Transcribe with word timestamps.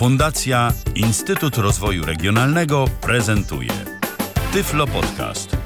Fundacja 0.00 0.72
Instytut 0.94 1.58
Rozwoju 1.58 2.06
Regionalnego 2.06 2.84
prezentuje 3.00 3.70
Tyflo 4.52 4.86
Podcast. 4.86 5.56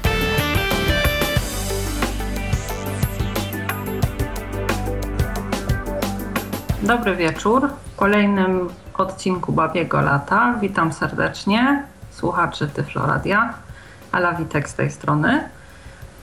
Dobry 6.83 7.15
wieczór. 7.15 7.69
W 7.93 7.95
kolejnym 7.95 8.69
odcinku 8.93 9.51
Babiego 9.51 10.01
Lata 10.01 10.53
witam 10.61 10.93
serdecznie 10.93 11.83
słuchaczy 12.11 12.67
Tyflo 12.67 13.05
Radia. 13.05 13.53
Ala 14.11 14.33
Witek 14.33 14.69
z 14.69 14.75
tej 14.75 14.91
strony. 14.91 15.49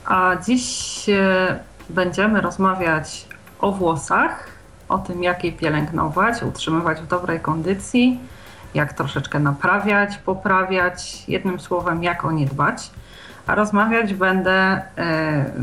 A 0.05 0.35
dziś 0.45 1.09
e, 1.09 1.59
będziemy 1.89 2.41
rozmawiać 2.41 3.27
o 3.59 3.71
włosach, 3.71 4.52
o 4.89 4.97
tym 4.97 5.23
jak 5.23 5.43
je 5.43 5.51
pielęgnować, 5.51 6.43
utrzymywać 6.43 7.01
w 7.01 7.07
dobrej 7.07 7.39
kondycji, 7.39 8.19
jak 8.73 8.93
troszeczkę 8.93 9.39
naprawiać, 9.39 10.17
poprawiać, 10.17 11.23
jednym 11.27 11.59
słowem 11.59 12.03
jak 12.03 12.25
o 12.25 12.31
nie 12.31 12.45
dbać. 12.45 12.91
A 13.47 13.55
rozmawiać 13.55 14.13
będę 14.13 14.51
e, 14.51 14.83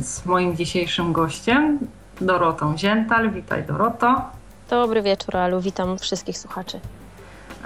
z 0.01 0.27
moim 0.27 0.57
dzisiejszym 0.57 1.13
gościem, 1.13 1.79
Dorotą 2.21 2.79
Ziętal. 2.79 3.31
Witaj 3.31 3.65
Doroto. 3.65 4.23
Dobry 4.71 5.03
wieczór 5.03 5.37
Alu, 5.37 5.61
witam 5.61 5.99
wszystkich 5.99 6.39
słuchaczy. 6.39 6.81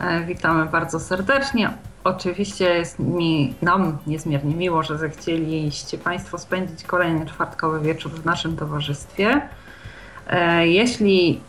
E, 0.01 0.25
witamy 0.25 0.67
bardzo 0.67 1.01
serdecznie. 1.01 1.71
Oczywiście 2.05 2.65
jest 2.65 2.99
mi, 2.99 3.55
nam 3.63 3.99
niezmiernie 4.07 4.55
miło, 4.55 4.83
że 4.83 4.99
zechcieliście 4.99 5.99
Państwo 5.99 6.39
spędzić 6.39 6.85
kolejny 6.85 7.27
czwartkowy 7.27 7.81
wieczór 7.81 8.13
w 8.13 8.25
naszym 8.25 8.57
towarzystwie. 8.57 9.49
E, 10.31 10.67
jeśli 10.67 11.41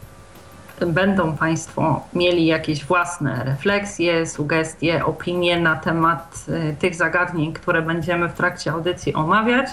będą 0.87 1.37
Państwo 1.37 2.01
mieli 2.13 2.45
jakieś 2.45 2.85
własne 2.85 3.43
refleksje, 3.43 4.27
sugestie, 4.27 5.05
opinie 5.05 5.59
na 5.59 5.75
temat 5.75 6.45
e, 6.49 6.73
tych 6.73 6.95
zagadnień, 6.95 7.53
które 7.53 7.81
będziemy 7.81 8.29
w 8.29 8.33
trakcie 8.33 8.71
audycji 8.71 9.13
omawiać, 9.13 9.67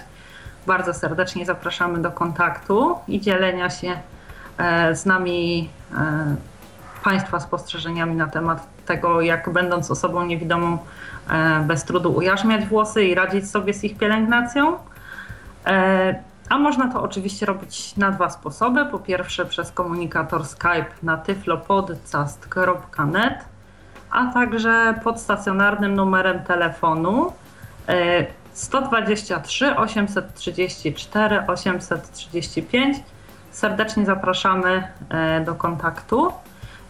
bardzo 0.67 0.95
serdecznie 0.95 1.47
zapraszamy 1.47 2.03
do 2.03 2.11
kontaktu 2.11 2.95
i 3.09 3.21
dzielenia 3.21 3.71
się 3.71 3.97
e, 4.59 4.97
z 4.97 5.07
nami 5.07 5.71
Państwa 7.05 7.41
spostrzeżeniami 7.41 8.17
na 8.17 8.27
temat 8.27 8.67
tego, 8.87 9.21
jak 9.21 9.53
będąc 9.53 9.91
osobą 9.91 10.27
niewidomą 10.27 10.79
bez 11.65 11.85
trudu 11.85 12.15
ujarzmiać 12.15 12.65
włosy 12.65 13.05
i 13.05 13.15
radzić 13.15 13.51
sobie 13.51 13.75
z 13.75 13.85
ich 13.85 13.99
pielęgnacją. 13.99 14.77
A 16.49 16.59
można 16.59 16.93
to 16.93 17.03
oczywiście 17.03 17.47
robić 17.47 17.97
na 17.97 18.11
dwa 18.11 18.31
sposoby. 18.31 18.87
Po 18.87 18.99
pierwsze 18.99 19.47
przez 19.47 19.73
komunikator 19.73 20.47
Skype 20.47 20.87
na 21.03 21.17
tyflopodcast.net, 21.17 23.45
a 24.11 24.27
także 24.27 24.95
pod 25.05 25.21
stacjonarnym 25.21 25.95
numerem 25.95 26.45
telefonu 26.45 27.33
123 28.53 29.77
834 29.77 31.47
835. 31.47 32.97
Serdecznie 33.51 34.07
zapraszamy 34.07 34.89
e, 35.09 35.41
do 35.41 35.55
kontaktu. 35.55 36.33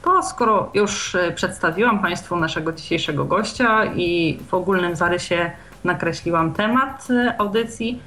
To 0.03 0.23
skoro 0.23 0.71
już 0.75 1.15
e, 1.15 1.33
przedstawiłam 1.33 1.99
Państwu 1.99 2.37
naszego 2.37 2.73
dzisiejszego 2.73 3.25
gościa 3.25 3.85
i 3.85 4.39
w 4.49 4.55
ogólnym 4.55 4.97
zarysie 4.97 5.51
nakreśliłam 5.85 6.53
temat 6.53 7.09
e, 7.11 7.41
audycji, 7.41 8.03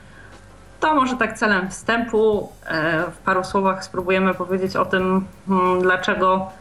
to 0.86 0.96
może 0.96 1.18
tak 1.18 1.38
celem 1.38 1.70
wstępu 1.70 2.50
e, 2.66 3.04
w 3.12 3.18
paru 3.18 3.44
słowach 3.44 3.84
spróbujemy 3.84 4.34
powiedzieć 4.34 4.76
o 4.76 4.86
tym, 4.86 5.26
hmm, 5.48 5.82
dlaczego 5.82 6.52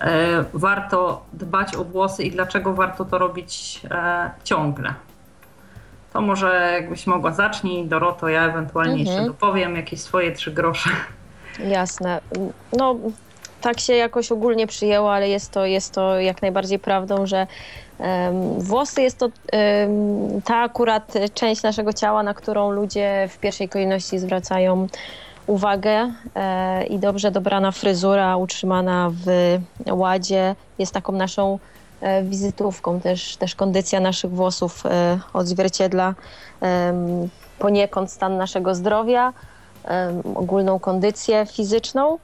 e, 0.00 0.44
warto 0.54 1.24
dbać 1.32 1.76
o 1.76 1.84
włosy 1.84 2.24
i 2.24 2.30
dlaczego 2.30 2.74
warto 2.74 3.04
to 3.04 3.18
robić 3.18 3.80
e, 3.90 4.30
ciągle. 4.44 4.94
To 6.12 6.20
może 6.20 6.70
jakbyś 6.72 7.06
mogła 7.06 7.32
zacznij, 7.32 7.88
Doroto, 7.88 8.28
ja 8.28 8.44
ewentualnie 8.44 8.92
mhm. 8.92 9.08
jeszcze 9.08 9.26
dopowiem 9.26 9.76
jakieś 9.76 10.00
swoje 10.00 10.32
trzy 10.32 10.52
grosze. 10.52 10.90
Jasne. 11.58 12.20
No, 12.78 12.96
tak 13.62 13.80
się 13.80 13.94
jakoś 13.94 14.32
ogólnie 14.32 14.66
przyjęło, 14.66 15.14
ale 15.14 15.28
jest 15.28 15.50
to, 15.50 15.66
jest 15.66 15.92
to 15.92 16.20
jak 16.20 16.42
najbardziej 16.42 16.78
prawdą, 16.78 17.26
że 17.26 17.46
Włosy 18.58 19.02
jest 19.02 19.18
to 19.18 19.28
ta 20.44 20.56
akurat 20.56 21.12
część 21.34 21.62
naszego 21.62 21.92
ciała, 21.92 22.22
na 22.22 22.34
którą 22.34 22.70
ludzie 22.70 23.28
w 23.30 23.38
pierwszej 23.38 23.68
kolejności 23.68 24.18
zwracają 24.18 24.86
uwagę 25.46 26.12
e, 26.34 26.84
i 26.86 26.98
dobrze 26.98 27.30
dobrana 27.30 27.72
fryzura 27.72 28.36
utrzymana 28.36 29.10
w 29.10 29.58
ładzie 29.90 30.54
jest 30.78 30.92
taką 30.92 31.12
naszą 31.12 31.58
e, 32.00 32.22
wizytówką. 32.22 33.00
Też, 33.00 33.36
też 33.36 33.54
kondycja 33.54 34.00
naszych 34.00 34.30
włosów 34.30 34.86
e, 34.86 35.18
odzwierciedla 35.32 36.14
poniekąd 37.58 38.10
stan 38.10 38.36
naszego 38.36 38.74
zdrowia, 38.74 39.32
ogólną 40.34 40.78
kondycję 40.78 41.46
fizyczną. 41.46 42.18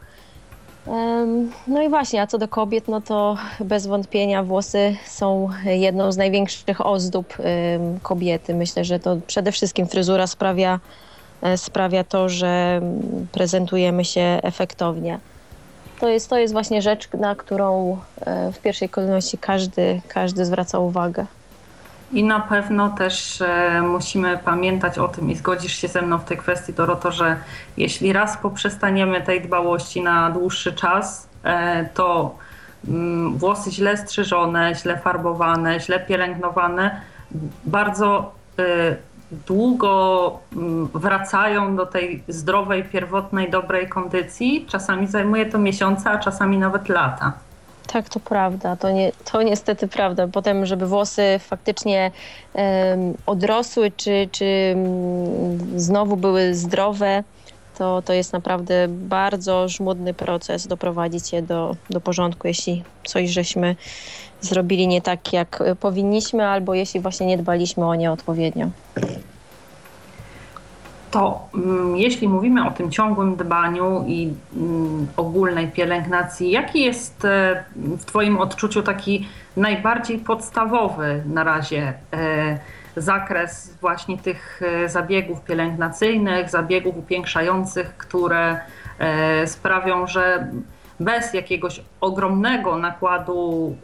No 1.67 1.83
i 1.83 1.89
właśnie, 1.89 2.23
a 2.23 2.27
co 2.27 2.39
do 2.39 2.49
kobiet, 2.49 2.89
no 2.89 3.01
to 3.01 3.37
bez 3.61 3.87
wątpienia 3.87 4.43
włosy 4.43 4.97
są 5.07 5.49
jedną 5.65 6.13
z 6.13 6.17
największych 6.17 6.87
ozdób 6.87 7.35
kobiety. 8.03 8.55
Myślę, 8.55 8.85
że 8.85 9.01
to 9.01 9.17
przede 9.27 9.53
wszystkim 9.53 9.87
fryzura 9.87 10.27
sprawia, 10.27 10.81
e, 11.43 11.59
sprawia 11.59 12.05
to, 12.05 12.29
że 12.29 12.81
prezentujemy 13.33 14.05
się 14.05 14.41
efektownie. 14.43 15.19
To 16.01 16.09
jest, 16.09 16.31
to 16.31 16.39
jest 16.39 16.53
właśnie 16.53 16.83
rzecz, 16.83 17.09
na 17.13 17.35
którą 17.35 17.99
e, 18.21 18.53
w 18.53 18.59
pierwszej 18.59 18.89
kolejności 18.89 19.39
każdy, 19.39 20.01
każdy 20.09 20.45
zwraca 20.45 20.79
uwagę. 20.79 21.27
I 22.13 22.25
na 22.25 22.41
pewno 22.41 22.89
też 22.89 23.41
e, 23.41 23.83
musimy 23.83 24.39
pamiętać 24.45 24.99
o 24.99 25.09
tym 25.09 25.31
i 25.31 25.37
zgodzisz 25.37 25.73
się 25.73 25.89
ze 25.89 26.03
mną 26.03 26.19
w 26.19 26.25
tej 26.25 26.37
kwestii, 26.37 26.73
Doroto, 26.73 27.13
że 27.13 27.37
jeśli 27.77 28.13
raz 28.13 28.37
poprzestaniemy 28.37 29.21
tej 29.21 29.43
dbałości 29.43 30.03
na 30.03 30.31
dłuższy 30.31 30.73
czas, 30.73 31.29
e, 31.45 31.89
to 31.95 32.35
mm, 32.89 33.39
włosy 33.39 33.71
źle 33.71 33.97
strzyżone, 33.97 34.75
źle 34.75 34.99
farbowane, 34.99 35.81
źle 35.81 36.01
pielęgnowane 36.01 37.01
bardzo 37.65 38.33
e, 38.59 38.97
długo 39.47 40.39
mm, 40.57 40.87
wracają 40.87 41.77
do 41.77 41.87
tej 41.87 42.23
zdrowej, 42.29 42.85
pierwotnej, 42.85 43.51
dobrej 43.51 43.89
kondycji. 43.89 44.67
Czasami 44.69 45.07
zajmuje 45.07 45.47
to 45.47 45.59
miesiące, 45.59 46.11
a 46.11 46.19
czasami 46.19 46.59
nawet 46.59 46.89
lata. 46.89 47.48
Tak, 47.93 48.09
to 48.09 48.21
prawda. 48.21 48.77
To, 48.77 48.91
nie, 48.91 49.13
to 49.33 49.43
niestety 49.43 49.89
prawda. 49.89 50.29
Potem, 50.29 50.67
żeby 50.67 50.87
włosy 50.87 51.23
faktycznie 51.39 52.11
um, 52.53 53.15
odrosły, 53.27 53.93
czy, 53.97 54.29
czy 54.33 54.75
um, 54.77 55.81
znowu 55.81 56.17
były 56.17 56.55
zdrowe, 56.55 57.25
to, 57.79 58.03
to 58.03 58.13
jest 58.13 58.33
naprawdę 58.33 58.89
bardzo 58.89 59.69
żmudny 59.69 60.15
proces 60.15 60.67
doprowadzić 60.67 61.33
je 61.33 61.43
do, 61.43 61.77
do 61.91 62.01
porządku, 62.01 62.49
jeśli 62.49 62.85
coś 63.05 63.31
żeśmy 63.31 63.77
zrobili 64.41 64.89
nie 64.89 65.03
tak, 65.03 65.33
jak 65.33 65.63
powinniśmy, 65.81 66.47
albo 66.47 66.75
jeśli 66.75 67.01
właśnie 67.01 67.27
nie 67.27 67.39
dbaliśmy 67.39 67.87
o 67.87 67.95
nie 67.95 68.13
odpowiednio 68.13 68.71
to 71.11 71.49
mm, 71.55 71.97
jeśli 71.97 72.29
mówimy 72.29 72.67
o 72.67 72.71
tym 72.71 72.91
ciągłym 72.91 73.37
dbaniu 73.37 74.05
i 74.07 74.33
mm, 74.57 75.07
ogólnej 75.17 75.69
pielęgnacji, 75.69 76.51
jaki 76.51 76.85
jest 76.85 77.25
e, 77.25 77.65
w 77.77 78.05
Twoim 78.05 78.39
odczuciu 78.39 78.83
taki 78.83 79.29
najbardziej 79.57 80.19
podstawowy 80.19 81.23
na 81.27 81.45
razie 81.45 81.93
e, 82.13 82.59
zakres 82.97 83.77
właśnie 83.81 84.19
tych 84.19 84.61
e, 84.63 84.89
zabiegów 84.89 85.45
pielęgnacyjnych, 85.45 86.51
zabiegów 86.51 86.97
upiększających, 86.97 87.97
które 87.97 88.61
sprawią, 89.47 90.07
że 90.07 90.49
bez 91.01 91.35
jakiegoś 91.35 91.81
ogromnego 92.01 92.79
nakładu 92.79 93.77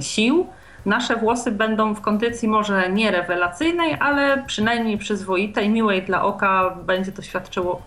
sił, 0.00 0.46
nasze 0.86 1.16
włosy 1.16 1.50
będą 1.50 1.94
w 1.94 2.00
kondycji 2.00 2.48
może 2.48 2.90
nie 2.90 3.10
rewelacyjnej, 3.10 3.96
ale 4.00 4.42
przynajmniej 4.46 4.98
przyzwoitej, 4.98 5.68
miłej 5.68 6.02
dla 6.02 6.22
oka. 6.22 6.76
Będzie 6.86 7.12
to 7.12 7.22
świadczyło, 7.22 7.82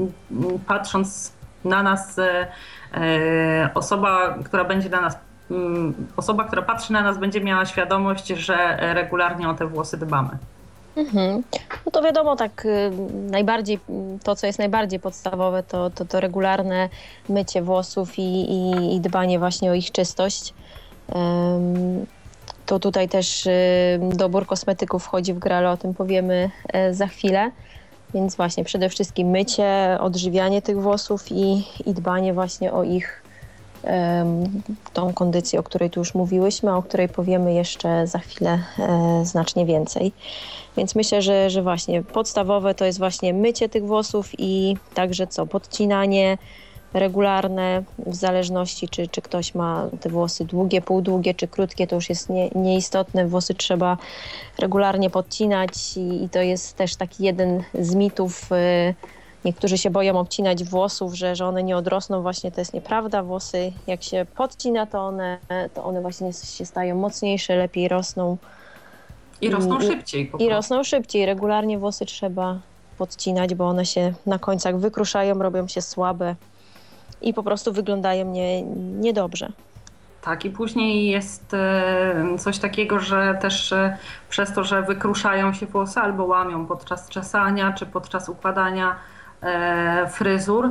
patrząc 0.67 1.33
na 1.65 1.83
nas, 1.83 2.19
e, 2.19 2.47
e, 2.93 3.69
osoba, 3.73 4.35
która 4.43 4.63
będzie 4.63 4.89
na 4.89 5.01
nas, 5.01 5.17
mm, 5.51 5.93
osoba, 6.17 6.43
która 6.43 6.61
patrzy 6.61 6.93
na 6.93 7.01
nas, 7.01 7.17
będzie 7.17 7.41
miała 7.41 7.65
świadomość, 7.65 8.27
że 8.27 8.77
regularnie 8.93 9.49
o 9.49 9.53
te 9.53 9.67
włosy 9.67 9.97
dbamy. 9.97 10.37
Mhm. 10.95 11.43
No 11.85 11.91
to 11.91 12.01
wiadomo, 12.01 12.35
tak 12.35 12.65
y, 12.65 12.91
najbardziej, 13.31 13.79
to 14.23 14.35
co 14.35 14.47
jest 14.47 14.59
najbardziej 14.59 14.99
podstawowe, 14.99 15.63
to, 15.63 15.89
to, 15.89 16.05
to 16.05 16.19
regularne 16.19 16.89
mycie 17.29 17.61
włosów 17.61 18.19
i, 18.19 18.51
i, 18.51 18.95
i 18.95 19.01
dbanie 19.01 19.39
właśnie 19.39 19.71
o 19.71 19.73
ich 19.73 19.91
czystość. 19.91 20.53
To 22.65 22.79
tutaj 22.79 23.09
też 23.09 23.45
y, 23.45 23.51
dobór 24.13 24.45
kosmetyków 24.45 25.03
wchodzi 25.03 25.33
w 25.33 25.39
grę, 25.39 25.57
ale 25.57 25.71
o 25.71 25.77
tym 25.77 25.93
powiemy 25.93 26.49
e, 26.73 26.93
za 26.93 27.07
chwilę. 27.07 27.51
Więc 28.13 28.35
właśnie 28.35 28.63
przede 28.63 28.89
wszystkim 28.89 29.27
mycie, 29.27 29.97
odżywianie 29.99 30.61
tych 30.61 30.81
włosów 30.81 31.31
i, 31.31 31.63
i 31.85 31.93
dbanie 31.93 32.33
właśnie 32.33 32.73
o 32.73 32.83
ich 32.83 33.25
tą 34.93 35.13
kondycję, 35.13 35.59
o 35.59 35.63
której 35.63 35.89
tu 35.89 35.99
już 35.99 36.13
mówiłyśmy, 36.13 36.75
o 36.75 36.83
której 36.83 37.09
powiemy 37.09 37.53
jeszcze 37.53 38.07
za 38.07 38.19
chwilę 38.19 38.59
e, 38.79 39.25
znacznie 39.25 39.65
więcej. 39.65 40.11
Więc 40.77 40.95
myślę, 40.95 41.21
że, 41.21 41.49
że 41.49 41.61
właśnie 41.61 42.03
podstawowe 42.03 42.75
to 42.75 42.85
jest 42.85 42.99
właśnie 42.99 43.33
mycie 43.33 43.69
tych 43.69 43.85
włosów 43.85 44.29
i 44.37 44.77
także 44.93 45.27
co, 45.27 45.45
podcinanie 45.45 46.37
regularne, 46.99 47.83
w 47.97 48.15
zależności 48.15 48.89
czy, 48.89 49.07
czy 49.07 49.21
ktoś 49.21 49.55
ma 49.55 49.89
te 50.01 50.09
włosy 50.09 50.45
długie, 50.45 50.81
półdługie 50.81 51.33
czy 51.33 51.47
krótkie, 51.47 51.87
to 51.87 51.95
już 51.95 52.09
jest 52.09 52.29
nie, 52.29 52.49
nieistotne. 52.49 53.27
Włosy 53.27 53.53
trzeba 53.53 53.97
regularnie 54.59 55.09
podcinać 55.09 55.97
i, 55.97 56.23
i 56.23 56.29
to 56.29 56.39
jest 56.39 56.75
też 56.75 56.95
taki 56.95 57.23
jeden 57.23 57.63
z 57.73 57.95
mitów 57.95 58.51
y, 58.51 58.93
Niektórzy 59.45 59.77
się 59.77 59.89
boją 59.89 60.19
obcinać 60.19 60.63
włosów, 60.63 61.13
że, 61.13 61.35
że 61.35 61.45
one 61.45 61.63
nie 61.63 61.77
odrosną. 61.77 62.21
Właśnie 62.21 62.51
to 62.51 62.61
jest 62.61 62.73
nieprawda. 62.73 63.23
Włosy 63.23 63.71
jak 63.87 64.03
się 64.03 64.25
podcina, 64.35 64.85
to 64.85 64.99
one, 64.99 65.37
to 65.73 65.83
one 65.83 66.01
właśnie 66.01 66.33
się 66.33 66.65
stają 66.65 66.95
mocniejsze, 66.95 67.55
lepiej 67.55 67.87
rosną. 67.87 68.37
I 69.41 69.49
rosną 69.49 69.81
szybciej. 69.81 70.31
I 70.39 70.49
rosną 70.49 70.83
szybciej. 70.83 71.25
Regularnie 71.25 71.77
włosy 71.77 72.05
trzeba 72.05 72.59
podcinać, 72.97 73.55
bo 73.55 73.67
one 73.67 73.85
się 73.85 74.13
na 74.25 74.39
końcach 74.39 74.79
wykruszają, 74.79 75.39
robią 75.39 75.67
się 75.67 75.81
słabe 75.81 76.35
i 77.21 77.33
po 77.33 77.43
prostu 77.43 77.73
wyglądają 77.73 78.31
nie, 78.31 78.63
niedobrze. 79.01 79.51
Tak, 80.21 80.45
i 80.45 80.49
później 80.49 81.07
jest 81.07 81.53
e, 81.53 82.37
coś 82.39 82.59
takiego, 82.59 82.99
że 82.99 83.37
też 83.41 83.73
e, 83.73 83.97
przez 84.29 84.53
to, 84.53 84.63
że 84.63 84.81
wykruszają 84.81 85.53
się 85.53 85.65
włosy 85.65 85.99
albo 85.99 86.23
łamią 86.25 86.65
podczas 86.65 87.09
czesania 87.09 87.73
czy 87.73 87.85
podczas 87.85 88.29
układania 88.29 88.95
E, 89.41 90.07
fryzur. 90.09 90.69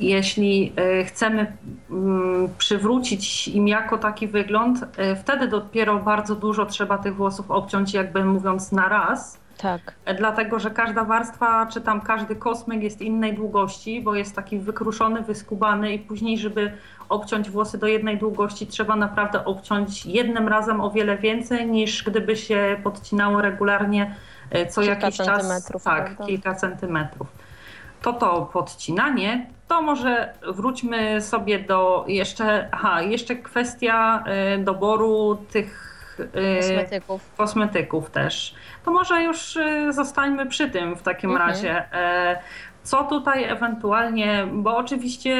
Jeśli 0.00 0.72
chcemy 1.06 1.52
mm, 1.90 2.48
przywrócić 2.58 3.48
im 3.48 3.68
jako 3.68 3.98
taki 3.98 4.28
wygląd, 4.28 4.78
wtedy 5.20 5.48
dopiero 5.48 5.98
bardzo 5.98 6.34
dużo 6.34 6.66
trzeba 6.66 6.98
tych 6.98 7.16
włosów 7.16 7.50
obciąć, 7.50 7.94
jakby 7.94 8.24
mówiąc 8.24 8.72
na 8.72 8.88
raz. 8.88 9.38
Tak. 9.58 9.94
Dlatego, 10.18 10.58
że 10.58 10.70
każda 10.70 11.04
warstwa, 11.04 11.66
czy 11.66 11.80
tam 11.80 12.00
każdy 12.00 12.36
kosmyk 12.36 12.82
jest 12.82 13.00
innej 13.00 13.34
długości, 13.34 14.00
bo 14.00 14.14
jest 14.14 14.36
taki 14.36 14.58
wykruszony, 14.58 15.22
wyskubany 15.22 15.94
i 15.94 15.98
później, 15.98 16.38
żeby 16.38 16.72
obciąć 17.08 17.50
włosy 17.50 17.78
do 17.78 17.86
jednej 17.86 18.18
długości, 18.18 18.66
trzeba 18.66 18.96
naprawdę 18.96 19.44
obciąć 19.44 20.06
jednym 20.06 20.48
razem 20.48 20.80
o 20.80 20.90
wiele 20.90 21.18
więcej, 21.18 21.66
niż 21.66 22.04
gdyby 22.04 22.36
się 22.36 22.76
podcinało 22.82 23.42
regularnie 23.42 24.14
co 24.70 24.80
kilka 24.80 25.06
jakiś 25.06 25.16
czas. 25.16 25.64
Tak, 25.84 26.04
prawda? 26.04 26.26
kilka 26.26 26.54
centymetrów 26.54 27.44
to 28.04 28.12
to 28.12 28.50
podcinanie, 28.52 29.46
to 29.68 29.82
może 29.82 30.34
wróćmy 30.48 31.22
sobie 31.22 31.58
do 31.58 32.04
jeszcze, 32.08 32.68
aha, 32.72 33.02
jeszcze 33.02 33.36
kwestia 33.36 34.24
y, 34.54 34.64
doboru 34.64 35.38
tych 35.52 35.93
kosmetyków. 36.16 37.30
kosmetyków 37.36 38.10
też. 38.10 38.54
To 38.84 38.90
może 38.90 39.22
już 39.22 39.56
y, 39.56 39.92
zostańmy 39.92 40.46
przy 40.46 40.70
tym 40.70 40.96
w 40.96 41.02
takim 41.02 41.30
mhm. 41.30 41.48
razie. 41.48 41.92
E, 41.92 42.38
co 42.82 43.04
tutaj 43.04 43.44
ewentualnie, 43.44 44.46
bo 44.52 44.76
oczywiście 44.76 45.30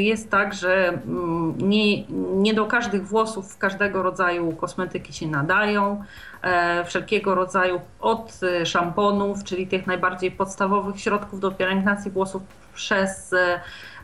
jest 0.00 0.30
tak, 0.30 0.54
że 0.54 0.88
mm, 0.88 1.54
nie, 1.58 2.04
nie 2.42 2.54
do 2.54 2.66
każdych 2.66 3.06
włosów 3.06 3.58
każdego 3.58 4.02
rodzaju 4.02 4.52
kosmetyki 4.52 5.12
się 5.12 5.26
nadają. 5.26 6.04
E, 6.42 6.84
wszelkiego 6.84 7.34
rodzaju 7.34 7.80
od 8.00 8.40
szamponów, 8.64 9.44
czyli 9.44 9.66
tych 9.66 9.86
najbardziej 9.86 10.30
podstawowych 10.30 11.00
środków 11.00 11.40
do 11.40 11.50
pielęgnacji 11.50 12.10
włosów 12.10 12.42
przez 12.74 13.34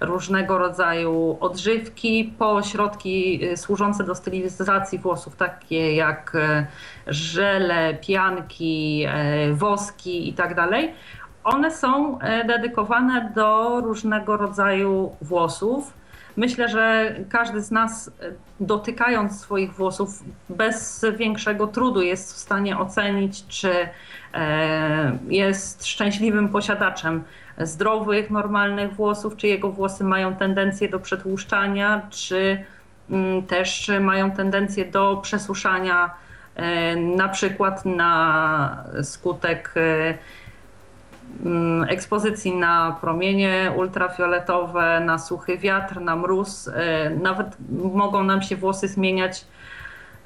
różnego 0.01 0.59
rodzaju 0.59 1.37
odżywki, 1.41 2.35
po 2.39 2.63
środki 2.63 3.41
służące 3.57 4.05
do 4.05 4.15
stylizacji 4.15 4.99
włosów, 4.99 5.37
takie 5.37 5.95
jak 5.95 6.37
żele, 7.07 7.95
pianki, 7.95 9.07
woski 9.53 10.29
itd. 10.29 10.55
Tak 10.55 10.71
One 11.45 11.71
są 11.71 12.19
dedykowane 12.47 13.33
do 13.35 13.81
różnego 13.81 14.37
rodzaju 14.37 15.17
włosów 15.23 15.93
Myślę, 16.37 16.69
że 16.69 17.15
każdy 17.29 17.63
z 17.63 17.71
nas, 17.71 18.09
e, 18.09 18.33
dotykając 18.61 19.41
swoich 19.41 19.73
włosów, 19.75 20.25
bez 20.49 21.05
większego 21.17 21.67
trudu 21.67 22.03
jest 22.03 22.35
w 22.35 22.37
stanie 22.37 22.79
ocenić, 22.79 23.47
czy 23.47 23.89
e, 24.35 25.19
jest 25.29 25.87
szczęśliwym 25.87 26.49
posiadaczem 26.49 27.25
zdrowych, 27.59 28.31
normalnych 28.31 28.95
włosów, 28.95 29.37
czy 29.37 29.47
jego 29.47 29.71
włosy 29.71 30.05
mają 30.05 30.37
tendencję 30.37 30.89
do 30.89 31.01
przetłuszczania, 31.01 32.03
czy 32.11 32.65
mm, 33.11 33.43
też 33.43 33.91
mają 34.01 34.31
tendencję 34.31 34.85
do 34.85 35.21
przesuszania, 35.23 36.11
e, 36.55 36.97
na 36.97 37.29
przykład 37.29 37.85
na 37.85 38.85
skutek 39.03 39.75
Mm, 41.45 41.85
ekspozycji 41.89 42.55
na 42.55 42.97
promienie 43.01 43.73
ultrafioletowe, 43.77 45.01
na 45.01 45.19
suchy 45.19 45.59
wiatr, 45.59 46.01
na 46.01 46.17
mróz. 46.17 46.69
E, 46.69 47.11
nawet 47.11 47.47
mogą 47.95 48.25
nam 48.25 48.43
się 48.43 48.57
włosy 48.57 48.89
zmieniać 48.89 49.41
e, 49.41 49.45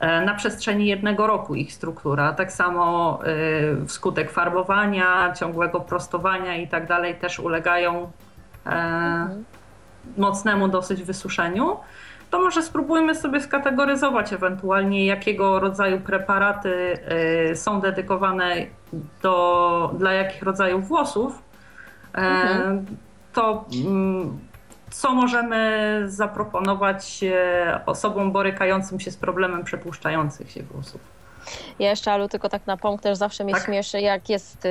na 0.00 0.35
przestrzeni 0.35 0.87
jednego 0.87 1.26
roku 1.26 1.55
ich 1.55 1.73
struktura. 1.73 2.32
Tak 2.32 2.52
samo 2.52 3.19
e, 3.25 3.87
wskutek 3.87 4.31
farbowania, 4.31 5.32
ciągłego 5.32 5.81
prostowania 5.81 6.56
i 6.56 6.69
tak 6.69 6.87
dalej 6.87 7.14
też 7.14 7.38
ulegają 7.38 8.11
mhm. 8.64 9.44
mocnemu 10.17 10.69
dosyć 10.69 11.02
wysuszeniu 11.02 11.76
to 12.31 12.38
może 12.38 12.62
spróbujmy 12.62 13.14
sobie 13.14 13.41
skategoryzować 13.41 14.32
ewentualnie, 14.32 15.06
jakiego 15.06 15.61
rodzaju 15.61 16.00
preparaty 16.00 16.99
są 17.55 17.81
dedykowane 17.81 18.56
do, 19.23 19.94
dla 19.99 20.12
jakich 20.12 20.43
rodzajów 20.43 20.88
włosów. 20.88 21.43
E, 22.14 22.19
mhm. 22.19 22.87
To 23.32 23.64
mm, 23.87 24.38
co 24.90 25.14
możemy 25.14 26.02
zaproponować 26.06 27.25
e, 27.25 27.81
osobom 27.87 28.32
borykającym 28.32 29.00
się 29.00 29.10
z 29.10 29.16
problemem 29.16 29.64
przetłuszczających 29.64 30.50
się 30.50 30.62
włosów? 30.62 31.19
Ja 31.79 31.91
jeszcze, 31.91 32.12
Alu, 32.12 32.29
tylko 32.29 32.49
tak 32.49 32.67
napomknę, 32.67 33.11
że 33.11 33.17
zawsze 33.17 33.44
mnie 33.44 33.55
tak? 33.55 33.64
śmieszy, 33.64 34.00
jak 34.00 34.29
jest 34.29 34.64
y, 34.64 34.69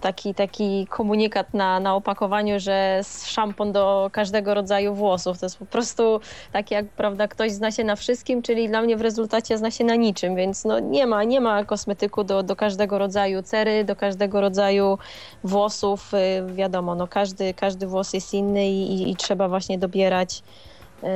taki, 0.00 0.34
taki 0.34 0.86
komunikat 0.86 1.54
na, 1.54 1.80
na 1.80 1.94
opakowaniu, 1.94 2.60
że 2.60 3.00
szampon 3.24 3.72
do 3.72 4.10
każdego 4.12 4.54
rodzaju 4.54 4.94
włosów. 4.94 5.38
To 5.38 5.46
jest 5.46 5.58
po 5.58 5.66
prostu 5.66 6.20
tak 6.52 6.70
jak, 6.70 6.86
prawda, 6.86 7.28
ktoś 7.28 7.52
zna 7.52 7.70
się 7.70 7.84
na 7.84 7.96
wszystkim, 7.96 8.42
czyli 8.42 8.68
dla 8.68 8.82
mnie 8.82 8.96
w 8.96 9.00
rezultacie 9.00 9.58
zna 9.58 9.70
się 9.70 9.84
na 9.84 9.94
niczym, 9.94 10.36
więc 10.36 10.64
no 10.64 10.78
nie 10.80 11.06
ma, 11.06 11.24
nie 11.24 11.40
ma 11.40 11.64
kosmetyku 11.64 12.24
do, 12.24 12.42
do 12.42 12.56
każdego 12.56 12.98
rodzaju 12.98 13.42
cery, 13.42 13.84
do 13.84 13.96
każdego 13.96 14.40
rodzaju 14.40 14.98
włosów. 15.44 16.14
Y, 16.14 16.54
wiadomo, 16.54 16.94
no 16.94 17.08
każdy, 17.08 17.54
każdy 17.54 17.86
włos 17.86 18.12
jest 18.12 18.34
inny 18.34 18.68
i, 18.68 18.92
i, 18.92 19.10
i 19.10 19.16
trzeba 19.16 19.48
właśnie 19.48 19.78
dobierać 19.78 20.42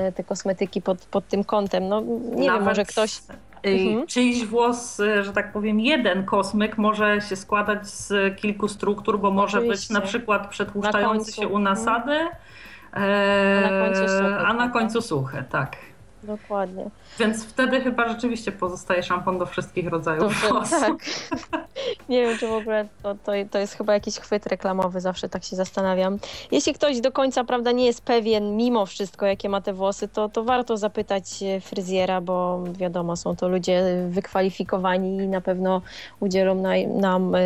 y, 0.08 0.12
te 0.12 0.24
kosmetyki 0.24 0.82
pod, 0.82 0.98
pod 0.98 1.28
tym 1.28 1.44
kątem. 1.44 1.88
No 1.88 2.00
nie 2.00 2.46
Nawet... 2.46 2.60
wiem, 2.60 2.64
może 2.64 2.84
ktoś 2.84 3.20
Mhm. 3.62 4.06
Czyjś 4.06 4.46
włos, 4.46 5.00
e, 5.00 5.24
że 5.24 5.32
tak 5.32 5.52
powiem, 5.52 5.80
jeden 5.80 6.24
kosmyk 6.24 6.78
może 6.78 7.20
się 7.20 7.36
składać 7.36 7.88
z 7.88 8.36
kilku 8.40 8.68
struktur, 8.68 9.20
bo 9.20 9.30
może 9.30 9.58
Oczywiście. 9.58 9.82
być 9.82 9.90
na 9.90 10.00
przykład 10.00 10.48
przetłuszczający 10.48 11.32
się 11.32 11.48
u 11.48 11.58
nasady, 11.58 12.12
e, 12.12 13.62
a 13.66 13.70
na 13.70 13.86
końcu 13.86 14.08
suchy. 14.08 14.46
A 14.46 14.52
na 14.52 14.68
końcu 14.68 15.02
suche 15.02 15.44
tak. 15.50 15.76
Dokładnie. 16.22 16.90
Więc 17.18 17.44
wtedy 17.44 17.80
chyba 17.80 18.08
rzeczywiście 18.08 18.52
pozostaje 18.52 19.02
szampon 19.02 19.38
do 19.38 19.46
wszystkich 19.46 19.88
rodzajów 19.88 20.48
włosów. 20.48 20.80
Tak. 20.80 20.96
Nie 22.08 22.22
wiem, 22.22 22.38
czy 22.38 22.48
w 22.48 22.52
ogóle 22.52 22.88
to, 23.02 23.14
to, 23.14 23.32
to 23.50 23.58
jest 23.58 23.74
chyba 23.74 23.94
jakiś 23.94 24.18
chwyt 24.18 24.46
reklamowy, 24.46 25.00
zawsze 25.00 25.28
tak 25.28 25.44
się 25.44 25.56
zastanawiam. 25.56 26.18
Jeśli 26.50 26.74
ktoś 26.74 27.00
do 27.00 27.12
końca 27.12 27.44
prawda, 27.44 27.72
nie 27.72 27.86
jest 27.86 28.04
pewien, 28.04 28.56
mimo 28.56 28.86
wszystko, 28.86 29.26
jakie 29.26 29.48
ma 29.48 29.60
te 29.60 29.72
włosy, 29.72 30.08
to, 30.08 30.28
to 30.28 30.44
warto 30.44 30.76
zapytać 30.76 31.24
fryzjera, 31.60 32.20
bo 32.20 32.64
wiadomo, 32.72 33.16
są 33.16 33.36
to 33.36 33.48
ludzie 33.48 34.06
wykwalifikowani 34.08 35.16
i 35.16 35.28
na 35.28 35.40
pewno 35.40 35.82
udzielą 36.20 36.54
na, 36.54 36.70
nam 37.00 37.34
y, 37.34 37.40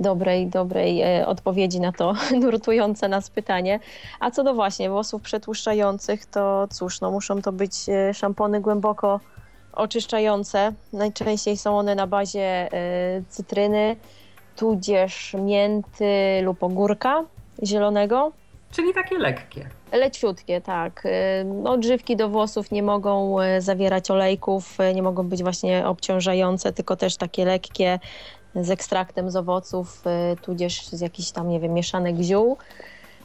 dobrej, 0.00 0.46
dobrej 0.46 1.20
y, 1.20 1.26
odpowiedzi 1.26 1.80
na 1.80 1.92
to 1.92 2.14
nurtujące 2.42 3.08
nas 3.08 3.30
pytanie. 3.30 3.80
A 4.20 4.30
co 4.30 4.44
do 4.44 4.54
właśnie 4.54 4.90
włosów 4.90 5.22
przetłuszczających, 5.22 6.26
to 6.26 6.68
cóż, 6.70 7.00
no 7.00 7.10
muszą 7.10 7.42
to 7.42 7.49
być 7.52 7.88
e, 7.88 8.14
szampony 8.14 8.60
głęboko 8.60 9.20
oczyszczające. 9.72 10.72
Najczęściej 10.92 11.56
są 11.56 11.78
one 11.78 11.94
na 11.94 12.06
bazie 12.06 12.68
y, 13.18 13.24
cytryny, 13.28 13.96
tudzież 14.56 15.34
mięty 15.38 16.40
lub 16.42 16.62
ogórka 16.62 17.24
zielonego. 17.64 18.32
Czyli 18.70 18.94
takie 18.94 19.18
lekkie. 19.18 19.68
Leciutkie, 19.92 20.60
tak. 20.60 21.06
Y, 21.06 21.68
odżywki 21.68 22.16
do 22.16 22.28
włosów 22.28 22.70
nie 22.70 22.82
mogą 22.82 23.36
zawierać 23.58 24.10
olejków, 24.10 24.78
nie 24.94 25.02
mogą 25.02 25.28
być 25.28 25.42
właśnie 25.42 25.86
obciążające, 25.86 26.72
tylko 26.72 26.96
też 26.96 27.16
takie 27.16 27.44
lekkie 27.44 27.98
z 28.54 28.70
ekstraktem 28.70 29.30
z 29.30 29.36
owoców, 29.36 30.04
tudzież 30.42 30.88
z 30.88 31.00
jakichś 31.00 31.30
tam, 31.30 31.48
nie 31.48 31.60
wiem, 31.60 31.72
mieszanek 31.72 32.16
ziół. 32.16 32.56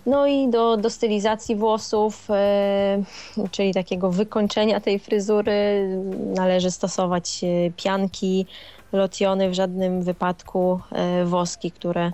No 0.06 0.28
i 0.28 0.50
do, 0.50 0.78
do 0.78 0.90
stylizacji 0.90 1.56
włosów, 1.56 2.28
e, 2.30 3.04
czyli 3.52 3.74
takiego 3.74 4.12
wykończenia 4.12 4.80
tej 4.80 5.00
fryzury, 5.00 5.88
należy 6.36 6.72
stosować 6.72 7.42
e, 7.44 7.72
pianki, 7.72 8.46
lotiony, 8.92 9.50
w 9.50 9.54
żadnym 9.54 10.04
wypadku 10.04 10.80
e, 10.92 11.26
woski, 11.26 11.72
które, 11.72 12.12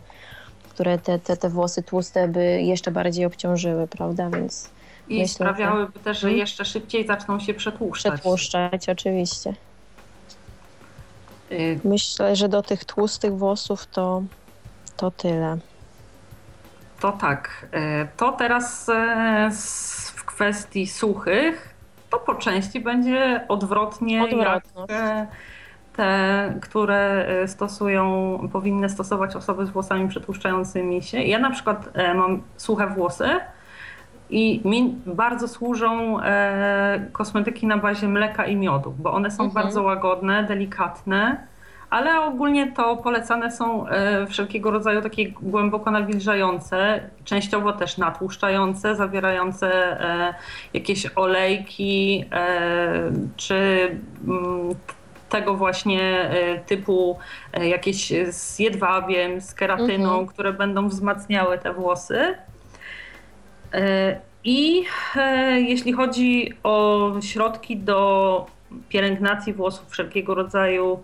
które 0.69 0.98
te, 1.00 1.19
te, 1.19 1.38
te 1.38 1.50
włosy 1.50 1.83
tłuste 1.83 2.27
by 2.27 2.62
jeszcze 2.62 2.91
bardziej 2.91 3.25
obciążyły, 3.25 3.88
prawda? 3.88 4.29
Więc 4.29 4.69
I 5.10 5.19
Myślę, 5.19 5.33
sprawiałyby 5.33 6.00
też, 6.00 6.19
że 6.19 6.27
Mhm. 6.27 6.39
jeszcze 6.39 6.65
szybciej 6.65 7.07
zaczną 7.07 7.39
się 7.39 7.53
przetłuszczać. 7.53 8.13
przetłuszczać 8.13 8.89
oczywiście. 8.89 9.53
Y, 11.51 11.79
Myślę, 11.83 12.36
że 12.36 12.50
do 12.50 12.62
tych 12.62 12.86
tłustych 12.86 13.38
włosów 13.38 13.88
to, 13.88 14.24
to 14.98 15.12
tyle. 15.12 15.57
To 17.01 17.12
tak. 17.12 17.67
y, 18.03 18.08
To 18.17 18.31
teraz 18.31 18.89
s- 19.48 20.13
w 20.15 20.25
kwestii 20.25 20.88
suchych, 20.88 21.74
to 22.10 22.17
po 22.20 22.36
części 22.36 22.79
będzie 22.79 23.46
odwrotnie, 23.48 24.24
Odwrotność. 24.24 24.93
jak 24.93 25.27
te, 25.96 26.53
które 26.62 27.25
y, 27.43 27.48
stosują, 27.48 28.39
powinny 28.53 28.89
stosować 28.89 29.36
osoby 29.36 29.65
z 29.65 29.70
włosami 29.70 30.08
przetłuszczającymi 30.08 31.01
się. 31.03 31.20
Ja 31.24 31.39
na 31.39 31.50
przykład 31.51 31.89
e, 31.93 32.13
mam 32.13 32.41
suche 32.58 32.88
włosy 32.88 33.29
i 34.29 34.62
mi 34.65 34.96
bardzo 35.05 35.48
służą 35.48 36.20
e, 36.22 37.05
kosmetyki 37.12 37.67
na 37.67 37.77
bazie 37.77 38.08
mleka 38.08 38.46
i 38.46 38.55
miodu, 38.55 38.93
bo 39.00 39.12
one 39.13 39.31
są 39.31 39.43
Mhm. 39.43 39.63
bardzo 39.65 39.84
łagodne, 39.84 40.43
delikatne, 40.43 41.48
ale 41.91 42.21
ogólnie 42.21 42.71
to 42.71 42.98
polecane 42.98 43.51
są 43.51 43.88
e, 43.88 44.27
wszelkiego 44.27 44.71
rodzaju 44.71 45.01
takie 45.01 45.31
głęboko 45.31 45.91
nawilżające, 45.91 47.10
częściowo 47.25 47.74
też 47.74 47.98
natłuszczające, 47.98 48.95
zawierające 48.95 49.67
e, 50.01 50.33
jakieś 50.74 51.07
olejki 51.15 52.25
e, 52.31 53.12
czy 53.38 53.55
mm, 54.27 54.75
tego 55.29 55.53
właśnie 55.55 56.29
typu 56.65 57.19
jakieś 57.62 58.13
z 58.31 58.60
jedwabiem, 58.60 59.41
z 59.41 59.53
keratyną, 59.53 60.10
Mhm. 60.10 60.27
które 60.27 60.53
będą 60.53 60.88
wzmacniały 60.88 61.57
te 61.57 61.74
włosy. 61.74 62.36
I 64.43 64.83
jeśli 65.55 65.93
chodzi 65.93 66.53
o 66.63 67.12
środki 67.21 67.77
do 67.77 68.45
pielęgnacji 68.89 69.53
włosów, 69.53 69.89
wszelkiego 69.89 70.36
rodzaju 70.36 71.03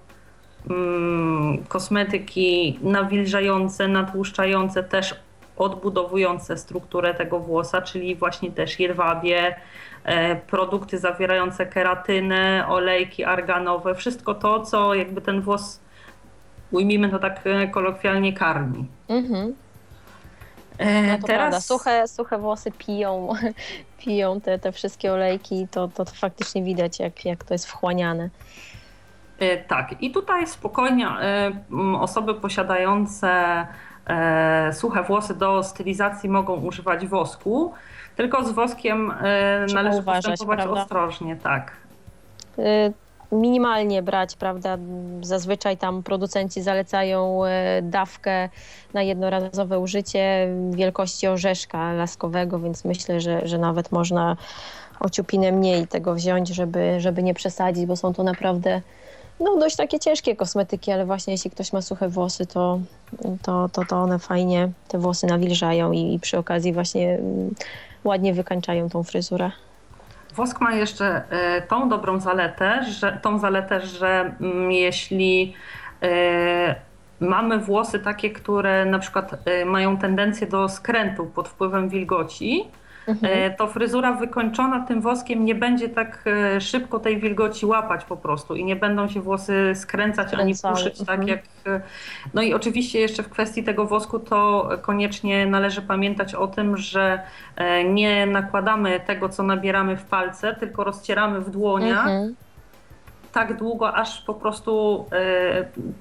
kosmetyki 1.67 2.79
nawilżające, 2.81 3.87
natłuszczające, 3.87 4.83
też 4.83 5.15
odbudowujące 5.57 6.57
strukturę 6.57 7.13
tego 7.13 7.39
włosa, 7.39 7.81
czyli 7.81 8.15
właśnie 8.15 8.51
też 8.51 8.79
jedwabie, 8.79 9.55
e, 10.03 10.35
produkty 10.35 10.97
zawierające 10.97 11.65
keratynę, 11.65 12.65
olejki 12.69 13.23
arganowe, 13.23 13.95
wszystko 13.95 14.33
to, 14.33 14.65
co 14.65 14.93
jakby 14.93 15.21
ten 15.21 15.41
włos, 15.41 15.79
ujmijmy 16.71 17.09
to 17.09 17.19
tak 17.19 17.41
e, 17.45 17.67
kolokwialnie, 17.67 18.33
karmi. 18.33 18.87
Mhm. 19.09 19.55
E, 20.77 21.01
No 21.01 21.17
to 21.17 21.27
prawda, 21.27 21.61
suche, 21.61 22.07
suche 22.07 22.37
włosy 22.37 22.71
piją, 22.71 23.29
piją 24.05 24.41
te, 24.41 24.59
te 24.59 24.71
wszystkie 24.71 25.13
olejki, 25.13 25.67
to, 25.71 25.87
to, 25.87 26.05
to 26.05 26.11
faktycznie 26.11 26.63
widać, 26.63 26.99
jak, 26.99 27.25
jak 27.25 27.43
to 27.43 27.53
jest 27.53 27.67
wchłaniane. 27.67 28.29
E, 29.39 29.57
Tak, 29.57 30.01
i 30.01 30.11
tutaj 30.11 30.47
spokojnie 30.47 31.07
e, 31.07 31.51
osoby 31.99 32.33
posiadające 32.33 33.29
e, 34.07 34.73
suche 34.73 35.03
włosy 35.03 35.35
do 35.35 35.63
stylizacji 35.63 36.29
mogą 36.29 36.55
używać 36.55 37.07
wosku, 37.07 37.73
tylko 38.15 38.43
z 38.43 38.51
woskiem 38.51 39.13
Trzeba 39.67 39.83
należy 39.83 39.99
uważać, 40.01 40.25
postępować 40.25 40.59
prawda? 40.59 40.81
ostrożnie, 40.81 41.35
tak. 41.35 41.71
Minimalnie 43.31 44.01
brać, 44.03 44.35
prawda? 44.35 44.77
Zazwyczaj 45.21 45.77
tam 45.77 46.03
producenci 46.03 46.61
zalecają 46.61 47.41
dawkę 47.81 48.49
na 48.93 49.01
jednorazowe 49.01 49.79
użycie 49.79 50.47
wielkości 50.71 51.27
orzeszka 51.27 51.93
laskowego, 51.93 52.59
więc 52.59 52.85
myślę, 52.85 53.21
że, 53.21 53.47
że 53.47 53.57
nawet 53.57 53.91
można 53.91 54.37
ociupinę 54.99 55.51
mniej 55.51 55.87
tego 55.87 56.13
wziąć, 56.13 56.49
żeby, 56.49 56.99
żeby 56.99 57.23
nie 57.23 57.33
przesadzić, 57.33 57.85
bo 57.85 57.95
są 57.95 58.13
to 58.13 58.23
naprawdę 58.23 58.81
no, 59.39 59.57
dość 59.57 59.75
takie 59.75 59.99
ciężkie 59.99 60.35
kosmetyki, 60.35 60.91
ale 60.91 61.05
właśnie 61.05 61.33
jeśli 61.33 61.51
ktoś 61.51 61.73
ma 61.73 61.81
suche 61.81 62.09
włosy, 62.09 62.45
to, 62.45 62.79
to, 63.41 63.69
to, 63.73 63.85
to 63.85 63.95
one 63.95 64.19
fajnie 64.19 64.69
te 64.87 64.97
włosy 64.97 65.27
nawilżają 65.27 65.91
i, 65.91 66.13
i 66.13 66.19
przy 66.19 66.37
okazji 66.37 66.73
właśnie 66.73 67.13
mm, 67.13 67.55
ładnie 68.03 68.33
wykańczają 68.33 68.89
tą 68.89 69.03
fryzurę. 69.03 69.51
Wosk 70.35 70.61
ma 70.61 70.75
jeszcze 70.75 71.23
e, 71.29 71.61
tą 71.61 71.89
dobrą 71.89 72.19
zaletę, 72.19 72.83
że, 72.83 73.19
tą 73.21 73.39
zaletę, 73.39 73.81
że 73.81 74.35
mm, 74.41 74.71
jeśli 74.71 75.53
e, 76.01 76.75
mamy 77.19 77.59
włosy 77.59 77.99
takie, 77.99 78.29
które 78.29 78.85
na 78.85 78.99
przykład 78.99 79.31
e, 79.45 79.65
mają 79.65 79.97
tendencję 79.97 80.47
do 80.47 80.69
skrętu 80.69 81.25
pod 81.25 81.49
wpływem 81.49 81.89
wilgoci, 81.89 82.67
Mhm. 83.07 83.33
E, 83.33 83.49
to 83.55 83.67
fryzura 83.67 84.13
wykończona 84.13 84.79
tym 84.79 85.01
woskiem 85.01 85.45
nie 85.45 85.55
będzie 85.55 85.89
tak 85.89 86.23
e, 86.55 86.61
szybko 86.61 86.99
tej 86.99 87.19
wilgoci 87.19 87.65
łapać 87.65 88.05
po 88.05 88.17
prostu 88.17 88.55
i 88.55 88.65
nie 88.65 88.75
będą 88.75 89.07
się 89.07 89.21
włosy 89.21 89.71
skręcać 89.75 90.33
ani 90.33 90.53
puszyć 90.71 90.97
tak 91.05 91.19
mhm. 91.19 91.27
jak... 91.27 91.39
e, 91.67 91.81
No 92.33 92.41
i 92.41 92.53
oczywiście 92.53 92.99
jeszcze 92.99 93.23
w 93.23 93.29
kwestii 93.29 93.63
tego 93.63 93.85
wosku 93.85 94.19
to 94.19 94.69
koniecznie 94.81 95.45
należy 95.45 95.81
pamiętać 95.81 96.35
o 96.35 96.47
tym, 96.47 96.77
że 96.77 97.19
nie 97.89 98.25
nakładamy 98.25 98.99
tego, 98.99 99.29
co 99.29 99.43
nabieramy 99.43 99.97
w 99.97 100.03
palce, 100.05 100.55
tylko 100.55 100.83
rozcieramy 100.83 101.41
w 101.41 101.49
dłoniach 101.49 102.07
Mhm. 102.07 102.35
tak 103.33 103.57
długo, 103.57 103.93
aż 103.95 104.21
po 104.21 104.33
prostu 104.33 105.05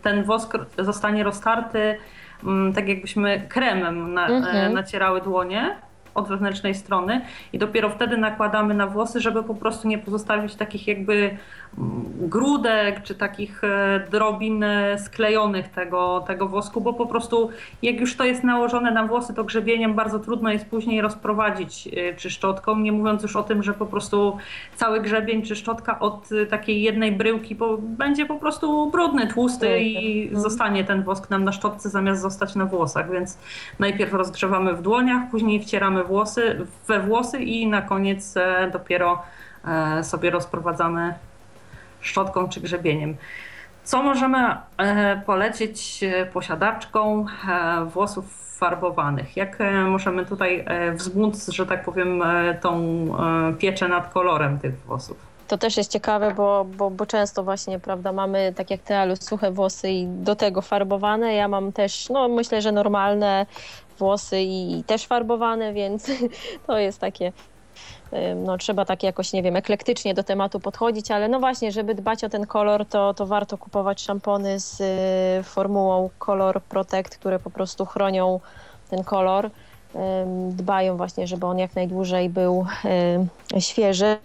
ten 0.03 0.25
wosk 0.25 0.59
zostanie 0.79 1.25
roztarty, 1.25 1.97
mm, 2.45 2.73
tak 2.73 2.89
jakbyśmy 2.89 3.41
kremem 3.49 4.15
na, 4.15 4.27
Mhm. 4.27 4.73
nacierały 4.73 5.21
dłonie 5.21 5.77
od 6.17 6.29
wewnętrznej 6.29 6.75
strony 6.75 7.21
i 7.53 7.59
dopiero 7.59 7.91
wtedy 7.91 8.17
nakładamy 8.17 8.75
na 8.75 8.87
włosy, 8.87 9.21
żeby 9.21 9.43
po 9.43 9.55
prostu 9.55 9.89
nie 9.89 9.99
pozostawić 9.99 10.55
takich 10.55 10.89
jakby 10.89 11.15
mm, 11.15 12.05
grudek 12.21 13.03
czy 13.03 13.15
takich 13.15 13.65
e, 13.65 14.01
drobin 14.11 14.63
e, 14.63 14.99
sklejonych 14.99 15.69
tego, 15.69 16.25
tego 16.27 16.49
wosku, 16.49 16.81
bo 16.81 16.93
po 16.93 17.07
prostu 17.07 17.51
jak 17.83 18.01
już 18.01 18.17
to 18.17 18.25
jest 18.25 18.45
nałożone 18.45 18.91
na 18.91 19.07
włosy, 19.07 19.35
to 19.35 19.45
grzebieniem 19.45 19.95
bardzo 19.95 20.19
trudno 20.19 20.51
jest 20.51 20.67
później 20.67 21.01
rozprowadzić 21.01 21.89
e, 21.89 22.15
czy 22.15 22.31
szczotką, 22.31 22.79
nie 22.79 22.93
mówiąc 22.93 23.23
już 23.23 23.37
o 23.37 23.43
tym, 23.43 23.63
że 23.63 23.75
po 23.75 23.87
prostu 23.87 24.39
cały 24.75 25.01
grzebień 25.01 25.43
czy 25.43 25.57
szczotka 25.57 26.01
od 26.01 26.29
takiej 26.51 26.83
jednej 26.83 27.13
bryłki 27.13 27.57
po, 27.57 27.79
będzie 27.79 28.27
po 28.27 28.37
prostu 28.37 28.91
brudny, 28.91 29.27
tłusty 29.27 29.79
i 29.81 30.17
Mhm. 30.27 30.41
zostanie 30.41 30.85
ten 30.85 31.03
wosk 31.03 31.31
nam 31.31 31.45
na 31.45 31.53
szczotce 31.53 31.89
zamiast 31.91 32.23
zostać 32.23 32.55
na 32.55 32.67
włosach, 32.67 33.11
więc 33.11 33.39
najpierw 33.79 34.13
rozgrzewamy 34.13 34.75
w 34.75 34.83
dłoniach, 34.83 35.31
później 35.31 35.61
wcieramy 35.61 36.05
włosy 36.07 36.67
we 36.89 37.01
włosy 37.01 37.39
i 37.39 37.67
na 37.67 37.83
koniec 37.83 38.37
e, 38.37 38.71
dopiero 38.73 39.23
e, 39.65 40.05
sobie 40.05 40.31
rozprowadzamy 40.31 41.15
szczotką 42.01 42.49
czy 42.49 42.61
grzebieniem. 42.61 43.17
Co 43.85 44.03
możemy 44.03 44.57
e, 44.79 45.23
polecić 45.27 46.05
posiadaczkom 46.33 47.27
włosów 47.87 48.57
farbowanych? 48.59 49.37
Jak 49.37 49.59
możemy 49.87 50.27
tutaj 50.27 50.65
wzmóc, 50.95 51.49
że 51.49 51.67
tak 51.67 51.85
powiem, 51.85 52.23
tą 52.61 53.07
pieczę 53.59 53.89
nad 53.89 54.13
kolorem 54.13 54.59
tych 54.59 54.79
włosów? 54.79 55.17
To 55.49 55.59
też 55.59 55.77
jest 55.77 55.91
ciekawe, 55.91 56.35
bo, 56.35 56.67
bo, 56.77 56.91
bo 56.91 57.07
często 57.07 57.43
właśnie, 57.43 57.79
prawda, 57.79 58.13
mamy 58.13 58.53
tak 58.57 58.71
jak 58.71 58.81
ty, 58.81 58.95
Alu, 58.95 59.17
suche 59.17 59.51
włosy 59.51 59.91
i 59.91 60.07
do 60.07 60.37
tego 60.37 60.63
farbowane. 60.63 61.35
Ja 61.35 61.49
mam 61.49 61.73
też, 61.73 62.09
no 62.09 62.29
myślę, 62.29 62.63
że 62.63 62.73
normalne 62.73 63.47
włosy 63.99 64.41
i 64.43 64.85
też 64.87 65.07
farbowane, 65.07 65.73
więc 65.73 66.11
to 66.67 66.79
jest 66.79 66.99
takie, 66.99 67.33
no 68.37 68.59
trzeba 68.59 68.85
tak 68.85 69.03
jakoś, 69.03 69.33
nie 69.33 69.43
wiem, 69.43 69.57
eklektycznie 69.57 70.15
do 70.15 70.25
tematu 70.25 70.61
podchodzić, 70.61 71.11
ale 71.11 71.29
no 71.29 71.41
właśnie, 71.41 71.73
żeby 71.73 71.95
dbać 71.95 72.25
o 72.25 72.29
ten 72.29 72.47
kolor, 72.47 72.87
to, 72.87 73.15
to 73.15 73.27
warto 73.27 73.59
kupować 73.59 74.03
szampony 74.03 74.61
z 74.61 74.81
y, 74.81 75.43
formułą 75.43 76.11
Color 76.19 76.63
Protect, 76.63 77.19
które 77.19 77.39
po 77.39 77.51
prostu 77.51 77.87
chronią 77.87 78.41
ten 78.91 79.05
kolor. 79.05 79.45
Ym, 79.45 80.57
Dbają 80.57 80.97
właśnie, 80.97 81.27
żeby 81.27 81.47
on 81.47 81.59
jak 81.59 81.75
najdłużej 81.77 82.29
był 82.29 82.67
y, 83.55 83.61
świeży. 83.61 84.17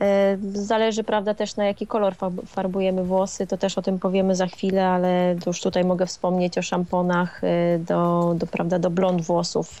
E, 0.00 0.38
Zależy, 0.52 1.04
prawda, 1.04 1.34
też 1.34 1.56
na 1.56 1.64
jaki 1.64 1.86
kolor 1.86 2.14
farbujemy 2.46 3.04
włosy, 3.04 3.46
to 3.46 3.56
też 3.56 3.78
o 3.78 3.82
tym 3.82 3.98
powiemy 3.98 4.34
za 4.34 4.46
chwilę, 4.46 4.86
ale 4.86 5.36
już 5.46 5.60
tutaj 5.60 5.84
mogę 5.84 6.06
wspomnieć 6.06 6.58
o 6.58 6.62
szamponach 6.62 7.44
e, 7.44 7.78
do, 7.78 8.32
do, 8.38 8.46
prawda, 8.46 8.78
do 8.78 8.90
blond 8.90 9.22
włosów. 9.22 9.80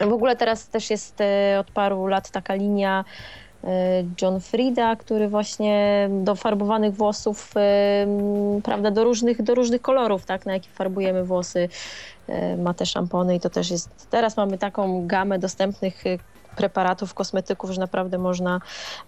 W 0.00 0.12
ogóle 0.12 0.36
teraz 0.36 0.68
też 0.68 0.90
jest 0.90 1.20
e, 1.20 1.56
od 1.60 1.70
paru 1.70 2.06
lat 2.06 2.30
taka 2.30 2.54
linia 2.54 3.04
John 4.22 4.40
Frida, 4.40 4.96
który 4.96 5.28
właśnie 5.28 6.08
do 6.10 6.34
farbowanych 6.34 6.94
włosów, 6.94 7.54
prawda, 8.62 8.90
do 8.90 9.04
różnych, 9.04 9.42
do 9.42 9.54
różnych 9.54 9.82
kolorów, 9.82 10.26
tak, 10.26 10.46
na 10.46 10.52
jakie 10.52 10.68
farbujemy 10.68 11.24
włosy, 11.24 11.68
ma 12.58 12.74
te 12.74 12.86
szampony 12.86 13.36
i 13.36 13.40
to 13.40 13.50
też 13.50 13.70
jest, 13.70 14.06
teraz 14.10 14.36
mamy 14.36 14.58
taką 14.58 15.06
gamę 15.06 15.38
dostępnych 15.38 16.04
preparatów, 16.56 17.14
kosmetyków, 17.14 17.70
że 17.70 17.80
naprawdę 17.80 18.18
można, 18.18 18.60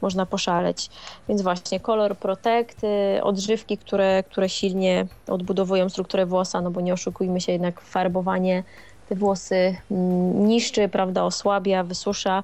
można 0.02 0.26
poszaleć. 0.26 0.90
Więc 1.28 1.42
właśnie 1.42 1.80
kolor 1.80 2.16
protect, 2.16 2.80
odżywki, 3.22 3.78
które, 3.78 4.22
które 4.30 4.48
silnie 4.48 5.06
odbudowują 5.28 5.88
strukturę 5.88 6.26
włosa, 6.26 6.60
no 6.60 6.70
bo 6.70 6.80
nie 6.80 6.92
oszukujmy 6.92 7.40
się, 7.40 7.52
jednak 7.52 7.80
farbowanie 7.80 8.62
te 9.08 9.14
włosy 9.14 9.76
mm, 9.90 10.48
niszczy, 10.48 10.88
prawda, 10.88 11.24
osłabia, 11.24 11.82
wysusza. 11.82 12.42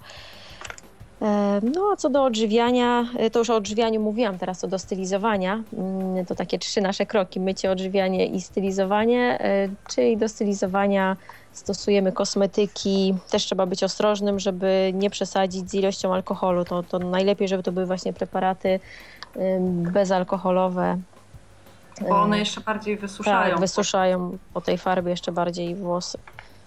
E, 1.23 1.61
no 1.75 1.91
a 1.93 1.97
co 1.97 2.11
do 2.11 2.25
odżywiania, 2.25 3.07
e, 3.17 3.31
to 3.31 3.39
już 3.39 3.51
o 3.51 3.57
odżywianiu 3.57 4.01
mówiłam, 4.01 4.39
teraz 4.39 4.59
co 4.59 4.69
do 4.69 4.79
stylizowania. 4.79 5.63
Mm, 5.73 6.27
to 6.27 6.35
takie 6.35 6.59
trzy 6.59 6.81
nasze 6.81 7.07
kroki, 7.07 7.41
mycie, 7.41 7.71
odżywianie 7.71 8.27
i 8.27 8.41
stylizowanie. 8.41 9.39
E, 9.41 9.69
czyli 9.89 10.17
do 10.17 10.29
stylizowania 10.29 11.17
stosujemy 11.53 12.13
kosmetyki. 12.13 13.15
Też 13.31 13.45
trzeba 13.45 13.67
być 13.67 13.85
ostrożnym, 13.85 14.39
żeby 14.41 14.91
nie 14.95 15.11
przesadzić 15.11 15.71
z 15.71 15.75
ilością 15.75 16.15
alkoholu. 16.15 16.65
To, 16.65 16.83
to 16.83 16.99
najlepiej, 16.99 17.49
żeby 17.49 17.63
to 17.63 17.73
były 17.73 17.87
właśnie 17.87 18.13
preparaty 18.13 18.81
bezalkoholowe. 19.93 20.99
Bo 22.09 22.23
one 22.23 22.39
jeszcze 22.39 22.61
bardziej 22.61 22.97
wysuszają. 22.97 23.51
Tak, 23.51 23.61
wysuszają 23.61 24.39
po 24.55 24.61
tej 24.61 24.79
farbie 24.79 25.11
jeszcze 25.11 25.33
bardziej 25.33 25.75
włosy. 25.75 26.19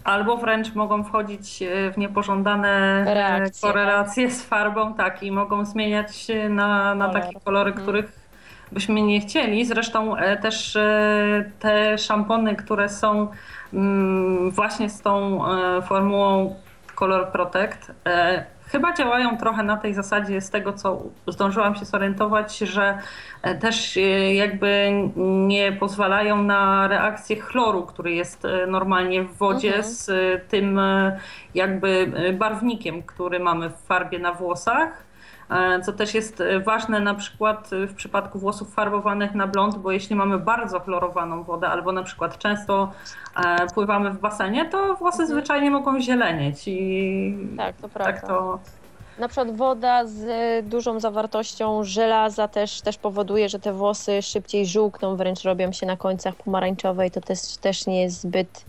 Albo 0.04 0.38
wręcz 0.38 0.76
mogą 0.76 1.04
wchodzić 1.04 1.62
e, 1.62 1.92
w 1.92 1.98
niepożądane 1.98 3.04
e, 3.08 3.14
Reakcje, 3.14 3.70
korelacje 3.70 4.28
tak. 4.28 4.36
z 4.36 4.44
farbą, 4.44 4.94
tak, 4.94 5.24
i 5.24 5.32
mogą 5.32 5.66
zmieniać 5.66 6.16
się 6.16 6.50
na, 6.50 6.96
na 6.96 7.10
takie 7.10 7.40
kolory, 7.40 7.70
mhm. 7.70 7.86
których 7.86 8.20
byśmy 8.72 9.02
nie 9.02 9.22
chcieli. 9.22 9.66
Zresztą 9.66 10.18
e, 10.18 10.38
też 10.38 10.78
te 11.60 11.98
szampony, 11.98 12.56
które 12.56 12.90
są 12.90 13.28
właśnie 14.52 14.90
z 14.90 15.02
tą 15.02 15.42
formułą 15.82 16.56
Color 16.96 17.32
Protect, 17.32 17.92
chyba 18.74 18.94
działają 18.94 19.38
trochę 19.38 19.64
na 19.64 19.78
tej 19.78 19.94
zasadzie 19.94 20.42
z 20.42 20.50
tego, 20.50 20.74
co 20.74 21.04
zdążyłam 21.28 21.76
się 21.76 21.86
zorientować, 21.86 22.58
że 22.58 22.98
e, 23.42 23.56
też 23.56 23.98
e, 23.98 24.00
jakby 24.34 24.92
nie 25.48 25.72
pozwalają 25.72 26.44
na 26.44 26.88
reakcję 26.88 27.36
chloru, 27.36 27.84
który 27.84 28.12
jest 28.12 28.46
e, 28.46 28.68
normalnie 28.68 29.24
w 29.24 29.38
wodzie 29.38 29.76
mhm. 29.76 29.94
z 29.94 30.12
tym 30.50 30.82
jakby 31.56 32.12
barwnikiem, 32.34 33.04
który 33.04 33.40
mamy 33.40 33.70
w 33.70 33.78
farbie 33.78 34.20
na 34.20 34.34
włosach. 34.34 35.13
Co 35.86 35.94
też 35.94 36.14
jest 36.14 36.44
ważne 36.66 37.00
na 37.00 37.14
przykład 37.14 37.70
w 37.88 37.94
przypadku 37.94 38.40
włosów 38.40 38.74
farbowanych 38.74 39.36
na 39.36 39.48
blond, 39.48 39.78
bo 39.78 39.92
jeśli 39.92 40.16
mamy 40.16 40.40
bardzo 40.40 40.80
chlorowaną 40.80 41.44
wodę 41.44 41.68
albo 41.68 41.92
na 41.92 42.04
przykład 42.04 42.38
często 42.38 42.92
pływamy 43.74 44.12
w 44.12 44.20
basenie, 44.20 44.66
to 44.66 44.96
włosy 44.96 45.22
mhm. 45.22 45.30
zwyczajnie 45.30 45.72
mogą 45.72 46.02
zielenieć 46.02 46.68
i 46.68 47.38
tak 47.58 47.76
to, 47.76 47.90
prawda. 47.90 48.14
tak 48.14 48.28
to 48.28 48.60
na 49.20 49.28
przykład 49.28 49.56
woda 49.58 50.06
z 50.06 50.26
dużą 50.66 51.00
zawartością 51.00 51.84
żelaza 51.84 52.48
też, 52.48 52.82
też 52.82 52.98
powoduje, 52.98 53.50
że 53.50 53.60
te 53.60 53.74
włosy 53.74 54.22
szybciej 54.22 54.66
żółkną, 54.66 55.16
wręcz 55.16 55.44
robią 55.44 55.72
się 55.72 55.86
na 55.86 55.98
końcach 55.98 56.36
pomarańczowe 56.36 57.08
i 57.08 57.12
to 57.12 57.22
też, 57.22 57.40
też 57.62 57.88
nie 57.88 58.02
jest 58.02 58.22
zbyt, 58.22 58.66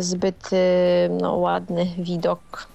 zbyt 0.00 0.50
no, 1.20 1.34
ładny 1.34 1.86
widok. 1.98 2.68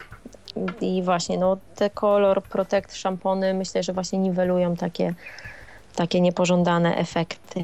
I 0.81 1.03
właśnie 1.03 1.37
no, 1.37 1.57
te 1.75 1.89
Color 1.89 2.43
Protect 2.43 2.95
szampony 2.95 3.53
myślę, 3.53 3.83
że 3.83 3.93
właśnie 3.93 4.19
niwelują 4.19 4.75
takie, 4.75 5.13
takie 5.95 6.21
niepożądane 6.21 6.95
efekty 6.95 7.63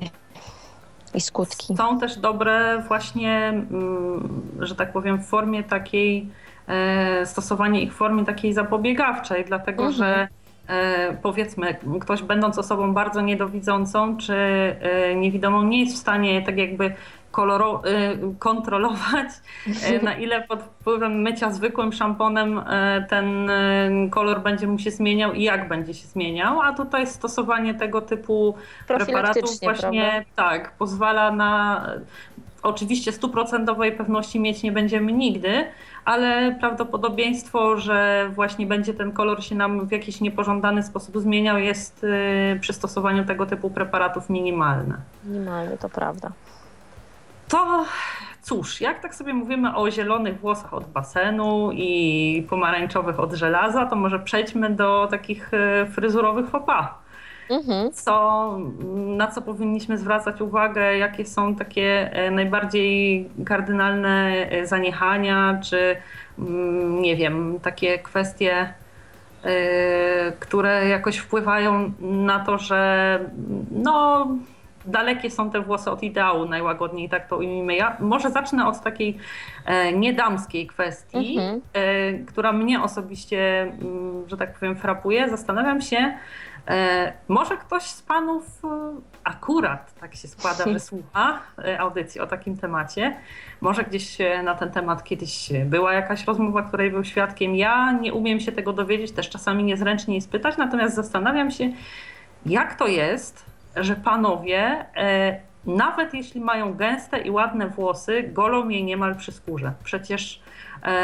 i 1.13 1.21
skutki. 1.21 1.77
Są 1.77 1.99
też 1.99 2.17
dobre 2.17 2.83
właśnie, 2.87 3.47
mm, 3.47 4.41
że 4.59 4.75
tak 4.75 4.91
powiem, 4.91 5.17
w 5.17 5.25
formie 5.25 5.63
takiej 5.63 6.27
E, 6.67 7.25
stosowanie 7.25 7.81
ich 7.81 7.93
w 7.93 7.95
formie 7.95 8.25
takiej 8.25 8.53
zapobiegawczej, 8.53 9.45
dlatego 9.45 9.85
mhm. 9.85 9.93
że 9.93 10.27
e, 10.67 11.17
powiedzmy, 11.21 11.75
ktoś 12.01 12.21
będąc 12.21 12.57
osobą 12.57 12.93
bardzo 12.93 13.21
niedowidzącą 13.21 14.17
czy 14.17 14.35
e, 14.35 15.15
niewidomą 15.15 15.63
nie 15.63 15.79
jest 15.79 15.95
w 15.95 15.97
stanie 15.97 16.41
tak 16.41 16.57
jakby 16.57 16.93
koloro, 17.37 17.81
kontrolować, 18.39 19.27
na 20.01 20.15
ile 20.15 20.41
pod 20.41 20.63
wpływem 20.63 21.21
mycia 21.21 21.51
zwykłym 21.51 21.93
szamponem 21.93 22.61
ten 23.09 23.49
kolor 24.11 24.41
będzie 24.41 24.67
mu 24.67 24.79
się 24.79 24.91
zmieniał 24.91 25.33
i 25.33 25.43
jak 25.43 25.67
będzie 25.67 25.93
się 25.93 26.07
zmieniał, 26.07 26.61
a 26.61 26.73
tutaj 26.73 27.07
stosowanie 27.07 27.73
tego 27.73 28.01
typu 28.01 28.55
preparatów 28.87 29.59
właśnie 29.63 30.09
prawda? 30.11 30.31
tak 30.35 30.71
pozwala 30.71 31.31
na 31.31 31.83
Oczywiście 32.63 33.11
stuprocentowej 33.11 33.91
pewności 33.91 34.39
mieć 34.39 34.63
nie 34.63 34.71
będziemy 34.71 35.11
nigdy, 35.11 35.65
ale 36.05 36.55
prawdopodobieństwo, 36.59 37.77
że 37.77 38.29
właśnie 38.35 38.65
będzie 38.65 38.93
ten 38.93 39.11
kolor 39.11 39.43
się 39.43 39.55
nam 39.55 39.87
w 39.87 39.91
jakiś 39.91 40.21
niepożądany 40.21 40.83
sposób 40.83 41.17
zmieniał, 41.17 41.57
jest 41.57 42.03
y, 42.03 42.59
przy 42.61 42.73
stosowaniu 42.73 43.25
tego 43.25 43.45
typu 43.45 43.69
preparatów 43.69 44.29
minimalne. 44.29 44.97
Minimalne, 45.25 45.77
to 45.77 45.89
prawda. 45.89 46.31
To 47.47 47.85
cóż, 48.41 48.81
jak 48.81 48.99
tak 48.99 49.15
sobie 49.15 49.33
mówimy 49.33 49.75
o 49.75 49.91
zielonych 49.91 50.39
włosach 50.39 50.73
od 50.73 50.87
basenu 50.87 51.71
i 51.71 52.45
pomarańczowych 52.49 53.19
od 53.19 53.33
żelaza, 53.33 53.85
to 53.85 53.95
może 53.95 54.19
przejdźmy 54.19 54.69
do 54.69 55.07
takich 55.11 55.53
y, 55.53 55.85
fryzurowych 55.91 56.45
pas. 56.65 56.87
Mhm. 57.49 57.91
Co, 57.91 58.57
na 58.95 59.27
co 59.27 59.41
powinniśmy 59.41 59.97
zwracać 59.97 60.41
uwagę, 60.41 60.97
jakie 60.97 61.25
są 61.25 61.55
takie 61.55 62.11
e, 62.13 62.31
najbardziej 62.31 63.29
kardynalne 63.45 64.47
e, 64.49 64.67
zaniechania, 64.67 65.59
czy 65.63 65.95
mm, 66.39 67.01
nie 67.01 67.15
wiem, 67.15 67.59
takie 67.61 67.99
kwestie, 67.99 68.73
e, 69.43 70.31
które 70.39 70.87
jakoś 70.87 71.17
wpływają 71.17 71.91
na 72.01 72.39
to, 72.39 72.57
że 72.57 73.19
no, 73.71 74.27
dalekie 74.87 75.31
są 75.31 75.51
te 75.51 75.61
włosy 75.61 75.91
od 75.91 76.03
ideału, 76.03 76.45
najłagodniej 76.45 77.09
tak 77.09 77.27
to 77.27 77.37
ujmijmy. 77.37 77.75
Ja 77.75 77.97
może 77.99 78.29
zacznę 78.29 78.67
od 78.67 78.81
takiej 78.81 79.17
niedamskiej 79.93 80.67
kwestii, 80.67 81.37
mhm. 81.39 82.25
która 82.25 82.51
mnie 82.51 82.81
osobiście, 82.81 83.61
mm, 83.61 84.29
że 84.29 84.37
tak 84.37 84.59
powiem, 84.59 84.75
frapuje. 84.75 85.29
Zastanawiam 85.29 85.81
się, 85.81 86.13
E, 86.67 87.13
może 87.27 87.57
ktoś 87.57 87.83
z 87.83 88.01
Panów 88.01 88.65
e, 88.65 88.67
akurat 89.23 89.93
tak 89.99 90.15
się 90.15 90.27
składa, 90.27 90.63
że 90.63 90.79
słucha 90.89 91.41
e, 91.65 91.79
audycji 91.79 92.21
o 92.21 92.27
takim 92.27 92.57
temacie. 92.57 93.17
Może 93.61 93.83
gdzieś 93.83 94.17
na 94.43 94.55
ten 94.55 94.71
temat 94.71 95.03
kiedyś 95.03 95.49
była 95.65 95.93
jakaś 95.93 96.25
rozmowa, 96.25 96.63
której 96.63 96.91
był 96.91 97.03
świadkiem. 97.03 97.55
Ja 97.55 97.91
nie 97.91 98.13
umiem 98.13 98.39
się 98.39 98.51
tego 98.51 98.73
dowiedzieć, 98.73 99.11
też 99.11 99.29
czasami 99.29 99.63
niezręcznie 99.63 100.21
spytać, 100.21 100.57
natomiast 100.57 100.95
zastanawiam 100.95 101.51
się, 101.51 101.69
jak 102.45 102.75
to 102.75 102.87
jest, 102.87 103.45
że 103.79 103.95
panowie, 103.95 104.85
nawet 105.65 106.13
jeśli 106.13 106.41
mają 106.41 106.73
gęste 106.73 107.19
i 107.19 107.31
ładne 107.31 107.67
włosy, 107.67 108.23
golą 108.23 108.69
je 108.69 108.83
niemal 108.83 109.15
przy 109.15 109.31
skórze. 109.31 109.73
Przecież 109.83 110.41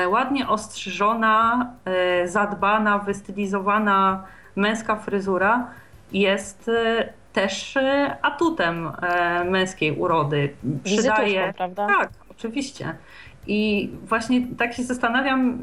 ładnie 0.07 0.47
ostrzyżona, 0.47 1.69
zadbana, 2.25 2.99
wystylizowana 2.99 4.23
męska 4.55 4.95
fryzura 4.95 5.67
jest 6.11 6.69
e, 6.69 7.13
też 7.33 7.77
e, 7.77 8.17
atutem 8.21 8.91
e, 9.01 9.43
męskiej 9.43 9.97
urody. 9.97 10.53
Przydaje, 10.83 11.53
prawda? 11.57 11.87
Tak, 11.87 12.09
oczywiście. 12.31 12.95
I 13.47 13.89
właśnie 14.03 14.47
tak 14.57 14.73
się 14.73 14.83
zastanawiam, 14.83 15.59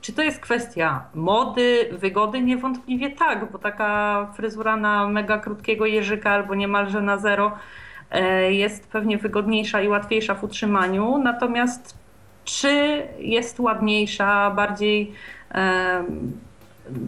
czy 0.00 0.12
to 0.12 0.22
jest 0.22 0.40
kwestia 0.40 1.04
mody, 1.14 1.88
wygody? 1.92 2.40
Niewątpliwie 2.40 3.10
tak, 3.10 3.52
bo 3.52 3.58
taka 3.58 4.26
fryzura 4.36 4.76
na 4.76 5.08
mega 5.08 5.38
krótkiego 5.38 5.86
jeżyka 5.86 6.30
albo 6.30 6.54
niemalże 6.54 7.00
na 7.00 7.16
zero 7.16 7.52
jest 8.48 8.88
pewnie 8.88 9.18
wygodniejsza 9.18 9.80
i 9.80 9.88
łatwiejsza 9.88 10.34
w 10.34 10.44
utrzymaniu. 10.44 11.18
Natomiast 11.18 11.98
czy 12.44 13.02
jest 13.18 13.60
ładniejsza, 13.60 14.50
bardziej 14.50 15.12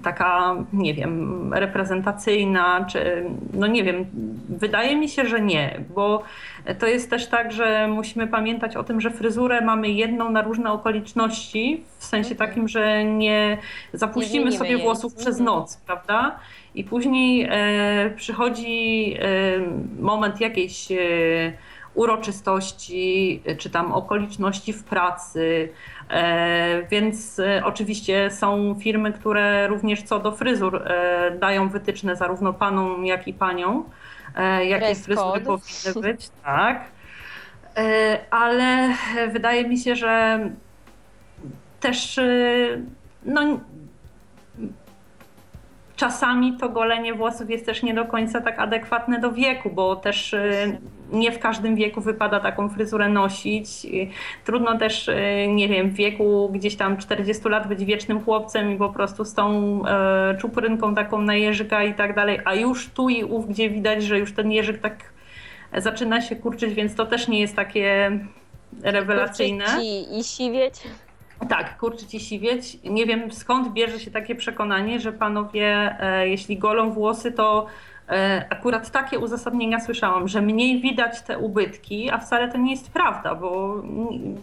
taka, 0.03 0.57
nie 0.73 0.95
wiem, 0.95 1.55
reprezentacyjna, 1.55 2.85
czy 2.85 3.25
no 3.55 3.67
nie 3.67 3.85
wiem, 3.85 4.07
wydaje 4.49 4.97
mi 4.97 5.09
się, 5.09 5.27
że 5.27 5.41
nie, 5.41 5.81
bo 5.95 6.23
to 6.79 6.87
jest 6.87 7.11
też 7.11 7.27
tak, 7.27 7.53
że 7.53 7.89
musimy 7.89 8.27
pamiętać 8.27 8.77
o 8.77 8.85
tym, 8.85 9.01
że 9.01 9.11
fryzurę 9.11 9.61
mamy 9.61 9.89
jedną 9.89 10.31
na 10.31 10.43
różne 10.43 10.73
okoliczności, 10.73 11.85
w 11.99 12.05
sensie 12.05 12.31
mhm. 12.31 12.49
takim, 12.49 12.69
że 12.69 13.05
nie 13.05 13.59
zapuścimy 13.93 14.51
nie 14.51 14.59
sobie 14.59 14.79
włosów 14.79 15.15
przez 15.15 15.41
mhm. 15.41 15.45
noc, 15.45 15.77
prawda? 15.77 16.39
I 16.75 16.85
później 16.85 17.49
e, 17.51 18.11
przychodzi 18.17 19.15
e, 19.19 19.23
moment 20.01 20.41
jakiejś 20.41 20.93
e, 20.93 20.97
uroczystości, 21.95 23.43
czy 23.59 23.71
tam 23.71 23.93
okoliczności 23.93 24.73
w 24.73 24.85
pracy. 24.85 25.69
E, 26.11 26.83
więc 26.91 27.39
e, 27.39 27.63
oczywiście 27.65 28.31
są 28.31 28.75
firmy, 28.83 29.13
które 29.13 29.67
również 29.69 30.03
co 30.03 30.19
do 30.19 30.33
fryzur 30.33 30.77
e, 30.77 31.31
dają 31.41 31.69
wytyczne 31.69 32.17
zarówno 32.17 32.53
panom, 32.53 33.07
jak 33.07 33.29
i 33.29 33.33
paniom, 33.33 33.85
jakie 34.69 34.95
fryzury 34.95 35.41
powinny 35.41 36.01
być. 36.03 36.31
Tak. 36.45 36.85
Ale 38.31 38.89
wydaje 39.33 39.69
mi 39.69 39.79
się, 39.79 39.97
że 39.97 40.41
też 41.81 42.21
no, 43.25 43.61
czasami 46.01 46.53
to 46.53 46.69
golenie 46.69 47.15
włosów 47.15 47.51
jest 47.51 47.67
też 47.67 47.83
nie 47.83 47.95
do 47.95 48.05
końca 48.05 48.41
tak 48.41 48.59
adekwatne 48.59 49.21
do 49.21 49.33
wieku, 49.33 49.71
bo 49.71 49.97
też 49.97 50.33
y, 50.33 50.79
nie 51.13 51.33
w 51.33 51.39
każdym 51.39 51.77
wieku 51.77 52.01
wypada 52.01 52.41
taką 52.41 52.69
fryzurę 52.69 53.09
nosić. 53.09 53.69
Trudno 54.45 54.79
też, 54.79 55.09
y, 55.09 55.47
nie 55.49 55.69
wiem, 55.69 55.91
w 55.91 55.95
wieku 55.95 56.51
gdzieś 56.53 56.77
tam 56.77 56.97
40 56.97 57.49
lat 57.49 57.69
być 57.69 57.85
wiecznym 57.85 58.25
chłopcem 58.25 58.73
i 58.73 58.77
po 58.77 58.89
prostu 58.89 59.25
z 59.25 59.35
tą 59.35 59.81
e, 59.87 60.37
czuprynką 60.41 60.95
taką 60.95 61.23
na 61.23 61.35
jeżyka 61.35 61.85
i 61.85 61.95
tak 61.95 62.15
dalej, 62.15 62.41
a 62.45 62.55
już 62.55 62.89
tu 62.89 63.09
i 63.09 63.25
ów, 63.25 63.49
gdzie 63.49 63.71
widać, 63.71 64.05
że 64.05 64.19
już 64.19 64.33
ten 64.33 64.53
jeżyk 64.53 64.81
tak 64.81 65.13
zaczyna 65.77 66.21
się 66.21 66.37
kurczyć, 66.37 66.75
więc 66.75 66.95
to 66.95 67.07
też 67.07 67.29
nie 67.29 67.41
jest 67.41 67.57
takie 67.57 68.11
rewelacyjne. 68.83 69.65
Kurczyć 69.65 70.19
i 70.19 70.25
siwieć. 70.25 70.75
Tak, 71.49 71.79
kurczyć 71.79 72.15
i 72.15 72.21
siwieć. 72.21 72.79
Nie 72.85 73.07
wiem 73.07 73.33
skąd 73.33 73.73
bierze 73.73 74.01
się 74.01 74.11
takie 74.11 74.35
przekonanie, 74.35 75.01
że 75.01 75.13
panowie, 75.13 75.97
e, 76.01 76.29
jeśli 76.29 76.59
golą 76.59 76.91
włosy, 76.91 77.33
to 77.33 77.67
e, 78.09 78.47
akurat 78.51 78.91
takie 78.91 79.19
uzasadnienia 79.19 79.81
słyszałam, 79.81 80.29
że 80.29 80.43
mniej 80.43 80.81
widać 80.81 81.23
te 81.23 81.39
ubytki, 81.39 82.11
a 82.11 82.19
wcale 82.19 82.53
to 82.53 82.59
nie 82.59 82.71
jest 82.71 82.91
prawda, 82.91 83.35
bo 83.35 83.83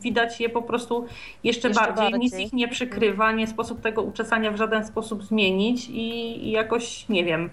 widać 0.02 0.40
je 0.40 0.50
po 0.50 0.62
prostu 0.62 1.06
jeszcze, 1.44 1.68
jeszcze 1.68 1.86
bardziej. 1.86 2.12
bardziej. 2.12 2.20
Nic 2.20 2.40
ich 2.40 2.54
nie 2.54 2.68
przykrywa, 2.68 3.32
nie 3.32 3.48
sposób 3.48 3.82
tego 3.82 4.02
uczesania 4.02 4.52
w 4.52 4.58
żaden 4.58 4.86
sposób 4.86 5.24
zmienić 5.24 5.90
i, 5.90 6.48
i 6.48 6.52
jakoś 6.52 7.10
nie 7.10 7.24
wiem. 7.26 7.50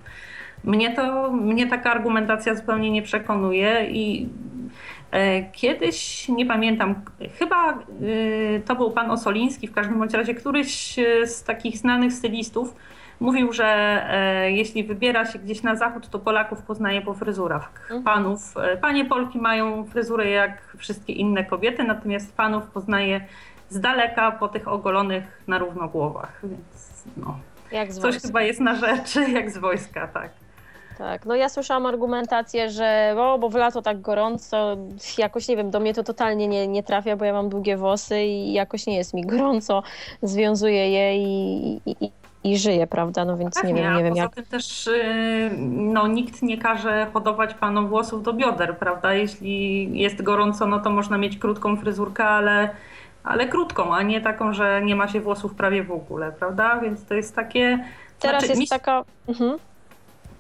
Mnie 0.65 0.91
to, 0.95 1.31
mnie 1.31 1.67
taka 1.67 1.91
argumentacja 1.91 2.55
zupełnie 2.55 2.91
nie 2.91 3.03
przekonuje 3.03 3.87
i 3.91 4.29
kiedyś, 5.53 6.29
nie 6.29 6.47
pamiętam, 6.47 6.95
chyba 7.39 7.73
e, 7.73 7.77
to 8.67 8.75
był 8.75 8.91
pan 8.91 9.11
Osoliński, 9.11 9.69
w 9.69 9.73
każdym 9.73 9.99
bądź 9.99 10.15
razie 10.15 10.35
któryś 10.35 10.97
z 11.25 11.45
takich 11.45 11.79
znanych 11.79 12.13
stylistów 12.13 12.75
mówił, 13.21 13.53
że 13.53 13.67
e, 14.11 14.53
jeśli 14.53 14.85
wybiera 14.85 15.27
się 15.27 15.39
gdzieś 15.39 15.63
na 15.63 15.77
zachód, 15.77 16.09
to 16.11 16.19
Polaków 16.19 16.63
poznaje 16.63 17.03
po 17.03 17.15
fryzurach. 17.15 17.71
Mhm. 17.83 18.03
Panów, 18.03 18.55
panie 18.81 19.05
Polki 19.05 19.39
mają 19.39 19.85
fryzury 19.85 20.31
jak 20.31 20.77
wszystkie 20.79 21.13
inne 21.13 21.45
kobiety, 21.45 21.85
natomiast 21.85 22.37
panów 22.37 22.65
poznaje 22.65 23.21
z 23.69 23.81
daleka 23.81 24.33
po 24.33 24.49
tych 24.49 24.69
ogolonych 24.69 25.43
na 25.47 25.59
równo 25.59 25.89
głowach, 25.89 26.41
więc 26.45 27.05
no. 27.17 27.39
Coś 28.01 28.23
chyba 28.23 28.43
jest 28.43 28.61
na 28.61 28.75
rzeczy, 28.75 29.31
jak 29.39 29.51
z 29.51 29.59
wojska, 29.59 30.09
tak. 30.09 30.44
Tak, 30.99 31.27
no 31.27 31.35
ja 31.35 31.49
słyszałam 31.49 31.87
argumentację, 31.87 32.71
że 32.71 33.15
o, 33.19 33.39
bo 33.39 33.49
w 33.49 33.55
lato 33.55 33.83
tak 33.83 34.01
gorąco, 34.01 34.77
jakoś 35.19 35.49
nie 35.49 35.57
wiem, 35.57 35.71
do 35.71 35.81
mnie 35.81 35.95
to 35.95 36.03
totalnie 36.03 36.49
nie, 36.49 36.69
nie 36.69 36.83
trafia, 36.83 37.17
bo 37.17 37.25
ja 37.25 37.33
mam 37.33 37.49
długie 37.49 37.77
włosy 37.77 38.23
i 38.23 38.53
jakoś 38.53 38.87
nie 38.87 38.97
jest 38.97 39.15
mi 39.15 39.23
gorąco, 39.27 39.83
związuję 40.23 40.91
je 40.91 41.17
i, 41.17 41.81
i, 41.87 42.11
i 42.45 42.59
żyję, 42.59 42.87
prawda? 42.87 43.25
No 43.25 43.37
więc 43.37 43.63
nie 43.65 43.75
wiem, 43.75 43.97
nie 43.97 44.05
wiem 44.05 44.17
jak. 44.17 44.35
tym 44.35 44.45
też 44.45 44.87
y, 44.87 45.51
no, 45.69 46.07
nikt 46.07 46.43
nie 46.43 46.59
każe 46.59 47.07
hodować 47.13 47.55
panom 47.55 47.89
włosów 47.89 48.23
do 48.23 48.33
bioder, 48.33 48.79
prawda? 48.79 49.15
Jeśli 49.15 49.91
jest 49.99 50.23
gorąco, 50.23 50.67
no 50.67 50.81
to 50.81 50.91
można 50.91 51.19
mieć 51.19 51.39
krótką 51.39 51.77
fryzurkę, 51.77 52.25
ale, 52.25 52.71
ale 53.25 53.49
krótką, 53.49 53.95
a 53.95 54.03
nie 54.03 54.21
taką, 54.21 54.53
że 54.53 54.83
nie 54.85 54.97
ma 54.97 55.09
się 55.09 55.21
włosów 55.21 55.55
prawie 55.55 55.83
w 55.85 55.93
ogóle, 55.93 56.33
prawda? 56.33 56.81
Więc 56.81 57.05
to 57.05 57.15
jest 57.15 57.37
takie. 57.37 57.85
Teraz 58.21 58.43
znaczy, 58.43 58.47
jest 58.47 58.61
mi... 58.61 58.69
taka. 58.69 59.05
Mhm. 59.29 59.59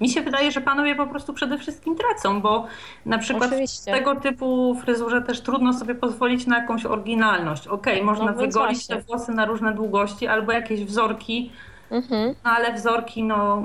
Mi 0.01 0.09
się 0.09 0.21
wydaje, 0.21 0.53
że 0.53 0.61
panowie 0.61 0.95
po 0.95 1.07
prostu 1.07 1.33
przede 1.33 1.59
wszystkim 1.59 1.97
tracą, 1.97 2.41
bo 2.41 2.67
na 3.07 3.19
przykład 3.19 3.51
Oczywiście. 3.51 3.93
w 3.93 3.95
tego 3.95 4.17
typu 4.17 4.77
fryzurze 4.83 5.23
też 5.23 5.41
trudno 5.41 5.73
sobie 5.73 5.95
pozwolić 5.95 6.47
na 6.47 6.59
jakąś 6.59 6.87
oryginalność. 6.87 7.69
Okej, 7.69 7.95
okay, 7.95 8.07
można 8.07 8.25
no, 8.25 8.39
wygolić 8.39 8.87
te 8.87 9.01
włosy 9.01 9.33
na 9.33 9.45
różne 9.45 9.75
długości 9.75 10.27
albo 10.27 10.53
jakieś 10.53 10.85
wzorki, 10.85 11.51
Mhm. 11.91 12.35
No 12.45 12.51
ale 12.51 12.73
wzorki, 12.73 13.23
no 13.23 13.65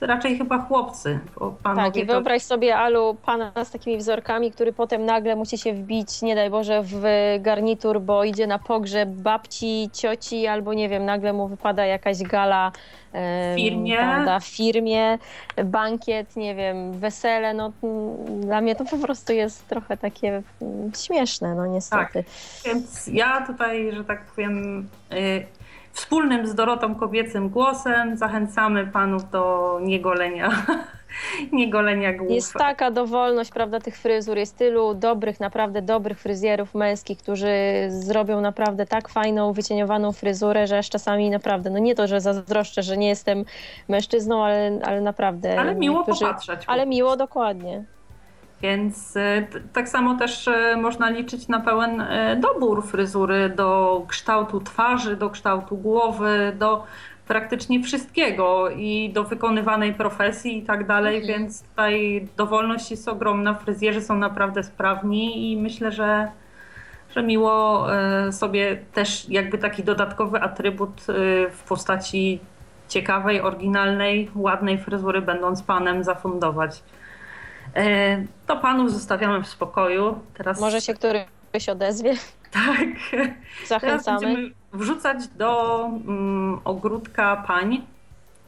to 0.00 0.06
raczej 0.06 0.38
chyba 0.38 0.58
chłopcy. 0.58 1.20
tak, 1.62 1.96
i 1.96 2.04
wyobraź 2.04 2.42
sobie 2.42 2.76
Alu 2.76 3.16
pana 3.26 3.52
z 3.64 3.70
takimi 3.70 3.96
wzorkami, 3.96 4.52
który 4.52 4.72
potem 4.72 5.04
nagle 5.04 5.36
musi 5.36 5.58
się 5.58 5.72
wbić, 5.72 6.22
nie 6.22 6.34
daj 6.34 6.50
Boże, 6.50 6.82
w 6.84 7.02
garnitur, 7.40 8.00
bo 8.00 8.24
idzie 8.24 8.46
na 8.46 8.58
pogrzeb 8.58 9.08
babci, 9.08 9.90
cioci, 9.92 10.46
albo 10.46 10.74
nie 10.74 10.88
wiem, 10.88 11.04
nagle 11.04 11.32
mu 11.32 11.48
wypada 11.48 11.86
jakaś 11.86 12.22
gala 12.22 12.72
w 13.12 13.54
firmie. 13.56 13.96
Prawda, 13.96 14.40
w 14.40 14.44
firmie, 14.46 15.18
bankiet, 15.64 16.36
nie 16.36 16.54
wiem, 16.54 16.92
wesele, 16.92 17.54
no 17.54 17.72
dla 18.40 18.60
mnie 18.60 18.76
to 18.76 18.84
po 18.84 18.96
prostu 18.96 19.32
jest 19.32 19.68
trochę 19.68 19.96
takie 19.96 20.42
mm, 20.62 20.92
śmieszne, 20.94 21.54
no 21.54 21.66
niestety. 21.66 22.24
Tak, 22.24 22.24
więc 22.64 23.06
ja 23.06 23.46
tutaj, 23.46 23.92
że 23.92 24.04
tak 24.04 24.24
powiem, 24.24 24.88
y, 25.12 25.46
wspólnym 25.92 26.46
z 26.46 26.54
Dorotą 26.54 26.94
kobiecym 26.94 27.48
głosem 27.48 28.16
zachęcamy 28.16 28.86
panów 28.86 29.30
do 29.30 29.78
niegolenia, 29.82 30.50
niegolenia 31.52 32.12
głów. 32.12 32.30
Jest 32.30 32.52
taka 32.52 32.90
dowolność, 32.90 33.50
prawda, 33.50 33.80
tych 33.80 33.96
fryzur. 33.96 34.36
Jest 34.36 34.56
tylu 34.56 34.94
dobrych, 34.94 35.40
naprawdę 35.40 35.82
dobrych 35.82 36.20
fryzjerów 36.20 36.74
męskich, 36.74 37.18
którzy 37.18 37.50
zrobią 37.88 38.40
naprawdę 38.40 38.86
tak 38.86 39.08
fajną, 39.08 39.52
wycieniowaną 39.52 40.12
fryzurę, 40.12 40.66
że 40.66 40.78
aż 40.78 40.90
czasami 40.90 41.30
naprawdę, 41.30 41.70
no 41.70 41.78
nie 41.78 41.94
to, 41.94 42.06
że 42.06 42.20
zazdroszczę, 42.20 42.82
że 42.82 42.96
nie 42.96 43.08
jestem 43.08 43.44
mężczyzną, 43.88 44.44
ale, 44.44 44.80
ale 44.84 45.00
naprawdę. 45.00 45.60
Ale 45.60 45.74
miło 45.74 46.04
popatrzeć. 46.04 46.62
Ale 46.66 46.86
miło, 46.86 47.16
dokładnie. 47.16 47.84
Więc 48.62 49.16
e, 49.16 49.46
tak 49.72 49.88
samo 49.88 50.14
też 50.14 50.48
e, 50.48 50.76
można 50.76 51.10
liczyć 51.10 51.48
na 51.48 51.60
pełen 51.60 52.00
e, 52.00 52.36
dobór 52.36 52.86
fryzury 52.86 53.48
do 53.48 54.02
kształtu 54.08 54.60
twarzy, 54.60 55.16
do 55.16 55.30
kształtu 55.30 55.76
głowy, 55.76 56.52
do 56.58 56.84
praktycznie 57.28 57.82
wszystkiego 57.82 58.70
i 58.70 59.10
do 59.14 59.24
wykonywanej 59.24 59.94
profesji 59.94 60.58
i 60.58 60.62
tak 60.62 60.86
dalej, 60.86 61.16
mhm. 61.16 61.38
więc 61.38 61.62
tutaj 61.62 62.26
dowolność 62.36 62.90
jest 62.90 63.08
ogromna, 63.08 63.54
fryzjerzy 63.54 64.02
są 64.02 64.14
naprawdę 64.14 64.62
sprawni 64.62 65.52
i 65.52 65.56
myślę, 65.56 65.92
że, 65.92 66.28
że 67.14 67.22
miło 67.22 67.86
sobie 68.30 68.76
też 68.94 69.28
jakby 69.28 69.58
taki 69.58 69.84
dodatkowy 69.84 70.40
atrybut 70.40 71.00
w 71.50 71.62
postaci 71.68 72.40
ciekawej, 72.88 73.40
oryginalnej, 73.40 74.30
ładnej 74.34 74.78
fryzury 74.78 75.22
będąc 75.22 75.62
panem 75.62 76.04
zafundować. 76.04 76.82
E, 77.76 78.24
to 78.46 78.56
panów 78.56 78.92
zostawiamy 78.92 79.42
w 79.42 79.48
spokoju. 79.48 80.18
Teraz... 80.34 80.60
Może 80.60 80.80
się 80.80 80.94
któryś 80.94 81.68
odezwie. 81.68 82.14
Tak. 82.52 82.88
Zachęcamy. 83.66 84.02
Teraz 84.02 84.22
będziemy 84.22 84.50
wrzucać 84.72 85.28
do 85.28 85.80
um, 85.84 86.60
ogródka 86.64 87.44
pań. 87.46 87.86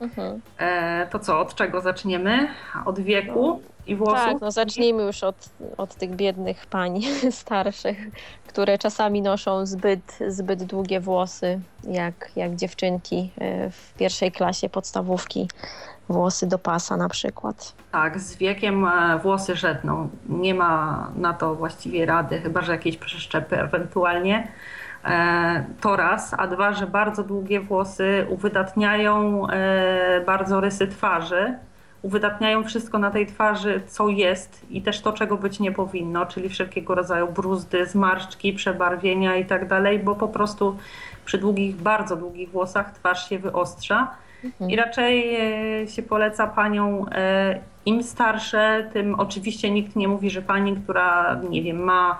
Mhm. 0.00 0.40
E, 0.58 1.06
to 1.06 1.18
co, 1.18 1.40
od 1.40 1.54
czego 1.54 1.80
zaczniemy? 1.80 2.48
Od 2.84 3.00
wieku 3.00 3.62
i 3.86 3.96
włosów? 3.96 4.24
Tak, 4.24 4.40
no 4.40 4.50
zacznijmy 4.50 5.02
już 5.02 5.22
od, 5.22 5.48
od 5.76 5.94
tych 5.94 6.10
biednych 6.10 6.66
pań 6.66 7.00
starszych, 7.30 7.98
które 8.46 8.78
czasami 8.78 9.22
noszą 9.22 9.66
zbyt, 9.66 10.18
zbyt 10.28 10.62
długie 10.62 11.00
włosy, 11.00 11.60
jak, 11.84 12.30
jak 12.36 12.56
dziewczynki 12.56 13.30
e, 13.38 13.70
w 13.70 13.94
pierwszej 13.94 14.32
klasie 14.32 14.68
podstawówki 14.68 15.48
włosy 16.12 16.46
do 16.46 16.58
pasa 16.58 16.96
na 16.96 17.08
przykład. 17.08 17.74
Tak, 17.92 18.20
z 18.20 18.36
wiekiem 18.36 18.84
e, 18.84 19.18
włosy 19.22 19.56
żedną. 19.56 20.08
Nie 20.28 20.54
ma 20.54 21.10
na 21.16 21.32
to 21.32 21.54
właściwie 21.54 22.06
rady, 22.06 22.40
chyba 22.40 22.62
że 22.62 22.72
jakieś 22.72 22.96
przeszczepy 22.96 23.60
ewentualnie. 23.60 24.48
E, 25.04 25.64
to 25.80 25.96
raz, 25.96 26.34
a 26.38 26.46
dwa, 26.46 26.72
że 26.72 26.86
bardzo 26.86 27.22
długie 27.24 27.60
włosy 27.60 28.26
uwydatniają 28.28 29.46
e, 29.48 30.20
bardzo 30.26 30.60
rysy 30.60 30.88
twarzy, 30.88 31.54
uwydatniają 32.02 32.64
wszystko 32.64 32.98
na 32.98 33.10
tej 33.10 33.26
twarzy, 33.26 33.82
co 33.86 34.08
jest 34.08 34.66
i 34.70 34.82
też 34.82 35.00
to, 35.00 35.12
czego 35.12 35.36
być 35.36 35.60
nie 35.60 35.72
powinno, 35.72 36.26
czyli 36.26 36.48
wszelkiego 36.48 36.94
rodzaju 36.94 37.32
bruzdy, 37.32 37.86
zmarszczki, 37.86 38.52
przebarwienia 38.52 39.36
i 39.36 39.44
tak 39.44 39.68
dalej, 39.68 39.98
bo 39.98 40.14
po 40.14 40.28
prostu 40.28 40.76
przy 41.24 41.38
długich, 41.38 41.76
bardzo 41.76 42.16
długich 42.16 42.50
włosach 42.50 42.90
twarz 42.90 43.28
się 43.28 43.38
wyostrza. 43.38 44.10
Mhm. 44.44 44.70
I 44.70 44.76
raczej 44.76 45.36
e, 45.82 45.88
się 45.88 46.02
poleca 46.02 46.46
panią 46.46 47.06
e, 47.08 47.60
im 47.86 48.02
starsze, 48.02 48.90
tym 48.92 49.14
oczywiście 49.14 49.70
nikt 49.70 49.96
nie 49.96 50.08
mówi, 50.08 50.30
że 50.30 50.42
pani, 50.42 50.76
która 50.76 51.40
nie 51.50 51.62
wiem, 51.62 51.76
ma 51.76 52.18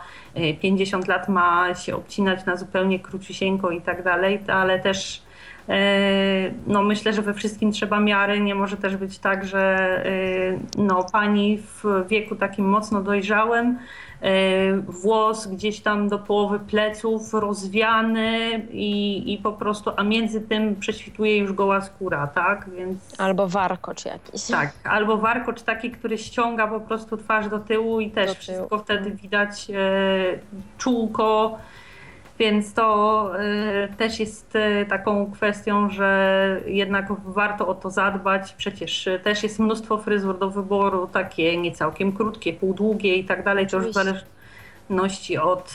50 0.61 1.04
e, 1.04 1.08
lat, 1.08 1.28
ma 1.28 1.74
się 1.74 1.96
obcinać 1.96 2.46
na 2.46 2.56
zupełnie 2.56 3.00
króciusieńko 3.00 3.70
i 3.70 3.80
tak 3.80 4.02
dalej, 4.02 4.40
ale 4.46 4.78
też 4.78 5.22
no 6.66 6.82
myślę, 6.82 7.12
że 7.12 7.22
we 7.22 7.35
wszystkim 7.35 7.72
trzeba 7.72 8.00
miary. 8.00 8.40
Nie 8.40 8.54
może 8.54 8.76
też 8.76 8.96
być 8.96 9.18
tak, 9.18 9.44
że 9.44 10.04
no, 10.78 11.06
pani 11.12 11.58
w 11.58 11.85
wieku 12.08 12.37
takim 12.37 12.68
mocno 12.68 13.02
dojrzałym 13.02 13.78
włos 14.88 15.46
gdzieś 15.46 15.80
tam 15.80 16.08
do 16.08 16.18
połowy 16.18 16.58
pleców 16.61 17.35
rozwiany 17.35 18.48
i, 18.70 19.22
i 19.32 19.38
po 19.38 19.52
prostu, 19.52 19.90
a 19.96 20.02
między 20.02 20.40
tym 20.40 20.76
prześwituje 20.76 21.38
już 21.38 21.52
goła 21.52 21.80
skóra, 21.80 22.26
tak? 22.26 22.70
Więc... 22.70 23.20
Albo 23.20 23.48
warkocz 23.48 24.04
jakiś. 24.04 24.46
Tak, 24.46 24.72
albo 24.85 25.16
warkocz 25.16 25.62
taki, 25.62 25.90
który 25.90 26.18
ściąga 26.18 26.66
po 26.66 26.80
prostu 26.80 27.16
twarz 27.16 27.48
do 27.48 27.58
tyłu 27.58 28.00
i 28.00 28.11
też 28.11 28.38
wszystko 28.38 28.78
wtedy 28.78 29.11
widać 29.11 29.70
e, 29.70 29.74
czółko, 30.78 31.58
więc 32.38 32.75
to 32.75 33.31
y, 33.40 33.88
też 33.97 34.21
jest 34.21 34.57
y, 34.57 34.87
taką 34.88 35.33
kwestią, 35.33 35.90
że 35.90 36.61
jednak 36.66 37.07
warto 37.25 37.68
o 37.68 37.75
to 37.75 37.90
zadbać. 37.90 38.53
Przecież 38.53 39.07
y, 39.07 39.21
też 39.25 39.42
jest 39.42 39.59
mnóstwo 39.59 39.99
fryzur 39.99 40.38
do 40.38 40.51
wyboru, 40.51 41.07
takie 41.07 41.57
nie 41.57 41.73
całkiem 41.73 42.12
krótkie, 42.12 42.53
półdługie 42.53 43.16
i 43.16 43.25
tak 43.25 43.45
dalej. 43.45 43.66
To 43.66 43.77
już 43.77 43.87
w 43.87 43.92
zależności 43.92 45.38
od, 45.38 45.75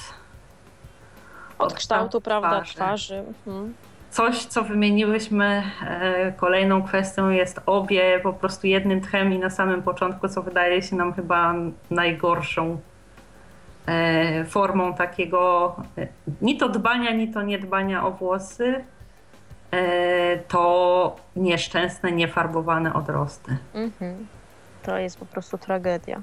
od, 1.58 1.72
od 1.72 1.74
kształtu, 1.74 2.22
prawda, 2.22 2.62
twarzy. 2.62 3.24
Mhm. 3.48 3.74
Coś, 4.12 4.46
co 4.46 4.63
wymieniłyśmy, 4.63 5.63
e, 5.88 6.32
kolejną 6.32 6.84
kwestią 6.84 7.30
jest 7.30 7.62
obie 7.65 8.20
po 8.24 8.34
prostu 8.34 8.67
jednym 8.67 9.02
tchem 9.02 9.34
i 9.34 9.39
na 9.39 9.50
samym 9.50 9.84
początku, 9.84 10.28
co 10.28 10.41
wydaje 10.41 10.82
się 10.82 10.96
nam 10.96 11.13
chyba 11.13 11.56
najgorszą 11.89 12.80
formą 14.47 14.93
takiego 14.93 15.76
e, 15.97 16.08
ni 16.41 16.58
to 16.58 16.69
dbania, 16.69 17.12
ni 17.12 17.28
to 17.28 17.41
niedbania 17.41 18.06
o 18.06 18.12
włosy, 18.12 18.84
e, 19.71 20.38
to 20.38 21.15
nieszczęsne, 21.36 22.12
niefarbowane 22.12 22.93
odrosty. 22.93 23.58
Mhm. 23.73 24.28
To 24.84 24.97
jest 24.97 25.17
po 25.17 25.26
prostu 25.26 25.58
tragedia. 25.58 26.21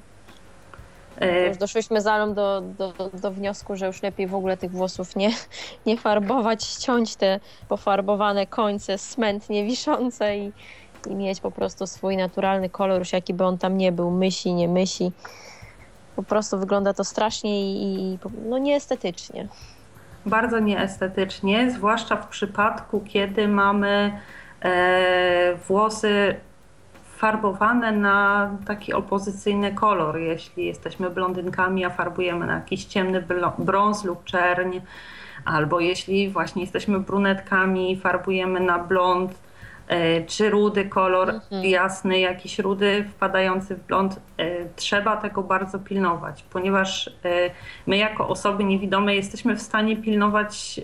już 1.47 1.57
doszłyśmy 1.57 2.01
z 2.01 2.07
Alą 2.07 2.33
do, 2.33 2.61
do, 2.61 2.93
do, 3.13 3.31
wniosku, 3.31 3.75
że 3.75 3.87
już 3.87 4.01
lepiej 4.01 4.27
w 4.27 4.35
ogóle 4.35 4.57
tych 4.57 4.71
włosów 4.71 5.15
nie, 5.15 5.29
nie 5.85 5.97
farbować, 5.97 6.63
ściąć 6.63 7.15
te 7.15 7.39
pofarbowane 7.69 8.47
końce 8.47 8.97
smętnie 8.97 9.65
wiszące 9.65 10.37
i, 10.37 10.51
i 11.07 11.15
mieć 11.15 11.41
po 11.41 11.51
prostu 11.51 11.87
swój 11.87 12.17
naturalny 12.17 12.69
kolor, 12.69 12.99
już 12.99 13.13
jaki 13.13 13.33
by 13.33 13.45
on 13.45 13.57
tam 13.57 13.77
nie 13.77 13.91
był, 13.91 14.11
mysi, 14.11 14.53
nie 14.53 14.67
mysi 14.67 15.11
po 16.15 16.23
prostu 16.23 16.59
wygląda 16.59 16.93
to 16.93 17.03
strasznie 17.03 17.73
i, 17.73 18.19
no 18.49 18.57
nieestetycznie. 18.57 19.47
Bardzo 20.25 20.59
nieestetycznie, 20.59 21.71
zwłaszcza 21.71 22.15
w 22.15 22.27
przypadku, 22.27 23.03
kiedy 23.07 23.47
mamy 23.47 24.19
e, 24.61 25.55
włosy 25.67 26.35
farbowane 27.17 27.91
na 27.91 28.49
taki 28.67 28.93
opozycyjny 28.93 29.73
kolor. 29.73 30.17
Jeśli 30.17 30.65
jesteśmy 30.65 31.09
blondynkami, 31.09 31.85
a 31.85 31.89
farbujemy 31.89 32.45
na 32.45 32.53
jakiś 32.53 32.85
ciemny 32.85 33.25
brąz 33.57 34.03
lub 34.03 34.23
czerń, 34.23 34.79
albo 35.45 35.79
jeśli 35.79 36.29
właśnie 36.29 36.61
jesteśmy 36.61 36.99
brunetkami, 36.99 37.97
farbujemy 37.97 38.59
na 38.59 38.79
blond 38.79 39.44
czy 40.27 40.49
rudy 40.49 40.85
kolor 40.85 41.29
mhm. 41.29 41.65
jasny, 41.65 42.19
jakiś 42.19 42.59
rudy 42.59 43.05
wpadający 43.09 43.75
w 43.75 43.83
blond. 43.83 44.19
E, 44.37 44.45
trzeba 44.75 45.17
tego 45.17 45.43
bardzo 45.43 45.79
pilnować, 45.79 46.43
ponieważ 46.43 47.07
e, 47.07 47.29
my 47.87 47.97
jako 47.97 48.27
osoby 48.27 48.63
niewidome 48.63 49.15
jesteśmy 49.15 49.55
w 49.55 49.61
stanie 49.61 49.97
pilnować 49.97 50.81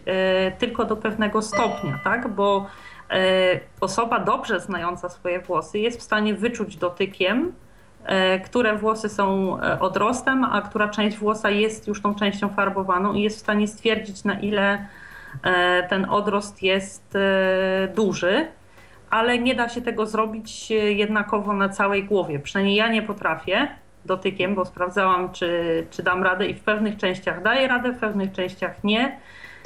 tylko 0.58 0.86
do 0.86 0.98
pewnego 0.98 1.42
stopnia, 1.42 2.00
tak? 2.04 2.28
Bo 2.28 2.66
osoba 3.82 4.20
dobrze 4.20 4.60
znająca 4.60 5.10
swoje 5.10 5.40
włosy 5.40 5.80
jest 5.80 6.00
w 6.00 6.04
stanie 6.04 6.34
wyczuć 6.34 6.78
dotykiem, 6.78 7.54
które 8.46 8.78
włosy 8.78 9.10
są 9.10 9.58
odrostem, 9.80 10.44
a 10.44 10.62
która 10.62 10.90
część 10.90 11.18
włosa 11.18 11.50
jest 11.50 11.88
już 11.88 12.02
tą 12.02 12.16
częścią 12.16 12.50
farbowaną 12.50 13.14
i 13.14 13.22
jest 13.22 13.38
w 13.38 13.40
stanie 13.40 13.68
stwierdzić, 13.68 14.24
na 14.24 14.40
ile 14.40 14.86
ten 15.90 16.10
odrost 16.10 16.64
jest 16.64 17.18
duży 17.96 18.48
ale 19.12 19.40
nie 19.40 19.56
da 19.56 19.70
się 19.70 19.82
tego 19.82 20.06
zrobić 20.06 20.72
e, 20.72 20.76
jednakowo 20.76 21.54
na 21.54 21.70
całej 21.70 22.04
głowie. 22.04 22.40
Przynajmniej 22.40 22.76
ja 22.76 22.88
nie 22.88 23.02
potrafię 23.02 23.68
dotykiem, 24.06 24.56
bo 24.56 24.66
sprawdzałam, 24.66 25.32
czy, 25.32 25.86
czy 25.92 26.04
dam 26.04 26.24
radę 26.24 26.48
i 26.48 26.54
w 26.54 26.60
pewnych 26.60 26.98
częściach 26.98 27.44
daję 27.44 27.68
radę, 27.68 27.92
w 27.92 28.00
pewnych 28.00 28.32
częściach 28.32 28.84
nie. 28.84 29.20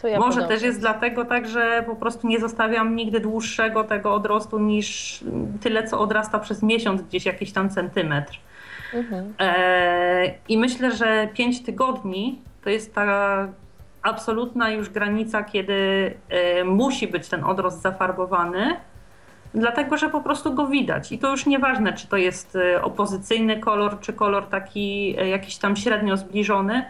Ja 0.03 0.19
Może 0.19 0.47
też 0.47 0.61
jest 0.61 0.79
dlatego 0.79 1.25
tak, 1.25 1.47
że 1.47 1.83
po 1.85 1.95
prostu 1.95 2.27
nie 2.27 2.39
zostawiam 2.39 2.95
nigdy 2.95 3.19
dłuższego 3.19 3.83
tego 3.83 4.13
odrostu 4.13 4.59
niż 4.59 5.19
tyle, 5.61 5.87
co 5.87 5.99
odrasta 5.99 6.39
przez 6.39 6.63
miesiąc, 6.63 7.01
gdzieś 7.01 7.25
jakiś 7.25 7.51
tam 7.51 7.69
centymetr. 7.69 8.39
Mhm. 8.93 9.33
E, 9.39 10.33
I 10.47 10.57
myślę, 10.57 10.91
że 10.91 11.27
5 11.33 11.63
tygodni 11.63 12.41
to 12.63 12.69
jest 12.69 12.95
ta 12.95 13.47
absolutna 14.01 14.69
już 14.69 14.89
granica, 14.89 15.43
kiedy 15.43 16.13
e, 16.29 16.63
musi 16.63 17.07
być 17.07 17.29
ten 17.29 17.43
odrost 17.43 17.81
zafarbowany 17.81 18.75
dlatego 19.55 19.97
że 19.97 20.09
po 20.09 20.21
prostu 20.21 20.53
go 20.53 20.67
widać. 20.67 21.11
I 21.11 21.19
to 21.19 21.31
już 21.31 21.45
nieważne, 21.45 21.93
czy 21.93 22.07
to 22.07 22.17
jest 22.17 22.55
e, 22.55 22.81
opozycyjny 22.81 23.59
kolor, 23.59 23.99
czy 23.99 24.13
kolor 24.13 24.47
taki 24.47 25.15
e, 25.19 25.29
jakiś 25.29 25.57
tam 25.57 25.75
średnio 25.75 26.17
zbliżony, 26.17 26.85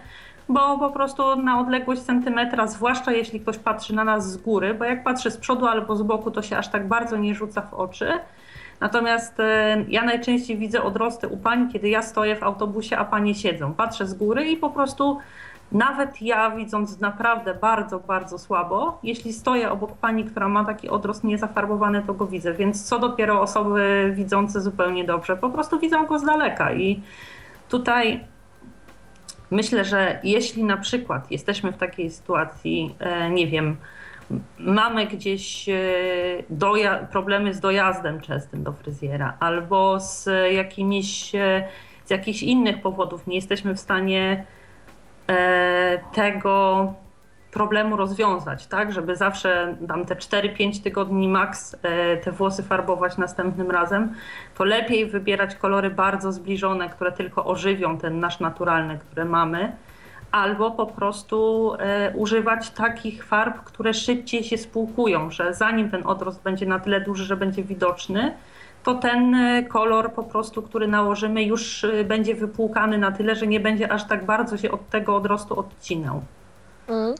bo 0.49 0.79
po 0.79 0.89
prostu 0.89 1.35
na 1.35 1.59
odległość 1.59 2.01
centymetra, 2.01 2.67
zwłaszcza 2.67 3.11
jeśli 3.11 3.39
ktoś 3.39 3.57
patrzy 3.57 3.95
na 3.95 4.03
nas 4.03 4.31
z 4.31 4.37
góry, 4.37 4.73
bo 4.73 4.85
jak 4.85 5.03
patrzy 5.03 5.31
z 5.31 5.37
przodu 5.37 5.67
albo 5.67 5.95
z 5.95 6.01
boku, 6.01 6.31
to 6.31 6.41
się 6.41 6.57
aż 6.57 6.67
tak 6.67 6.87
bardzo 6.87 7.17
nie 7.17 7.35
rzuca 7.35 7.61
w 7.61 7.73
oczy. 7.73 8.11
Natomiast 8.79 9.39
e, 9.39 9.85
ja 9.89 10.03
najczęściej 10.03 10.57
widzę 10.57 10.83
odrosty 10.83 11.27
u 11.27 11.37
pań, 11.37 11.69
kiedy 11.73 11.89
ja 11.89 12.01
stoję 12.01 12.35
w 12.35 12.43
autobusie, 12.43 12.97
a 12.97 13.05
panie 13.05 13.35
siedzą. 13.35 13.73
Patrzę 13.73 14.07
z 14.07 14.13
góry 14.13 14.45
i 14.45 14.57
po 14.57 14.69
prostu 14.69 15.19
nawet 15.71 16.21
ja, 16.21 16.51
widząc 16.51 16.99
naprawdę 16.99 17.53
bardzo, 17.53 17.99
bardzo 17.99 18.39
słabo, 18.39 18.99
jeśli 19.03 19.33
stoję 19.33 19.71
obok 19.71 19.97
pani, 19.97 20.23
która 20.23 20.49
ma 20.49 20.65
taki 20.65 20.89
odrost 20.89 21.23
niezafarbowany, 21.23 22.03
to 22.07 22.13
go 22.13 22.27
widzę. 22.27 22.53
Więc 22.53 22.83
co 22.83 22.99
dopiero 22.99 23.41
osoby 23.41 24.11
widzące 24.15 24.61
zupełnie 24.61 25.03
dobrze, 25.03 25.37
po 25.37 25.49
prostu 25.49 25.79
widzą 25.79 26.05
go 26.05 26.19
z 26.19 26.23
daleka. 26.23 26.73
I 26.73 27.01
tutaj 27.69 28.23
myślę, 29.51 29.85
że 29.85 30.19
jeśli 30.23 30.63
na 30.63 30.77
przykład 30.77 31.31
jesteśmy 31.31 31.71
w 31.71 31.77
takiej 31.77 32.11
sytuacji, 32.11 32.95
e, 32.99 33.29
nie 33.29 33.47
wiem, 33.47 33.77
mamy 34.59 35.07
gdzieś 35.07 35.69
e, 35.69 37.05
problemy 37.11 37.53
z 37.53 37.59
dojazdem 37.59 38.21
częstym 38.21 38.63
do 38.63 38.73
fryzjera, 38.73 39.37
albo 39.39 39.99
z 39.99 40.29
jakimiś, 40.53 41.35
e, 41.35 41.67
z 42.05 42.09
jakichś 42.09 42.43
innych 42.43 42.81
powodów 42.81 43.27
nie 43.27 43.35
jesteśmy 43.35 43.75
w 43.75 43.79
stanie 43.79 44.45
tego 46.13 46.93
problemu 47.55 47.95
rozwiązać, 47.97 48.67
tak, 48.67 48.91
żeby 48.91 49.15
zawsze 49.15 49.75
tam 49.87 50.05
te 50.05 50.15
4-5 50.15 50.83
tygodni 50.83 51.27
maks 51.27 51.75
e, 51.83 52.17
te 52.17 52.31
włosy 52.31 52.63
farbować 52.63 53.17
następnym 53.17 53.71
razem, 53.71 54.13
to 54.57 54.63
lepiej 54.63 55.05
wybierać 55.05 55.55
kolory 55.55 55.89
bardzo 55.89 56.31
zbliżone, 56.31 56.89
które 56.89 57.11
tylko 57.11 57.45
ożywią 57.45 57.97
ten 57.97 58.19
nasz 58.19 58.39
naturalny, 58.39 58.97
który 58.97 59.25
mamy, 59.25 59.71
albo 60.31 60.71
po 60.71 60.85
prostu 60.85 61.71
e, 61.79 62.11
używać 62.15 62.69
takich 62.69 63.25
farb, 63.25 63.63
które 63.63 63.93
szybciej 63.93 64.43
się 64.43 64.57
spłukują, 64.57 65.31
że 65.31 65.53
zanim 65.53 65.89
ten 65.89 66.07
odrost 66.07 66.43
będzie 66.43 66.65
na 66.65 66.79
tyle 66.79 67.01
duży, 67.01 67.23
że 67.23 67.37
będzie 67.37 67.63
widoczny, 67.63 68.33
to 68.85 68.95
ten 68.95 69.35
e, 69.35 69.63
kolor 69.63 70.13
po 70.13 70.23
prostu, 70.23 70.61
który 70.61 70.87
nałożymy, 70.87 71.43
już 71.43 71.83
e, 71.83 72.03
będzie 72.03 72.35
wypłukany 72.35 72.97
na 72.97 73.11
tyle, 73.11 73.35
że 73.35 73.47
nie 73.47 73.59
będzie 73.59 73.91
aż 73.91 74.07
tak 74.07 74.25
bardzo 74.25 74.57
się 74.57 74.71
od 74.71 74.89
tego 74.89 75.15
odrostu 75.15 75.59
odcinał. 75.59 76.21
Mm. 76.87 77.15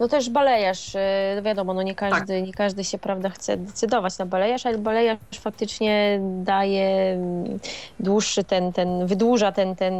No 0.00 0.08
też 0.08 0.30
balejarz, 0.30 0.96
e, 0.96 1.42
wiadomo, 1.42 1.74
no 1.74 1.82
nie 1.82 1.94
każdy, 1.94 2.38
tak. 2.38 2.46
nie 2.46 2.52
każdy 2.52 2.84
się 2.84 2.98
prawda 2.98 3.30
chce 3.30 3.56
decydować 3.56 4.18
na 4.18 4.26
balejarz, 4.26 4.66
ale 4.66 4.78
balejarz 4.78 5.18
faktycznie 5.40 6.20
daje 6.42 7.12
mm, 7.12 7.58
dłuższy 8.00 8.44
ten, 8.44 8.72
ten 8.72 9.06
wydłuża 9.06 9.52
ten, 9.52 9.76
ten 9.76 9.94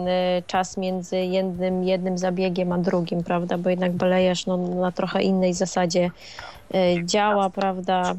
czas 0.46 0.76
między 0.76 1.16
jednym, 1.16 1.84
jednym 1.84 2.18
zabiegiem 2.18 2.72
a 2.72 2.78
drugim, 2.78 3.22
prawda, 3.22 3.58
bo 3.58 3.70
jednak 3.70 3.92
balejarz 3.92 4.46
no, 4.46 4.56
na 4.56 4.92
trochę 4.92 5.22
innej 5.22 5.54
zasadzie 5.54 6.10
działa, 7.04 7.50
prawda, 7.50 8.14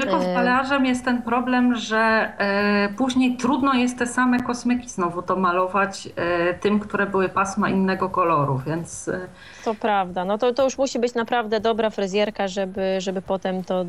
tylko 0.00 0.22
z 0.22 0.26
malarzem 0.26 0.86
jest 0.86 1.04
ten 1.04 1.22
problem, 1.22 1.76
że 1.76 2.32
e, 2.38 2.88
później 2.96 3.36
trudno 3.36 3.74
jest 3.74 3.98
te 3.98 4.06
same 4.06 4.40
kosmyki 4.40 4.88
znowu 4.88 5.36
malować 5.36 6.08
e, 6.16 6.54
tym, 6.54 6.80
które 6.80 7.06
były 7.06 7.28
pasma 7.28 7.68
innego 7.68 8.08
koloru, 8.08 8.60
więc... 8.66 9.08
E, 9.08 9.20
to 9.64 9.74
prawda, 9.74 10.24
no 10.24 10.38
to, 10.38 10.54
to 10.54 10.64
już 10.64 10.78
musi 10.78 10.98
być 10.98 11.14
naprawdę 11.14 11.60
dobra 11.60 11.90
fryzjerka, 11.90 12.48
żeby, 12.48 12.96
żeby 12.98 13.22
potem 13.22 13.64
to... 13.64 13.84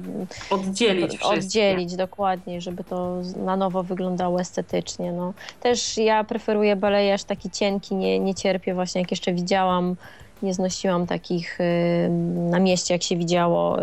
Oddzielić 0.49 1.17
Oddzielić, 1.21 1.95
dokładnie, 1.95 2.61
żeby 2.61 2.83
to 2.83 3.21
na 3.45 3.57
nowo 3.57 3.83
wyglądało 3.83 4.39
estetycznie, 4.39 5.11
no. 5.11 5.33
Też 5.59 5.97
ja 5.97 6.23
preferuję 6.23 6.75
balejarz 6.75 7.23
taki 7.23 7.49
cienki, 7.49 7.95
nie, 7.95 8.19
nie 8.19 8.35
cierpię 8.35 8.73
właśnie, 8.73 9.01
jak 9.01 9.11
jeszcze 9.11 9.33
widziałam 9.33 9.95
nie 10.45 10.53
znosiłam 10.53 11.07
takich 11.07 11.59
na 12.49 12.59
mieście, 12.59 12.93
jak 12.93 13.03
się 13.03 13.17
widziało, 13.17 13.77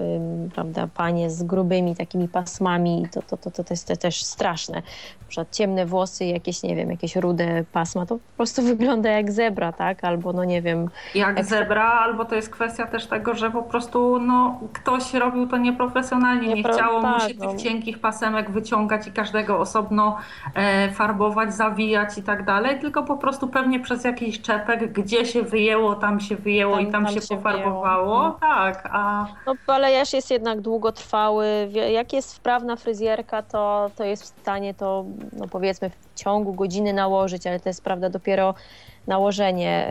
prawda, 0.54 0.88
panie 0.94 1.30
z 1.30 1.42
grubymi 1.42 1.96
takimi 1.96 2.28
pasmami, 2.28 3.06
to, 3.12 3.22
to, 3.22 3.36
to, 3.36 3.50
to, 3.50 3.64
to 3.64 3.74
jest 3.74 3.88
te- 3.88 3.96
też 3.96 4.22
straszne. 4.24 4.76
Na 5.20 5.28
przykład 5.28 5.56
ciemne 5.56 5.86
włosy, 5.86 6.24
jakieś, 6.24 6.62
nie 6.62 6.76
wiem, 6.76 6.90
jakieś 6.90 7.16
rude 7.16 7.64
pasma, 7.72 8.06
to 8.06 8.14
po 8.14 8.20
prostu 8.36 8.62
wygląda 8.76 9.10
jak 9.10 9.32
zebra, 9.32 9.72
tak? 9.72 10.04
Albo, 10.04 10.32
no 10.32 10.44
nie 10.44 10.62
wiem, 10.62 10.90
Jak 11.14 11.36
Jak- 11.36 11.46
zebra, 11.46 11.84
albo 11.92 12.24
to 12.24 12.34
jest 12.34 12.50
kwestia 12.50 12.86
też 12.86 13.06
tego, 13.06 13.34
że 13.34 13.50
po 13.50 13.62
prostu 13.62 14.18
no, 14.18 14.60
ktoś 14.72 15.14
robił 15.14 15.46
to 15.46 15.56
nieprofesjonalnie, 15.56 16.48
nie 16.48 16.62
Niepro- 16.62 16.72
chciało 16.74 17.00
mu 17.00 17.18
tak, 17.18 17.28
się 17.30 17.34
no. 17.38 17.50
tych 17.52 17.60
cienkich 17.62 17.98
pasemek 17.98 18.50
wyciągać 18.50 19.06
i 19.06 19.12
każdego 19.12 19.58
osobno 19.58 20.16
e, 20.54 20.90
farbować, 20.90 21.54
zawijać 21.54 22.18
i 22.18 22.22
tak 22.22 22.44
dalej, 22.44 22.80
tylko 22.80 23.02
po 23.02 23.16
prostu 23.16 23.48
pewnie 23.48 23.80
przez 23.80 24.04
jakiś 24.04 24.40
czepek, 24.40 24.92
gdzie 24.92 25.26
się 25.26 25.42
wyjęło, 25.42 25.94
tam 25.94 26.20
się 26.20 26.36
wyjęło 26.36 26.51
Tam- 26.60 26.80
i 26.80 26.92
tam, 26.92 27.04
tam 27.04 27.14
się, 27.14 27.20
się 27.20 27.36
pofarbowało. 27.36 28.16
wyjęło. 28.18 28.38
Tak, 28.40 28.88
a 28.92 29.26
No 29.46 29.54
balejarz 29.66 30.12
jest 30.12 30.30
jednak 30.30 30.60
długotrwały. 30.60 31.68
Jak 31.90 32.12
jest 32.12 32.36
wprawna 32.36 32.76
fryzjerka, 32.76 33.42
to, 33.42 33.90
to 33.96 34.04
jest 34.04 34.22
w 34.22 34.26
stanie 34.26 34.74
to, 34.74 35.04
no 35.32 35.48
powiedzmy, 35.48 35.90
w 35.90 36.14
ciągu 36.14 36.52
godziny 36.52 36.92
nałożyć, 36.92 37.46
ale 37.46 37.60
to 37.60 37.68
jest 37.68 37.84
prawda 37.84 38.10
dopiero 38.10 38.54
nałożenie. 39.06 39.88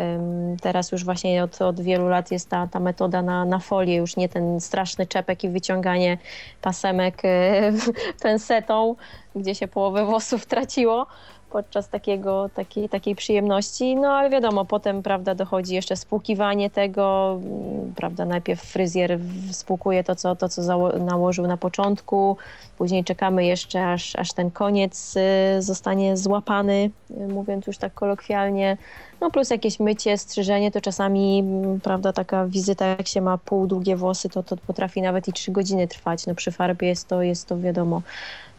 Teraz 0.62 0.92
już 0.92 1.06
właśnie 1.06 1.44
od, 1.44 1.62
od 1.62 1.82
wielu 1.82 2.08
lat 2.10 2.32
jest 2.32 2.50
ta, 2.50 2.68
ta 2.68 2.80
metoda 2.80 3.22
na, 3.22 3.46
na 3.46 3.60
folię, 3.60 3.96
już 3.96 4.18
nie 4.18 4.30
ten 4.30 4.60
straszny 4.62 5.08
czepek 5.08 5.44
i 5.44 5.50
wyciąganie 5.50 6.18
pasemek 6.62 7.26
y, 7.26 7.74
pensetą, 8.24 8.96
gdzie 9.36 9.56
się 9.56 9.68
połowę 9.68 10.06
włosów 10.06 10.46
traciło 10.46 11.08
podczas 11.52 11.90
takiego, 11.90 12.50
takiej, 12.56 12.90
takiej 12.90 13.16
przyjemności. 13.16 13.96
No 13.96 14.08
ale 14.14 14.30
wiadomo, 14.30 14.66
potem 14.66 15.04
prawda, 15.04 15.36
dochodzi 15.36 15.76
jeszcze 15.76 15.96
spłukiwanie 15.96 16.70
tego, 16.70 17.40
mm, 17.44 17.94
prawda, 17.96 18.26
najpierw 18.26 18.62
fryzjer 18.62 19.20
spłukuje 19.52 20.04
to, 20.04 20.16
co, 20.16 20.36
to, 20.36 20.50
co 20.50 20.90
nałożył 21.00 21.48
na 21.48 21.58
początku, 21.58 22.38
później 22.78 23.04
czekamy 23.04 23.46
jeszcze, 23.46 23.92
aż, 23.92 24.16
aż 24.16 24.34
ten 24.34 24.52
koniec 24.52 25.16
y, 25.58 25.62
zostanie 25.62 26.18
złapany, 26.18 26.92
y, 27.12 27.28
mówiąc 27.28 27.68
już 27.68 27.78
tak 27.78 27.94
kolokwialnie. 27.94 28.78
No 29.22 29.32
plus 29.32 29.50
jakieś 29.50 29.80
mycie, 29.80 30.18
strzyżenie, 30.18 30.72
to 30.72 30.82
czasami, 30.82 31.40
mm, 31.40 31.80
prawda, 31.80 32.14
taka 32.14 32.48
wizyta, 32.48 32.86
jak 32.86 33.08
się 33.08 33.22
ma 33.22 33.38
pół 33.38 33.68
długie 33.68 33.96
włosy, 33.96 34.30
to, 34.30 34.44
to 34.44 34.58
potrafi 34.58 35.02
nawet 35.02 35.28
i 35.28 35.34
trzy 35.34 35.52
godziny 35.52 35.88
trwać. 35.88 36.28
No 36.28 36.36
przy 36.36 36.52
farbie 36.52 36.88
jest 36.88 37.08
to, 37.08 37.22
jest 37.22 37.48
to 37.48 37.60
wiadomo, 37.60 38.02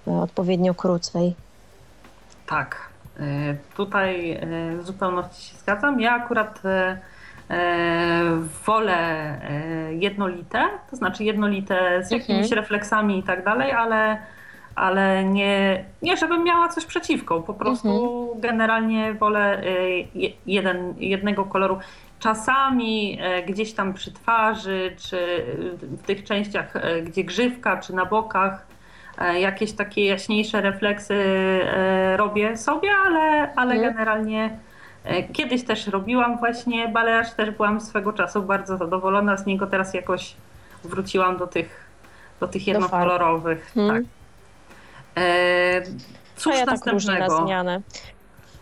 y, 0.08 0.10
odpowiednio 0.10 0.74
krócej. 0.74 1.34
Tak, 2.46 2.88
y, 3.20 3.22
tutaj 3.76 4.32
y, 4.32 4.76
w 4.78 4.82
zupełności 4.82 5.50
się 5.50 5.56
zgadzam. 5.56 6.00
Ja 6.00 6.12
akurat 6.12 6.62
y, 6.64 6.96
wolę 8.66 9.40
jednolite, 9.90 10.64
to 10.90 10.96
znaczy 10.96 11.24
jednolite 11.24 12.04
z 12.04 12.10
jakimiś 12.10 12.42
Mhm. 12.42 12.60
refleksami 12.60 13.18
i 13.18 13.22
tak 13.22 13.44
dalej, 13.44 13.72
ale, 13.72 14.18
ale 14.74 15.24
nie, 15.24 15.84
nie 16.02 16.16
żebym 16.16 16.44
miała 16.44 16.68
coś 16.68 16.86
przeciwko, 16.86 17.40
po 17.40 17.54
prostu 17.54 18.36
generalnie 18.40 19.14
wolę 19.14 19.62
je- 20.14 20.30
jeden, 20.46 20.94
jednego 20.98 21.44
koloru. 21.44 21.78
Czasami 22.18 23.18
e, 23.20 23.42
gdzieś 23.42 23.72
tam 23.74 23.94
przy 23.94 24.12
twarzy, 24.12 24.94
czy 24.98 25.44
w 25.82 26.02
tych 26.02 26.24
częściach, 26.24 26.76
e, 26.76 27.02
gdzie 27.02 27.24
grzywka, 27.24 27.76
czy 27.76 27.94
na 27.94 28.06
bokach, 28.06 28.66
e, 28.70 28.71
jakieś 29.26 29.72
takie 29.72 30.04
jaśniejsze 30.04 30.60
refleksy 30.60 31.14
e, 31.14 32.16
robię 32.16 32.56
sobie, 32.56 32.88
ale, 33.06 33.52
ale 33.56 33.74
Mhm. 33.74 33.92
generalnie 33.92 34.58
e, 35.04 35.22
kiedyś 35.22 35.64
też 35.64 35.86
robiłam 35.86 36.38
właśnie 36.38 36.88
balearz, 36.88 37.32
też 37.32 37.50
byłam 37.50 37.80
swego 37.80 38.12
czasu 38.12 38.42
bardzo 38.42 38.76
zadowolona 38.76 39.36
z 39.36 39.46
niego, 39.46 39.66
teraz 39.66 39.94
jakoś 39.94 40.34
wróciłam 40.84 41.36
do 41.36 41.46
tych, 41.46 41.86
do 42.40 42.48
tych 42.48 42.66
jednokolorowych. 42.66 43.70
Hmm. 43.74 43.96
Tak. 43.96 44.04
E, 45.16 45.82
Cóż 46.36 46.54
ja 46.54 46.66
tak 46.66 46.68
następnego? 46.86 47.44
zmianę. 47.46 47.80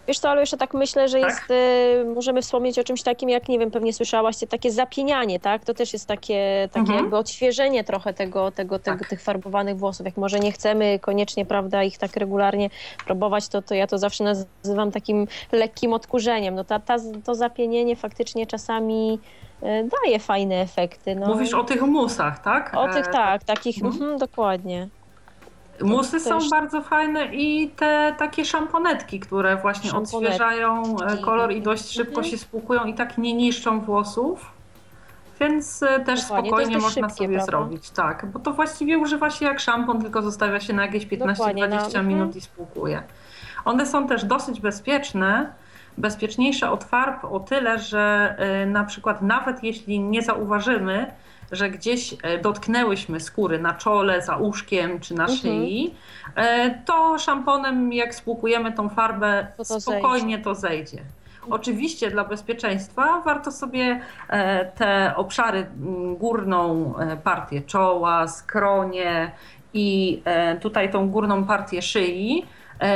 Wiesz 0.09 0.19
co, 0.19 0.29
ale 0.31 0.41
jeszcze 0.41 0.57
tak 0.57 0.75
myślę, 0.75 1.09
że 1.09 1.21
Tak? 1.21 1.31
jest, 1.31 1.51
y, 1.51 2.15
możemy 2.15 2.43
wspomnieć 2.43 2.79
o 2.79 2.85
czymś 2.85 3.03
takim, 3.03 3.29
jak 3.29 3.49
nie 3.49 3.59
wiem, 3.59 3.71
pewnie 3.71 3.93
słyszałaś, 3.93 4.37
takie 4.49 4.71
zapienianie, 4.71 5.41
tak? 5.41 5.65
To 5.65 5.75
też 5.75 5.93
jest 5.93 6.07
takie, 6.09 6.69
takie 6.73 6.81
Mhm. 6.81 6.99
jakby 6.99 7.17
odświeżenie 7.17 7.85
trochę 7.85 8.15
tego, 8.15 8.51
tego, 8.51 8.79
tego, 8.79 8.99
Tak. 8.99 9.09
tych 9.09 9.23
farbowanych 9.23 9.77
włosów. 9.79 10.07
Jak 10.07 10.17
może 10.17 10.41
nie 10.41 10.53
chcemy 10.53 10.99
koniecznie, 10.99 11.47
prawda, 11.47 11.83
ich 11.85 11.99
tak 11.99 12.17
regularnie 12.17 12.71
próbować, 13.07 13.49
to, 13.49 13.63
to 13.63 13.75
ja 13.75 13.87
to 13.87 13.99
zawsze 13.99 14.25
nazywam 14.25 14.91
takim 14.93 15.27
lekkim 15.53 15.93
odkurzeniem. 15.93 16.55
No 16.55 16.65
ta, 16.65 16.79
ta, 16.81 16.97
to 17.25 17.35
zapienienie 17.35 17.97
faktycznie 17.97 18.47
czasami 18.47 19.19
y, 19.63 19.67
daje 20.05 20.19
fajne 20.19 20.55
efekty. 20.61 21.15
No. 21.15 21.27
Mówisz 21.27 21.55
o 21.55 21.65
tych 21.65 21.83
musach, 21.83 22.43
tak? 22.43 22.73
O 22.77 22.89
tych 22.89 23.07
E, 23.09 23.13
tak, 23.13 23.45
takich, 23.45 23.77
Mhm. 23.77 23.95
mhm, 24.03 24.19
dokładnie. 24.19 24.89
Musy 25.83 26.21
są 26.21 26.39
też- 26.39 26.51
bardzo 26.51 26.83
fajne 26.83 27.27
i 27.35 27.69
te 27.77 28.15
takie 28.19 28.45
szamponetki, 28.45 29.21
które 29.21 29.57
właśnie 29.57 29.91
Szamponetki. 29.91 30.17
odświeżają 30.17 30.83
e, 31.07 31.17
kolor 31.17 31.53
i 31.53 31.63
dość 31.63 31.91
szybko 31.91 32.11
Mhm. 32.21 32.27
się 32.31 32.39
spłukują 32.39 32.85
i 32.85 32.95
tak 32.95 33.19
nie 33.19 33.33
niszczą 33.35 33.81
włosów. 33.81 34.53
Więc 35.41 35.83
e, 35.83 36.01
też 36.01 36.23
Dokładnie, 36.23 36.49
spokojnie 36.51 36.73
dość 36.75 36.85
można 36.85 37.09
szybkie, 37.09 37.25
sobie 37.25 37.37
prawda? 37.37 37.47
zrobić. 37.53 37.91
Tak, 37.91 38.27
bo 38.27 38.39
to 38.39 38.53
właściwie 38.53 38.99
używa 38.99 39.31
się 39.31 39.45
jak 39.45 39.61
szampon, 39.61 40.03
tylko 40.03 40.23
zostawia 40.23 40.61
się 40.61 40.73
na 40.73 40.83
jakieś 40.87 41.07
15-20 41.07 41.27
Dokładnie, 41.27 41.69
na- 41.69 42.03
minut 42.03 42.23
mhm. 42.27 42.39
i 42.39 42.41
spłukuje. 42.41 43.03
One 43.65 43.87
są 43.87 44.09
też 44.09 44.25
dosyć 44.25 44.61
bezpieczne, 44.61 45.53
bezpieczniejsze 45.99 46.71
od 46.71 46.85
farb 46.85 47.25
o 47.25 47.41
tyle, 47.41 47.79
że 47.79 48.35
e, 48.39 48.67
na 48.67 48.85
przykład 48.85 49.23
nawet 49.23 49.65
jeśli 49.65 50.01
nie 50.01 50.23
zauważymy, 50.23 51.13
że 51.53 51.71
gdzieś 51.71 52.15
e, 52.23 52.39
dotknęłyśmy 52.39 53.21
skóry 53.21 53.59
na 53.59 53.73
czole, 53.75 54.23
za 54.23 54.37
uszkiem 54.37 55.01
czy 55.01 55.15
na 55.15 55.23
Mhm. 55.23 55.39
szyi, 55.39 55.95
e, 56.37 56.71
to 56.85 57.19
szamponem 57.19 57.93
jak 57.93 58.15
spłukujemy 58.15 58.73
tą 58.73 58.89
farbę, 58.89 59.47
To 59.57 59.65
to 59.65 59.81
spokojnie 59.81 60.39
to 60.39 60.55
zejdzie. 60.55 60.99
Oczywiście 61.51 62.11
dla 62.11 62.25
bezpieczeństwa 62.25 63.21
warto 63.25 63.53
sobie 63.53 64.01
e, 64.29 64.65
te 64.65 65.13
obszary, 65.17 65.59
m, 65.59 66.17
górną 66.17 66.95
partię 67.25 67.61
czoła, 67.63 68.29
skronie 68.29 69.31
i 69.75 70.23
tutaj 70.61 70.91
tą 70.93 71.11
górną 71.11 71.45
partię 71.45 71.83
szyi 71.83 72.45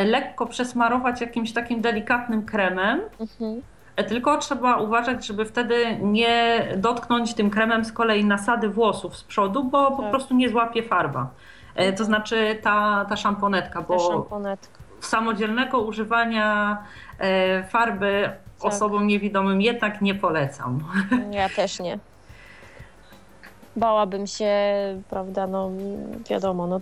lekko 0.06 0.46
przesmarować 0.46 1.20
jakimś 1.20 1.52
takim 1.52 1.80
delikatnym 1.80 2.42
kremem, 2.46 3.00
Mhm. 3.20 3.62
Tylko 4.09 4.38
trzeba 4.38 4.76
uważać, 4.76 5.26
żeby 5.26 5.44
wtedy 5.44 5.98
nie 6.02 6.68
dotknąć 6.76 7.35
tym 7.35 7.50
kremem 7.50 7.85
z 7.85 7.92
kolei 7.92 8.24
nasady 8.24 8.68
włosów 8.68 9.16
z 9.16 9.24
przodu, 9.24 9.64
bo 9.64 9.90
po 9.90 10.02
Tak. 10.02 10.11
prostu 10.11 10.35
nie 10.35 10.48
złapie 10.48 10.83
farba. 10.83 11.28
E, 11.74 11.92
To 11.92 12.04
znaczy 12.04 12.59
ta, 12.62 13.07
ta 13.09 13.16
szamponetka, 13.16 13.80
Ta 13.80 13.87
bo 13.87 13.98
szamponetka. 13.98 14.78
samodzielnego 15.00 15.80
używania 15.80 16.78
e, 17.18 17.64
farby 17.64 18.30
Tak. 18.62 18.72
osobom 18.72 19.07
niewidomym 19.07 19.61
jednak 19.62 20.02
nie 20.02 20.14
polecam. 20.14 20.78
Ja 21.30 21.48
też 21.48 21.80
nie. 21.80 21.98
Bałabym 23.76 24.26
się, 24.26 24.52
prawda, 25.10 25.46
no 25.46 25.70
wiadomo, 26.30 26.66
no 26.66 26.80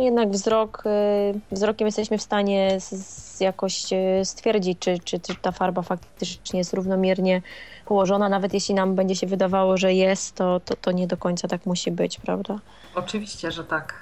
jednak 0.00 0.30
wzrok, 0.30 0.82
y, 0.86 1.54
wzrokiem 1.54 1.86
jesteśmy 1.86 2.18
w 2.18 2.22
stanie 2.22 2.80
z, 2.80 3.40
jakoś 3.40 3.92
y, 3.92 4.24
stwierdzić, 4.24 4.78
czy, 4.78 4.98
czy, 5.04 5.20
czy 5.20 5.34
ta 5.34 5.52
farba 5.52 5.82
faktycznie 5.82 6.58
jest 6.58 6.72
równomiernie 6.74 7.42
położona, 7.86 8.28
nawet 8.28 8.54
jeśli 8.54 8.74
nam 8.74 8.94
będzie 8.94 9.16
się 9.16 9.26
wydawało, 9.26 9.76
że 9.76 9.94
jest, 9.94 10.34
to, 10.34 10.60
to, 10.60 10.76
to 10.76 10.92
nie 10.92 11.06
do 11.06 11.16
końca 11.16 11.48
tak 11.48 11.66
musi 11.66 11.90
być, 11.90 12.18
prawda? 12.18 12.58
Oczywiście, 12.94 13.50
że 13.50 13.64
tak. 13.64 14.01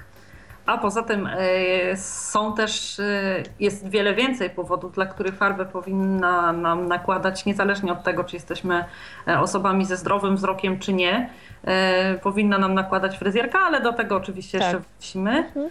A 0.65 0.77
poza 0.77 1.03
tym 1.03 1.27
e, 1.27 1.37
są 1.97 2.53
też, 2.53 2.99
e, 2.99 3.43
jest 3.59 3.89
wiele 3.89 4.13
więcej 4.13 4.49
powodów, 4.49 4.93
dla 4.93 5.05
których 5.05 5.35
farbę 5.35 5.65
powinna 5.65 6.53
nam 6.53 6.87
nakładać, 6.87 7.45
niezależnie 7.45 7.91
od 7.91 8.03
tego, 8.03 8.23
czy 8.23 8.35
jesteśmy 8.35 8.85
e, 9.27 9.39
osobami 9.39 9.85
ze 9.85 9.97
zdrowym 9.97 10.35
wzrokiem, 10.35 10.79
czy 10.79 10.93
nie. 10.93 11.29
Powinna 12.23 12.57
nam 12.57 12.73
nakładać 12.73 13.17
fryzjerka, 13.17 13.59
ale 13.59 13.81
do 13.81 13.93
tego 13.93 14.15
oczywiście 14.15 14.59
Tak. 14.59 14.67
jeszcze 14.73 14.89
wrócimy. 14.89 15.31
Mhm. 15.37 15.69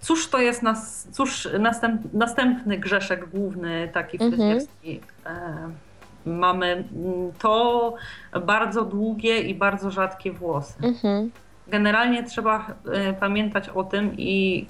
Cóż 0.00 0.28
to 0.28 0.38
jest 0.38 0.62
nas, 0.62 1.08
cóż 1.12 1.48
następ, 1.58 2.00
następny 2.12 2.78
grzeszek 2.78 3.28
główny 3.28 3.88
taki 3.94 4.16
Mhm. 4.22 4.32
fryzjerski? 4.32 5.00
E, 5.26 5.30
Mamy 6.26 6.84
to 7.38 7.94
bardzo 8.46 8.84
długie 8.84 9.40
i 9.40 9.54
bardzo 9.54 9.90
rzadkie 9.90 10.32
włosy. 10.32 10.74
Mhm. 10.82 11.30
Generalnie 11.70 12.22
trzeba 12.22 12.66
y, 13.10 13.14
pamiętać 13.20 13.68
o 13.68 13.84
tym 13.84 14.14
i 14.18 14.66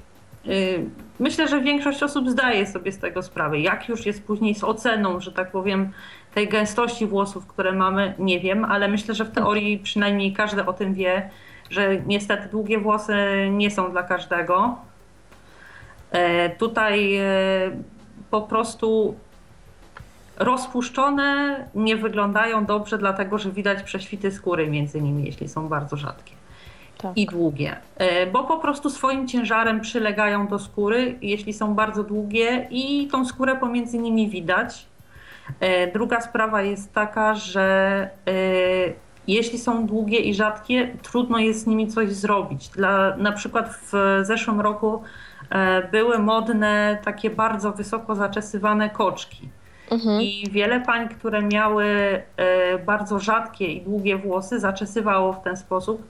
y, 0.46 0.84
myślę, 1.18 1.48
że 1.48 1.60
większość 1.60 2.02
osób 2.02 2.30
zdaje 2.30 2.66
sobie 2.66 2.92
z 2.92 2.98
tego 2.98 3.22
sprawę. 3.22 3.60
Jak 3.60 3.88
już 3.88 4.06
jest 4.06 4.26
później 4.26 4.54
z 4.54 4.64
oceną, 4.64 5.20
że 5.20 5.32
tak 5.32 5.50
powiem, 5.50 5.92
tej 6.34 6.48
gęstości 6.48 7.06
włosów, 7.06 7.46
które 7.46 7.72
mamy, 7.72 8.14
nie 8.18 8.40
wiem, 8.40 8.64
ale 8.64 8.88
myślę, 8.88 9.14
że 9.14 9.24
w 9.24 9.30
teorii 9.30 9.78
przynajmniej 9.78 10.32
każdy 10.32 10.66
o 10.66 10.72
tym 10.72 10.94
wie, 10.94 11.30
że 11.70 12.00
niestety 12.06 12.48
długie 12.48 12.78
włosy 12.78 13.14
nie 13.50 13.70
są 13.70 13.90
dla 13.90 14.02
każdego. 14.02 14.78
E, 16.10 16.50
Tutaj 16.50 17.16
e, 17.16 17.24
po 18.30 18.42
prostu 18.42 19.14
rozpuszczone 20.36 21.56
nie 21.74 21.96
wyglądają 21.96 22.64
dobrze, 22.64 22.98
dlatego 22.98 23.38
że 23.38 23.50
widać 23.50 23.82
prześwity 23.82 24.30
skóry 24.30 24.70
między 24.70 25.02
nimi, 25.02 25.24
jeśli 25.24 25.48
są 25.48 25.68
bardzo 25.68 25.96
rzadkie 25.96 26.39
Tak. 27.02 27.12
i 27.16 27.26
długie, 27.26 27.76
e, 27.96 28.26
bo 28.26 28.44
po 28.44 28.56
prostu 28.58 28.90
swoim 28.90 29.28
ciężarem 29.28 29.80
przylegają 29.80 30.46
do 30.46 30.58
skóry, 30.58 31.18
jeśli 31.22 31.52
są 31.52 31.74
bardzo 31.74 32.04
długie 32.04 32.68
i 32.70 33.08
tą 33.08 33.24
skórę 33.24 33.56
pomiędzy 33.56 33.98
nimi 33.98 34.30
widać. 34.30 34.86
E, 35.60 35.92
Druga 35.92 36.20
sprawa 36.20 36.62
jest 36.62 36.92
taka, 36.92 37.34
że 37.34 38.08
e, 38.26 38.32
jeśli 39.26 39.58
są 39.58 39.86
długie 39.86 40.18
i 40.18 40.34
rzadkie, 40.34 40.96
trudno 41.02 41.38
jest 41.38 41.60
z 41.60 41.66
nimi 41.66 41.88
coś 41.88 42.12
zrobić. 42.12 42.68
Dla, 42.68 43.16
na 43.16 43.32
przykład 43.32 43.68
w 43.68 44.20
zeszłym 44.22 44.60
roku 44.60 45.02
były 45.92 46.18
modne 46.18 46.98
takie 47.04 47.30
bardzo 47.30 47.72
wysoko 47.72 48.14
zaczesywane 48.14 48.90
koczki. 48.90 49.48
Mhm. 49.90 50.20
I 50.22 50.44
wiele 50.50 50.80
pań, 50.80 51.08
które 51.08 51.42
miały 51.42 51.86
bardzo 52.86 53.18
rzadkie 53.18 53.66
i 53.66 53.80
długie 53.80 54.16
włosy, 54.16 54.60
zaczesywało 54.60 55.32
w 55.32 55.42
ten 55.42 55.56
sposób 55.56 56.02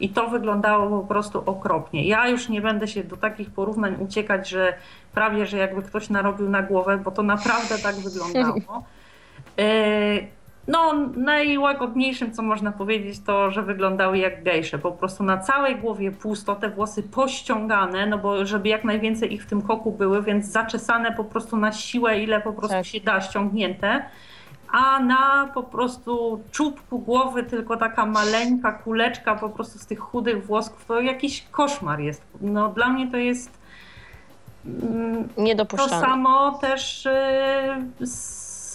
i 0.00 0.08
to 0.08 0.28
wyglądało 0.28 1.00
po 1.00 1.06
prostu 1.06 1.42
okropnie. 1.46 2.08
Ja 2.08 2.28
już 2.28 2.48
nie 2.48 2.60
będę 2.60 2.88
się 2.88 3.04
do 3.04 3.16
takich 3.16 3.50
porównań 3.50 3.96
uciekać, 4.00 4.48
że 4.48 4.74
prawie, 5.14 5.46
że 5.46 5.56
jakby 5.56 5.82
ktoś 5.82 6.10
narobił 6.10 6.48
na 6.48 6.62
głowę, 6.62 6.98
bo 6.98 7.10
to 7.10 7.22
naprawdę 7.22 7.78
tak 7.78 7.94
wyglądało. 8.08 8.84
E, 9.58 10.38
No, 10.68 10.94
najłagodniejszym, 11.16 12.32
co 12.32 12.42
można 12.42 12.72
powiedzieć, 12.72 13.20
to, 13.26 13.50
że 13.50 13.62
wyglądały 13.62 14.18
jak 14.18 14.42
gejsze. 14.42 14.78
Po 14.78 14.92
prostu 14.92 15.24
na 15.24 15.38
całej 15.38 15.76
głowie 15.76 16.12
pusto, 16.12 16.54
te 16.54 16.70
włosy 16.70 17.02
pościągane, 17.02 18.06
no 18.06 18.18
bo 18.18 18.46
żeby 18.46 18.68
jak 18.68 18.84
najwięcej 18.84 19.34
ich 19.34 19.44
w 19.44 19.46
tym 19.46 19.62
koku 19.62 19.92
były, 19.92 20.22
więc 20.22 20.46
zaczesane 20.46 21.12
po 21.12 21.24
prostu 21.24 21.56
na 21.56 21.72
siłę, 21.72 22.20
ile 22.20 22.40
po 22.40 22.52
prostu 22.52 22.76
Tak. 22.76 22.86
się 22.86 23.00
da, 23.00 23.20
ściągnięte. 23.20 24.04
A 24.72 25.00
na 25.00 25.50
po 25.54 25.62
prostu 25.62 26.40
czubku 26.50 26.98
głowy 26.98 27.42
tylko 27.42 27.76
taka 27.76 28.06
maleńka 28.06 28.72
kuleczka 28.72 29.34
po 29.34 29.48
prostu 29.48 29.78
z 29.78 29.86
tych 29.86 29.98
chudych 29.98 30.46
włosków, 30.46 30.84
to 30.84 31.00
jakiś 31.00 31.46
koszmar 31.50 32.00
jest. 32.00 32.22
No 32.40 32.68
dla 32.68 32.88
mnie 32.88 33.10
to 33.10 33.16
jest 33.16 33.50
mm, 34.66 35.28
to 35.28 35.42
Niedopuszczalne. 35.42 36.00
samo 36.00 36.58
też 36.60 37.06
y, 37.06 37.10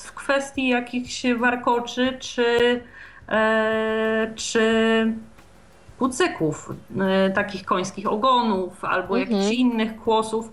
w 0.05 0.11
kwestii 0.13 0.67
jakichś 0.69 1.25
warkoczy 1.39 2.17
czy, 2.19 2.81
e, 3.29 4.31
czy 4.35 4.63
kucyków, 5.99 6.71
e, 7.01 7.29
takich 7.29 7.65
końskich 7.65 8.07
ogonów 8.11 8.85
albo 8.85 9.19
Mhm. 9.19 9.31
jakichś 9.37 9.53
innych 9.59 9.95
kłosów. 10.01 10.51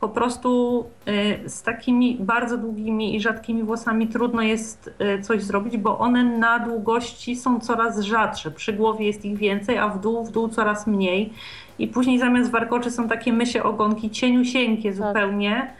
Po 0.00 0.08
prostu 0.08 0.84
e, 1.06 1.48
z 1.48 1.62
takimi 1.62 2.16
bardzo 2.20 2.58
długimi 2.58 3.16
i 3.16 3.20
rzadkimi 3.20 3.62
włosami 3.62 4.08
trudno 4.08 4.42
jest 4.42 4.90
e, 4.98 5.22
coś 5.22 5.42
zrobić, 5.42 5.76
bo 5.76 5.98
one 5.98 6.24
na 6.24 6.58
długości 6.58 7.36
są 7.36 7.60
coraz 7.60 8.00
rzadsze. 8.00 8.50
Przy 8.50 8.72
głowie 8.72 9.06
jest 9.06 9.24
ich 9.24 9.36
więcej, 9.36 9.78
a 9.78 9.88
w 9.88 10.00
dół, 10.00 10.24
w 10.24 10.30
dół 10.30 10.48
coraz 10.48 10.86
mniej. 10.86 11.32
I 11.78 11.88
później 11.88 12.18
zamiast 12.18 12.50
warkoczy 12.50 12.90
są 12.90 13.08
takie 13.08 13.32
mysie 13.32 13.62
ogonki, 13.62 14.10
cieniusieńkie 14.10 14.92
zupełnie. 14.92 15.72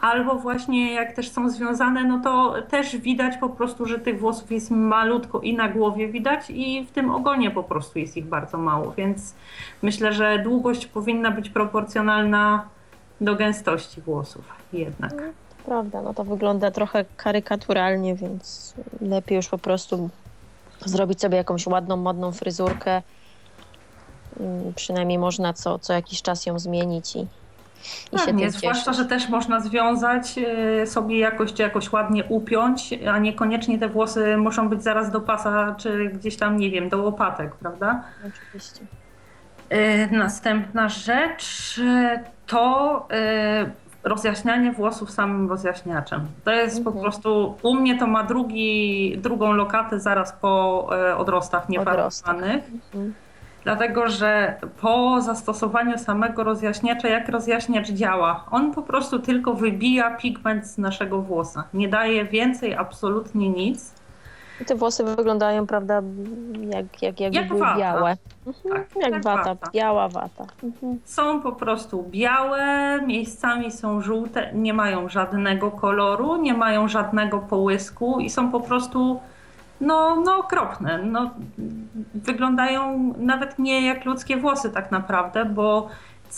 Albo 0.00 0.34
właśnie 0.34 0.94
jak 0.94 1.12
też 1.12 1.30
są 1.30 1.50
związane, 1.50 2.04
no 2.04 2.20
to 2.20 2.54
też 2.62 2.96
widać 2.96 3.36
po 3.36 3.48
prostu, 3.48 3.86
że 3.86 3.98
tych 3.98 4.20
włosów 4.20 4.52
jest 4.52 4.70
malutko 4.70 5.40
i 5.40 5.54
na 5.56 5.68
głowie 5.68 6.08
widać 6.08 6.50
i 6.50 6.84
w 6.84 6.90
tym 6.90 7.10
ogonie 7.10 7.50
po 7.50 7.62
prostu 7.62 7.98
jest 7.98 8.16
ich 8.16 8.26
bardzo 8.26 8.58
mało, 8.58 8.92
więc 8.96 9.34
myślę, 9.82 10.12
że 10.12 10.38
długość 10.38 10.86
powinna 10.86 11.30
być 11.30 11.50
proporcjonalna 11.50 12.68
do 13.20 13.36
gęstości 13.36 14.00
włosów 14.00 14.44
jednak. 14.72 15.14
Prawda, 15.64 16.02
no 16.02 16.14
to 16.14 16.24
wygląda 16.24 16.70
trochę 16.70 17.04
karykaturalnie, 17.16 18.14
więc 18.14 18.74
lepiej 19.00 19.36
już 19.36 19.48
po 19.48 19.58
prostu 19.58 20.10
zrobić 20.84 21.20
sobie 21.20 21.36
jakąś 21.36 21.66
ładną, 21.66 21.96
modną 21.96 22.32
fryzurkę. 22.32 23.02
Mm, 24.40 24.74
Przynajmniej 24.74 25.18
można 25.18 25.52
co, 25.52 25.78
co 25.78 25.92
jakiś 25.92 26.22
czas 26.22 26.46
ją 26.46 26.58
zmienić 26.58 27.16
i, 27.16 27.26
i 28.12 28.18
się 28.18 28.26
Pewnie, 28.26 28.50
tym 28.50 28.60
zwłaszcza, 28.60 28.92
że 28.92 29.04
też 29.04 29.28
można 29.28 29.60
związać 29.60 30.38
e, 30.38 30.86
sobie 30.86 31.18
jakoś, 31.18 31.52
czy 31.52 31.62
jakoś 31.62 31.92
ładnie 31.92 32.24
upiąć, 32.24 32.94
a 33.12 33.18
niekoniecznie 33.18 33.78
te 33.78 33.88
włosy 33.88 34.36
muszą 34.36 34.68
być 34.68 34.82
zaraz 34.82 35.10
do 35.10 35.20
pasa, 35.20 35.74
czy 35.78 36.08
gdzieś 36.08 36.36
tam, 36.36 36.56
nie 36.56 36.70
wiem, 36.70 36.88
do 36.88 36.98
łopatek, 36.98 37.54
prawda? 37.54 38.02
Oczywiście. 38.18 38.80
E, 39.70 40.06
Następna 40.16 40.88
rzecz 40.88 41.80
e, 41.84 42.20
to 42.46 43.06
e, 43.12 43.70
rozjaśnianie 44.04 44.72
włosów 44.72 45.10
samym 45.10 45.48
rozjaśniaczem. 45.48 46.20
To 46.44 46.50
jest 46.50 46.84
po 46.84 46.90
Mhm. 46.90 47.02
prostu, 47.02 47.54
u 47.62 47.74
mnie 47.74 47.98
to 47.98 48.06
ma 48.06 48.22
drugi, 48.24 49.18
drugą 49.18 49.52
lokatę 49.52 50.00
zaraz 50.00 50.32
po 50.32 50.86
odrostach 51.16 51.68
niefarbowanych. 51.68 52.64
Mhm. 52.74 53.14
Dlatego, 53.64 54.08
że 54.08 54.54
po 54.80 55.20
zastosowaniu 55.20 55.98
samego 55.98 56.44
rozjaśniacza, 56.44 57.08
jak 57.08 57.28
rozjaśniacz 57.28 57.88
działa, 57.90 58.44
on 58.50 58.72
po 58.74 58.82
prostu 58.82 59.18
tylko 59.18 59.54
wybija 59.54 60.10
pigment 60.16 60.66
z 60.66 60.78
naszego 60.78 61.22
włosa. 61.22 61.64
Nie 61.74 61.88
daje 61.88 62.24
więcej 62.24 62.74
absolutnie 62.74 63.48
nic. 63.48 63.94
I 64.60 64.64
te 64.64 64.74
włosy 64.74 65.04
wyglądają, 65.04 65.66
prawda, 65.66 66.02
jak, 66.70 67.02
jak, 67.02 67.20
jakby 67.20 67.36
Jak 67.38 67.48
były 67.48 67.60
wata. 67.60 67.78
białe. 67.78 68.16
Tak, 68.68 68.86
Jak, 69.10 69.24
wata, 69.24 69.56
biała 69.72 70.08
wata. 70.08 70.44
Mhm. 70.64 70.98
Są 71.04 71.42
po 71.42 71.52
prostu 71.52 72.04
białe, 72.10 72.98
miejscami 73.06 73.72
są 73.72 74.00
żółte, 74.00 74.50
nie 74.54 74.74
mają 74.74 75.08
żadnego 75.08 75.70
koloru, 75.70 76.36
nie 76.36 76.54
mają 76.54 76.88
żadnego 76.88 77.38
połysku 77.38 78.20
i 78.20 78.30
są 78.30 78.50
po 78.50 78.60
prostu 78.60 79.20
no, 79.80 80.16
no 80.24 80.36
okropne. 80.36 80.98
No, 80.98 81.30
wyglądają 82.14 83.14
nawet 83.18 83.58
nie 83.58 83.86
jak 83.86 84.04
ludzkie 84.04 84.36
włosy 84.36 84.70
tak 84.70 84.90
naprawdę, 84.90 85.44
bo 85.44 85.88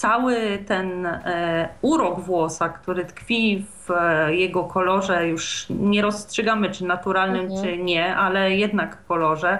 cały 0.00 0.58
ten 0.66 1.06
e, 1.06 1.68
urok 1.82 2.20
włosa, 2.20 2.68
który 2.68 3.04
tkwi 3.04 3.66
w 3.86 3.90
e, 3.90 4.34
jego 4.34 4.64
kolorze, 4.64 5.28
już 5.28 5.66
nie 5.70 6.02
rozstrzygamy 6.02 6.70
czy 6.70 6.84
naturalnym, 6.84 7.44
Mhm. 7.44 7.62
czy 7.62 7.78
nie, 7.78 8.16
ale 8.16 8.56
jednak 8.56 8.98
kolorze, 9.08 9.58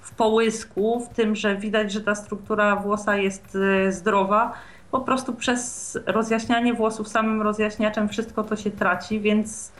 w 0.00 0.14
połysku, 0.14 1.00
w 1.00 1.14
tym, 1.14 1.36
że 1.36 1.56
widać, 1.56 1.92
że 1.92 2.00
ta 2.00 2.14
struktura 2.14 2.76
włosa 2.76 3.16
jest 3.16 3.58
e, 3.86 3.92
zdrowa, 3.92 4.52
po 4.90 5.00
prostu 5.00 5.34
przez 5.34 5.98
rozjaśnianie 6.06 6.74
włosów 6.74 7.08
samym 7.08 7.42
rozjaśniaczem 7.42 8.08
wszystko 8.08 8.42
to 8.44 8.56
się 8.56 8.70
traci, 8.70 9.20
więc 9.20 9.72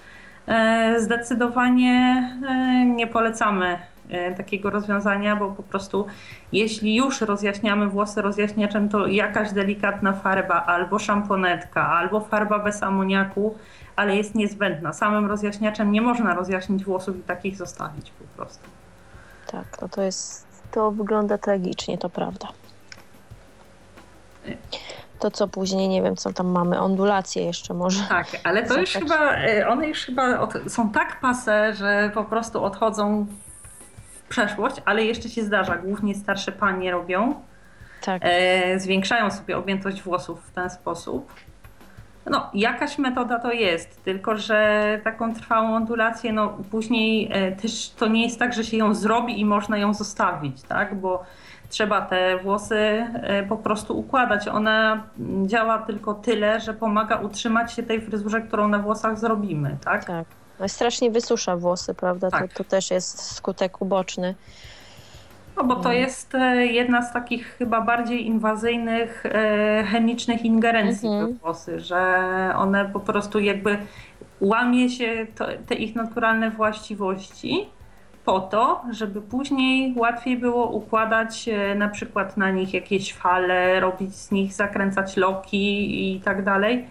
zdecydowanie 0.99 2.31
nie 2.97 3.07
polecamy 3.07 3.79
takiego 4.37 4.71
rozwiązania, 4.71 5.37
bo 5.37 5.51
po 5.51 5.63
prostu 5.63 6.07
jeśli 6.53 6.97
już 6.97 7.21
rozjaśniamy 7.21 7.89
włosy 7.89 8.23
rozjaśniaczem, 8.23 8.89
to 8.89 9.07
jakaś 9.07 9.53
delikatna 9.53 10.13
farba, 10.13 10.65
albo 10.67 10.99
szamponetka, 10.99 11.89
albo 11.89 12.21
farba 12.21 12.59
bez 12.59 12.83
amoniaku, 12.83 13.55
ale 13.97 14.17
jest 14.17 14.35
niezbędna. 14.35 14.93
Samym 14.93 15.27
rozjaśniaczem 15.27 15.93
nie 15.93 16.03
można 16.03 16.35
rozjaśnić 16.35 16.85
włosów 16.85 17.19
i 17.19 17.23
takich 17.23 17.57
zostawić 17.57 18.11
po 18.11 18.25
prostu. 18.37 18.65
Tak, 19.47 19.83
no 19.83 19.89
to 19.89 20.03
jest, 20.03 20.47
to 20.71 20.91
wygląda 20.91 21.39
tragicznie, 21.39 21.99
to 21.99 22.09
prawda. 22.09 22.49
To 25.19 25.31
co 25.31 25.49
później, 25.49 25.89
nie 25.89 26.03
wiem, 26.03 26.17
co 26.17 26.33
tam 26.33 26.47
mamy, 26.47 26.81
ondulacje 26.81 27.45
jeszcze 27.45 27.75
może. 27.75 28.05
Tak, 28.09 28.27
ale 28.45 28.63
to 28.63 28.81
już 28.81 28.91
chyba, 28.91 29.35
e, 29.35 29.69
one 29.69 29.89
już 29.89 29.99
chyba 29.99 30.39
od, 30.39 30.55
są 30.69 30.91
tak 30.91 31.21
pase, 31.21 31.75
że 31.75 32.11
po 32.15 32.25
prostu 32.25 32.65
odchodzą 32.65 33.27
przeszłość, 34.31 34.77
ale 34.85 35.05
jeszcze 35.05 35.29
się 35.29 35.45
zdarza. 35.45 35.77
Głównie 35.77 36.15
starsze 36.15 36.53
panie 36.53 36.91
robią. 36.91 37.35
Tak, 38.05 38.23
e, 38.25 38.81
zwiększają 38.81 39.31
sobie 39.31 39.57
objętość 39.57 40.03
włosów 40.03 40.47
w 40.47 40.51
ten 40.51 40.71
sposób. 40.71 41.33
No, 42.27 42.51
jakaś 42.55 42.99
metoda 42.99 43.39
to 43.39 43.53
jest, 43.53 44.05
tylko 44.05 44.37
że 44.37 45.01
taką 45.05 45.35
trwałą 45.35 45.75
ondulację, 45.75 46.33
no 46.33 46.59
później 46.71 47.29
e, 47.33 47.53
też 47.53 47.91
to 47.91 48.07
nie 48.07 48.23
jest 48.23 48.39
tak, 48.39 48.53
że 48.53 48.65
się 48.65 48.77
ją 48.77 48.95
zrobi 48.95 49.41
i 49.41 49.45
można 49.45 49.79
ją 49.79 49.95
zostawić, 49.95 50.63
tak? 50.63 50.95
Bo 50.95 51.25
trzeba 51.69 52.01
te 52.01 52.39
włosy 52.39 52.77
e, 52.77 53.43
po 53.43 53.57
prostu 53.57 53.99
układać. 53.99 54.49
Ona 54.49 55.03
działa 55.47 55.79
tylko 55.79 56.15
tyle, 56.15 56.61
że 56.61 56.75
pomaga 56.75 57.17
utrzymać 57.17 57.73
się 57.73 57.83
tej 57.83 58.01
fryzurze, 58.01 58.41
którą 58.41 58.69
na 58.69 58.79
włosach 58.79 59.19
zrobimy, 59.19 59.77
tak? 59.85 60.05
tak. 60.05 60.27
No, 60.61 60.69
strasznie 60.69 61.11
wysusza 61.11 61.57
włosy, 61.57 61.95
prawda? 61.95 62.31
Tak. 62.31 62.53
To, 62.53 62.65
to 62.65 62.71
też 62.71 62.91
jest 62.91 63.33
skutek 63.33 63.83
uboczny. 63.83 64.35
No 65.57 65.65
bo 65.65 65.77
to 65.77 65.93
jest 65.93 66.35
e, 66.35 66.67
jedna 66.67 67.03
z 67.03 67.13
takich 67.13 67.47
chyba 67.47 67.81
bardziej 67.81 68.27
inwazyjnych 68.27 69.27
e, 69.27 69.85
chemicznych 69.91 70.45
ingerencji 70.45 71.09
Mhm. 71.09 71.27
we 71.33 71.39
włosy, 71.39 71.81
że 71.81 72.25
one 72.57 72.91
po 72.93 73.01
prostu 73.01 73.39
jakby 73.39 73.79
łamie 74.41 74.89
się 74.91 75.27
to, 75.37 75.47
te 75.69 75.75
ich 75.75 75.95
naturalne 75.95 76.51
właściwości 76.51 77.69
po 78.25 78.41
to, 78.41 78.83
żeby 78.91 79.23
później 79.23 79.95
łatwiej 79.97 80.37
było 80.37 80.67
układać 80.67 81.49
e, 81.49 81.75
na 81.75 81.89
przykład 81.89 82.37
na 82.37 82.51
nich 82.51 82.75
jakieś 82.75 83.15
fale, 83.15 83.81
robić 83.81 84.15
z 84.17 84.31
nich, 84.31 84.53
zakręcać 84.53 85.17
loki 85.17 86.17
i 86.17 86.21
tak 86.21 86.45
dalej. 86.45 86.87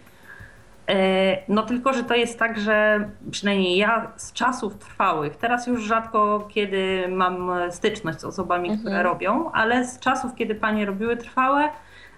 E, 0.89 1.37
no 1.47 1.63
tylko, 1.63 1.93
że 1.93 2.03
to 2.03 2.15
jest 2.15 2.39
tak, 2.39 2.59
że 2.59 3.09
przynajmniej 3.31 3.77
ja 3.77 4.11
z 4.17 4.33
czasów 4.33 4.77
trwałych, 4.77 5.35
teraz 5.35 5.67
już 5.67 5.83
rzadko 5.83 6.47
kiedy 6.51 7.07
mam 7.09 7.51
styczność 7.71 8.19
z 8.19 8.23
osobami, 8.23 8.69
mhm. 8.69 8.79
które 8.79 9.03
robią, 9.03 9.51
ale 9.51 9.85
z 9.85 9.99
czasów, 9.99 10.35
kiedy 10.35 10.55
panie 10.55 10.85
robiły 10.85 11.17
trwałe, 11.17 11.69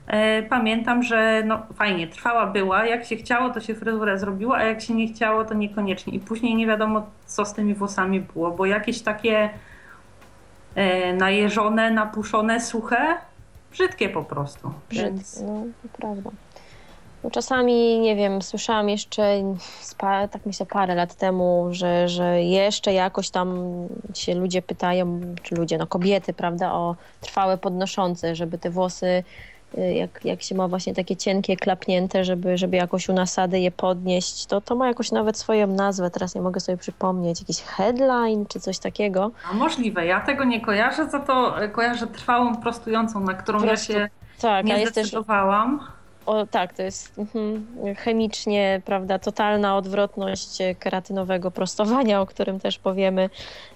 e, 0.08 0.44
pamiętam, 0.44 1.04
że 1.04 1.44
no 1.46 1.62
fajnie, 1.74 2.08
trwała 2.08 2.46
była, 2.46 2.86
jak 2.86 3.06
się 3.06 3.16
chciało, 3.16 3.50
to 3.50 3.60
się 3.60 3.76
fryzurę 3.76 4.20
zrobiło, 4.20 4.56
a 4.56 4.64
jak 4.64 4.82
się 4.82 4.94
nie 4.94 5.08
chciało, 5.08 5.46
to 5.46 5.54
niekoniecznie. 5.54 6.14
I 6.14 6.20
później 6.20 6.56
nie 6.56 6.68
wiadomo, 6.68 7.08
co 7.26 7.46
z 7.46 7.54
tymi 7.54 7.74
włosami 7.74 8.22
było, 8.22 8.52
bo 8.52 8.66
jakieś 8.66 9.02
takie 9.02 9.50
e, 10.76 11.14
najeżone, 11.14 11.92
napuszone, 11.92 12.62
suche, 12.62 13.18
brzydkie 13.72 14.10
po 14.10 14.24
prostu. 14.24 14.74
Brzydkie, 14.90 15.12
Więc... 15.12 15.42
no 15.42 15.64
to 15.84 15.98
prawda. 15.98 16.30
No 17.24 17.32
czasami, 17.32 18.00
nie 18.00 18.16
wiem, 18.16 18.42
słyszałam 18.42 18.90
jeszcze, 18.90 19.44
tak 19.98 20.46
myślę, 20.46 20.66
parę 20.66 20.96
lat 20.96 21.16
temu, 21.16 21.68
że, 21.72 22.08
że 22.10 22.42
jeszcze 22.42 22.94
jakoś 22.94 23.30
tam 23.30 23.58
się 24.14 24.36
ludzie 24.36 24.62
pytają, 24.62 25.22
czy 25.44 25.56
ludzie, 25.56 25.78
no 25.78 25.88
kobiety, 25.88 26.34
prawda, 26.34 26.74
o 26.74 26.96
trwałe 27.22 27.58
podnoszące, 27.58 28.36
żeby 28.36 28.58
te 28.58 28.70
włosy, 28.70 29.24
y, 29.78 29.94
jak, 29.94 30.26
jak 30.26 30.42
się 30.42 30.56
ma 30.56 30.68
właśnie 30.68 30.94
takie 30.94 31.16
cienkie, 31.16 31.58
klapnięte, 31.58 32.24
żeby, 32.26 32.58
żeby 32.58 32.78
jakoś 32.78 33.10
u 33.10 33.14
nasady 33.14 33.60
je 33.60 33.72
podnieść, 33.72 34.46
to 34.46 34.62
to 34.62 34.76
ma 34.76 34.88
jakoś 34.88 35.12
nawet 35.12 35.38
swoją 35.38 35.68
nazwę, 35.68 36.10
teraz 36.10 36.36
nie 36.36 36.42
mogę 36.42 36.60
sobie 36.60 36.78
przypomnieć, 36.78 37.40
jakiś 37.40 37.62
headline 37.62 38.46
czy 38.46 38.60
coś 38.60 38.80
takiego. 38.80 39.32
A 39.52 39.54
możliwe, 39.54 40.06
ja 40.06 40.22
tego 40.22 40.44
nie 40.44 40.62
kojarzę, 40.62 41.10
za 41.10 41.20
to 41.20 41.56
kojarzę 41.72 42.08
trwałą 42.08 42.56
prostującą, 42.56 43.20
na 43.20 43.34
którą 43.34 43.62
Prostu, 43.62 43.94
ja 43.94 44.00
się 44.00 44.10
tak, 44.42 44.66
nie 44.66 44.88
zdecydowałam. 44.88 45.80
Też 45.80 46.01
o, 46.26 46.46
tak, 46.46 46.74
to 46.74 46.84
jest 46.84 47.20
mhm, 47.20 47.66
chemicznie, 47.98 48.82
prawda, 48.86 49.20
totalna 49.20 49.78
odwrotność 49.78 50.58
keratynowego 50.80 51.52
prostowania, 51.52 52.22
o 52.22 52.26
którym 52.26 52.60
też 52.60 52.80
powiemy 52.80 53.30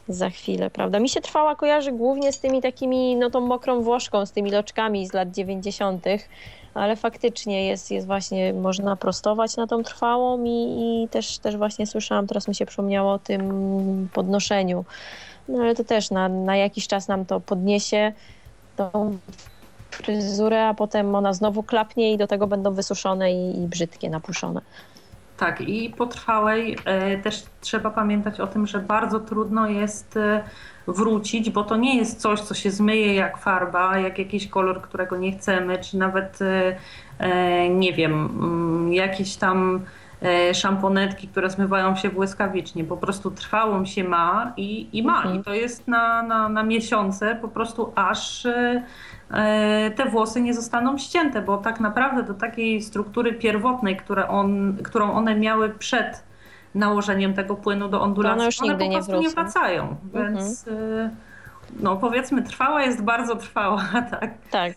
za 0.07 0.29
chwilę, 0.29 0.69
prawda. 0.69 0.99
Mi 0.99 1.09
się 1.09 1.21
trwała 1.21 1.55
kojarzy 1.55 1.91
głównie 1.91 2.33
z 2.33 2.39
tymi 2.39 2.61
takimi, 2.61 3.15
no 3.15 3.29
tą 3.29 3.41
mokrą 3.41 3.81
włoszką, 3.81 4.25
z 4.25 4.31
tymi 4.31 4.51
loczkami 4.51 5.07
z 5.07 5.13
lat 5.13 5.31
90., 5.31 6.05
ale 6.73 6.95
faktycznie 6.95 7.67
jest, 7.67 7.91
jest 7.91 8.07
właśnie, 8.07 8.53
można 8.53 8.95
prostować 8.95 9.57
na 9.57 9.67
tą 9.67 9.83
trwałą 9.83 10.43
i, 10.43 11.03
i 11.03 11.07
też, 11.09 11.39
też 11.39 11.57
właśnie 11.57 11.87
słyszałam, 11.87 12.27
teraz 12.27 12.47
mi 12.47 12.55
się 12.55 12.65
przypomniało 12.65 13.13
o 13.13 13.19
tym 13.19 14.09
podnoszeniu. 14.13 14.85
No 15.47 15.63
ale 15.63 15.75
to 15.75 15.83
też 15.83 16.11
na, 16.11 16.29
na 16.29 16.57
jakiś 16.57 16.87
czas 16.87 17.07
nam 17.07 17.25
to 17.25 17.39
podniesie 17.39 18.13
tą 18.75 19.17
fryzurę, 19.95 20.67
a 20.67 20.73
potem 20.73 21.15
ona 21.15 21.33
znowu 21.33 21.63
klapnie 21.63 22.13
i 22.13 22.17
do 22.17 22.27
tego 22.27 22.47
będą 22.47 22.73
wysuszone 22.73 23.31
i, 23.33 23.63
i 23.63 23.67
brzydkie, 23.67 24.09
napuszone. 24.09 24.61
Tak, 25.37 25.61
i 25.61 25.89
po 25.89 26.05
trwałej 26.05 26.77
e, 26.85 27.17
też 27.17 27.43
trzeba 27.61 27.89
pamiętać 27.89 28.39
o 28.39 28.47
tym, 28.47 28.67
że 28.67 28.79
bardzo 28.79 29.19
trudno 29.19 29.67
jest 29.67 30.17
e, 30.17 30.43
wrócić, 30.87 31.49
bo 31.49 31.63
to 31.63 31.77
nie 31.77 31.97
jest 31.97 32.21
coś, 32.21 32.41
co 32.41 32.53
się 32.53 32.71
zmyje 32.71 33.15
jak 33.15 33.37
farba, 33.37 33.97
jak 33.97 34.19
jakiś 34.19 34.47
kolor, 34.47 34.81
którego 34.81 35.17
nie 35.17 35.31
chcemy, 35.31 35.77
czy 35.77 35.97
nawet, 35.97 36.39
e, 37.19 37.69
nie 37.69 37.93
wiem, 37.93 38.13
mm, 38.13 38.93
jakieś 38.93 39.35
tam 39.35 39.81
szamponetki, 40.53 41.27
które 41.27 41.49
zmywają 41.49 41.95
się 41.95 42.09
błyskawicznie. 42.09 42.83
Po 42.83 42.97
prostu 42.97 43.31
trwałą 43.31 43.85
się 43.85 44.03
ma 44.03 44.53
i, 44.57 44.97
i 44.97 45.03
ma. 45.03 45.17
Mhm. 45.17 45.35
I 45.35 45.43
to 45.43 45.53
jest 45.53 45.87
na, 45.87 46.23
na, 46.23 46.49
na 46.49 46.63
miesiące 46.63 47.37
po 47.41 47.47
prostu 47.47 47.91
aż 47.95 48.45
E, 48.45 48.83
te 49.95 50.05
włosy 50.09 50.41
nie 50.41 50.53
zostaną 50.53 50.97
ścięte, 50.97 51.41
bo 51.41 51.57
tak 51.57 51.79
naprawdę 51.79 52.23
do 52.23 52.33
takiej 52.33 52.81
struktury 52.81 53.33
pierwotnej, 53.33 53.97
które 53.97 54.27
on, 54.27 54.77
którą 54.83 55.13
one 55.13 55.35
miały 55.35 55.69
przed 55.69 56.23
nałożeniem 56.75 57.33
tego 57.33 57.55
płynu 57.55 57.89
do 57.89 58.01
ondulacji, 58.01 58.63
one, 58.63 58.73
one 58.73 58.85
po 58.85 58.91
prostu 58.91 59.11
nie, 59.11 59.19
nie 59.19 59.29
wracają. 59.29 59.95
Mhm. 60.03 60.33
Więc 60.35 60.67
mhm. 60.67 61.09
no 61.79 61.95
powiedzmy 61.95 62.43
trwała 62.43 62.83
jest 62.83 63.03
bardzo 63.03 63.35
trwała, 63.35 63.83
tak? 64.19 64.31
Tak. 64.51 64.73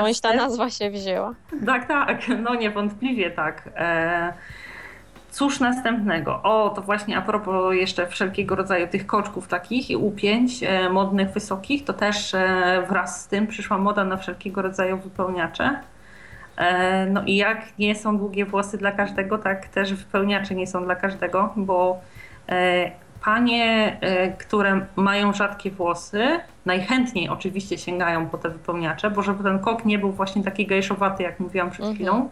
Bądź 0.00 0.20
ta 0.20 0.34
nazwa 0.34 0.70
się 0.70 0.90
wzięła. 0.90 1.34
Tak, 1.66 1.88
tak, 1.88 2.22
no 2.42 2.54
niewątpliwie 2.54 3.30
tak. 3.30 3.68
Cóż 5.30 5.60
następnego? 5.60 6.42
O, 6.42 6.70
to 6.70 6.82
właśnie 6.82 7.18
a 7.18 7.22
propos 7.22 7.74
jeszcze 7.74 8.06
wszelkiego 8.06 8.54
rodzaju 8.54 8.86
tych 8.86 9.06
koczków 9.06 9.48
takich 9.48 9.90
i 9.90 9.96
upięć 9.96 10.62
e, 10.62 10.90
modnych, 10.90 11.30
wysokich, 11.30 11.84
to 11.84 11.92
też 11.92 12.34
e, 12.34 12.82
wraz 12.88 13.22
z 13.24 13.28
tym 13.28 13.46
przyszła 13.46 13.78
moda 13.78 14.04
na 14.04 14.16
wszelkiego 14.16 14.62
rodzaju 14.62 14.98
wypełniacze. 14.98 15.80
E, 16.56 17.06
no 17.06 17.22
i 17.26 17.36
jak 17.36 17.78
nie 17.78 17.94
są 17.94 18.18
długie 18.18 18.44
włosy 18.44 18.78
dla 18.78 18.92
każdego, 18.92 19.38
tak 19.38 19.68
też 19.68 19.94
wypełniacze 19.94 20.54
nie 20.54 20.66
są 20.66 20.84
dla 20.84 20.94
każdego, 20.94 21.52
bo 21.56 22.00
panie, 23.24 23.96
które 24.38 24.86
mają 24.96 25.32
rzadkie 25.32 25.70
włosy, 25.70 26.40
najchętniej 26.66 27.28
oczywiście 27.28 27.78
sięgają 27.78 28.28
po 28.28 28.38
te 28.38 28.48
wypełniacze, 28.48 29.10
bo 29.10 29.22
żeby 29.22 29.44
ten 29.44 29.58
kok 29.58 29.84
nie 29.84 29.98
był 29.98 30.12
właśnie 30.12 30.44
taki 30.44 30.66
gejszowaty, 30.66 31.22
jak 31.22 31.40
mówiłam 31.40 31.70
przed 31.70 31.80
mhm. 31.80 31.94
chwilą, 31.94 32.28
E, 32.28 32.30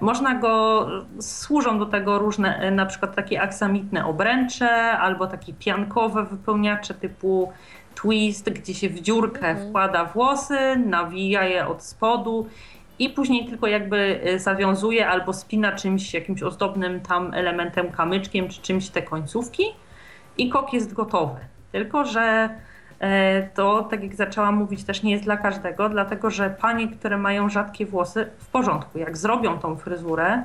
można 0.00 0.34
go, 0.34 0.86
służą 1.20 1.78
do 1.78 1.86
tego 1.86 2.18
różne, 2.18 2.58
e, 2.58 2.70
na 2.70 2.86
przykład 2.86 3.14
takie 3.14 3.42
aksamitne 3.42 4.06
obręcze 4.06 4.70
albo 4.98 5.26
takie 5.26 5.52
piankowe 5.52 6.24
wypełniacze 6.24 6.94
typu 6.94 7.52
twist, 7.94 8.50
gdzie 8.50 8.74
się 8.74 8.88
w 8.88 9.00
dziurkę 9.00 9.48
mhm. 9.48 9.68
wkłada 9.68 10.04
włosy, 10.04 10.76
nawija 10.76 11.44
je 11.44 11.66
od 11.66 11.82
spodu 11.82 12.48
i 12.98 13.10
później 13.10 13.46
tylko 13.46 13.66
jakby 13.66 14.20
e, 14.24 14.38
zawiązuje 14.38 15.08
albo 15.08 15.32
spina 15.32 15.72
czymś, 15.72 16.14
jakimś 16.14 16.42
ozdobnym 16.42 17.00
tam 17.00 17.34
elementem, 17.34 17.90
kamyczkiem 17.90 18.48
czy 18.48 18.62
czymś 18.62 18.88
te 18.88 19.02
końcówki 19.02 19.64
i 20.38 20.48
kok 20.48 20.72
jest 20.72 20.92
gotowy. 20.92 21.40
Tylko, 21.72 22.04
że 22.04 22.48
E, 22.48 22.73
to, 23.54 23.82
tak 23.82 24.02
jak 24.02 24.14
zaczęłam 24.14 24.54
mówić, 24.56 24.84
też 24.84 25.02
nie 25.02 25.12
jest 25.12 25.24
dla 25.24 25.36
każdego, 25.36 25.88
dlatego 25.88 26.30
że 26.30 26.50
panie, 26.50 26.88
które 26.88 27.18
mają 27.18 27.48
rzadkie 27.48 27.86
włosy, 27.86 28.30
w 28.38 28.46
porządku, 28.46 28.98
jak 28.98 29.16
zrobią 29.16 29.58
tą 29.58 29.76
fryzurę, 29.76 30.42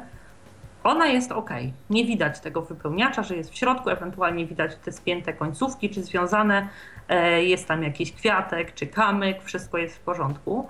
ona 0.84 1.08
jest 1.08 1.32
ok. 1.32 1.50
Nie 1.90 2.06
widać 2.06 2.40
tego 2.40 2.62
wypełniacza, 2.62 3.24
że 3.24 3.36
jest 3.36 3.52
w 3.52 3.56
środku, 3.56 3.90
ewentualnie 3.90 4.46
widać 4.46 4.76
te 4.76 4.92
spięte 4.92 5.34
końcówki, 5.34 5.90
czy 5.90 6.04
związane, 6.04 6.68
e, 7.10 7.44
jest 7.44 7.68
tam 7.68 7.84
jakiś 7.84 8.14
kwiatek, 8.14 8.74
czy 8.74 8.88
kamyk, 8.88 9.44
wszystko 9.44 9.78
jest 9.78 9.96
w 9.96 10.00
porządku. 10.00 10.68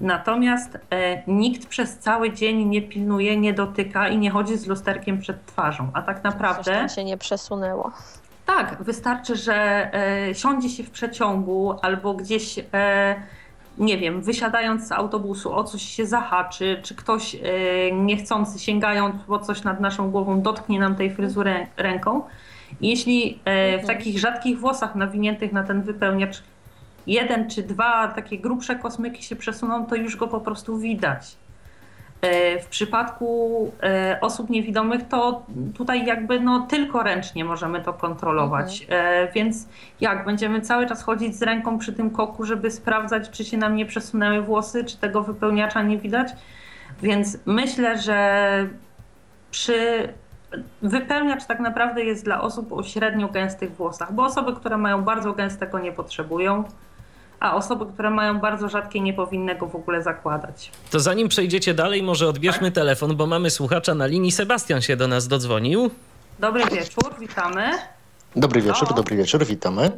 Natomiast 0.00 0.78
e, 0.90 1.22
nikt 1.26 1.66
przez 1.66 1.98
cały 1.98 2.32
dzień 2.32 2.64
nie 2.64 2.82
pilnuje, 2.82 3.36
nie 3.36 3.52
dotyka 3.52 4.08
i 4.08 4.18
nie 4.18 4.30
chodzi 4.30 4.56
z 4.56 4.66
lusterkiem 4.66 5.18
przed 5.18 5.46
twarzą. 5.46 5.90
A 5.94 6.02
tak 6.02 6.24
naprawdę. 6.24 6.82
Coś 6.82 6.94
się 6.94 7.04
nie 7.04 7.16
przesunęło. 7.16 7.92
Tak, 8.56 8.82
wystarczy, 8.82 9.36
że 9.36 9.54
e, 9.94 10.34
siądzie 10.34 10.68
się 10.68 10.84
w 10.84 10.90
przeciągu 10.90 11.74
albo 11.82 12.14
gdzieś, 12.14 12.58
e, 12.74 13.16
nie 13.78 13.98
wiem, 13.98 14.22
wysiadając 14.22 14.88
z 14.88 14.92
autobusu 14.92 15.54
o 15.54 15.64
coś 15.64 15.82
się 15.82 16.06
zahaczy, 16.06 16.80
czy 16.82 16.94
ktoś 16.94 17.34
e, 17.34 17.38
niechcący 17.92 18.58
sięgając 18.58 19.22
po 19.22 19.38
coś 19.38 19.64
nad 19.64 19.80
naszą 19.80 20.10
głową 20.10 20.42
dotknie 20.42 20.80
nam 20.80 20.94
tej 20.94 21.14
fryzury 21.14 21.66
ręką. 21.76 22.22
Jeśli 22.80 23.38
e, 23.44 23.78
w 23.78 23.80
mhm. 23.80 23.98
takich 23.98 24.18
rzadkich 24.18 24.60
włosach 24.60 24.94
nawiniętych 24.94 25.52
na 25.52 25.64
ten 25.64 25.82
wypełniacz 25.82 26.42
jeden 27.06 27.50
czy 27.50 27.62
dwa 27.62 28.08
takie 28.08 28.38
grubsze 28.38 28.76
kosmyki 28.76 29.22
się 29.22 29.36
przesuną, 29.36 29.86
to 29.86 29.96
już 29.96 30.16
go 30.16 30.28
po 30.28 30.40
prostu 30.40 30.78
widać. 30.78 31.36
E, 32.20 32.60
w 32.60 32.66
przypadku 32.66 33.72
e, 33.82 34.18
osób 34.20 34.50
niewidomych 34.50 35.08
to 35.08 35.42
tutaj 35.74 36.06
jakby 36.06 36.40
no 36.40 36.66
tylko 36.70 37.02
ręcznie 37.02 37.44
możemy 37.44 37.80
to 37.80 37.92
kontrolować. 37.92 38.82
Mhm. 38.82 39.28
E, 39.28 39.32
więc 39.32 39.68
jak 40.00 40.24
będziemy 40.24 40.60
cały 40.60 40.86
czas 40.86 41.02
chodzić 41.02 41.36
z 41.36 41.42
ręką 41.42 41.78
przy 41.78 41.92
tym 41.92 42.10
koku, 42.10 42.44
żeby 42.44 42.70
sprawdzać, 42.70 43.30
czy 43.30 43.44
się 43.44 43.56
nam 43.56 43.76
nie 43.76 43.86
przesunęły 43.86 44.42
włosy, 44.42 44.84
czy 44.84 44.96
tego 44.96 45.22
wypełniacza 45.22 45.82
nie 45.82 45.98
widać. 45.98 46.28
Więc 47.02 47.38
myślę, 47.46 47.98
że 47.98 48.66
przy 49.50 50.08
wypełniacz 50.82 51.46
tak 51.46 51.60
naprawdę 51.60 52.04
jest 52.04 52.24
dla 52.24 52.40
osób 52.40 52.72
o 52.72 52.82
średnio 52.82 53.28
gęstych 53.28 53.76
włosach, 53.76 54.12
bo 54.12 54.24
osoby, 54.24 54.52
które 54.52 54.76
mają 54.76 55.02
bardzo 55.02 55.32
gęstego 55.32 55.78
nie 55.78 55.92
potrzebują 55.92 56.64
a 57.40 57.56
osoby, 57.56 57.86
które 57.86 58.10
mają 58.10 58.38
bardzo 58.38 58.68
rzadkie, 58.68 59.00
nie 59.00 59.12
powinny 59.12 59.54
go 59.54 59.66
w 59.66 59.76
ogóle 59.76 60.02
zakładać. 60.02 60.70
To 60.90 61.00
zanim 61.00 61.28
przejdziecie 61.28 61.74
dalej, 61.74 62.02
może 62.02 62.28
odbierzmy 62.28 62.68
tak? 62.68 62.74
telefon, 62.74 63.16
bo 63.16 63.26
mamy 63.26 63.50
słuchacza 63.50 63.94
na 63.94 64.06
linii. 64.06 64.32
Sebastian 64.32 64.82
się 64.82 64.96
do 64.96 65.08
nas 65.08 65.28
dodzwonił. 65.28 65.90
Dobry 66.38 66.64
wieczór, 66.64 67.14
witamy. 67.18 67.70
Dobry 68.36 68.62
wieczór, 68.62 68.88
o. 68.90 68.94
dobry 68.94 69.16
wieczór, 69.16 69.46
witamy. 69.46 69.90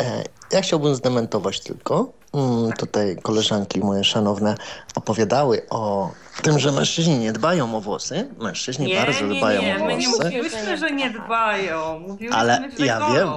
E, 0.00 0.24
ja 0.52 0.60
chciałbym 0.60 0.94
zdementować 0.94 1.60
tylko. 1.60 2.12
Mm, 2.34 2.72
tutaj 2.72 3.16
koleżanki 3.22 3.80
moje 3.80 4.04
szanowne 4.04 4.54
opowiadały 4.94 5.66
o 5.70 6.10
tym, 6.42 6.58
że 6.58 6.72
mężczyźni 6.72 7.18
nie 7.18 7.32
dbają 7.32 7.76
o 7.76 7.80
włosy. 7.80 8.28
Mężczyźni 8.38 8.86
nie, 8.86 8.96
bardzo 8.96 9.26
nie, 9.26 9.38
dbają 9.38 9.62
nie. 9.62 9.76
o 9.76 9.78
włosy. 9.78 9.94
My 9.94 10.00
nie 10.00 10.08
mówiłyśmy, 10.08 10.76
że 10.76 10.90
nie 10.90 11.10
dbają. 11.10 11.98
Mówiłyśmy, 11.98 12.36
Ale 12.36 12.70
że 12.78 12.86
ja 12.86 13.00
wiem, 13.14 13.28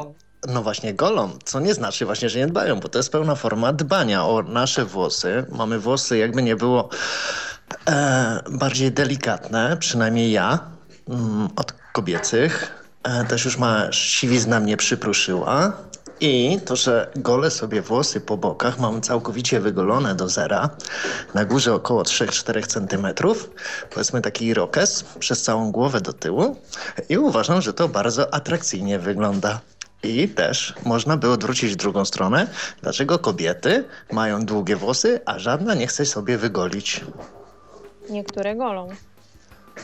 no 0.47 0.63
właśnie 0.63 0.93
golą, 0.93 1.29
co 1.45 1.59
nie 1.59 1.73
znaczy 1.73 2.05
właśnie, 2.05 2.29
że 2.29 2.39
nie 2.39 2.47
dbają, 2.47 2.79
bo 2.79 2.87
to 2.89 2.99
jest 2.99 3.11
pełna 3.11 3.35
forma 3.35 3.73
dbania 3.73 4.25
o 4.25 4.43
nasze 4.43 4.85
włosy. 4.85 5.45
Mamy 5.51 5.79
włosy, 5.79 6.17
jakby 6.17 6.43
nie 6.43 6.55
było 6.55 6.89
E, 7.89 8.39
bardziej 8.49 8.91
delikatne, 8.91 9.77
przynajmniej 9.79 10.31
ja, 10.31 10.59
mm, 11.09 11.49
od 11.55 11.73
kobiecych. 11.93 12.83
E, 13.03 13.25
też 13.25 13.45
już 13.45 13.57
ma 13.57 13.91
siwizna 13.91 14.59
mnie 14.59 14.77
przypruszyła. 14.77 15.73
I 16.19 16.59
to, 16.65 16.75
że 16.75 17.11
gole 17.15 17.51
sobie 17.51 17.81
włosy 17.81 18.21
po 18.21 18.37
bokach 18.37 18.79
mam 18.79 19.01
całkowicie 19.01 19.59
wygolone 19.59 20.15
do 20.15 20.29
zera, 20.29 20.69
na 21.33 21.45
górze 21.45 21.73
około 21.73 22.03
3-4 22.03 22.67
cm, 22.67 23.07
powiedzmy 23.89 24.21
taki 24.21 24.45
irokes 24.45 25.03
przez 25.19 25.43
całą 25.43 25.71
głowę 25.71 26.01
do 26.01 26.13
tyłu 26.13 26.55
i 27.09 27.17
uważam, 27.17 27.61
że 27.61 27.73
to 27.73 27.87
bardzo 27.87 28.33
atrakcyjnie 28.33 28.99
wygląda. 28.99 29.59
I 30.03 30.27
też 30.29 30.73
można 30.85 31.17
by 31.17 31.29
odwrócić 31.29 31.73
w 31.73 31.75
drugą 31.75 32.05
stronę, 32.05 32.47
dlaczego 32.81 33.19
kobiety 33.19 33.83
mają 34.11 34.45
długie 34.45 34.75
włosy, 34.75 35.19
a 35.25 35.39
żadna 35.39 35.73
nie 35.75 35.87
chce 35.87 36.05
sobie 36.05 36.37
wygolić. 36.37 37.01
Niektóre 38.09 38.55
golą. 38.55 38.87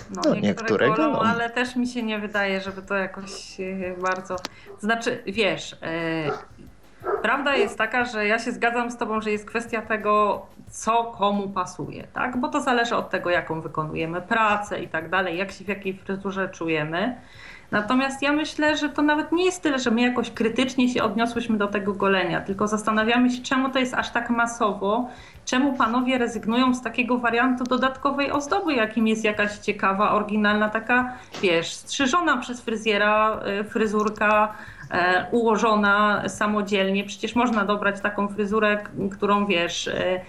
No, 0.10 0.22
No, 0.26 0.36
niektóre, 0.36 0.42
niektóre 0.42 0.88
golą, 0.88 1.14
golą. 1.14 1.20
ale 1.20 1.50
też 1.50 1.76
mi 1.76 1.88
się 1.88 2.04
nie 2.04 2.20
wydaje, 2.20 2.62
żeby 2.62 2.82
to 2.82 2.96
jakoś 2.96 3.60
e, 3.60 4.02
bardzo. 4.02 4.36
Znaczy, 4.80 5.24
wiesz, 5.26 5.76
e, 5.82 6.32
prawda 7.22 7.56
jest 7.56 7.78
taka, 7.78 8.06
że 8.06 8.28
ja 8.28 8.40
się 8.40 8.52
zgadzam 8.52 8.92
z 8.92 8.98
Tobą, 8.98 9.22
że 9.22 9.32
jest 9.32 9.46
kwestia 9.46 9.82
tego, 9.82 10.46
co 10.72 11.04
komu 11.04 11.50
pasuje, 11.50 12.08
tak? 12.14 12.38
Bo 12.38 12.48
to 12.48 12.62
zależy 12.62 12.96
od 12.96 13.10
tego, 13.10 13.30
jaką 13.30 13.62
wykonujemy 13.62 14.22
pracę 14.22 14.84
i 14.84 14.88
tak 14.88 15.10
dalej, 15.10 15.38
jak 15.38 15.52
się 15.52 15.66
w 15.66 15.68
jakiej 15.68 15.98
fryzurze 15.98 16.50
czujemy. 16.50 17.16
Natomiast 17.74 18.22
ja 18.22 18.32
myślę, 18.34 18.78
że 18.78 18.90
to 18.90 19.02
nawet 19.02 19.32
nie 19.32 19.46
jest 19.46 19.62
tyle, 19.64 19.80
że 19.80 19.92
my 19.92 20.02
jakoś 20.02 20.32
krytycznie 20.32 20.90
się 20.90 21.04
odniosłyśmy 21.04 21.58
do 21.58 21.68
tego 21.68 21.94
golenia, 21.94 22.42
tylko 22.42 22.68
zastanawiamy 22.68 23.30
się, 23.30 23.42
czemu 23.44 23.70
to 23.70 23.80
jest 23.80 23.94
aż 23.94 24.10
tak 24.12 24.30
masowo, 24.30 25.10
czemu 25.46 25.74
panowie 25.78 26.18
rezygnują 26.18 26.74
z 26.74 26.82
takiego 26.82 27.18
wariantu 27.18 27.64
dodatkowej 27.64 28.32
ozdoby, 28.32 28.74
jakim 28.74 29.08
jest 29.08 29.24
jakaś 29.24 29.58
ciekawa, 29.58 30.12
oryginalna, 30.12 30.70
taka, 30.70 31.14
wiesz, 31.42 31.74
strzyżona 31.74 32.38
przez 32.38 32.62
fryzjera 32.62 33.40
y, 33.62 33.64
fryzurka, 33.64 34.54
e, 34.92 35.26
ułożona 35.32 36.24
samodzielnie. 36.30 37.04
Przecież 37.04 37.36
można 37.36 37.66
dobrać 37.66 38.02
taką 38.02 38.28
fryzurę, 38.28 38.84
którą 39.12 39.46
wiesz. 39.46 39.88
e, 39.88 40.22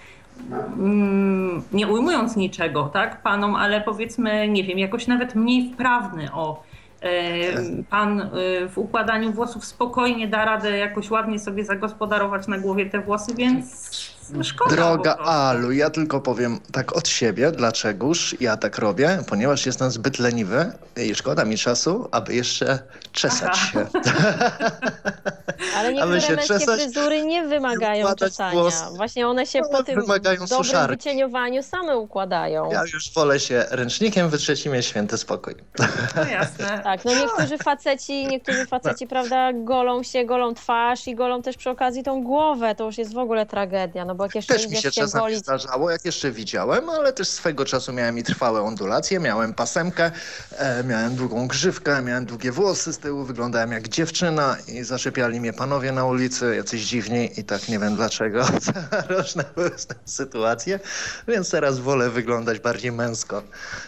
mm, 0.77 1.61
Nie 1.73 1.87
ujmując 1.87 2.35
niczego, 2.35 2.83
tak, 2.83 3.21
panom, 3.21 3.55
ale 3.55 3.81
powiedzmy, 3.81 4.47
nie 4.47 4.63
wiem, 4.63 4.79
jakoś 4.79 5.07
nawet 5.07 5.35
mniej 5.35 5.73
wprawny 5.73 6.33
o. 6.33 6.63
e, 7.05 7.83
Pan 7.89 8.21
e, 8.21 8.29
w 8.67 8.77
układaniu 8.77 9.31
włosów 9.31 9.65
spokojnie 9.65 10.27
da 10.27 10.45
radę 10.45 10.77
jakoś 10.77 11.11
ładnie 11.11 11.39
sobie 11.39 11.65
zagospodarować 11.65 12.47
na 12.47 12.57
głowie 12.57 12.85
te 12.85 13.01
włosy, 13.01 13.35
więc 13.35 14.14
szkoda. 14.43 14.75
Droga. 14.75 15.15
Alu, 15.17 15.71
ja 15.71 15.89
tylko 15.89 16.21
powiem 16.21 16.59
tak 16.71 16.95
od 16.95 17.07
siebie, 17.07 17.51
dlaczegoż 17.51 18.35
ja 18.39 18.57
tak 18.57 18.77
robię, 18.77 19.19
ponieważ 19.29 19.65
jestem 19.65 19.91
zbyt 19.91 20.19
leniwy 20.19 20.71
i 20.97 21.15
szkoda 21.15 21.45
mi 21.45 21.57
czasu, 21.57 22.07
aby 22.11 22.35
jeszcze 22.35 22.79
czesać 23.11 23.49
Aha. 23.53 23.71
się. 23.71 23.85
Ale 25.77 25.93
niektóre 25.93 26.21
się 26.21 26.35
męskie 26.35 26.53
czesać, 26.53 26.81
fryzury 26.81 27.25
nie 27.25 27.47
wymagają 27.47 28.15
czesania. 28.15 28.51
włosy. 28.51 28.83
Właśnie 28.95 29.27
one 29.27 29.45
się 29.45 29.59
No, 29.61 29.77
po 29.77 29.83
tym 29.83 30.01
wymagają 30.01 30.39
dobrym 30.39 30.63
suszarki. 30.63 30.95
wycieniowaniu 30.97 31.63
same 31.63 31.97
układają. 31.97 32.71
Ja 32.71 32.81
już 32.93 33.13
wolę 33.13 33.39
się 33.39 33.65
ręcznikiem 33.71 34.29
wytrzeć 34.29 34.65
i 34.65 34.69
mieć 34.69 34.85
święty 34.85 35.17
spokój. 35.17 35.55
No 36.15 36.25
jasne. 36.25 36.65
Tak, 36.83 37.05
no 37.05 37.11
niektórzy 37.15 37.57
faceci, 37.57 38.27
niektórzy 38.27 38.65
faceci, 38.65 39.07
prawda, 39.07 39.53
golą 39.53 40.03
się, 40.03 40.25
golą 40.25 40.53
twarz 40.53 41.07
i 41.07 41.15
golą 41.15 41.41
też 41.41 41.57
przy 41.57 41.69
okazji 41.69 42.03
tą 42.03 42.23
głowę. 42.23 42.75
To 42.75 42.85
już 42.85 42.97
jest 42.97 43.13
w 43.13 43.17
ogóle 43.17 43.45
tragedia, 43.45 44.05
no 44.05 44.14
bo 44.15 44.23
jak 44.23 44.35
jeszcze 44.35 44.53
Też 44.53 44.67
mi 44.67 44.77
się 44.77 44.91
czasami 44.91 45.21
golić 45.21 45.39
zdarzało, 45.39 45.91
jak 45.91 46.05
jeszcze 46.05 46.31
widziałem, 46.31 46.89
ale 46.89 47.13
też 47.13 47.27
swego 47.29 47.65
czasu 47.65 47.93
miałem 47.93 48.17
i 48.17 48.23
trwałe 48.23 48.61
ondulacje, 48.61 49.19
miałem 49.19 49.53
pasemkę, 49.53 50.11
e, 50.51 50.83
miałem 50.83 51.15
długą 51.15 51.47
grzywkę, 51.47 52.01
miałem 52.01 52.25
długie 52.25 52.51
włosy 52.51 52.93
z 52.93 52.97
tyłu, 52.97 53.23
wyglądałem 53.23 53.71
jak 53.71 53.87
dziewczyna 53.87 54.57
i 54.67 54.83
zaczepiali 54.83 55.39
mnie 55.39 55.53
panowie 55.53 55.91
na 55.91 56.05
ulicy, 56.05 56.55
jacyś 56.55 56.81
dziwni 56.85 57.39
i 57.39 57.43
tak 57.43 57.69
nie 57.69 57.79
wiem 57.79 57.95
dlaczego. 57.95 58.45
Różne 59.17 59.45
były 59.55 59.71
z 59.77 59.85
tym 59.85 59.97
sytuacje, 60.05 60.79
więc 61.27 61.49
teraz 61.51 61.79
wolę 61.79 62.09
wyglądać 62.09 62.59
bardziej 62.59 62.91
męsko 62.91 63.43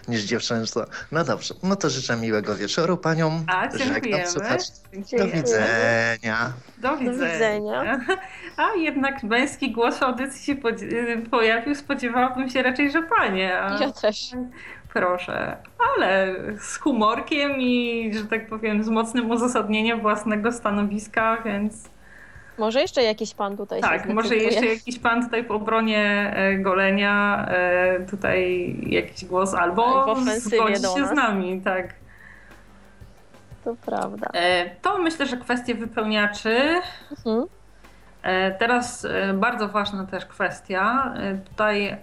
niż 0.08 0.22
dziewczęco. 0.22 0.86
No 1.12 1.24
dobrze, 1.24 1.54
no 1.64 1.76
to 1.76 1.90
życzę 1.90 2.16
miłego 2.16 2.56
wieczoru 2.56 2.98
paniom. 2.98 3.46
A, 3.48 3.72
Żegnam 3.72 3.94
dziękujemy. 3.94 4.32
słuchaczy. 4.32 4.66
Do 5.18 5.28
widzenia. 5.28 6.54
Do 6.78 6.98
widzenia. 6.98 7.34
widzenia. 7.34 8.00
A 8.58 8.76
jednak 8.78 9.24
męski 9.24 9.72
głos 9.72 9.98
w 9.98 10.04
audycji 10.04 10.46
się 10.46 10.62
podzi- 10.62 11.30
pojawił. 11.32 11.76
Spodziewałabym 11.76 12.50
się 12.50 12.64
raczej, 12.64 12.92
że 12.92 13.02
panie. 13.04 13.60
A 13.62 13.78
Ja 13.82 13.92
też. 13.92 14.32
proszę. 14.94 15.58
Ale 15.98 16.36
z 16.60 16.78
humorkiem 16.78 17.52
i, 17.62 18.12
że 18.14 18.26
tak 18.26 18.48
powiem, 18.48 18.84
z 18.84 18.90
mocnym 18.90 19.32
uzasadnieniem 19.32 20.02
własnego 20.02 20.52
stanowiska, 20.52 21.38
więc 21.46 21.90
Może 22.58 22.82
jeszcze 22.82 23.04
jakiś 23.04 23.34
pan 23.34 23.58
tutaj 23.58 23.82
się 23.82 23.88
tak, 23.88 24.06
może 24.14 24.36
jeszcze 24.36 24.66
jakiś 24.66 25.00
pan 25.00 25.24
tutaj 25.24 25.44
w 25.44 25.52
obronie 25.52 26.34
e, 26.36 26.56
golenia, 26.58 27.46
e, 27.50 28.00
tutaj 28.06 28.76
jakiś 28.90 29.26
głos, 29.26 29.54
albo 29.54 30.16
zgodzi 30.38 30.82
do 30.82 30.98
się 30.98 31.06
z 31.08 31.12
nami, 31.12 31.62
tak. 31.62 31.94
To 33.68 33.76
prawda. 33.86 34.28
E, 34.34 34.70
To 34.82 34.98
myślę, 34.98 35.26
że 35.26 35.38
kwestie 35.38 35.76
wypełniaczy. 35.76 36.82
Mhm. 37.12 37.46
E, 38.24 38.52
Teraz 38.52 39.06
e, 39.06 39.34
bardzo 39.34 39.68
ważna 39.68 40.06
też 40.06 40.26
kwestia. 40.26 41.14
Tutaj 41.50 41.98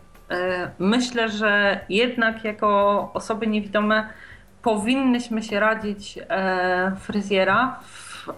myślę, 0.78 1.28
że 1.28 1.80
jednak 1.88 2.44
jako 2.44 3.10
osoby 3.14 3.46
niewidome 3.46 4.08
powinnyśmy 4.62 5.42
się 5.42 5.60
radzić 5.60 6.18
fryzjera, 6.98 7.80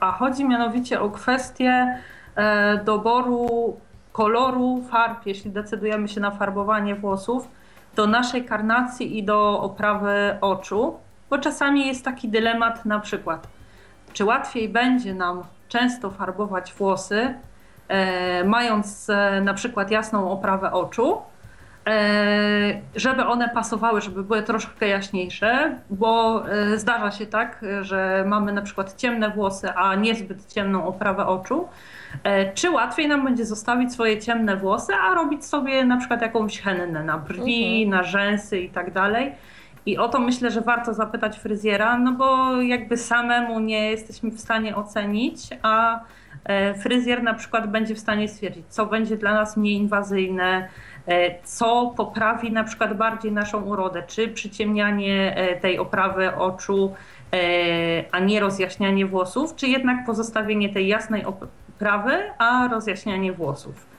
a 0.01 0.13
chodzi 0.13 0.45
mianowicie 0.45 1.01
o 1.01 1.11
kwestię 1.11 1.99
doboru 2.85 3.77
koloru 4.13 4.83
farb, 4.91 5.27
jeśli 5.27 5.51
decydujemy 5.51 6.09
się 6.09 6.21
na 6.21 6.31
farbowanie 6.31 6.95
włosów, 6.95 7.49
do 7.97 8.07
naszej 8.07 8.45
karnacji 8.45 9.19
i 9.19 9.25
do 9.25 9.61
oprawy 9.61 10.37
oczu, 10.41 10.99
bo 11.31 11.39
czasami 11.39 11.87
jest 11.87 12.05
taki 12.05 12.29
dylemat 12.29 12.85
na 12.85 13.01
przykład, 13.01 13.47
czy 14.13 14.25
łatwiej 14.25 14.69
będzie 14.69 15.15
nam 15.15 15.43
często 15.69 16.11
farbować 16.11 16.73
włosy, 16.73 17.35
e, 17.89 18.45
mając 18.45 19.11
e, 19.11 19.41
na 19.41 19.55
przykład 19.55 19.91
jasną 19.91 20.31
oprawę 20.31 20.73
oczu, 20.73 21.19
e, 21.87 22.81
żeby 22.97 23.27
one 23.27 23.49
pasowały, 23.49 24.01
żeby 24.01 24.23
były 24.25 24.43
troszkę 24.43 24.89
jaśniejsze, 24.89 25.75
bo 25.91 26.43
e, 26.49 26.79
zdarza 26.79 27.11
się 27.11 27.27
tak, 27.27 27.65
że 27.81 28.25
mamy 28.29 28.53
na 28.53 28.63
przykład 28.63 28.97
ciemne 28.97 29.31
włosy, 29.31 29.71
a 29.71 29.95
niezbyt 29.95 30.53
ciemną 30.53 30.87
oprawę 30.87 31.27
oczu. 31.27 31.69
E, 32.25 32.53
Czy 32.53 32.71
łatwiej 32.71 33.09
nam 33.09 33.25
będzie 33.25 33.45
zostawić 33.45 33.93
swoje 33.93 34.19
ciemne 34.21 34.57
włosy, 34.57 34.93
a 34.95 35.15
robić 35.15 35.45
sobie 35.47 35.85
na 35.85 35.97
przykład 35.97 36.23
jakąś 36.23 36.61
hennę 36.61 37.05
na 37.05 37.19
brwi, 37.19 37.83
Mhm. 37.83 37.91
na 37.91 38.03
rzęsy 38.11 38.59
i 38.61 38.71
tak 38.71 38.93
dalej? 38.93 39.33
I 39.87 39.99
o 39.99 40.09
to 40.09 40.21
myślę, 40.21 40.51
że 40.51 40.61
warto 40.61 40.95
zapytać 40.95 41.39
fryzjera, 41.39 41.99
no 41.99 42.13
bo 42.13 42.63
jakby 42.63 42.97
samemu 42.97 43.61
nie 43.61 43.91
jesteśmy 43.91 44.31
w 44.31 44.41
stanie 44.41 44.77
ocenić, 44.77 45.49
a 45.63 46.01
e, 46.45 46.75
fryzjer 46.75 47.23
na 47.23 47.35
przykład 47.35 47.71
będzie 47.71 47.95
w 47.95 47.99
stanie 47.99 48.29
stwierdzić, 48.29 48.67
co 48.69 48.87
będzie 48.87 49.17
dla 49.17 49.35
nas 49.35 49.57
mniej 49.57 49.75
inwazyjne, 49.75 50.69
e, 51.07 51.43
co 51.43 51.95
poprawi 51.97 52.53
na 52.53 52.65
przykład 52.65 52.97
bardziej 52.97 53.33
naszą 53.33 53.63
urodę, 53.63 54.03
czy 54.07 54.29
przyciemnianie 54.29 55.37
e, 55.37 55.61
tej 55.61 55.79
oprawy 55.79 56.37
oczu, 56.37 56.95
a 58.13 58.19
nie 58.19 58.41
rozjaśnianie 58.41 59.07
włosów, 59.07 59.55
czy 59.57 59.69
jednak 59.69 60.07
pozostawienie 60.07 60.69
tej 60.69 60.89
jasnej 60.89 61.25
oprawy, 61.25 62.13
a 62.39 62.69
rozjaśnianie 62.69 63.33
włosów. 63.33 63.96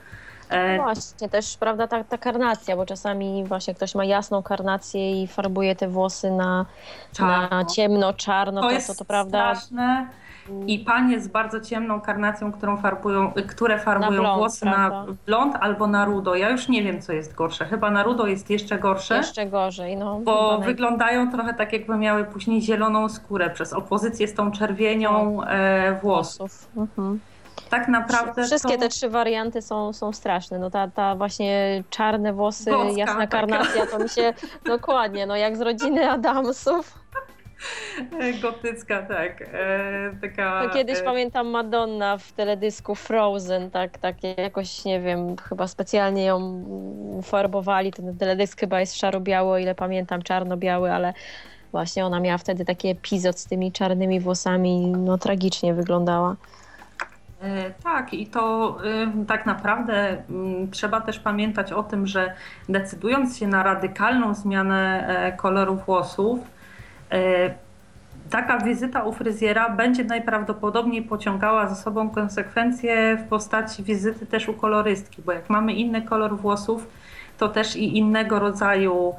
E, 0.50 0.76
Właśnie, 0.76 1.28
też 1.28 1.56
prawda, 1.56 1.86
ta, 1.88 2.04
ta 2.04 2.18
karnacja, 2.18 2.76
bo 2.76 2.86
czasami 2.86 3.44
właśnie 3.44 3.74
ktoś 3.74 3.94
ma 3.94 4.04
jasną 4.04 4.42
karnację 4.42 5.22
i 5.22 5.26
farbuje 5.26 5.76
te 5.76 5.88
włosy 5.88 6.30
na, 6.30 6.36
na 6.36 6.66
Czarno. 7.12 7.64
ciemno, 7.64 8.12
czarno, 8.12 8.60
to 8.60 8.66
to, 8.68 8.72
jest 8.74 8.86
to, 8.86 8.94
to 8.94 9.04
prawda. 9.04 9.54
straszne. 9.54 10.06
I 10.66 10.78
panie 10.78 11.20
z 11.20 11.28
bardzo 11.28 11.60
ciemną 11.60 12.00
karnacją, 12.00 12.52
którą 12.52 12.76
farbują, 12.76 13.32
które 13.48 13.78
farbują 13.78 14.20
blond, 14.20 14.38
włosy 14.38 14.60
prawda? 14.60 14.88
na 14.88 15.06
blond 15.26 15.56
albo 15.60 15.86
na 15.86 16.04
rudo. 16.04 16.34
Ja 16.34 16.50
już 16.50 16.68
nie 16.68 16.82
wiem, 16.82 17.02
co 17.02 17.12
jest 17.12 17.34
gorsze. 17.34 17.64
Chyba 17.64 17.90
na 17.90 18.02
rudo 18.02 18.26
jest 18.26 18.50
jeszcze 18.50 18.78
gorsze, 18.78 19.16
Jeszcze 19.16 19.46
gorzej, 19.46 19.96
no. 19.96 20.18
bo 20.18 20.58
wyglądają 20.58 21.30
trochę 21.32 21.54
tak, 21.54 21.72
jakby 21.72 21.96
miały 21.96 22.24
później 22.24 22.62
zieloną 22.62 23.08
skórę 23.08 23.50
przez 23.50 23.72
opozycję 23.72 24.28
z 24.28 24.34
tą 24.34 24.50
czerwienią 24.50 25.42
e, 25.44 25.92
włosów. 26.02 26.38
włosów. 26.38 26.68
Mhm. 26.76 27.20
Tak 27.70 27.88
naprawdę 27.88 28.44
Wszystkie 28.44 28.74
to... 28.74 28.80
te 28.80 28.88
trzy 28.88 29.08
warianty 29.08 29.62
są, 29.62 29.92
są 29.92 30.12
straszne. 30.12 30.58
No 30.58 30.70
ta, 30.70 30.88
ta 30.88 31.14
właśnie 31.16 31.82
czarne 31.90 32.32
włosy, 32.32 32.70
jasna 32.96 33.14
taka. 33.14 33.26
karnacja, 33.26 33.86
to 33.86 33.98
mi 33.98 34.08
się 34.08 34.34
dokładnie, 34.64 35.26
no 35.26 35.36
jak 35.36 35.56
z 35.56 35.60
rodziny 35.60 36.10
Adamsów. 36.10 36.98
Gotycka, 38.42 39.02
tak. 39.02 39.42
E, 39.42 40.16
taka, 40.22 40.62
To 40.64 40.74
kiedyś 40.74 40.98
e, 40.98 41.02
pamiętam 41.02 41.48
Madonna 41.48 42.18
w 42.18 42.32
teledysku 42.32 42.94
Frozen, 42.94 43.70
tak, 43.70 43.98
tak 43.98 44.16
jakoś, 44.38 44.84
nie 44.84 45.00
wiem, 45.00 45.36
chyba 45.36 45.66
specjalnie 45.68 46.24
ją 46.24 46.64
farbowali. 47.22 47.92
Ten 47.92 48.18
teledysk 48.18 48.60
chyba 48.60 48.80
jest 48.80 48.96
szaro-biały, 48.96 49.50
o 49.50 49.58
ile 49.58 49.74
pamiętam, 49.74 50.22
czarno-biały, 50.22 50.92
ale 50.92 51.12
właśnie 51.72 52.06
ona 52.06 52.20
miała 52.20 52.38
wtedy 52.38 52.64
taki 52.64 52.88
epizod 52.88 53.38
z 53.38 53.46
tymi 53.46 53.72
czarnymi 53.72 54.20
włosami, 54.20 54.86
no 54.86 55.18
tragicznie 55.18 55.74
wyglądała. 55.74 56.36
E, 57.42 57.70
Tak, 57.84 58.14
i 58.14 58.26
to 58.26 58.78
tak 59.28 59.46
naprawdę 59.46 60.22
mm, 60.30 60.70
trzeba 60.70 61.00
też 61.00 61.18
pamiętać 61.18 61.72
o 61.72 61.82
tym, 61.82 62.06
że 62.06 62.32
decydując 62.68 63.38
się 63.38 63.46
na 63.46 63.62
radykalną 63.62 64.34
zmianę 64.34 65.08
e, 65.08 65.32
koloru 65.32 65.76
włosów, 65.76 66.40
e, 67.10 67.50
taka 68.30 68.58
wizyta 68.58 69.02
u 69.02 69.12
fryzjera 69.12 69.70
będzie 69.70 70.04
najprawdopodobniej 70.04 71.02
pociągała 71.02 71.68
za 71.68 71.74
sobą 71.74 72.10
konsekwencje 72.10 73.16
w 73.16 73.28
postaci 73.28 73.82
wizyty 73.82 74.26
też 74.26 74.48
u 74.48 74.54
kolorystki, 74.54 75.22
bo 75.22 75.32
jak 75.32 75.50
mamy 75.50 75.72
inny 75.72 76.02
kolor 76.02 76.36
włosów, 76.36 76.86
to 77.38 77.48
też 77.48 77.76
i 77.76 77.98
innego 77.98 78.38
rodzaju 78.38 79.14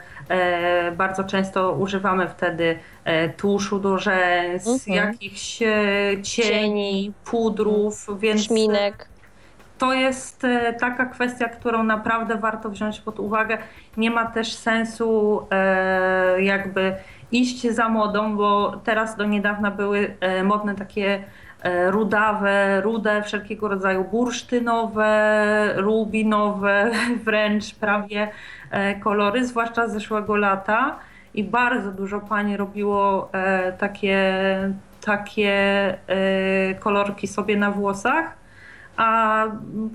bardzo 0.97 1.23
często 1.23 1.71
używamy 1.71 2.27
wtedy 2.27 2.79
e, 3.03 3.29
tuszu 3.29 3.79
do 3.79 3.97
rzęs, 3.97 4.67
Mhm. 4.67 5.07
jakichś 5.07 5.61
e, 5.61 5.67
cieni, 6.23 7.13
pudrów, 7.25 8.07
więc 8.19 8.41
Szminek. 8.41 9.07
to 9.77 9.93
jest 9.93 10.43
e, 10.43 10.73
taka 10.73 11.05
kwestia, 11.05 11.49
którą 11.49 11.83
naprawdę 11.83 12.35
warto 12.35 12.69
wziąć 12.69 12.99
pod 12.99 13.19
uwagę. 13.19 13.57
Nie 13.97 14.11
ma 14.11 14.25
też 14.25 14.53
sensu 14.53 15.41
e, 15.51 16.41
jakby 16.41 16.95
iść 17.31 17.71
za 17.71 17.89
modą, 17.89 18.37
bo 18.37 18.81
teraz 18.83 19.15
do 19.15 19.25
niedawna 19.25 19.71
były 19.71 20.15
e, 20.19 20.43
modne 20.43 20.75
takie 20.75 21.13
e, 21.15 21.23
rudawe, 21.89 22.81
rude, 22.81 23.23
wszelkiego 23.23 23.67
rodzaju 23.67 24.03
bursztynowe, 24.03 25.73
rubinowe, 25.77 26.91
wręcz 27.25 27.75
prawie 27.75 28.27
e, 28.71 28.95
kolory, 28.95 29.45
zwłaszcza 29.45 29.87
z 29.87 29.93
zeszłego 29.93 30.35
lata. 30.35 30.95
I 31.33 31.43
bardzo 31.43 31.91
dużo 31.91 32.19
pań 32.19 32.57
robiło 32.57 33.29
e, 33.33 33.73
takie, 33.73 34.33
takie 35.05 35.51
e, 36.07 36.75
kolorki 36.75 37.27
sobie 37.27 37.57
na 37.57 37.71
włosach 37.71 38.39
a 38.99 39.45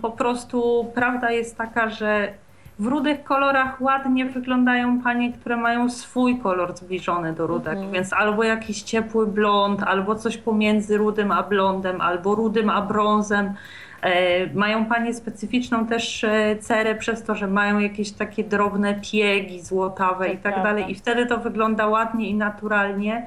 po 0.02 0.10
prostu 0.10 0.90
prawda 0.94 1.30
jest 1.30 1.58
taka, 1.58 1.90
że 1.90 2.32
w 2.78 2.86
rudych 2.86 3.24
kolorach 3.24 3.80
ładnie 3.80 4.24
wyglądają 4.26 5.00
panie, 5.02 5.32
które 5.32 5.56
mają 5.56 5.90
swój 5.90 6.38
kolor 6.38 6.76
zbliżony 6.76 7.32
do 7.32 7.46
rudek, 7.46 7.74
Mhm. 7.74 7.92
więc 7.92 8.12
albo 8.12 8.44
jakiś 8.44 8.82
ciepły 8.82 9.26
blond, 9.26 9.82
albo 9.82 10.14
coś 10.14 10.36
pomiędzy 10.36 10.96
rudym 10.98 11.32
a 11.32 11.42
blondem, 11.42 12.00
albo 12.00 12.34
rudym 12.34 12.70
a 12.70 12.82
brązem. 12.82 13.54
E, 14.02 14.54
Mają 14.54 14.84
panie 14.86 15.14
specyficzną 15.14 15.86
też 15.86 16.24
e, 16.24 16.56
cerę 16.60 16.94
przez 16.94 17.22
to, 17.22 17.34
że 17.34 17.46
mają 17.46 17.78
jakieś 17.78 18.12
takie 18.12 18.44
drobne 18.44 18.94
piegi 19.12 19.62
złotawe 19.62 20.26
To 20.26 20.32
i 20.32 20.38
tak 20.38 20.62
dalej. 20.62 20.90
I 20.90 20.94
wtedy 20.94 21.26
to 21.26 21.38
wygląda 21.38 21.86
ładnie 21.86 22.28
i 22.28 22.34
naturalnie 22.34 23.26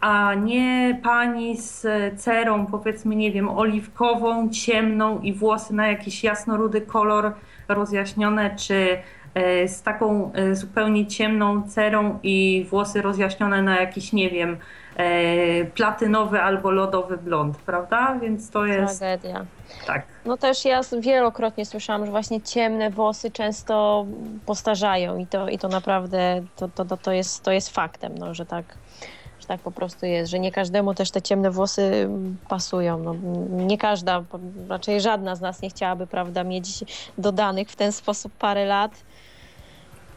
a 0.00 0.34
nie 0.34 0.98
pani 1.02 1.56
z 1.56 1.86
cerą, 2.20 2.66
powiedzmy, 2.66 3.16
nie 3.16 3.32
wiem, 3.32 3.48
oliwkową, 3.48 4.48
ciemną 4.50 5.20
i 5.20 5.32
włosy 5.32 5.74
na 5.74 5.86
jakiś 5.86 6.24
jasnorudy 6.24 6.80
kolor 6.80 7.32
rozjaśnione, 7.68 8.56
czy 8.56 8.98
e, 9.34 9.68
z 9.68 9.82
taką 9.82 10.32
e, 10.32 10.54
zupełnie 10.54 11.06
ciemną 11.06 11.68
cerą 11.68 12.18
i 12.22 12.66
włosy 12.70 13.02
rozjaśnione 13.02 13.62
na 13.62 13.80
jakiś, 13.80 14.12
nie 14.12 14.30
wiem, 14.30 14.56
e, 14.96 15.64
platynowy 15.64 16.40
albo 16.40 16.70
lodowy 16.70 17.16
blond, 17.16 17.56
prawda? 17.56 18.18
Więc 18.22 18.50
to 18.50 18.66
jest 18.66 18.98
Tragedia. 18.98 19.44
tak. 19.86 20.02
No 20.24 20.36
też 20.36 20.64
ja 20.64 20.80
wielokrotnie 21.00 21.66
słyszałam, 21.66 22.06
że 22.06 22.10
właśnie 22.10 22.40
ciemne 22.40 22.90
włosy 22.90 23.30
często 23.30 24.06
postarzają 24.46 25.16
i 25.16 25.26
to, 25.26 25.48
i 25.48 25.58
to 25.58 25.68
naprawdę 25.68 26.42
to, 26.56 26.68
to, 26.68 26.96
to, 26.96 27.12
jest, 27.12 27.42
to 27.42 27.52
jest 27.52 27.74
faktem, 27.74 28.18
no, 28.18 28.34
że, 28.34 28.46
tak, 28.46 28.64
tak 29.48 29.60
po 29.60 29.70
prostu 29.70 30.06
jest, 30.06 30.30
że 30.30 30.38
nie 30.38 30.52
każdemu 30.52 30.94
też 30.94 31.10
te 31.10 31.22
ciemne 31.22 31.50
włosy 31.50 32.08
pasują. 32.48 32.98
No, 32.98 33.14
nie 33.50 33.78
każda, 33.78 34.22
raczej 34.68 35.00
żadna 35.00 35.36
z 35.36 35.40
nas 35.40 35.62
nie 35.62 35.70
chciałaby 35.70 36.06
prawda, 36.06 36.44
mieć 36.44 36.84
dodanych 37.18 37.68
w 37.68 37.76
ten 37.76 37.92
sposób 37.92 38.32
parę 38.38 38.64
lat. 38.64 38.92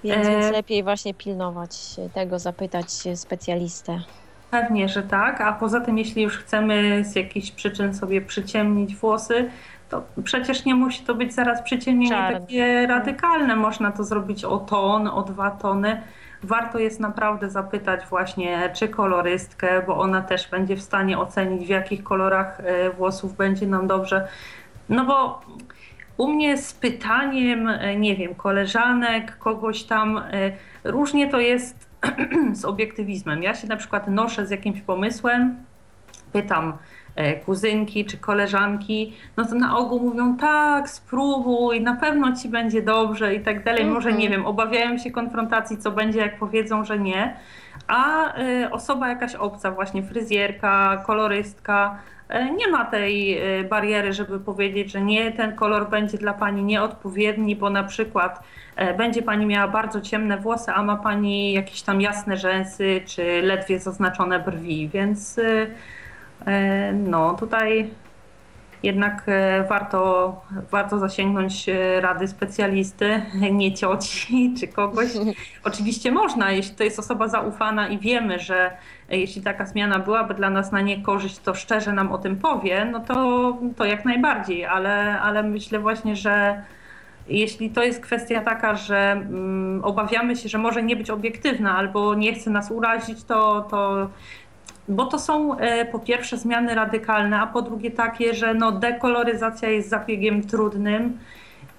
Więc, 0.04 0.28
E. 0.28 0.32
więc 0.32 0.52
lepiej 0.52 0.84
właśnie 0.84 1.14
pilnować 1.14 1.72
tego, 2.14 2.40
zapytać 2.40 2.88
specjalistę. 3.16 4.00
Pewnie, 4.52 4.90
że 4.90 5.04
tak, 5.04 5.42
a 5.42 5.54
poza 5.54 5.82
tym, 5.82 5.98
jeśli 5.98 6.22
już 6.24 6.38
chcemy 6.38 7.04
z 7.06 7.16
jakichś 7.16 7.52
przyczyn 7.52 7.94
sobie 7.94 8.22
przyciemnić 8.22 8.96
włosy, 8.96 9.50
to 9.90 10.04
przecież 10.24 10.66
nie 10.66 10.76
musi 10.76 11.04
to 11.04 11.16
być 11.16 11.34
zaraz 11.34 11.62
przyciemnienie 11.62 12.12
Czarne. 12.16 12.40
takie 12.42 12.88
radykalne. 12.88 13.56
Można 13.56 13.92
to 13.92 14.04
zrobić 14.04 14.44
o 14.44 14.58
ton, 14.58 15.08
o 15.08 15.22
dwa 15.22 15.52
tony. 15.52 16.02
Warto 16.44 16.80
jest 16.80 17.00
naprawdę 17.00 17.50
zapytać 17.50 18.06
właśnie, 18.06 18.70
czy 18.74 18.88
kolorystkę, 18.88 19.84
bo 19.88 19.98
ona 19.98 20.22
też 20.22 20.50
będzie 20.50 20.76
w 20.76 20.82
stanie 20.82 21.20
ocenić, 21.20 21.66
w 21.66 21.70
jakich 21.70 22.04
kolorach 22.04 22.60
e, 22.60 22.90
włosów 22.90 23.38
będzie 23.38 23.68
nam 23.68 23.88
dobrze. 23.88 24.28
No 24.90 25.06
bo 25.06 25.42
u 26.18 26.34
mnie 26.34 26.58
z 26.58 26.74
pytaniem, 26.74 27.68
e, 27.68 27.96
nie 27.96 28.16
wiem, 28.16 28.36
koleżanek, 28.36 29.38
kogoś 29.38 29.84
tam, 29.84 30.18
e, 30.18 30.52
różnie 30.84 31.28
to 31.30 31.40
jest 31.40 31.90
z 32.54 32.66
obiektywizmem. 32.66 33.44
Ja 33.44 33.56
się 33.56 33.68
na 33.68 33.78
przykład 33.78 34.08
noszę 34.08 34.46
z 34.48 34.52
jakimś 34.52 34.82
pomysłem, 34.82 35.56
pytam 36.34 36.74
kuzynki 37.46 38.06
czy 38.06 38.18
koleżanki, 38.18 39.14
no 39.38 39.46
to 39.46 39.56
na 39.56 39.78
ogół 39.78 40.00
mówią 40.00 40.38
tak, 40.38 40.90
spróbuj, 40.90 41.82
na 41.82 41.96
pewno 41.96 42.36
ci 42.36 42.50
będzie 42.50 42.82
dobrze 42.82 43.36
i 43.36 43.40
tak 43.40 43.64
dalej. 43.64 43.86
Może 43.86 44.10
Mhm. 44.10 44.18
nie 44.22 44.30
wiem, 44.30 44.46
obawiają 44.46 44.98
się 44.98 45.12
konfrontacji, 45.12 45.78
co 45.78 45.92
będzie, 45.92 46.20
jak 46.20 46.40
powiedzą, 46.40 46.86
że 46.86 47.00
nie. 47.00 47.36
A 47.88 48.34
e, 48.38 48.72
osoba 48.72 49.10
jakaś 49.10 49.36
obca, 49.36 49.72
właśnie 49.72 50.04
fryzjerka, 50.04 51.04
kolorystka, 51.08 51.98
e, 52.30 52.52
nie 52.52 52.68
ma 52.68 52.86
tej 52.86 53.38
e, 53.38 53.64
bariery, 53.64 54.14
żeby 54.14 54.40
powiedzieć, 54.40 54.92
że 54.92 55.02
nie, 55.02 55.32
ten 55.32 55.56
kolor 55.56 55.90
będzie 55.90 56.18
dla 56.18 56.34
pani 56.34 56.64
nieodpowiedni, 56.64 57.56
bo 57.56 57.70
na 57.70 57.84
przykład 57.84 58.44
e, 58.76 58.94
będzie 58.94 59.22
pani 59.22 59.46
miała 59.46 59.68
bardzo 59.68 60.02
ciemne 60.02 60.38
włosy, 60.38 60.72
a 60.72 60.84
ma 60.84 60.96
pani 60.96 61.54
jakieś 61.54 61.82
tam 61.82 62.02
jasne 62.02 62.38
rzęsy, 62.38 63.02
czy 63.06 63.42
ledwie 63.42 63.80
zaznaczone 63.80 64.40
brwi, 64.40 64.90
więc 64.94 65.40
e, 65.40 65.44
e, 65.44 65.68
no 66.94 67.34
tutaj 67.34 67.90
jednak 68.84 69.24
e, 69.28 69.66
warto, 69.70 70.42
warto 70.72 71.00
zasięgnąć 71.00 71.70
e, 71.70 72.02
rady 72.02 72.28
specjalisty, 72.28 73.22
nie 73.52 73.74
cioci 73.74 74.54
czy 74.60 74.68
kogoś. 74.68 75.08
Oczywiście 75.64 76.12
można, 76.12 76.52
jeśli 76.52 76.76
to 76.76 76.84
jest 76.84 77.00
osoba 77.00 77.28
zaufana 77.28 77.88
i 77.88 78.00
wiemy, 78.00 78.40
że 78.40 78.72
e, 79.10 79.18
jeśli 79.18 79.42
taka 79.42 79.66
zmiana 79.66 80.00
byłaby 80.00 80.34
dla 80.34 80.50
nas 80.50 80.72
na 80.72 80.82
niekorzyść, 80.82 81.40
to 81.40 81.54
szczerze 81.54 81.94
nam 81.94 82.12
o 82.12 82.18
tym 82.18 82.36
powie, 82.36 82.86
no 82.86 83.00
to, 83.00 83.58
to 83.78 83.86
jak 83.86 84.06
najbardziej, 84.06 84.66
ale, 84.66 85.20
ale 85.22 85.44
myślę 85.44 85.80
właśnie, 85.80 86.16
że 86.16 86.64
jeśli 87.28 87.70
to 87.70 87.84
jest 87.84 88.00
kwestia 88.00 88.42
taka, 88.42 88.76
że 88.76 89.12
mm, 89.12 89.84
obawiamy 89.84 90.36
się, 90.36 90.50
że 90.50 90.58
może 90.58 90.84
nie 90.84 90.96
być 90.96 91.10
obiektywna 91.10 91.78
albo 91.78 92.16
nie 92.16 92.34
chce 92.34 92.50
nas 92.50 92.72
urazić, 92.72 93.24
to, 93.24 93.62
to 93.62 94.10
bo 94.88 95.06
to 95.06 95.20
są 95.20 95.58
e, 95.58 95.86
po 95.86 96.00
pierwsze 96.00 96.38
zmiany 96.38 96.76
radykalne, 96.76 97.40
a 97.40 97.48
po 97.48 97.62
drugie 97.62 97.92
takie, 97.92 98.34
że 98.34 98.54
no, 98.54 98.72
dekoloryzacja 98.72 99.70
jest 99.70 99.90
zabiegiem 99.90 100.48
trudnym 100.48 101.18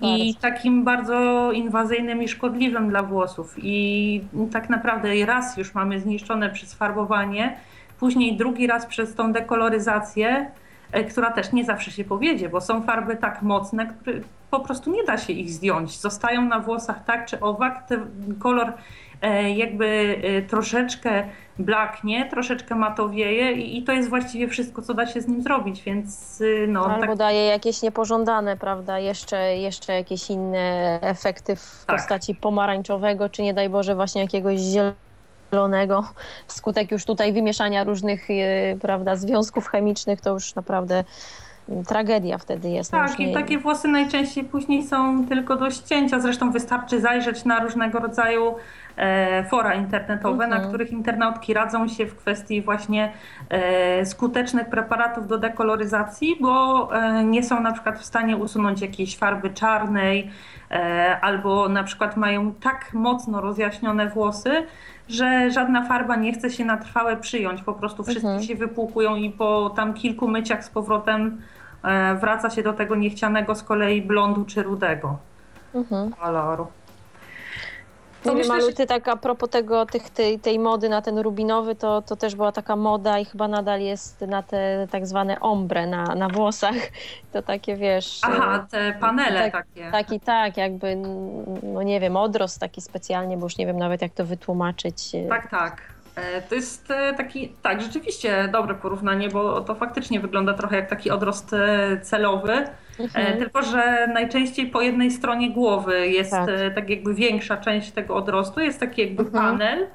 i 0.00 0.34
Bardzo. 0.34 0.40
takim 0.40 0.84
bardzo 0.84 1.52
inwazyjnym 1.52 2.22
i 2.22 2.28
szkodliwym 2.28 2.88
dla 2.88 3.02
włosów. 3.02 3.54
I 3.58 4.20
tak 4.52 4.70
naprawdę 4.70 5.26
raz 5.26 5.56
już 5.56 5.74
mamy 5.74 6.00
zniszczone 6.00 6.50
przez 6.50 6.74
farbowanie, 6.74 7.56
później 8.00 8.36
drugi 8.36 8.66
raz 8.66 8.86
przez 8.86 9.14
tą 9.14 9.32
dekoloryzację, 9.32 10.50
e, 10.92 11.04
która 11.04 11.30
też 11.30 11.52
nie 11.52 11.64
zawsze 11.64 11.90
się 11.90 12.04
powiedzie, 12.04 12.48
bo 12.48 12.60
są 12.60 12.82
farby 12.82 13.16
tak 13.16 13.42
mocne, 13.42 13.86
które 13.86 14.20
po 14.50 14.60
prostu 14.60 14.92
nie 14.92 15.04
da 15.04 15.18
się 15.18 15.32
ich 15.32 15.50
zdjąć. 15.50 16.00
Zostają 16.00 16.42
na 16.42 16.60
włosach 16.60 17.04
tak 17.04 17.26
czy 17.26 17.40
owak, 17.40 17.86
ten 17.88 18.06
kolor 18.38 18.72
e, 19.22 19.50
jakby 19.50 20.16
troszeczkę 20.48 21.24
blaknie, 21.58 22.28
troszeczkę 22.30 22.74
matowieje 22.74 23.52
i, 23.52 23.78
i 23.78 23.82
to 23.82 23.92
jest 23.92 24.08
właściwie 24.08 24.48
wszystko, 24.48 24.82
co 24.82 24.94
da 24.94 25.06
się 25.06 25.20
z 25.20 25.28
nim 25.28 25.42
zrobić, 25.42 25.82
więc 25.82 26.40
y, 26.40 26.66
no 26.68 26.84
Albo 26.86 27.06
tak 27.06 27.16
daje 27.16 27.44
jakieś 27.46 27.82
niepożądane, 27.82 28.56
prawda, 28.56 28.98
jeszcze, 28.98 29.56
jeszcze 29.56 29.92
jakieś 29.92 30.30
inne 30.30 30.98
efekty 31.02 31.56
w 31.56 31.84
Tak. 31.86 31.96
postaci 31.96 32.34
pomarańczowego, 32.34 33.28
czy 33.28 33.42
nie 33.42 33.54
daj 33.54 33.68
Boże 33.68 33.94
właśnie 33.94 34.22
jakiegoś 34.22 34.60
zielonego. 35.52 36.04
Wskutek 36.46 36.90
już 36.90 37.04
tutaj 37.04 37.32
wymieszania 37.32 37.84
różnych, 37.84 38.30
e, 38.30 38.34
prawda, 38.80 39.16
związków 39.16 39.66
chemicznych, 39.68 40.20
to 40.20 40.30
już 40.30 40.54
naprawdę 40.54 41.04
tragedia 41.86 42.38
wtedy 42.38 42.68
jest. 42.68 42.92
No 42.92 42.98
Tak, 42.98 43.20
i 43.20 43.26
nie- 43.26 43.34
takie 43.34 43.58
włosy 43.58 43.88
najczęściej 43.88 44.44
później 44.44 44.82
są 44.86 45.26
tylko 45.28 45.56
do 45.56 45.70
ścięcia. 45.70 46.20
Zresztą 46.20 46.50
wystarczy 46.52 47.00
zajrzeć 47.00 47.44
na 47.44 47.60
różnego 47.60 47.98
rodzaju 47.98 48.54
fora 49.50 49.74
internetowe, 49.74 50.46
na 50.46 50.56
Mhm. 50.56 50.68
których 50.68 50.90
internautki 50.92 51.54
radzą 51.54 51.88
się 51.88 52.06
w 52.06 52.16
kwestii 52.16 52.62
właśnie 52.62 53.12
e, 53.50 54.06
skutecznych 54.06 54.68
preparatów 54.68 55.26
do 55.26 55.38
dekoloryzacji, 55.38 56.36
bo 56.40 56.88
e, 56.96 57.24
nie 57.24 57.42
są 57.42 57.60
na 57.60 57.72
przykład 57.72 57.98
w 57.98 58.04
stanie 58.04 58.36
usunąć 58.36 58.80
jakiejś 58.82 59.16
farby 59.18 59.50
czarnej, 59.50 60.30
e, 60.70 61.18
albo 61.20 61.68
na 61.68 61.84
przykład 61.84 62.16
mają 62.16 62.52
tak 62.54 62.92
mocno 62.94 63.40
rozjaśnione 63.40 64.08
włosy, 64.08 64.66
że 65.08 65.50
żadna 65.50 65.82
farba 65.86 66.16
nie 66.16 66.32
chce 66.32 66.50
się 66.50 66.64
na 66.64 66.76
trwałe 66.76 67.16
przyjąć. 67.16 67.62
Po 67.62 67.72
prostu 67.72 68.04
wszystkie 68.04 68.26
Mhm. 68.28 68.42
się 68.46 68.54
wypłukują 68.54 69.16
i 69.16 69.30
po 69.30 69.70
tam 69.76 69.94
kilku 69.94 70.28
myciach 70.28 70.64
z 70.64 70.70
powrotem 70.70 71.40
e, 71.84 72.14
wraca 72.14 72.50
się 72.50 72.62
do 72.62 72.72
tego 72.72 72.96
niechcianego 72.96 73.54
z 73.54 73.62
kolei 73.62 74.02
blondu 74.02 74.44
czy 74.44 74.62
rudego 74.62 75.16
Mhm. 75.74 76.10
koloru. 76.12 76.66
Nie 78.24 78.44
To 78.44 78.72
ty 78.76 78.86
tak 78.86 79.08
a 79.08 79.16
propos 79.16 79.50
tego, 79.50 79.86
tych, 79.86 80.10
tej, 80.10 80.38
tej 80.38 80.58
mody 80.58 80.88
na 80.88 81.02
ten 81.02 81.18
rubinowy, 81.18 81.74
to, 81.74 82.02
to 82.02 82.16
też 82.16 82.34
była 82.34 82.52
taka 82.52 82.76
moda 82.76 83.18
i 83.18 83.24
chyba 83.24 83.48
nadal 83.48 83.80
jest 83.80 84.20
na 84.20 84.42
te 84.42 84.88
tak 84.90 85.06
zwane 85.06 85.40
ombre 85.40 85.86
na, 85.86 86.04
na 86.14 86.28
włosach. 86.28 86.74
To 87.32 87.42
takie, 87.42 87.76
wiesz... 87.76 88.20
Aha, 88.22 88.66
te 88.70 88.94
panele 89.00 89.50
tak, 89.50 89.52
takie. 89.52 89.90
Taki 89.90 90.20
tak, 90.20 90.56
jakby, 90.56 90.96
no 91.62 91.82
nie 91.82 92.00
wiem, 92.00 92.16
odrost 92.16 92.60
taki 92.60 92.80
specjalnie, 92.80 93.36
bo 93.36 93.46
już 93.46 93.56
nie 93.58 93.66
wiem 93.66 93.78
nawet 93.78 94.02
jak 94.02 94.12
to 94.12 94.24
wytłumaczyć. 94.24 95.12
Tak, 95.28 95.50
tak. 95.50 95.82
E, 96.16 96.42
To 96.42 96.54
jest 96.54 96.90
e, 96.90 97.14
taki, 97.14 97.48
tak, 97.62 97.82
rzeczywiście 97.82 98.48
dobre 98.52 98.74
porównanie, 98.74 99.28
bo 99.28 99.60
to 99.60 99.74
faktycznie 99.74 100.20
wygląda 100.20 100.54
trochę 100.54 100.76
jak 100.76 100.90
taki 100.90 101.10
odrost 101.10 101.52
e, 101.52 102.00
celowy, 102.02 102.52
e, 102.52 102.68
Mhm. 103.00 103.38
tylko 103.38 103.62
że 103.62 104.06
najczęściej 104.14 104.66
po 104.66 104.80
jednej 104.80 105.10
stronie 105.10 105.50
głowy 105.50 106.08
jest 106.08 106.30
Tak. 106.30 106.46
tak, 106.46 106.74
tak 106.74 106.90
jakby 106.90 107.14
większa 107.14 107.56
część 107.56 107.90
tego 107.90 108.14
odrostu, 108.16 108.60
jest 108.60 108.80
taki 108.80 109.02
jakby 109.02 109.22
Mhm. 109.22 109.44
panel 109.44 109.86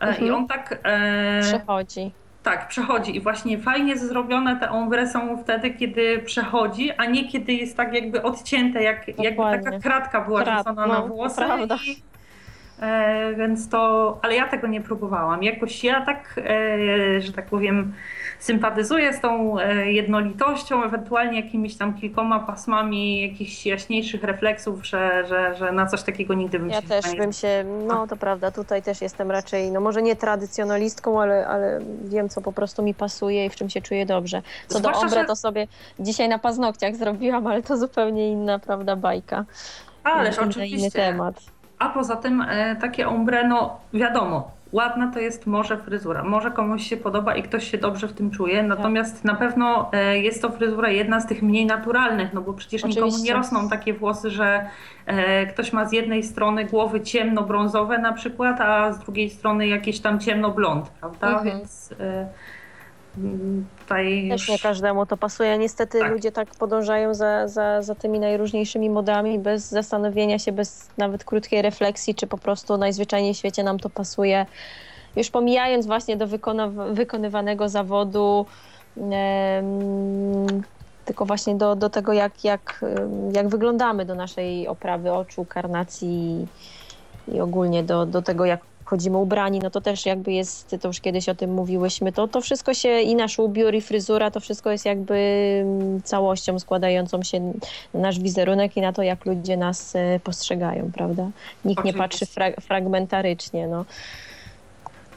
e, 0.00 0.06
i 0.06 0.08
Mhm. 0.10 0.34
on 0.34 0.46
tak, 0.48 0.78
e, 0.82 1.40
Przechodzi. 1.42 2.10
tak 2.42 2.68
przechodzi 2.68 3.16
i 3.16 3.20
właśnie 3.20 3.58
fajnie 3.58 3.96
zrobione 3.98 4.56
te 4.56 4.70
ombre 4.70 5.08
są 5.08 5.42
wtedy, 5.42 5.70
kiedy 5.70 6.18
przechodzi, 6.18 6.92
a 6.92 7.04
nie 7.04 7.28
kiedy 7.28 7.52
jest 7.52 7.76
tak 7.76 7.94
jakby 7.94 8.22
odcięte, 8.22 8.82
jak, 8.82 9.08
jakby 9.18 9.42
taka 9.42 9.78
kratka 9.78 10.20
była 10.20 10.42
Krat, 10.42 10.58
rzucona 10.58 10.86
no, 10.86 10.92
na 10.94 11.00
włosy 11.00 11.36
prawda. 11.36 11.78
i 11.86 12.09
E, 12.80 13.34
więc 13.34 13.68
to, 13.68 14.18
ale 14.22 14.34
ja 14.34 14.48
tego 14.48 14.66
nie 14.66 14.80
próbowałam. 14.80 15.42
Jakoś 15.42 15.84
ja 15.84 16.06
tak, 16.06 16.40
e, 16.46 17.20
że 17.20 17.32
tak 17.32 17.46
powiem, 17.46 17.94
sympatyzuję 18.38 19.12
z 19.12 19.20
tą 19.20 19.60
e, 19.60 19.92
jednolitością, 19.92 20.84
ewentualnie 20.84 21.40
jakimiś 21.40 21.76
tam 21.76 21.94
kilkoma 21.94 22.40
pasmami 22.40 23.20
jakichś 23.28 23.66
jaśniejszych 23.66 24.24
refleksów, 24.24 24.86
że, 24.86 25.24
że, 25.28 25.54
że 25.54 25.72
na 25.72 25.86
coś 25.86 26.02
takiego 26.02 26.34
nigdy 26.34 26.58
bym 26.58 26.70
Ja 26.70 26.80
się 26.80 26.88
też 26.88 27.04
chyba 27.04 27.14
nie 27.14 27.20
bym 27.20 27.32
się, 27.32 27.64
no 27.86 28.06
to 28.06 28.16
prawda, 28.16 28.50
tutaj 28.50 28.82
też 28.82 29.00
jestem 29.00 29.30
raczej, 29.30 29.70
no 29.70 29.80
może 29.80 30.02
nie 30.02 30.16
tradycjonalistką, 30.16 31.20
ale, 31.22 31.46
ale 31.46 31.80
wiem, 32.04 32.28
co 32.28 32.40
po 32.40 32.52
prostu 32.52 32.82
mi 32.82 32.94
pasuje 32.94 33.46
i 33.46 33.50
w 33.50 33.56
czym 33.56 33.70
się 33.70 33.82
czuję 33.82 34.06
dobrze. 34.06 34.42
Co 34.68 34.78
Zwłaszcza, 34.78 35.00
do 35.00 35.04
ombre, 35.06 35.20
że- 35.20 35.26
to 35.26 35.36
sobie 35.36 35.66
dzisiaj 35.98 36.28
na 36.28 36.38
paznokciach 36.38 36.96
zrobiłam, 36.96 37.46
ale 37.46 37.62
to 37.62 37.76
zupełnie 37.76 38.30
inna, 38.32 38.58
prawda, 38.58 38.96
bajka. 38.96 39.44
Ależ 40.04 40.36
inny, 40.36 40.46
oczywiście. 40.48 40.76
inny 40.76 40.90
temat. 40.90 41.59
A 41.80 41.88
poza 41.88 42.16
tym 42.16 42.40
e, 42.40 42.76
takie 42.76 43.08
ombre, 43.08 43.48
no 43.48 43.80
wiadomo, 43.92 44.50
ładna 44.72 45.10
to 45.12 45.18
jest 45.18 45.46
może 45.46 45.78
fryzura. 45.78 46.24
Może 46.24 46.50
komuś 46.50 46.86
się 46.86 46.96
podoba 46.96 47.36
i 47.36 47.42
ktoś 47.42 47.70
się 47.70 47.78
dobrze 47.78 48.08
w 48.08 48.12
tym 48.12 48.30
czuje, 48.30 48.62
natomiast 48.62 49.24
na 49.24 49.34
pewno 49.34 49.90
e, 49.92 50.18
jest 50.18 50.42
to 50.42 50.50
fryzura 50.50 50.90
jedna 50.90 51.20
z 51.20 51.26
tych 51.26 51.42
mniej 51.42 51.66
naturalnych, 51.66 52.32
no 52.34 52.40
bo 52.40 52.52
przecież 52.52 52.84
nikomu 52.84 53.06
nie 53.06 53.12
Oczywiście. 53.12 53.34
rosną 53.34 53.68
takie 53.68 53.94
włosy, 53.94 54.30
że 54.30 54.66
e, 55.06 55.46
ktoś 55.46 55.72
ma 55.72 55.84
z 55.84 55.92
jednej 55.92 56.22
strony 56.22 56.64
głowy 56.64 57.00
ciemno-brązowe 57.00 58.00
na 58.00 58.12
przykład, 58.12 58.60
a 58.60 58.92
z 58.92 58.98
drugiej 58.98 59.30
strony 59.30 59.66
jakieś 59.66 60.00
tam 60.00 60.20
ciemno-blond, 60.20 60.90
prawda? 61.00 61.28
Mhm. 61.28 61.44
Więc 61.44 61.94
e, 63.90 63.94
mm, 63.94 64.22
tutaj 64.22 64.28
Też 64.28 64.48
nie 64.48 64.54
już... 64.54 64.62
każdemu 64.62 65.06
to 65.06 65.16
pasuje. 65.16 65.58
Niestety 65.58 65.98
Tak. 65.98 66.12
ludzie 66.12 66.32
tak 66.32 66.48
podążają 66.50 67.14
za, 67.14 67.48
za, 67.48 67.82
za 67.82 67.94
tymi 67.94 68.20
najróżniejszymi 68.20 68.90
modami 68.90 69.38
bez 69.38 69.68
zastanowienia 69.68 70.38
się, 70.38 70.52
bez 70.52 70.88
nawet 70.98 71.24
krótkiej 71.24 71.62
refleksji, 71.62 72.14
czy 72.14 72.26
po 72.26 72.38
prostu 72.38 72.76
najzwyczajniej 72.76 73.34
w 73.34 73.36
świecie 73.36 73.62
nam 73.62 73.78
to 73.78 73.90
pasuje. 73.90 74.46
Już 75.16 75.30
pomijając 75.30 75.86
właśnie 75.86 76.16
do 76.16 76.26
wykonywanego 76.92 77.68
zawodu, 77.68 78.46
em, 78.96 80.62
tylko 81.04 81.24
właśnie 81.26 81.54
do, 81.54 81.76
do 81.76 81.90
tego, 81.90 82.12
jak, 82.12 82.44
jak, 82.44 82.84
jak 83.32 83.48
wyglądamy 83.48 84.04
do 84.04 84.14
naszej 84.14 84.68
oprawy 84.68 85.12
oczu, 85.12 85.44
karnacji 85.44 86.46
i, 87.28 87.36
i 87.36 87.40
ogólnie 87.40 87.82
do, 87.82 88.06
do 88.06 88.22
tego, 88.22 88.44
jak 88.44 88.69
chodzimy 88.90 89.16
ubrani, 89.18 89.58
no 89.58 89.70
to 89.70 89.80
też 89.80 90.06
jakby 90.06 90.32
jest, 90.32 90.76
to 90.80 90.88
już 90.88 91.00
kiedyś 91.00 91.28
o 91.28 91.34
tym 91.34 91.52
mówiłyśmy, 91.54 92.12
to, 92.12 92.28
to 92.28 92.40
wszystko 92.40 92.74
się 92.74 93.00
i 93.00 93.14
nasz 93.14 93.38
ubiór 93.38 93.74
i 93.74 93.80
fryzura, 93.80 94.30
to 94.30 94.40
wszystko 94.40 94.70
jest 94.70 94.86
jakby 94.86 95.14
mm, 95.62 96.02
całością 96.02 96.58
składającą 96.58 97.22
się 97.22 97.40
na 97.94 98.10
nasz 98.10 98.18
wizerunek 98.20 98.76
i 98.76 98.80
na 98.80 98.92
to, 98.92 99.02
jak 99.02 99.26
ludzie 99.26 99.56
nas 99.56 99.96
e, 99.96 100.20
postrzegają, 100.24 100.90
prawda? 100.94 101.26
Nikt 101.64 101.84
nie 101.84 101.94
patrzy 101.94 102.26
fra- 102.26 102.60
fragmentarycznie, 102.60 103.66
no. 103.68 103.84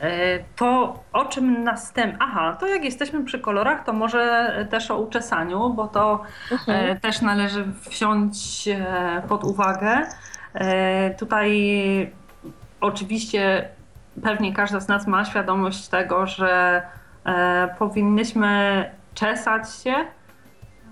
E, 0.01 0.39
To 0.55 0.99
o 1.13 1.25
czym 1.25 1.63
następnie. 1.63 2.17
Aha, 2.21 2.57
to 2.59 2.67
jak 2.67 2.83
jesteśmy 2.83 3.23
przy 3.25 3.39
kolorach, 3.39 3.85
to 3.85 3.93
może 3.93 4.51
też 4.71 4.91
o 4.91 4.97
uczesaniu, 4.97 5.69
bo 5.69 5.87
to 5.87 6.21
Mhm. 6.51 6.91
e, 6.91 6.99
też 6.99 7.21
należy 7.21 7.63
wziąć 7.89 8.69
pod 9.29 9.43
uwagę. 9.43 9.97
Tutaj 11.19 11.51
oczywiście 12.83 13.69
pewnie 14.23 14.53
każda 14.53 14.79
z 14.79 14.87
nas 14.87 15.07
ma 15.07 15.25
świadomość 15.25 15.87
tego, 15.87 16.27
że 16.27 16.81
e, 17.25 17.75
powinnyśmy 17.79 18.85
czesać 19.13 19.75
się 19.75 19.95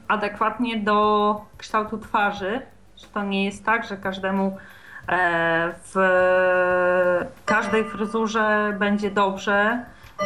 adekwatnie 0.07 0.77
do 0.77 1.41
kształtu 1.57 1.97
twarzy. 1.97 2.61
Że 2.97 3.07
to 3.07 3.23
nie 3.23 3.45
jest 3.45 3.65
tak, 3.65 3.85
że 3.87 3.97
każdemu 3.97 4.57
e, 5.09 5.73
w 5.83 5.95
każdej 7.45 7.83
fryzurze 7.83 8.75
będzie 8.79 9.11
dobrze, 9.11 9.85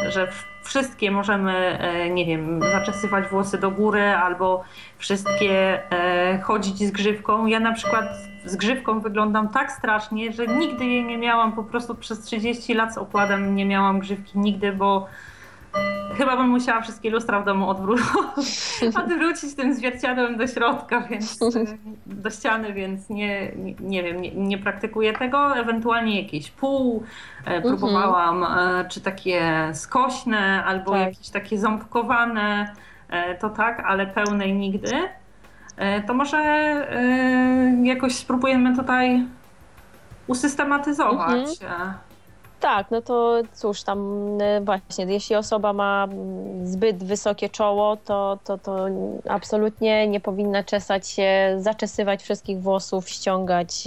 że 0.09 0.27
wszystkie 0.63 1.11
możemy, 1.11 1.79
e, 1.79 2.09
nie 2.09 2.25
wiem, 2.25 2.61
zaczesywać 2.61 3.27
włosy 3.27 3.57
do 3.57 3.71
góry 3.71 4.03
albo 4.03 4.63
wszystkie 4.97 5.81
e, 5.91 6.39
chodzić 6.39 6.77
z 6.77 6.91
grzywką. 6.91 7.45
Ja 7.45 7.59
na 7.59 7.73
przykład 7.73 8.05
z 8.45 8.55
grzywką 8.55 8.99
wyglądam 8.99 9.49
tak 9.49 9.71
strasznie, 9.71 10.31
że 10.31 10.47
nigdy 10.47 10.85
jej 10.85 11.05
nie 11.05 11.17
miałam, 11.17 11.51
po 11.51 11.63
prostu 11.63 11.95
przez 11.95 12.21
30 12.21 12.73
lat 12.73 12.93
z 12.93 12.97
okładem 12.97 13.55
nie 13.55 13.65
miałam 13.65 13.99
grzywki 13.99 14.39
nigdy, 14.39 14.71
bo 14.71 15.07
chyba 16.17 16.37
bym 16.37 16.49
musiała 16.49 16.81
wszystkie 16.81 17.09
lustra 17.09 17.39
w 17.39 17.45
domu 17.45 17.69
odwrócić, 17.69 18.05
odwrócić 18.95 19.55
tym 19.57 19.73
zwierciadłem 19.73 20.37
do 20.37 20.47
środka, 20.47 21.01
więc 21.01 21.39
do 22.05 22.29
ściany, 22.29 22.73
więc 22.73 23.09
nie, 23.09 23.51
nie, 23.55 23.75
nie 23.79 24.03
wiem, 24.03 24.21
nie, 24.21 24.31
nie 24.31 24.57
praktykuję 24.57 25.13
tego. 25.13 25.57
Ewentualnie 25.57 26.21
jakieś 26.21 26.51
pół 26.51 27.03
e, 27.45 27.61
próbowałam, 27.61 28.43
e, 28.43 28.85
czy 28.89 29.01
takie 29.01 29.69
skośne, 29.73 30.63
albo 30.65 30.91
Tak. 30.91 31.01
jakieś 31.01 31.29
takie 31.29 31.59
ząbkowane, 31.59 32.73
e, 33.09 33.35
to 33.35 33.49
tak, 33.49 33.83
ale 33.87 34.07
pełnej 34.07 34.53
nigdy. 34.53 34.91
E, 35.77 36.01
To 36.01 36.13
może 36.13 36.37
e, 36.37 37.75
jakoś 37.83 38.15
spróbujemy 38.15 38.75
tutaj 38.75 39.25
usystematyzować. 40.27 41.47
e, 41.61 41.93
Tak, 42.59 42.91
no 42.91 43.01
to 43.01 43.41
cóż, 43.53 43.83
tam 43.83 43.99
właśnie, 44.61 45.05
jeśli 45.05 45.35
osoba 45.35 45.73
ma 45.73 46.03
mm, 46.11 46.67
zbyt 46.67 47.03
wysokie 47.03 47.49
czoło, 47.49 47.97
to, 47.97 48.39
to, 48.43 48.57
to 48.57 48.85
absolutnie 49.29 50.07
nie 50.07 50.19
powinna 50.19 50.63
czesać 50.63 51.07
się, 51.07 51.55
zaczesywać 51.59 52.23
wszystkich 52.23 52.61
włosów, 52.61 53.09
ściągać 53.09 53.83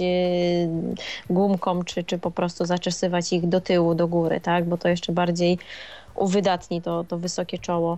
gumką, 1.29 1.83
czy, 1.83 2.03
czy 2.03 2.17
po 2.17 2.31
prostu 2.31 2.65
zaczesywać 2.65 3.33
ich 3.33 3.47
do 3.47 3.61
tyłu, 3.61 3.95
do 3.95 4.07
góry, 4.07 4.41
tak? 4.41 4.65
Bo 4.65 4.77
to 4.77 4.89
jeszcze 4.89 5.11
bardziej 5.13 5.59
uwydatni 6.15 6.81
to, 6.81 7.03
to 7.03 7.17
wysokie 7.17 7.57
czoło. 7.57 7.97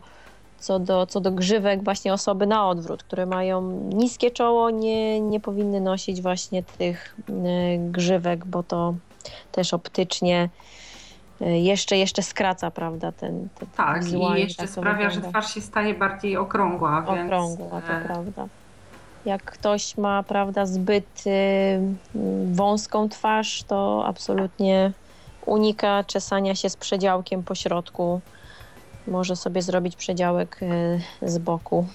Co 0.61 0.79
do, 0.79 1.05
co 1.05 1.21
do 1.21 1.31
grzywek, 1.31 1.83
właśnie 1.83 2.13
osoby 2.13 2.47
na 2.47 2.67
odwrót, 2.69 3.03
które 3.03 3.25
mają 3.25 3.71
niskie 3.93 4.31
czoło, 4.31 4.69
nie, 4.69 5.21
nie 5.21 5.39
powinny 5.39 5.81
nosić 5.81 6.21
właśnie 6.21 6.63
tych 6.63 7.15
e, 7.29 7.33
grzywek, 7.77 8.45
bo 8.45 8.63
to 8.63 8.93
też 9.51 9.73
optycznie 9.73 10.49
y, 11.41 11.45
jeszcze, 11.45 11.97
jeszcze 11.97 12.21
skraca, 12.23 12.71
prawda, 12.71 13.11
ten, 13.11 13.47
ten 13.59 13.67
Tak, 13.77 14.03
wizualnie 14.03 14.39
i 14.39 14.43
jeszcze 14.43 14.63
tak 14.63 14.71
sprawia, 14.71 15.09
że 15.09 15.15
wygląda. 15.15 15.39
twarz 15.39 15.53
się 15.53 15.61
staje 15.61 15.93
bardziej 15.93 16.37
okrągła. 16.37 17.01
Więc, 17.01 17.25
okrągła, 17.25 17.81
to 17.81 17.93
e, 17.93 18.05
prawda. 18.05 18.47
Jak 19.25 19.43
ktoś 19.43 19.97
ma, 19.97 20.23
prawda, 20.23 20.65
zbyt 20.65 21.23
wąską 22.51 23.09
twarz, 23.09 23.63
to 23.63 24.03
absolutnie 24.05 24.91
unika 25.45 26.03
czesania 26.03 26.55
się 26.55 26.69
z 26.69 26.75
przedziałkiem 26.75 27.43
po 27.43 27.55
środku. 27.55 28.21
Może 29.07 29.35
sobie 29.35 29.61
zrobić 29.61 29.95
przedziałek 29.95 30.59
y, 30.63 31.01
z 31.21 31.37
boku, 31.37 31.87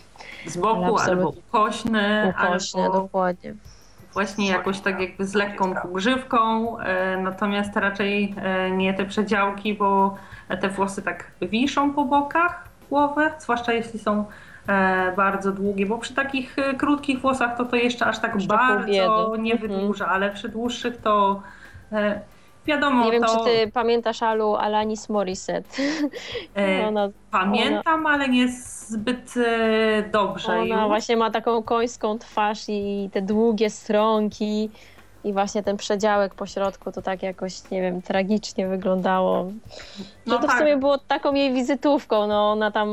z 0.47 0.57
boku 0.57 0.99
albo 0.99 1.29
ukośny, 1.29 2.33
ukośny, 2.39 2.83
albo 2.83 3.01
dokładnie. 3.01 3.55
właśnie 4.13 4.49
jakoś 4.49 4.81
tak 4.81 5.01
jakby 5.01 5.27
z 5.27 5.35
lekką 5.35 5.75
półgrzywką, 5.75 6.79
e, 6.79 7.17
natomiast 7.17 7.77
raczej 7.77 8.35
e, 8.37 8.71
nie 8.71 8.95
te 8.95 9.05
przedziałki, 9.05 9.75
bo 9.75 10.15
te 10.61 10.69
włosy 10.69 11.03
tak 11.03 11.31
wiszą 11.43 11.93
po 11.93 12.05
bokach 12.05 12.65
głowy, 12.91 13.31
zwłaszcza 13.39 13.73
jeśli 13.73 13.99
są 13.99 14.25
e, 14.69 15.13
bardzo 15.17 15.53
długie, 15.53 15.87
bo 15.87 15.99
przy 15.99 16.15
takich 16.15 16.57
krótkich 16.79 17.21
włosach 17.21 17.57
to 17.57 17.65
to 17.65 17.77
jeszcze 17.77 18.07
aż 18.07 18.19
tak 18.19 18.37
do 18.39 18.47
bardzo 18.47 19.37
nie 19.37 19.53
Mhm. 19.53 19.59
wydłuża, 19.73 20.07
ale 20.07 20.31
przy 20.31 20.49
dłuższych 20.49 20.97
to 20.97 21.43
e, 21.93 22.21
wiadomo, 22.67 23.05
Nie 23.05 23.13
wiem, 23.13 23.23
to 23.23 23.39
czy 23.39 23.45
ty 23.45 23.73
pamiętasz 23.73 24.23
Alu 24.23 24.55
Alanis 24.55 25.09
Morissette. 25.09 25.83
e, 26.57 26.87
Ona, 26.89 27.09
pamiętam, 27.31 28.07
ale 28.07 28.29
nie 28.29 28.49
zbyt 28.89 29.35
e, 29.37 30.03
dobrze 30.13 30.53
ona 30.53 30.77
już. 30.81 30.87
właśnie 30.87 31.17
ma 31.17 31.31
taką 31.31 31.63
końską 31.63 32.19
twarz 32.19 32.65
i 32.69 33.11
te 33.13 33.23
długie 33.23 33.71
stronki 33.71 34.71
i 35.25 35.33
właśnie 35.33 35.63
ten 35.63 35.77
przedziałek 35.77 36.35
po 36.35 36.47
środku 36.47 36.93
to 36.93 37.03
tak 37.03 37.23
jakoś, 37.23 37.71
nie 37.71 37.83
wiem, 37.83 38.03
tragicznie 38.03 38.69
wyglądało. 38.69 39.51
No 40.27 40.39
to 40.39 40.47
w 40.47 40.51
tak. 40.51 40.59
sumie 40.59 40.77
było 40.77 40.99
taką 40.99 41.35
jej 41.35 41.53
wizytówką, 41.53 42.27
no 42.27 42.53
ona 42.53 42.71
tam 42.71 42.89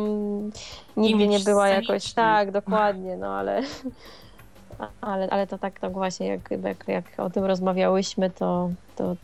nigdy 0.97 1.27
nie 1.27 1.39
była 1.39 1.67
jakoś, 1.67 2.13
tak, 2.13 2.51
dokładnie, 2.51 3.17
no 3.17 3.27
ale, 3.27 3.61
ale, 5.01 5.29
ale 5.29 5.47
to 5.47 5.57
tak, 5.57 5.79
tak 5.79 5.93
właśnie, 5.93 6.27
jak, 6.27 6.51
jak, 6.63 6.87
jak 6.87 7.05
o 7.17 7.29
tym 7.29 7.45
rozmawiałyśmy, 7.45 8.29
to, 8.29 8.69
to, 8.95 9.15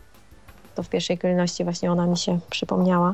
to 0.79 0.83
w 0.83 0.89
pierwszej 0.89 1.17
kolejności 1.17 1.63
właśnie 1.63 1.91
ona 1.91 2.07
mi 2.07 2.17
się 2.17 2.39
przypomniała. 2.49 3.13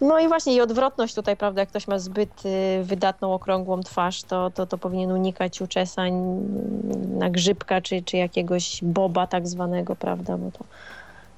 No 0.00 0.18
i 0.18 0.28
właśnie 0.28 0.54
i 0.54 0.60
odwrotność 0.60 1.14
tutaj, 1.14 1.36
prawda, 1.36 1.60
jak 1.60 1.68
ktoś 1.68 1.88
ma 1.88 1.98
zbyt 1.98 2.46
y, 2.46 2.84
wydatną, 2.84 3.34
okrągłą 3.34 3.80
twarz, 3.80 4.22
to, 4.22 4.50
to, 4.50 4.66
to 4.66 4.78
powinien 4.78 5.12
unikać 5.12 5.60
uczesań 5.60 6.12
na 7.18 7.30
grzybka, 7.30 7.80
czy, 7.80 8.02
czy 8.02 8.16
jakiegoś 8.16 8.78
boba 8.82 9.26
tak 9.26 9.48
zwanego, 9.48 9.96
prawda, 9.96 10.38
bo 10.38 10.50
to 10.50 10.64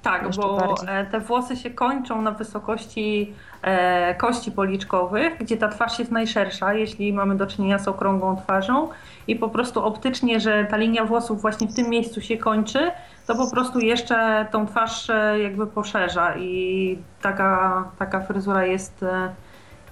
Tak, 0.01 0.29
bo 0.35 0.57
bardziej. 0.57 0.89
e, 0.89 1.05
te 1.05 1.19
włosy 1.19 1.55
się 1.55 1.69
kończą 1.69 2.21
na 2.21 2.31
wysokości 2.31 3.33
e, 3.61 4.15
kości 4.15 4.51
policzkowych, 4.51 5.37
gdzie 5.37 5.57
ta 5.57 5.67
twarz 5.67 5.99
jest 5.99 6.11
najszersza, 6.11 6.73
jeśli 6.73 7.13
mamy 7.13 7.35
do 7.35 7.47
czynienia 7.47 7.79
z 7.79 7.87
okrągłą 7.87 8.37
twarzą 8.37 8.89
i 9.27 9.35
po 9.35 9.49
prostu 9.49 9.85
optycznie, 9.85 10.39
że 10.39 10.65
ta 10.65 10.77
linia 10.77 11.05
włosów 11.05 11.41
właśnie 11.41 11.67
w 11.67 11.75
tym 11.75 11.89
miejscu 11.89 12.21
się 12.21 12.37
kończy, 12.37 12.91
to 13.27 13.35
po 13.35 13.51
prostu 13.51 13.79
jeszcze 13.79 14.45
tą 14.51 14.67
twarz 14.67 15.09
e, 15.09 15.39
jakby 15.39 15.67
poszerza 15.67 16.35
i 16.35 16.97
taka, 17.21 17.83
taka 17.99 18.21
fryzura 18.21 18.65
jest 18.65 19.05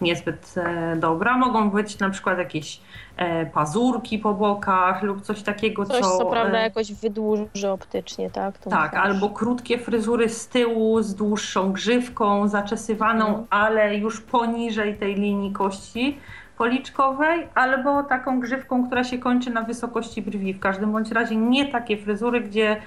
niezbyt 0.02 0.56
e, 0.58 0.96
dobra. 0.96 1.38
Mogą 1.38 1.70
być 1.70 2.00
na 2.00 2.10
przykład 2.10 2.38
jakieś 2.38 2.82
e, 3.18 3.46
pazurki 3.46 4.20
po 4.20 4.34
bokach 4.34 5.04
lub 5.04 5.22
coś 5.22 5.42
takiego, 5.44 5.86
coś, 5.86 6.00
co... 6.02 6.18
co 6.18 6.26
prawda 6.26 6.58
e, 6.60 6.62
jakoś 6.64 6.94
wydłuży 6.94 7.70
optycznie, 7.70 8.30
tak? 8.30 8.58
tak, 8.58 8.92
twarz. 8.92 9.06
albo 9.06 9.30
krótkie 9.30 9.78
fryzury 9.78 10.30
z 10.30 10.48
tyłu 10.48 11.02
z 11.02 11.16
dłuższą 11.16 11.72
grzywką, 11.72 12.48
zaczesywaną, 12.48 13.26
Mhm. 13.28 13.46
ale 13.50 13.96
już 13.96 14.22
poniżej 14.22 14.98
tej 14.98 15.16
linii 15.16 15.52
kości 15.52 16.18
policzkowej, 16.58 17.48
albo 17.56 18.04
taką 18.04 18.40
grzywką, 18.40 18.88
która 18.88 19.04
się 19.04 19.18
kończy 19.18 19.50
na 19.50 19.62
wysokości 19.62 20.22
brwi. 20.22 20.54
W 20.54 20.60
każdym 20.60 20.92
bądź 20.92 21.12
razie 21.12 21.36
nie 21.36 21.66
takie 21.72 21.98
fryzury, 21.98 22.42
gdzie 22.42 22.82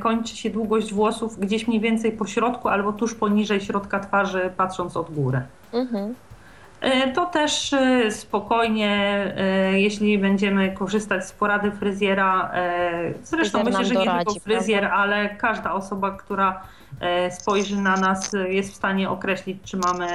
kończy 0.00 0.36
się 0.36 0.50
długość 0.50 0.94
włosów 0.94 1.38
gdzieś 1.40 1.68
mniej 1.68 1.80
więcej 1.80 2.12
po 2.12 2.26
środku 2.26 2.68
albo 2.68 2.92
tuż 2.92 3.14
poniżej 3.14 3.60
środka 3.60 4.00
twarzy, 4.00 4.50
patrząc 4.56 4.96
od 4.96 5.10
góry. 5.14 5.40
Mhm. 5.72 6.14
E, 6.80 7.12
To 7.12 7.26
też 7.26 7.72
e, 7.72 8.10
spokojnie, 8.10 8.90
e, 9.36 9.80
jeśli 9.80 10.18
będziemy 10.18 10.72
korzystać 10.72 11.26
z 11.26 11.32
porady 11.32 11.70
fryzjera, 11.70 12.50
zresztą 13.22 13.62
Fryzjer 13.64 13.80
myślę, 13.80 13.84
że 13.84 13.94
nie 13.94 14.16
tylko 14.16 14.40
fryzjer, 14.40 14.80
prawda? 14.80 14.96
ale 14.96 15.28
każda 15.28 15.72
osoba, 15.72 16.10
która 16.10 16.62
spojrzy 17.30 17.76
na 17.76 17.96
nas, 17.96 18.32
jest 18.48 18.72
w 18.72 18.76
stanie 18.76 19.10
określić, 19.10 19.58
czy 19.64 19.76
mamy 19.76 20.06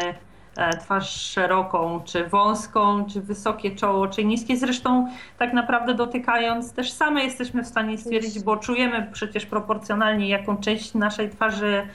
twarz 0.81 1.09
szeroką, 1.09 2.01
czy 2.05 2.27
wąską, 2.27 3.05
czy 3.05 3.21
wysokie 3.21 3.75
czoło, 3.75 4.07
czy 4.07 4.25
niskie. 4.25 4.57
Zresztą 4.57 5.07
tak 5.37 5.53
naprawdę 5.53 5.93
dotykając 5.93 6.73
też 6.73 6.91
same 6.91 7.23
jesteśmy 7.23 7.63
w 7.63 7.67
stanie 7.67 7.97
stwierdzić, 7.97 8.39
bo 8.43 8.57
czujemy 8.57 9.07
przecież 9.13 9.45
proporcjonalnie, 9.45 10.29
jaką 10.29 10.57
część 10.57 10.93
naszej 10.93 11.29
twarzy 11.29 11.87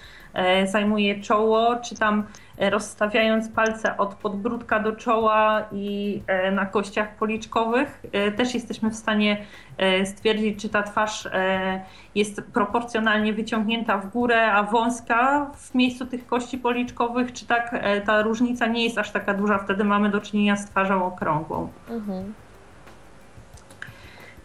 zajmuje 0.66 1.20
czoło, 1.20 1.76
czy 1.76 1.94
tam 1.94 2.24
rozstawiając 2.60 3.48
palce 3.48 3.96
od 3.96 4.14
podbródka 4.14 4.80
do 4.80 4.92
czoła 4.92 5.68
i 5.72 6.22
e, 6.26 6.50
na 6.50 6.66
kościach 6.66 7.16
policzkowych, 7.16 8.02
e, 8.12 8.32
też 8.32 8.54
jesteśmy 8.54 8.90
w 8.90 8.96
stanie 8.96 9.44
e, 9.78 10.06
stwierdzić, 10.06 10.62
czy 10.62 10.68
ta 10.68 10.82
twarz 10.82 11.26
e, 11.26 11.80
jest 12.14 12.42
proporcjonalnie 12.54 13.32
wyciągnięta 13.32 13.98
w 13.98 14.10
górę, 14.10 14.52
a 14.52 14.62
wąska 14.62 15.50
w 15.56 15.74
miejscu 15.74 16.06
tych 16.06 16.26
kości 16.26 16.58
policzkowych, 16.58 17.32
czy 17.32 17.46
tak 17.46 17.70
e, 17.72 18.00
ta 18.00 18.22
różnica 18.22 18.66
nie 18.66 18.84
jest 18.84 18.98
aż 18.98 19.10
taka 19.10 19.34
duża, 19.34 19.58
wtedy 19.58 19.84
mamy 19.84 20.10
do 20.10 20.20
czynienia 20.20 20.56
z 20.56 20.70
twarzą 20.70 21.06
okrągłą. 21.06 21.68
Mhm. 21.90 22.34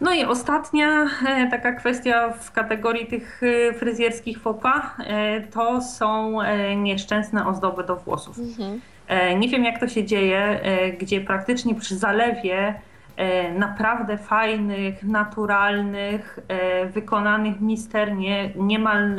No 0.04 0.12
i 0.12 0.24
ostatnia 0.24 1.06
e, 1.26 1.50
taka 1.50 1.72
kwestia 1.72 2.32
w 2.32 2.52
kategorii 2.52 3.06
tych 3.06 3.40
e, 3.42 3.72
fryzjerskich 3.72 4.40
fopa 4.40 4.96
e, 4.98 5.40
to 5.40 5.82
są 5.82 6.38
nieszczęsne 6.76 7.46
ozdoby 7.46 7.84
do 7.84 7.96
włosów. 7.96 8.38
Mhm. 8.38 8.80
Nie 9.40 9.48
wiem 9.48 9.64
jak 9.64 9.80
to 9.80 9.88
się 9.88 10.04
dzieje, 10.04 10.60
gdzie 11.00 11.20
praktycznie 11.20 11.74
przy 11.74 11.96
zalewie 11.96 12.74
naprawdę 13.58 14.18
fajnych, 14.18 15.02
naturalnych, 15.02 16.38
wykonanych 16.90 17.60
misternie, 17.60 18.50
niemal 18.56 19.16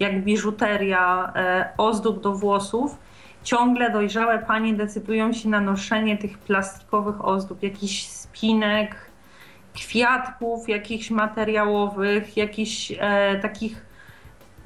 jak 0.00 0.24
biżuteria 0.24 1.32
ozdób 1.78 2.22
do 2.22 2.32
włosów, 2.32 2.98
ciągle 3.42 3.90
dojrzałe 3.90 4.38
panie 4.38 4.74
decydują 4.74 5.32
się 5.32 5.48
na 5.48 5.60
noszenie 5.60 6.18
tych 6.18 6.38
plastikowych 6.38 7.24
ozdób, 7.24 7.62
jakichś 7.62 8.06
spinek, 8.06 9.11
kwiatków 9.74 10.68
jakichś 10.68 11.10
materiałowych, 11.10 12.36
jakichś 12.36 12.92
e, 12.98 13.38
takich 13.42 13.92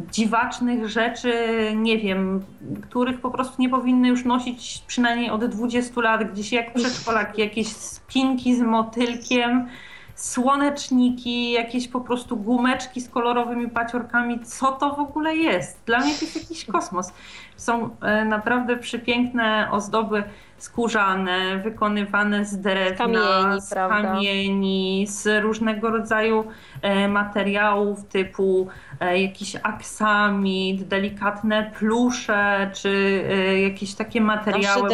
dziwacznych 0.01 0.89
rzeczy, 0.89 1.33
nie 1.77 1.99
wiem, 1.99 2.45
których 2.83 3.21
po 3.21 3.31
prostu 3.31 3.63
nie 3.63 3.69
powinny 3.69 4.09
już 4.09 4.25
nosić 4.25 4.83
przynajmniej 4.87 5.31
od 5.31 5.45
20 5.45 6.01
lat, 6.01 6.33
gdzieś 6.33 6.53
jak 6.53 6.75
przedszkolaki, 6.75 7.41
jakieś 7.41 7.69
spinki 7.69 8.57
z 8.57 8.61
motylkiem, 8.61 9.69
słoneczniki, 10.15 11.51
jakieś 11.53 11.89
po 11.89 12.01
prostu 12.01 12.37
gumeczki 12.37 13.01
z 13.01 13.09
kolorowymi 13.09 13.69
paciorkami. 13.69 14.41
Co 14.41 14.73
to 14.73 14.95
w 14.95 14.99
ogóle 14.99 15.37
jest? 15.37 15.81
Dla 15.87 15.99
mnie 15.99 16.15
to 16.15 16.25
jest 16.25 16.37
jakiś 16.37 16.65
kosmos. 16.65 17.13
Są 17.57 17.91
e, 18.01 18.25
naprawdę 18.25 18.77
przepiękne 18.77 19.69
ozdoby 19.71 20.23
skórzane, 20.59 21.59
wykonywane 21.59 22.45
z 22.45 22.61
drewna, 22.61 22.97
kamieni, 22.97 23.61
z 23.61 23.75
kamieni, 23.75 25.07
z 25.09 25.43
różnego 25.43 25.91
rodzaju 25.91 26.45
e, 26.83 27.09
materiałów 27.09 28.05
typu 28.05 28.69
e, 29.01 29.23
jakiś 29.23 29.57
aksamit, 29.63 30.89
delikatne 30.89 31.71
plusze, 31.79 32.71
czy 32.75 33.23
jakieś 33.63 33.95
takie 33.95 34.21
materiały 34.21 34.91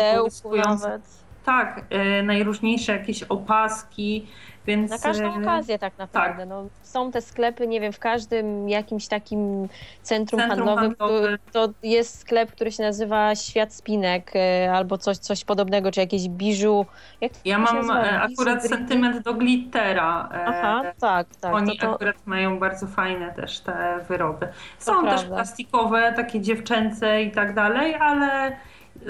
nawet. 0.66 1.02
Tak, 1.44 1.84
najróżniejsze 2.22 2.92
jakieś 2.92 3.22
opaski, 3.22 4.26
więc... 4.66 4.90
Na 4.90 4.98
każdą 4.98 5.34
e, 5.34 5.42
okazję 5.42 5.78
tak 5.78 5.98
naprawdę. 5.98 6.46
No, 6.46 6.66
są 6.82 7.12
te 7.12 7.20
sklepy, 7.20 7.66
nie 7.66 7.80
wiem, 7.80 7.92
w 7.92 7.98
każdym 7.98 8.68
jakimś 8.68 9.08
takim 9.08 9.68
centrum, 10.02 10.40
Centrum 10.40 10.58
handlowym 10.58 10.96
to, 10.96 11.08
to 11.52 11.74
jest 11.82 12.18
sklep, 12.18 12.52
który 12.52 12.72
się 12.72 12.82
nazywa 12.82 13.34
Świat 13.34 13.74
Spinek 13.74 14.32
e, 14.36 14.72
albo 14.72 14.98
coś, 14.98 15.18
coś 15.18 15.44
podobnego, 15.44 15.90
czy 15.90 16.00
jakieś 16.00 16.28
biżu. 16.28 16.86
Jak 17.20 17.32
Ja 17.44 17.58
mam 17.58 17.76
nazywa? 17.76 18.02
e, 18.02 18.20
akurat 18.20 18.62
Biżu, 18.62 18.68
sentyment 18.68 19.22
do 19.24 19.34
glittera. 19.34 20.28
Aha, 20.46 20.82
tak, 21.00 21.26
tak. 21.40 21.54
Oni 21.54 21.78
to, 21.78 21.86
to, 21.86 21.94
akurat 21.94 22.26
mają 22.26 22.58
bardzo 22.58 22.86
fajne 22.86 23.32
też 23.34 23.60
te 23.60 24.04
wyroby. 24.08 24.48
Są 24.78 25.04
też 25.04 25.24
plastikowe, 25.24 26.12
takie 26.16 26.40
dziewczęce 26.40 27.22
i 27.22 27.30
tak 27.30 27.54
dalej, 27.54 27.94
ale 27.94 28.56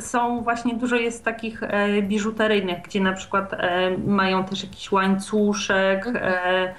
są 0.01 0.43
właśnie 0.43 0.75
dużo 0.75 0.97
jest 0.97 1.25
takich 1.25 1.63
e, 1.63 2.03
biżuteryjnych, 2.03 2.83
gdzie 2.83 3.01
na 3.01 3.13
przykład 3.13 3.55
e, 3.55 3.91
mają 3.99 4.45
też 4.45 4.63
jakiś 4.63 4.93
łańcuszek, 4.93 6.07
Mhm. 6.07 6.35
e, 6.35 6.75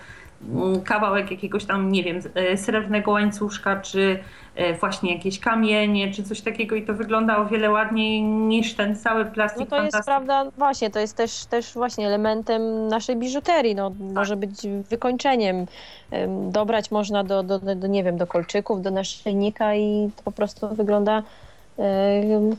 kawałek 0.85 1.31
jakiegoś 1.31 1.65
tam, 1.65 1.91
nie 1.91 2.03
wiem, 2.03 2.19
srebrnego 2.55 3.11
łańcuszka, 3.11 3.81
czy 3.81 4.19
właśnie 4.79 5.13
jakieś 5.13 5.39
kamienie, 5.39 6.11
czy 6.11 6.23
coś 6.23 6.41
takiego 6.41 6.75
i 6.75 6.85
to 6.85 6.93
wygląda 6.93 7.37
o 7.37 7.45
wiele 7.45 7.71
ładniej 7.71 8.21
niż 8.23 8.73
ten 8.73 8.95
cały 8.95 9.25
plastik 9.25 9.69
no 9.71 9.77
to 9.77 9.83
jest 9.83 10.05
prawda, 10.05 10.45
właśnie, 10.57 10.89
to 10.89 10.99
jest 10.99 11.17
też, 11.17 11.45
też 11.45 11.73
właśnie 11.73 12.07
elementem 12.07 12.87
naszej 12.87 13.15
biżuterii, 13.15 13.75
no, 13.75 13.91
może 14.13 14.35
być 14.35 14.51
wykończeniem. 14.89 15.65
Em, 16.11 16.51
Dobrać 16.51 16.91
można 16.91 17.23
do, 17.23 17.43
do, 17.43 17.59
do, 17.59 17.87
nie 17.87 18.03
wiem, 18.03 18.17
do 18.17 18.27
kolczyków, 18.27 18.81
do 18.81 18.91
naszyjnika 18.91 19.75
i 19.75 20.09
to 20.15 20.23
po 20.23 20.31
prostu 20.31 20.75
wygląda 20.75 21.23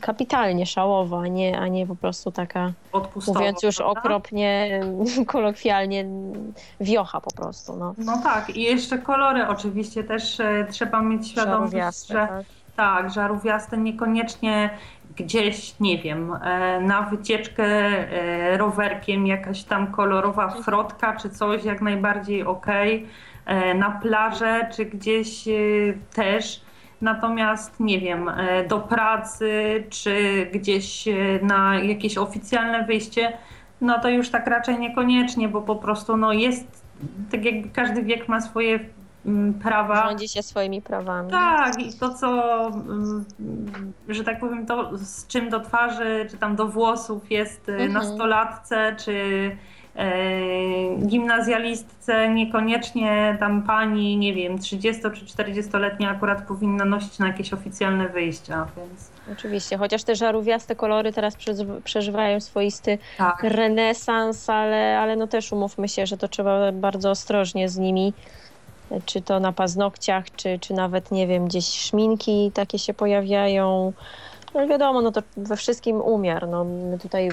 kapitalnie, 0.01 0.65
szałowo, 0.65 1.19
a 1.19 1.27
nie, 1.27 1.59
a 1.59 1.67
nie 1.67 1.87
po 1.87 1.95
prostu 1.95 2.31
taka, 2.31 2.71
Odpustowo, 2.91 3.39
mówiąc 3.39 3.63
już 3.63 3.77
prawda? 3.77 3.99
okropnie, 3.99 4.81
kolokwialnie, 5.27 6.05
wiocha 6.79 7.21
po 7.21 7.31
prostu. 7.31 7.75
No. 7.75 7.93
No 7.97 8.21
tak, 8.23 8.49
i 8.49 8.61
jeszcze 8.61 8.97
kolory 8.97 9.47
oczywiście 9.47 10.03
też 10.03 10.39
e, 10.39 10.67
trzeba 10.71 11.01
mieć 11.01 11.27
świadomość, 11.27 12.07
że 12.07 12.27
tak. 12.27 12.45
tak, 12.75 13.13
żarówiaste 13.13 13.77
niekoniecznie 13.77 14.69
gdzieś, 15.15 15.79
nie 15.79 15.97
wiem, 15.97 16.33
e, 16.33 16.79
na 16.79 17.01
wycieczkę 17.01 17.65
e, 17.65 18.57
rowerkiem 18.57 19.27
jakaś 19.27 19.63
tam 19.63 19.91
kolorowa 19.91 20.49
frotka 20.49 21.15
czy 21.15 21.29
coś 21.29 21.63
jak 21.63 21.81
najbardziej 21.81 22.43
okej, 22.43 23.07
e, 23.45 23.73
na 23.73 23.91
plażę 23.91 24.69
czy 24.75 24.85
gdzieś 24.85 25.45
też. 26.13 26.64
Natomiast 27.01 27.79
nie 27.79 27.99
wiem, 27.99 28.29
e, 28.29 28.67
do 28.67 28.79
pracy 28.79 29.83
czy 29.89 30.45
gdzieś 30.53 31.07
e, 31.07 31.13
na 31.41 31.79
jakieś 31.79 32.17
oficjalne 32.17 32.85
wyjście, 32.85 33.37
no 33.81 33.99
to 33.99 34.09
już 34.09 34.29
tak 34.29 34.47
raczej 34.47 34.79
niekoniecznie, 34.79 35.49
bo 35.49 35.61
po 35.61 35.75
prostu 35.75 36.17
no 36.17 36.33
jest, 36.33 36.85
tak 37.31 37.45
jakby 37.45 37.69
każdy 37.69 38.03
wiek 38.03 38.27
ma 38.27 38.41
swoje 38.41 38.79
mm, 39.25 39.53
prawa. 39.53 40.07
Rządzi 40.07 40.29
się 40.29 40.43
swoimi 40.43 40.81
prawami. 40.81 41.31
Tak, 41.31 41.79
i 41.79 41.93
to 41.99 42.13
co, 42.13 42.67
mm, 42.67 43.25
że 44.07 44.23
tak 44.23 44.39
powiem, 44.39 44.65
to 44.65 44.97
z 44.97 45.27
czym 45.27 45.49
do 45.49 45.59
twarzy, 45.59 46.27
czy 46.31 46.37
tam 46.37 46.55
do 46.55 46.67
włosów 46.67 47.31
jest 47.31 47.69
mhm. 47.69 47.93
nastolatce, 47.93 48.95
czy 48.99 49.11
e, 49.11 49.74
gimnazjalistce, 51.07 52.29
niekoniecznie 52.29 53.37
tam 53.39 53.63
pani, 53.63 54.17
nie 54.17 54.33
wiem, 54.33 54.59
30 54.59 55.01
czy 55.01 55.25
40-letnia 55.25 56.09
akurat 56.09 56.47
powinna 56.47 56.85
nosić 56.85 57.19
na 57.19 57.27
jakieś 57.27 57.53
oficjalne 57.53 58.09
wyjścia, 58.09 58.67
więc... 58.77 59.11
Oczywiście, 59.31 59.77
chociaż 59.77 60.03
te 60.03 60.15
żarówiaste 60.15 60.75
kolory 60.75 61.13
teraz 61.13 61.37
przeżywają 61.83 62.39
swoisty 62.39 62.97
tak. 63.17 63.43
renesans, 63.43 64.49
ale, 64.49 64.99
ale 64.99 65.15
no 65.15 65.27
też 65.27 65.51
umówmy 65.51 65.89
się, 65.89 66.05
że 66.05 66.17
to 66.17 66.27
trzeba 66.27 66.71
bardzo 66.71 67.11
ostrożnie 67.11 67.69
z 67.69 67.77
nimi 67.77 68.13
czy 69.05 69.21
to 69.21 69.39
na 69.39 69.51
paznokciach, 69.51 70.25
czy, 70.35 70.59
czy 70.59 70.73
nawet, 70.73 71.11
nie 71.11 71.27
wiem, 71.27 71.45
gdzieś 71.47 71.67
szminki 71.67 72.51
takie 72.53 72.79
się 72.79 72.93
pojawiają. 72.93 73.93
No 74.53 74.67
wiadomo, 74.67 75.01
no 75.01 75.11
to 75.11 75.21
we 75.37 75.55
wszystkim 75.55 76.01
umiar. 76.01 76.47
No, 76.47 76.63
my 76.63 76.99
tutaj 76.99 77.29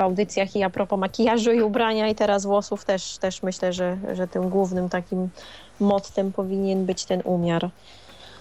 audycjach 0.00 0.56
i 0.56 0.62
a 0.62 0.70
propos 0.70 0.98
makijażu 0.98 1.52
i 1.52 1.62
ubrania 1.62 2.08
i 2.08 2.14
teraz 2.14 2.46
włosów 2.46 2.84
też, 2.84 3.18
też 3.18 3.42
myślę, 3.42 3.72
że, 3.72 3.96
że 4.12 4.28
tym 4.28 4.48
głównym 4.48 4.88
takim 4.88 5.28
mottem 5.80 6.32
powinien 6.32 6.86
być 6.86 7.04
ten 7.04 7.20
umiar. 7.24 7.70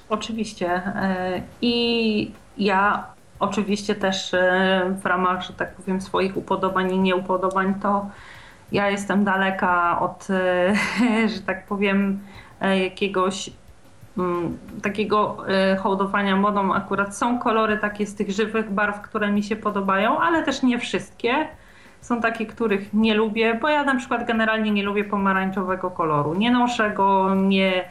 Oczywiście. 0.10 0.82
I 1.62 2.32
ja 2.58 3.08
oczywiście 3.40 3.96
też 3.96 4.34
e, 4.34 4.96
w 5.02 5.06
ramach, 5.06 5.42
że 5.42 5.54
tak 5.54 5.74
powiem, 5.76 6.02
swoich 6.02 6.38
upodobań 6.38 6.92
i 6.92 7.00
nieupodobań 7.00 7.76
to 7.82 8.06
ja 8.72 8.90
jestem 8.90 9.24
daleka 9.24 10.00
od, 10.00 10.28
że 11.36 11.42
tak 11.46 11.66
powiem, 11.66 12.20
jakiegoś 12.62 13.50
takiego 14.82 15.38
hołdowania 15.80 16.36
modą. 16.36 16.74
Akurat 16.74 17.18
są 17.18 17.40
kolory 17.40 17.78
takie 17.78 18.06
z 18.06 18.16
tych 18.16 18.32
żywych 18.32 18.72
barw, 18.72 19.02
które 19.02 19.32
mi 19.32 19.44
się 19.44 19.56
podobają, 19.56 20.20
ale 20.20 20.44
też 20.44 20.64
nie 20.64 20.80
wszystkie. 20.80 21.48
Są 22.02 22.22
takie, 22.22 22.46
których 22.46 22.94
nie 22.94 23.14
lubię, 23.14 23.60
bo 23.62 23.70
ja 23.70 23.84
na 23.84 23.96
przykład 23.96 24.28
generalnie 24.28 24.72
nie 24.72 24.84
lubię 24.84 25.04
pomarańczowego 25.04 25.92
koloru. 25.92 26.34
Nie 26.34 26.52
noszę 26.52 26.92
go, 26.92 27.36
nie, 27.36 27.90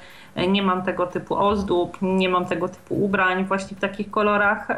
nie 0.49 0.63
mam 0.63 0.83
tego 0.83 1.07
typu 1.07 1.35
ozdób, 1.35 1.99
nie 2.03 2.29
mam 2.29 2.47
tego 2.47 2.69
typu 2.69 3.05
ubrań 3.05 3.45
właśnie 3.45 3.77
w 3.77 3.81
takich 3.81 4.11
kolorach 4.11 4.69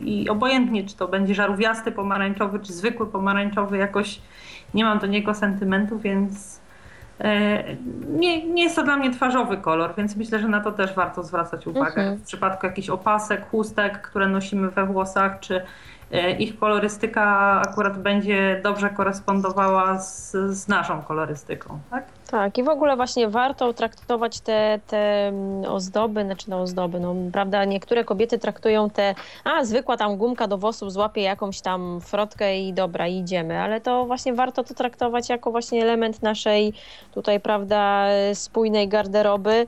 i 0.00 0.28
obojętnie, 0.28 0.84
czy 0.84 0.96
to 0.96 1.08
będzie 1.08 1.34
żarówiasty 1.34 1.92
pomarańczowy, 1.92 2.60
czy 2.60 2.72
zwykły 2.72 3.06
pomarańczowy, 3.06 3.76
jakoś 3.76 4.20
nie 4.74 4.84
mam 4.84 4.98
do 4.98 5.06
niego 5.06 5.34
sentymentu, 5.34 5.98
więc 5.98 6.60
nie, 8.08 8.46
nie 8.46 8.62
jest 8.62 8.76
to 8.76 8.82
dla 8.82 8.96
mnie 8.96 9.10
twarzowy 9.10 9.56
kolor, 9.56 9.94
więc 9.96 10.16
myślę, 10.16 10.38
że 10.38 10.48
na 10.48 10.60
to 10.60 10.72
też 10.72 10.94
warto 10.94 11.22
zwracać 11.22 11.66
uwagę. 11.66 12.02
Mhm. 12.02 12.16
W 12.16 12.22
przypadku 12.22 12.66
jakichś 12.66 12.88
opasek, 12.88 13.50
chustek, 13.50 14.00
które 14.02 14.28
nosimy 14.28 14.70
we 14.70 14.86
włosach, 14.86 15.40
czy 15.40 15.62
ich 16.38 16.58
kolorystyka 16.58 17.26
akurat 17.68 17.98
będzie 17.98 18.60
dobrze 18.64 18.90
korespondowała 18.90 19.98
z, 19.98 20.32
z 20.32 20.68
naszą 20.68 21.02
kolorystyką, 21.02 21.78
tak? 21.90 22.04
Tak, 22.30 22.58
i 22.58 22.62
w 22.62 22.68
ogóle 22.68 22.96
właśnie 22.96 23.28
warto 23.28 23.72
traktować 23.72 24.40
te, 24.40 24.80
te 24.86 25.32
ozdoby, 25.68 26.24
znaczy 26.24 26.50
no 26.50 26.60
ozdoby, 26.60 27.00
no 27.00 27.14
prawda, 27.32 27.64
niektóre 27.64 28.04
kobiety 28.04 28.38
traktują 28.38 28.90
te, 28.90 29.14
a 29.44 29.64
zwykła 29.64 29.96
tam 29.96 30.16
gumka 30.16 30.46
do 30.46 30.58
włosów 30.58 30.92
złapie 30.92 31.22
jakąś 31.22 31.60
tam 31.60 32.00
frotkę 32.00 32.58
i 32.58 32.72
dobra, 32.72 33.08
idziemy, 33.08 33.58
ale 33.60 33.80
to 33.80 34.04
właśnie 34.06 34.34
warto 34.34 34.64
to 34.64 34.74
traktować 34.74 35.28
jako 35.28 35.50
właśnie 35.50 35.82
element 35.82 36.22
naszej 36.22 36.72
tutaj, 37.14 37.40
prawda, 37.40 38.06
spójnej 38.34 38.88
garderoby, 38.88 39.66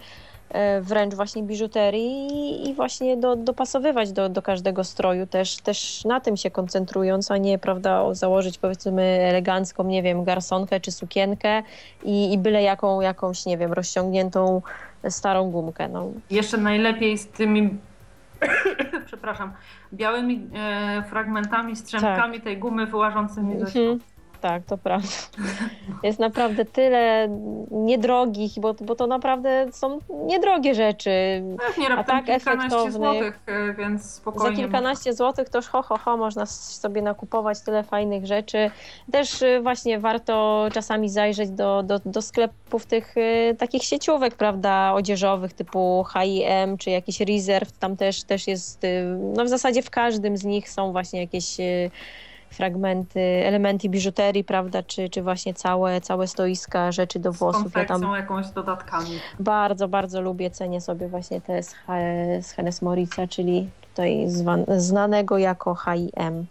wręcz 0.80 1.14
właśnie 1.14 1.42
biżuterii 1.42 2.68
i 2.70 2.74
właśnie 2.74 3.16
do, 3.16 3.36
dopasowywać 3.36 4.12
do, 4.12 4.28
do 4.28 4.42
każdego 4.42 4.84
stroju 4.84 5.26
też, 5.26 5.56
też 5.56 6.04
na 6.04 6.20
tym 6.20 6.36
się 6.36 6.50
koncentrując, 6.50 7.30
a 7.30 7.36
nie 7.36 7.58
prawda 7.58 8.14
założyć 8.14 8.58
powiedzmy 8.58 9.02
elegancką, 9.02 9.84
nie 9.84 10.02
wiem, 10.02 10.24
garsonkę 10.24 10.80
czy 10.80 10.92
sukienkę 10.92 11.62
i, 12.04 12.32
i 12.32 12.38
byle 12.38 12.62
jaką, 12.62 13.00
jakąś, 13.00 13.46
nie 13.46 13.58
wiem, 13.58 13.72
rozciągniętą 13.72 14.62
starą 15.08 15.50
gumkę. 15.50 15.88
No. 15.88 16.06
Jeszcze 16.30 16.58
najlepiej 16.58 17.18
z 17.18 17.26
tymi 17.26 17.70
przepraszam, 19.06 19.52
białymi 19.92 20.48
e, 20.54 21.02
fragmentami, 21.10 21.76
strzępkami 21.76 22.34
tak. 22.34 22.44
tej 22.44 22.58
gumy 22.58 22.86
wyłażącymi 22.86 23.60
ze 23.60 23.70
środka. 23.72 24.17
Tak, 24.40 24.62
to 24.64 24.78
prawda. 24.78 25.08
Jest 26.02 26.18
naprawdę 26.18 26.64
tyle 26.64 27.28
niedrogich, 27.70 28.52
bo, 28.60 28.74
bo 28.74 28.94
to 28.94 29.06
naprawdę 29.06 29.66
są 29.72 29.98
niedrogie 30.26 30.74
rzeczy. 30.74 31.10
Pewnie 31.66 31.88
a 31.88 32.04
tak 32.04 32.28
efektownych. 32.28 32.92
Złotych, 32.92 33.40
więc 33.78 34.14
spokojnie. 34.14 34.56
Za 34.56 34.62
kilkanaście 34.62 35.14
złotych 35.14 35.48
to 35.48 35.62
ho, 35.62 35.82
ho, 35.82 35.98
ho, 35.98 36.16
można 36.16 36.46
sobie 36.46 37.02
nakupować 37.02 37.60
tyle 37.60 37.82
fajnych 37.82 38.26
rzeczy. 38.26 38.70
Też 39.12 39.44
właśnie 39.62 39.98
warto 39.98 40.66
czasami 40.72 41.08
zajrzeć 41.08 41.50
do, 41.50 41.82
do, 41.82 42.00
do 42.04 42.22
sklepów 42.22 42.86
tych 42.86 43.14
takich 43.58 43.82
sieciówek, 43.82 44.34
prawda, 44.34 44.92
odzieżowych 44.94 45.52
typu 45.52 46.02
H&M 46.02 46.78
czy 46.78 46.90
jakiś 46.90 47.20
Reserve. 47.20 47.72
Tam 47.72 47.96
też, 47.96 48.22
też 48.22 48.46
jest, 48.46 48.82
no 49.36 49.44
w 49.44 49.48
zasadzie 49.48 49.82
w 49.82 49.90
każdym 49.90 50.36
z 50.36 50.44
nich 50.44 50.70
są 50.70 50.92
właśnie 50.92 51.20
jakieś 51.20 51.56
fragmenty, 52.50 53.20
elementy 53.20 53.88
biżuterii, 53.88 54.44
prawda, 54.44 54.82
czy, 54.82 55.08
czy 55.08 55.22
właśnie 55.22 55.54
całe, 55.54 56.00
całe 56.00 56.26
stoiska 56.26 56.92
rzeczy 56.92 57.18
do 57.18 57.32
włosów. 57.32 57.74
Ja 57.76 57.84
tam 57.84 58.02
jakąś 58.02 58.48
dodatkami. 58.48 59.10
Bardzo, 59.40 59.88
bardzo 59.88 60.20
lubię, 60.20 60.50
cenię 60.50 60.80
sobie 60.80 61.08
właśnie 61.08 61.40
te 61.40 61.62
z, 61.62 61.74
z 62.40 62.50
Hennes 62.50 62.82
Morica, 62.82 63.26
czyli 63.26 63.70
tutaj 63.88 64.24
zwan, 64.28 64.64
znanego 64.76 65.38
jako 65.38 65.74
H&M. 65.74 66.46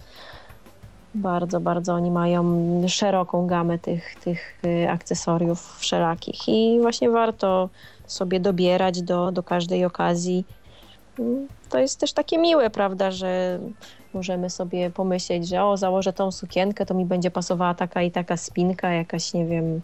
Bardzo, 1.15 1.59
bardzo 1.59 1.93
oni 1.93 2.11
mają 2.11 2.43
szeroką 2.87 3.47
gamę 3.47 3.79
tych, 3.79 4.15
tych 4.15 4.61
akcesoriów 4.89 5.77
wszelakich 5.79 6.47
i 6.47 6.77
właśnie 6.81 7.09
warto 7.09 7.69
sobie 8.07 8.39
dobierać 8.39 9.01
do, 9.01 9.31
do 9.31 9.43
każdej 9.43 9.85
okazji. 9.85 10.45
To 11.69 11.79
jest 11.79 11.99
też 11.99 12.13
takie 12.13 12.37
miłe, 12.37 12.69
prawda, 12.69 13.11
że 13.11 13.59
możemy 14.13 14.49
sobie 14.49 14.89
pomyśleć, 14.89 15.47
że 15.47 15.63
o, 15.63 15.77
założę 15.77 16.13
tą 16.13 16.31
sukienkę, 16.31 16.85
to 16.85 16.93
mi 16.93 17.05
będzie 17.05 17.31
pasowała 17.31 17.73
taka 17.73 18.01
i 18.01 18.11
taka 18.11 18.37
spinka, 18.37 18.89
jakaś, 18.93 19.33
nie 19.33 19.45
wiem, 19.45 19.81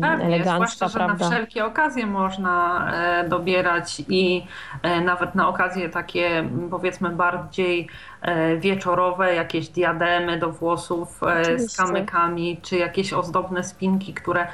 Pewnie, 0.00 0.24
elegancka, 0.24 0.54
zwłaszcza, 0.54 0.98
prawda? 0.98 1.24
że 1.24 1.24
na 1.24 1.30
wszelkie 1.30 1.64
okazje 1.64 2.06
można 2.06 2.86
e, 2.92 3.28
dobierać 3.28 4.02
i 4.08 4.46
e, 4.82 5.00
nawet 5.00 5.34
na 5.34 5.48
okazje 5.48 5.88
takie 5.88 6.48
powiedzmy 6.70 7.10
bardziej 7.10 7.88
e, 8.22 8.56
wieczorowe, 8.56 9.34
jakieś 9.34 9.68
diademy 9.68 10.38
do 10.38 10.50
włosów 10.50 11.22
e, 11.22 11.44
z 11.44 11.48
Oczywiście. 11.48 11.82
kamykami, 11.82 12.60
czy 12.62 12.76
jakieś 12.76 13.12
ozdobne 13.12 13.64
spinki, 13.64 14.14
które 14.14 14.46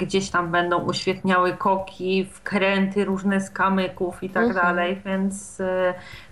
gdzieś 0.00 0.30
tam 0.30 0.50
będą 0.50 0.78
uświetniały 0.78 1.52
koki, 1.52 2.24
wkręty 2.32 3.04
różne 3.04 3.40
z 3.40 3.50
kamyków 3.50 4.22
i 4.22 4.30
tak 4.30 4.44
Mhm. 4.44 4.66
dalej, 4.66 5.02
więc 5.04 5.62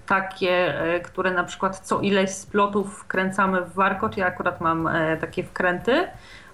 takie, 0.06 0.74
które 1.04 1.30
na 1.30 1.44
przykład 1.44 1.78
co 1.78 2.00
ileś 2.00 2.30
splotów 2.30 2.98
wkręcamy 2.98 3.60
w 3.62 3.74
warkocz, 3.74 4.16
ja 4.16 4.26
akurat 4.26 4.60
mam 4.60 4.88
takie 5.20 5.44
wkręty, 5.44 6.09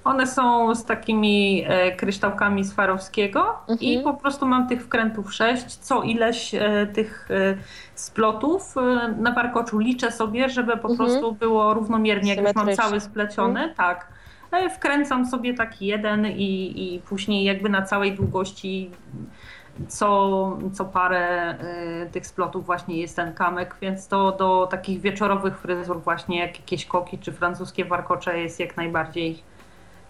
one 0.04 0.26
są 0.26 0.74
z 0.74 0.84
takimi 0.84 1.64
e, 1.68 1.92
kryształkami 1.96 2.64
Swarowskiego 2.64 3.58
i 3.80 3.96
Mhm. 3.96 4.14
po 4.16 4.20
prostu 4.22 4.46
mam 4.46 4.68
tych 4.68 4.82
wkrętów 4.84 5.34
sześć. 5.34 5.66
Co 5.76 6.02
ileś 6.02 6.54
e, 6.54 6.86
tych 6.94 7.28
e, 7.30 7.34
splotów 7.94 8.74
na 9.18 9.32
warkoczu 9.32 9.78
liczę 9.78 10.12
sobie, 10.12 10.48
żeby 10.48 10.76
po 10.76 10.88
Mhm. 10.88 10.96
prostu 10.96 11.32
było 11.32 11.74
równomiernie, 11.74 12.34
jak 12.34 12.44
już 12.46 12.54
mam 12.54 12.74
cały 12.74 13.00
spleciony, 13.00 13.74
tak. 13.76 14.08
E, 14.52 14.70
Wkręcam 14.70 15.26
sobie 15.26 15.54
taki 15.54 15.86
jeden 15.86 16.26
i, 16.26 16.94
i 16.94 17.00
później 17.00 17.44
jakby 17.44 17.68
na 17.68 17.82
całej 17.82 18.12
długości 18.12 18.90
co, 19.88 20.58
co 20.72 20.84
parę 20.84 21.54
y, 22.04 22.10
tych 22.10 22.26
splotów 22.26 22.66
właśnie 22.66 22.96
jest 23.00 23.16
ten 23.16 23.32
kamyk, 23.34 23.76
więc 23.80 24.08
to 24.08 24.32
do 24.32 24.66
takich 24.70 25.00
wieczorowych 25.00 25.58
fryzur 25.58 26.00
właśnie 26.02 26.38
jak 26.40 26.56
jakieś 26.60 26.86
koki 26.86 27.18
czy 27.18 27.32
francuskie 27.32 27.84
warkocze 27.84 28.38
jest 28.38 28.60
jak 28.60 28.76
najbardziej 28.76 29.42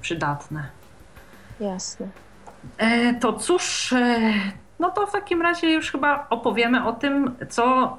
przydatne. 0.05 0.69
Jasne. 1.61 2.07
E, 2.79 3.15
to 3.15 3.33
cóż, 3.33 3.93
e, 3.93 4.19
no 4.81 4.91
to 4.91 5.07
w 5.07 5.13
takim 5.13 5.43
razie 5.43 5.73
już 5.73 5.93
chyba 5.93 6.27
opowiemy 6.31 6.87
o 6.87 6.93
tym, 6.93 7.35
co 7.51 7.97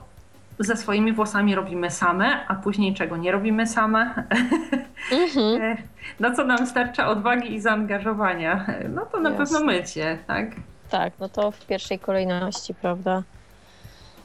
ze 0.59 0.75
swoimi 0.77 1.13
włosami 1.13 1.55
robimy 1.55 1.91
same, 1.91 2.47
a 2.47 2.55
później 2.55 2.93
czego 2.93 3.17
nie 3.17 3.31
robimy 3.31 3.67
same. 3.67 4.23
Mhm. 5.11 5.61
E, 5.61 5.77
Na 6.19 6.31
co 6.35 6.43
nam 6.43 6.67
starcza 6.67 7.07
odwagi 7.07 7.53
i 7.53 7.61
zaangażowania? 7.61 8.65
No 8.89 9.05
to 9.05 9.19
na 9.19 9.29
Jasne. 9.29 9.45
pewno 9.45 9.65
mycie, 9.65 10.17
tak? 10.27 10.45
Tak, 10.89 11.13
no 11.19 11.29
to 11.29 11.51
w 11.51 11.65
pierwszej 11.65 11.99
kolejności, 11.99 12.73
prawda? 12.73 13.23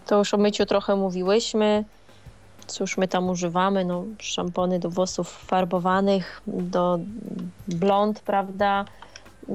To 0.06 0.18
już 0.18 0.34
o 0.34 0.36
myciu 0.36 0.66
trochę 0.66 0.96
mówiłyśmy. 0.96 1.84
Cóż 2.70 2.96
my 2.96 3.08
tam 3.08 3.28
używamy? 3.28 3.84
No, 3.84 4.04
szampony 4.18 4.78
do 4.78 4.90
włosów 4.90 5.28
farbowanych, 5.28 6.42
do 6.46 6.98
blond, 7.68 8.20
prawda? 8.20 8.84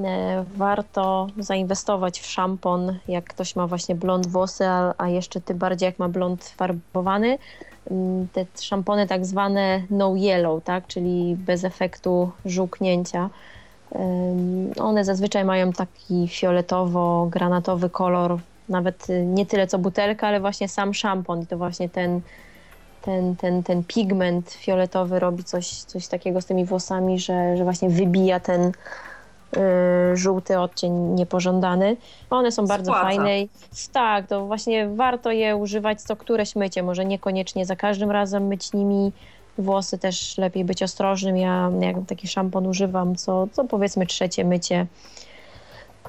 E, 0.04 0.44
Warto 0.56 1.26
zainwestować 1.38 2.20
w 2.20 2.26
szampon, 2.26 2.98
jak 3.08 3.24
ktoś 3.24 3.56
ma 3.56 3.66
właśnie 3.66 3.94
blond 3.94 4.26
włosy, 4.26 4.66
a, 4.66 4.94
a 4.98 5.08
jeszcze 5.08 5.40
tym 5.40 5.58
bardziej 5.58 5.86
jak 5.86 5.98
ma 5.98 6.08
blond 6.08 6.44
farbowany. 6.44 7.38
Mm, 7.90 8.28
Te 8.32 8.46
szampony 8.60 9.06
tak 9.06 9.26
zwane 9.26 9.82
no 9.90 10.16
yellow, 10.16 10.64
tak? 10.64 10.86
czyli 10.86 11.36
bez 11.36 11.64
efektu 11.64 12.30
żółknięcia. 12.44 13.30
One 14.80 15.04
zazwyczaj 15.04 15.44
mają 15.44 15.72
taki 15.72 16.28
fioletowo-granatowy 16.28 17.90
kolor, 17.90 18.38
nawet 18.68 19.10
y, 19.10 19.24
nie 19.26 19.46
tyle 19.46 19.66
co 19.66 19.78
butelka, 19.78 20.28
ale 20.28 20.40
właśnie 20.40 20.68
sam 20.68 20.94
szampon 20.94 21.42
i 21.42 21.46
to 21.46 21.58
właśnie 21.58 21.88
ten, 21.88 22.20
ten, 23.06 23.36
ten, 23.36 23.62
ten 23.62 23.84
pigment 23.84 24.50
fioletowy 24.50 25.18
robi 25.20 25.44
coś, 25.44 25.68
coś 25.82 26.08
takiego 26.08 26.40
z 26.40 26.46
tymi 26.46 26.64
włosami, 26.64 27.18
że, 27.18 27.56
że 27.56 27.64
właśnie 27.64 27.88
wybija 27.88 28.40
ten 28.40 28.62
y, 28.62 29.60
żółty 30.16 30.58
odcień 30.58 30.92
niepożądany. 30.92 31.96
One 32.30 32.52
są 32.52 32.66
bardzo 32.66 32.92
Spłaca. 32.92 33.02
fajne. 33.02 33.40
i- 33.40 33.48
Tak, 33.92 34.26
to 34.26 34.46
właśnie 34.46 34.88
warto 34.88 35.30
je 35.30 35.56
używać 35.56 36.02
co 36.02 36.16
któreś 36.16 36.56
mycie, 36.56 36.82
może 36.82 37.04
niekoniecznie 37.04 37.66
za 37.66 37.76
każdym 37.76 38.10
razem 38.10 38.46
myć 38.46 38.72
nimi 38.72 39.12
włosy 39.58 39.98
też 39.98 40.38
lepiej 40.38 40.64
być 40.64 40.82
ostrożnym. 40.82 41.36
Ja 41.36 41.70
jak 41.80 41.96
taki 42.08 42.28
szampon 42.28 42.66
używam, 42.66 43.16
co, 43.16 43.46
co 43.52 43.64
powiedzmy 43.64 44.06
trzecie 44.06 44.44
mycie. 44.44 44.86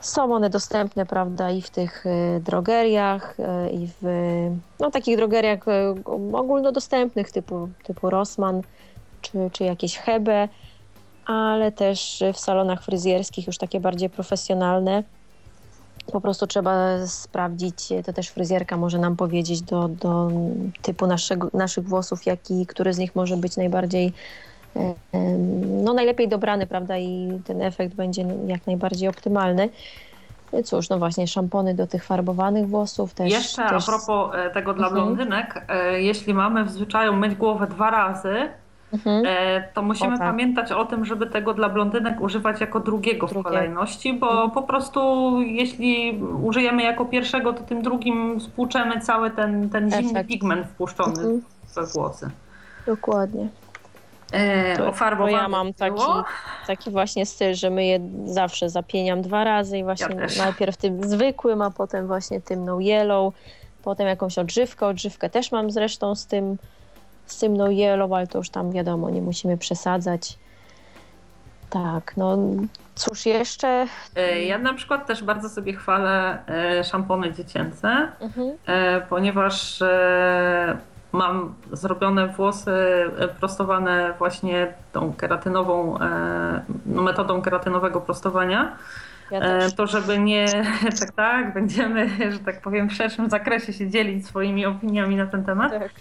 Są 0.02 0.36
one 0.36 0.50
dostępne, 0.50 1.06
prawda, 1.06 1.52
i 1.52 1.62
w 1.62 1.70
tych 1.70 2.06
y, 2.06 2.42
drogeriach, 2.44 3.40
y, 3.40 3.70
i 3.70 3.90
w 4.02 4.06
no, 4.80 4.92
takich 4.92 5.18
drogeriach 5.18 5.68
y, 5.68 6.04
ogólnodostępnych 6.34 7.32
typu, 7.32 7.70
typu 7.84 8.10
Rossmann 8.10 8.62
czy, 9.22 9.50
czy 9.54 9.64
jakieś 9.64 9.98
Hebe, 9.98 10.50
ale 11.26 11.72
też 11.72 12.24
w 12.34 12.40
salonach 12.40 12.84
fryzjerskich 12.84 13.48
już 13.48 13.58
takie 13.58 13.80
bardziej 13.80 14.10
profesjonalne. 14.10 15.04
Po 16.12 16.22
prostu 16.22 16.48
trzeba 16.48 17.08
sprawdzić, 17.08 17.90
to 18.06 18.14
też 18.14 18.30
fryzjerka 18.30 18.78
może 18.78 19.00
nam 19.00 19.16
powiedzieć 19.16 19.62
do, 19.62 19.88
do 19.88 20.32
typu 20.82 21.08
naszego, 21.08 21.50
naszych 21.54 21.88
włosów, 21.88 22.26
jaki, 22.26 22.66
który 22.66 22.94
z 22.94 22.98
nich 22.98 23.16
może 23.16 23.38
być 23.38 23.58
najbardziej, 23.58 24.14
no 25.84 25.94
najlepiej 25.94 26.28
dobrany, 26.28 26.68
prawda, 26.68 26.98
i 26.98 27.40
ten 27.46 27.62
efekt 27.62 27.96
będzie 27.96 28.26
jak 28.48 28.68
najbardziej 28.68 29.10
optymalny. 29.10 29.70
No 30.54 30.64
Cóż, 30.64 30.90
no 30.90 31.00
właśnie, 31.00 31.28
szampony 31.28 31.74
do 31.76 31.88
tych 31.88 32.04
farbowanych 32.04 32.68
włosów 32.68 33.14
też. 33.14 33.32
Jeszcze 33.32 33.70
też... 33.70 33.90
a 33.90 33.92
propos 33.92 34.36
e, 34.36 34.50
tego 34.50 34.74
dla 34.74 34.88
Mhm. 34.88 35.06
blondynek, 35.06 35.66
e, 35.70 36.02
jeśli 36.02 36.34
mamy 36.34 36.64
w 36.66 36.70
zwyczaju 36.72 37.16
myć 37.16 37.36
głowę 37.36 37.68
dwa 37.68 37.92
razy, 37.92 38.36
Mhm. 38.94 39.24
e, 39.28 39.64
to 39.74 39.82
musimy 39.82 40.16
O 40.16 40.18
tak. 40.18 40.28
pamiętać 40.28 40.72
o 40.72 40.86
tym, 40.86 41.06
żeby 41.06 41.28
tego 41.28 41.54
dla 41.54 41.70
blondynek 41.70 42.22
używać 42.22 42.62
jako 42.62 42.80
drugiego 42.80 43.28
w 43.28 43.30
Drugie. 43.30 43.44
kolejności, 43.50 44.14
bo 44.14 44.50
po 44.50 44.62
prostu 44.62 45.02
jeśli 45.42 46.22
użyjemy 46.44 46.84
jako 46.84 47.06
pierwszego, 47.06 47.54
to 47.54 47.64
tym 47.64 47.82
drugim 47.82 48.42
spłuczemy 48.42 49.02
cały 49.02 49.30
ten, 49.32 49.70
ten 49.70 49.92
zimny 49.92 50.10
Efekt. 50.12 50.30
pigment 50.30 50.68
wpuszczony 50.68 51.10
Mhm. 51.22 51.42
we 51.76 51.86
włosy. 51.86 52.30
Dokładnie. 52.86 53.48
E, 54.32 54.78
To- 54.78 54.84
o 54.84 54.86
To 54.86 54.94
farbowanych 54.94 55.42
ja 55.42 55.48
mam 55.48 55.74
taki, 55.74 56.02
taki 56.68 56.92
właśnie 56.92 57.26
styl, 57.26 57.56
że 57.56 57.70
myję 57.70 58.00
zawsze 58.26 58.70
zapieniam 58.70 59.22
dwa 59.22 59.44
razy 59.44 59.78
i 59.78 59.84
właśnie 59.84 60.16
Ja 60.16 60.44
najpierw 60.46 60.78
tym 60.78 61.10
zwykłym, 61.10 61.62
a 61.62 61.72
potem 61.72 62.08
właśnie 62.08 62.42
tym 62.42 62.66
no 62.66 62.80
yellow, 62.80 63.34
potem 63.84 64.08
jakąś 64.08 64.38
odżywkę. 64.38 64.86
Odżywkę 64.88 65.30
też 65.30 65.52
mam 65.52 65.72
zresztą 65.72 66.16
z 66.16 66.26
tym, 66.26 66.58
z 67.26 67.40
tym 67.40 67.58
no 67.58 67.68
yellow, 67.72 68.12
ale 68.12 68.28
to 68.28 68.38
już 68.38 68.50
tam 68.50 68.72
wiadomo, 68.72 69.10
nie 69.10 69.22
musimy 69.22 69.58
przesadzać. 69.58 70.38
Tak, 71.70 72.18
no 72.18 72.38
cóż 72.96 73.26
jeszcze? 73.26 73.86
E, 74.16 74.42
Ja 74.44 74.58
na 74.58 74.74
przykład 74.74 75.08
też 75.08 75.24
bardzo 75.24 75.50
sobie 75.50 75.74
chwalę 75.74 76.38
e, 76.48 76.84
szampony 76.84 77.34
dziecięce, 77.34 77.88
Mhm. 78.20 78.52
e, 78.68 79.02
ponieważ 79.02 79.84
mam 81.12 81.54
zrobione 81.72 82.28
włosy 82.28 82.72
e, 83.18 83.28
prostowane 83.28 84.14
właśnie 84.18 84.74
tą 84.94 85.14
keratynową, 85.14 86.00
e, 86.00 86.62
no, 86.86 87.02
metodą 87.02 87.42
keratynowego 87.42 88.02
prostowania. 88.02 88.76
Ja 89.32 89.40
E. 89.40 89.72
To 89.72 89.88
żeby 89.88 90.20
nie, 90.20 90.46
tak, 91.00 91.12
tak, 91.12 91.54
będziemy, 91.54 92.32
że 92.32 92.40
tak 92.40 92.62
powiem, 92.62 92.90
w 92.90 92.94
szerszym 92.94 93.30
zakresie 93.30 93.74
się 93.74 93.90
dzielić 93.90 94.28
swoimi 94.28 94.66
opiniami 94.66 95.16
na 95.16 95.28
ten 95.28 95.46
temat. 95.46 95.72
Tak. 95.72 95.92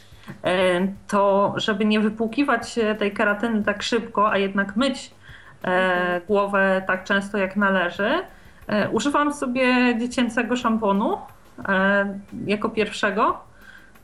To 1.09 1.55
żeby 1.57 1.85
nie 1.85 2.01
wypłukiwać 2.01 2.79
tej 2.99 3.13
keratyny 3.13 3.63
tak 3.63 3.83
szybko, 3.83 4.31
a 4.31 4.39
jednak 4.39 4.77
myć 4.77 5.17
Mhm. 5.63 6.21
głowę 6.27 6.83
tak 6.87 7.05
często 7.05 7.39
jak 7.39 7.57
należy, 7.57 8.11
używam 8.93 9.35
sobie 9.35 9.99
dziecięcego 9.99 10.57
szamponu 10.57 11.19
jako 12.47 12.69
pierwszego. 12.69 13.46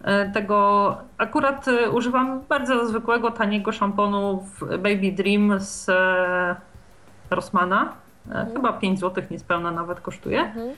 E, 0.05 0.31
Tego 0.31 0.97
akurat 1.19 1.69
e, 1.69 1.91
używam 1.91 2.41
bardzo 2.49 2.87
zwykłego, 2.87 3.31
taniego 3.31 3.73
szamponu 3.73 4.41
w 4.41 4.61
Baby 4.69 5.13
Dream 5.13 5.61
z 5.61 5.89
e, 5.89 6.57
Rossmana. 7.31 7.93
E, 8.33 8.47
Chyba 8.55 8.73
5 8.73 9.01
zł 9.01 9.25
niespełna 9.31 9.71
nawet 9.71 10.01
kosztuje. 10.01 10.41
Mhm. 10.41 10.71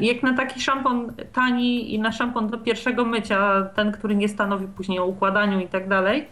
Jak 0.00 0.22
na 0.22 0.36
taki 0.36 0.60
szampon 0.60 1.12
tani 1.32 1.94
i 1.94 1.98
na 1.98 2.12
szampon 2.12 2.48
do 2.48 2.58
pierwszego 2.58 3.04
mycia, 3.04 3.62
ten, 3.74 3.92
który 3.92 4.14
nie 4.14 4.28
stanowi 4.28 4.66
później 4.66 4.98
o 4.98 5.04
układaniu 5.04 5.60
i 5.60 5.68
tak 5.68 5.88
dalej, 5.88 6.28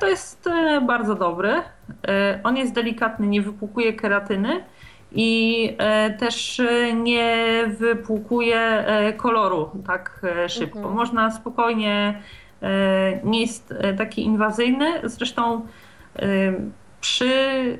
to 0.00 0.08
jest 0.08 0.48
bardzo 0.86 1.14
dobry. 1.14 1.62
On 2.44 2.56
jest 2.56 2.74
delikatny, 2.74 3.26
nie 3.26 3.42
wypłukuje 3.42 3.92
keratyny 3.92 4.64
i 5.12 5.76
e, 5.78 6.10
też 6.10 6.60
e, 6.60 6.92
nie 6.92 7.64
wypłukuje 7.78 8.60
e, 8.60 9.12
koloru 9.12 9.70
tak 9.86 10.26
szybko. 10.48 10.78
Mhm. 10.78 10.96
Można 10.96 11.30
spokojnie, 11.30 12.22
nie 13.24 13.40
jest 13.40 13.74
taki 13.98 14.24
inwazyjny. 14.24 14.86
Zresztą 15.04 15.66
przy 17.00 17.78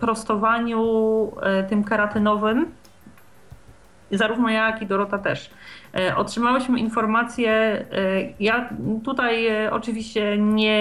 prostowaniu 0.00 0.82
tym 1.68 1.84
keratynowym 1.84 2.66
zarówno 4.10 4.48
ja, 4.48 4.66
jak 4.70 4.82
i 4.82 4.86
Dorota 4.86 5.18
też. 5.18 5.50
E, 5.94 6.16
Otrzymałyśmy 6.16 6.78
informację, 6.78 7.50
e, 7.50 7.84
ja 8.40 8.68
tutaj 9.04 9.46
e, 9.46 9.72
oczywiście 9.72 10.38
nie, 10.38 10.80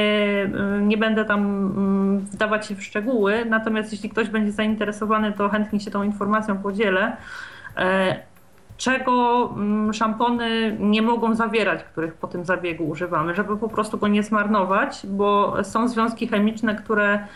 e, 0.77 0.81
nie 0.81 0.97
będę 0.97 1.25
tam 1.25 1.39
mm, 1.39 2.19
wdawać 2.19 2.67
się 2.67 2.75
w 2.75 2.83
szczegóły, 2.83 3.45
natomiast 3.45 3.91
jeśli 3.91 4.09
ktoś 4.09 4.29
będzie 4.29 4.51
zainteresowany, 4.51 5.33
to 5.33 5.49
chętnie 5.49 5.79
się 5.79 5.91
tą 5.91 6.03
informacją 6.03 6.57
podzielę. 6.57 7.17
Czego 8.77 9.49
mm, 9.55 9.93
szampony 9.93 10.77
nie 10.79 11.01
mogą 11.01 11.35
zawierać, 11.35 11.83
których 11.83 12.13
po 12.13 12.27
tym 12.27 12.45
zabiegu 12.45 12.83
używamy, 12.89 13.35
żeby 13.35 13.57
po 13.57 13.69
prostu 13.69 13.97
go 13.97 14.07
nie 14.07 14.23
zmarnować, 14.23 15.01
bo 15.09 15.57
są 15.63 15.87
związki 15.87 16.27
chemiczne, 16.27 16.75
które 16.75 17.27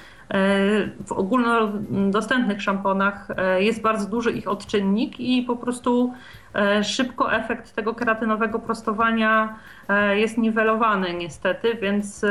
w 1.06 1.12
ogólnodostępnych 1.12 2.62
szamponach 2.62 3.28
e, 3.38 3.64
jest 3.64 3.82
bardzo 3.82 4.06
duży 4.10 4.32
ich 4.32 4.48
odczynnik 4.48 5.20
i 5.20 5.42
po 5.44 5.56
prostu 5.56 6.14
e, 6.56 6.84
szybko 6.84 7.34
efekt 7.34 7.76
tego 7.76 7.94
keratynowego 7.96 8.60
prostowania 8.60 9.56
e, 9.90 10.20
jest 10.20 10.38
niwelowany 10.38 11.14
niestety, 11.14 11.76
więc 11.76 12.24
e, 12.24 12.30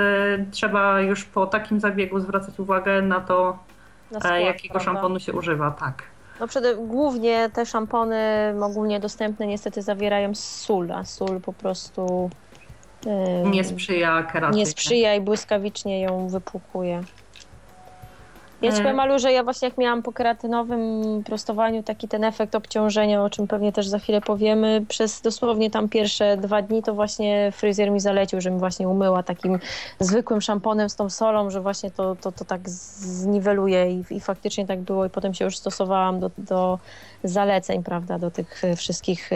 trzeba 0.51 1.01
już 1.01 1.25
po 1.25 1.47
takim 1.47 1.81
zabiegu 1.81 2.21
zwracać 2.21 2.61
uwagę 2.61 3.03
na 3.03 3.21
to, 3.21 3.59
Na 4.11 4.19
e, 4.19 4.21
skład, 4.21 4.41
jakiego 4.41 4.73
prawda? 4.75 4.93
szamponu 4.93 5.21
się 5.21 5.33
używa. 5.33 5.71
Tak. 5.71 6.03
No 6.41 6.47
przede, 6.49 6.77
głównie 6.77 7.51
te 7.51 7.67
szampony 7.67 8.17
ogólnie 8.63 9.01
dostępne 9.01 9.47
niestety 9.47 9.83
zawierają 9.83 10.35
sól, 10.35 10.93
a 10.93 11.05
sól 11.05 11.41
po 11.41 11.53
prostu 11.53 12.31
Nie 13.45 13.65
sprzyja 13.65 14.23
keratynie. 14.23 14.59
nie 14.63 14.67
sprzyja 14.67 15.15
i 15.15 15.21
błyskawicznie 15.21 16.01
ją 16.01 16.29
wypłukuje. 16.29 17.03
Ja 18.63 18.73
ci 18.73 18.77
E, 18.79 18.83
powiem, 18.83 18.97
Malu, 18.97 19.19
że 19.19 19.33
ja 19.33 19.45
właśnie 19.45 19.69
jak 19.69 19.79
miałam 19.79 20.03
po 20.03 20.13
keratynowym 20.13 21.03
prostowaniu 21.25 21.83
taki 21.83 22.09
ten 22.09 22.25
efekt 22.25 22.55
obciążenia, 22.55 23.23
o 23.25 23.31
czym 23.31 23.47
pewnie 23.47 23.73
też 23.73 23.89
za 23.89 23.99
chwilę 23.99 24.21
powiemy, 24.21 24.85
przez 24.89 25.21
dosłownie 25.21 25.71
tam 25.71 25.89
pierwsze 25.89 26.37
dwa 26.37 26.63
dni 26.63 26.83
to 26.83 26.95
właśnie 26.95 27.53
fryzjer 27.57 27.91
mi 27.91 28.01
zalecił, 28.01 28.41
że 28.41 28.51
mi 28.51 28.59
właśnie 28.59 28.89
umyła 28.89 29.23
takim 29.23 29.59
zwykłym 30.01 30.41
szamponem 30.41 30.89
z 30.91 30.97
tą 30.97 31.11
solą, 31.11 31.51
że 31.51 31.61
właśnie 31.61 31.91
to, 31.91 32.17
to, 32.17 32.33
to 32.33 32.45
tak 32.45 32.69
zniweluje 32.69 33.93
i, 33.93 34.05
i 34.11 34.21
faktycznie 34.21 34.67
tak 34.67 34.81
było 34.81 35.07
i 35.07 35.11
potem 35.11 35.35
się 35.35 35.45
już 35.45 35.57
stosowałam 35.57 36.21
do, 36.21 36.31
do 36.39 36.79
zaleceń, 37.25 37.83
prawda, 37.83 38.19
do 38.19 38.31
tych 38.31 38.63
wszystkich 38.77 39.31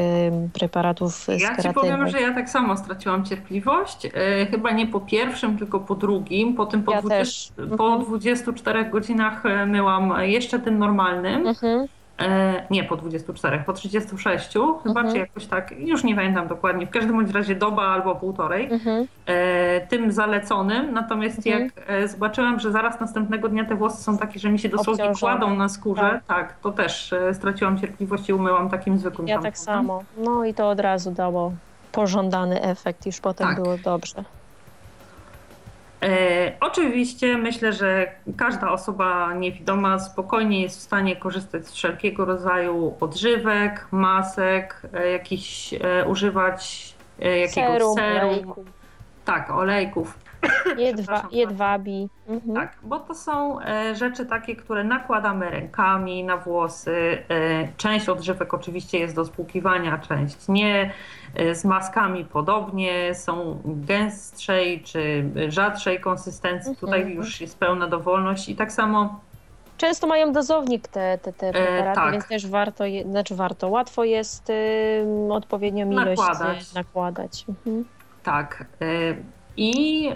preparatów 0.53 1.13
z 1.15 1.29
Ja 1.41 1.57
ci 1.63 1.73
powiem, 1.75 2.09
że 2.09 2.21
ja 2.21 2.35
tak 2.35 2.51
samo 2.51 2.77
straciłam 2.77 3.25
cierpliwość. 3.25 4.07
E, 4.07 4.47
chyba 4.47 4.71
nie 4.71 4.87
po 4.87 5.01
pierwszym, 5.01 5.59
tylko 5.59 5.81
po 5.81 5.95
drugim. 5.95 6.55
Po 6.55 6.67
tym 6.67 6.83
po, 6.83 6.93
Ja 6.93 7.03
20, 7.03 7.19
też. 7.19 7.53
po 7.79 7.85
Mhm. 7.87 8.05
24 8.05 8.85
godzinach 8.85 9.14
e, 9.21 9.67
myłam 9.67 10.13
jeszcze 10.21 10.59
tym 10.59 10.79
normalnym. 10.79 11.47
Mhm. 11.47 11.87
E, 12.21 12.63
nie 12.71 12.85
po 12.85 12.97
24, 12.97 13.63
po 13.67 13.73
36 13.73 14.49
chyba, 14.83 15.01
Mhm. 15.01 15.11
czy 15.13 15.19
jakoś 15.19 15.47
tak, 15.47 15.75
już 15.79 16.05
nie 16.05 16.15
pamiętam 16.15 16.49
dokładnie. 16.49 16.87
W 16.87 16.91
każdym 16.91 17.17
bądź 17.17 17.31
razie 17.31 17.55
doba 17.55 17.83
albo 17.83 18.15
półtorej. 18.15 18.73
Mhm. 18.73 19.07
E, 19.27 19.81
tym 19.87 20.13
zaleconym. 20.13 20.93
Natomiast 20.93 21.37
Mhm. 21.47 21.63
jak 21.65 21.73
e, 21.91 22.09
zobaczyłam, 22.09 22.61
że 22.61 22.73
zaraz 22.73 23.01
następnego 23.01 23.49
dnia 23.49 23.65
te 23.65 23.75
włosy 23.75 24.03
są 24.03 24.19
takie, 24.19 24.39
że 24.41 24.51
mi 24.51 24.59
się 24.59 24.69
dosłownie 24.69 25.05
Obciążone. 25.05 25.39
kładą 25.39 25.55
na 25.57 25.69
skórze, 25.69 26.01
Tak. 26.03 26.25
tak, 26.27 26.55
to 26.63 26.73
też 26.73 27.15
straciłam 27.33 27.79
cierpliwość 27.79 28.29
i 28.29 28.33
umyłam 28.33 28.71
takim 28.71 28.99
zwykłym 28.99 29.29
Ja 29.29 29.39
tak 29.43 29.59
samo. 29.59 30.03
No 30.19 30.45
i 30.45 30.55
to 30.55 30.69
od 30.69 30.81
razu 30.81 31.11
dało 31.11 31.53
pożądany 31.93 32.63
efekt, 32.63 33.07
już 33.07 33.21
potem 33.21 33.47
Tak. 33.49 33.57
było 33.63 33.77
dobrze. 33.85 34.25
E, 36.05 36.53
oczywiście 36.61 37.39
myślę, 37.39 37.73
że 37.73 38.13
każda 38.37 38.71
osoba 38.71 39.35
niewidoma 39.35 39.99
spokojnie 39.99 40.63
jest 40.63 40.79
w 40.79 40.83
stanie 40.83 41.17
korzystać 41.17 41.67
z 41.67 41.73
wszelkiego 41.73 42.25
rodzaju 42.25 42.95
odżywek, 43.01 43.87
masek, 43.91 44.83
e, 44.93 45.11
jakichś 45.11 45.75
e, 45.75 46.07
używać 46.07 46.95
jakiegoś 47.19 47.53
Serum, 47.53 47.95
serum, 47.95 48.29
olejku, 48.29 48.65
tak, 49.25 49.51
olejków, 49.51 50.19
jedwa, 50.79 51.29
jedwabi. 51.33 52.09
Mhm. 52.29 52.55
tak, 52.55 52.77
bo 52.83 53.01
to 53.01 53.15
są 53.15 53.59
rzeczy 53.95 54.27
takie, 54.27 54.57
które 54.57 54.85
nakładamy 54.85 55.51
rękami 55.51 56.25
na 56.25 56.37
włosy. 56.37 57.19
Część 57.77 58.09
odżywek 58.09 58.55
oczywiście 58.55 58.99
jest 58.99 59.15
do 59.15 59.25
spłukiwania, 59.25 59.99
część 59.99 60.49
nie. 60.49 60.93
E, 61.35 61.55
z 61.55 61.65
maskami 61.65 62.25
podobnie, 62.25 63.15
są 63.15 63.61
gęstszej 63.65 64.83
czy 64.83 65.25
rzadszej 65.49 66.01
konsystencji. 66.01 66.71
Mhm. 66.71 66.77
Tutaj 66.77 67.15
już 67.15 67.41
jest 67.41 67.59
pełna 67.59 67.87
dowolność 67.87 68.49
i 68.49 68.57
tak 68.57 68.73
samo 68.73 69.21
Często 69.77 70.07
mają 70.07 70.33
dozownik 70.33 70.89
te, 70.89 71.19
te, 71.19 71.33
te 71.33 71.53
preparaty, 71.53 71.95
tak. 71.95 72.13
więc 72.13 72.29
też 72.29 72.47
warto, 72.47 72.85
je, 72.85 73.03
znaczy 73.03 73.35
warto, 73.35 73.69
łatwo 73.69 74.05
jest 74.05 74.51
ym, 74.51 75.33
odpowiednią 75.33 75.91
ilość 75.91 76.21
Nakładać. 76.21 76.63
y, 76.73 76.75
nakładać. 76.75 77.45
Mhm. 77.49 77.85
tak. 78.23 78.65
e, 78.81 78.87
I 79.57 80.09
e, 80.09 80.15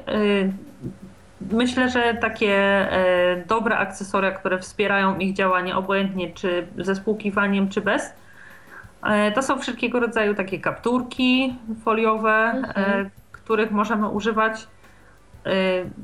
myślę, 1.52 1.88
że 1.88 2.14
takie 2.14 2.52
e, 2.56 3.44
dobre 3.46 3.78
akcesoria, 3.78 4.30
które 4.30 4.58
wspierają 4.58 5.18
ich 5.18 5.34
działanie, 5.34 5.76
obojętnie 5.76 6.32
czy 6.32 6.66
ze 6.78 6.94
spłukiwaniem, 6.94 7.68
czy 7.68 7.80
bez, 7.80 8.02
e, 8.02 8.12
to 9.34 9.42
są 9.42 9.58
wszelkiego 9.58 10.00
rodzaju 10.00 10.34
takie 10.34 10.58
kapturki 10.60 11.54
foliowe, 11.84 12.34
Mhm. 12.56 13.06
e, 13.06 13.10
których 13.32 13.70
możemy 13.70 14.08
używać 14.08 14.66
e, 15.46 15.50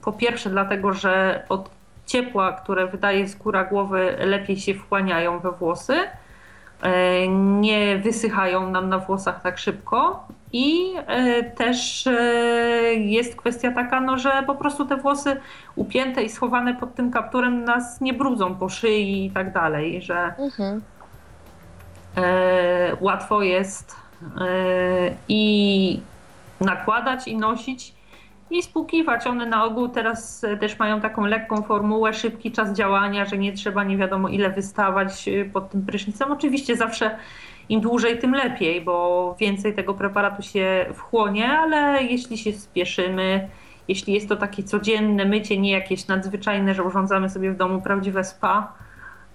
po 0.02 0.12
pierwsze 0.12 0.50
dlatego, 0.50 0.92
że 0.92 1.42
od 1.48 1.70
ciepła, 2.06 2.52
które 2.52 2.86
wydaje 2.86 3.28
skóra 3.28 3.64
głowy, 3.64 4.16
lepiej 4.18 4.56
się 4.56 4.74
wchłaniają 4.74 5.38
we 5.38 5.52
włosy, 5.52 5.94
e, 6.82 7.28
nie 7.60 7.98
wysychają 7.98 8.70
nam 8.70 8.88
na 8.88 8.98
włosach 8.98 9.42
tak 9.42 9.58
szybko 9.58 10.26
i 10.52 10.94
e, 11.06 11.42
też 11.42 12.06
e, 12.06 12.12
jest 12.94 13.36
kwestia 13.36 13.72
taka, 13.72 14.00
no, 14.00 14.18
że 14.18 14.42
po 14.46 14.54
prostu 14.54 14.84
te 14.86 14.96
włosy 14.96 15.36
upięte 15.76 16.22
i 16.22 16.28
schowane 16.28 16.74
pod 16.74 16.94
tym 16.94 17.10
kapturem 17.10 17.64
nas 17.64 18.00
nie 18.00 18.12
brudzą 18.12 18.54
po 18.54 18.68
szyi 18.68 19.26
i 19.26 19.30
tak 19.30 19.52
dalej, 19.52 20.02
że 20.02 20.34
Mhm. 20.38 20.82
E, 22.16 22.96
łatwo 23.00 23.42
jest 23.42 23.96
e, 24.40 24.46
i 25.28 26.00
nakładać 26.60 27.28
i 27.28 27.36
nosić 27.36 27.94
i 28.50 28.62
spłukiwać. 28.62 29.26
One 29.26 29.46
na 29.46 29.64
ogół 29.64 29.88
teraz 29.88 30.44
e, 30.44 30.56
też 30.56 30.78
mają 30.78 31.00
taką 31.00 31.26
lekką 31.26 31.62
formułę, 31.62 32.14
szybki 32.14 32.52
czas 32.52 32.72
działania, 32.72 33.24
że 33.24 33.38
nie 33.38 33.52
trzeba 33.52 33.84
nie 33.84 33.96
wiadomo 33.96 34.28
ile 34.28 34.50
wystawać 34.50 35.28
pod 35.52 35.70
tym 35.70 35.86
prysznicem. 35.86 36.32
Oczywiście 36.32 36.76
zawsze 36.76 37.18
im 37.68 37.80
dłużej, 37.80 38.18
tym 38.18 38.34
lepiej, 38.34 38.80
bo 38.80 39.36
więcej 39.40 39.74
tego 39.74 39.94
preparatu 39.94 40.42
się 40.42 40.86
wchłonie, 40.94 41.48
ale 41.48 42.02
jeśli 42.02 42.38
się 42.38 42.52
spieszymy, 42.52 43.48
jeśli 43.88 44.14
jest 44.14 44.28
to 44.28 44.36
takie 44.36 44.62
codzienne 44.62 45.24
mycie, 45.24 45.58
nie 45.58 45.72
jakieś 45.72 46.06
nadzwyczajne, 46.06 46.74
że 46.74 46.82
urządzamy 46.82 47.30
sobie 47.30 47.52
w 47.52 47.56
domu 47.56 47.82
prawdziwe 47.82 48.24
spa, 48.24 48.72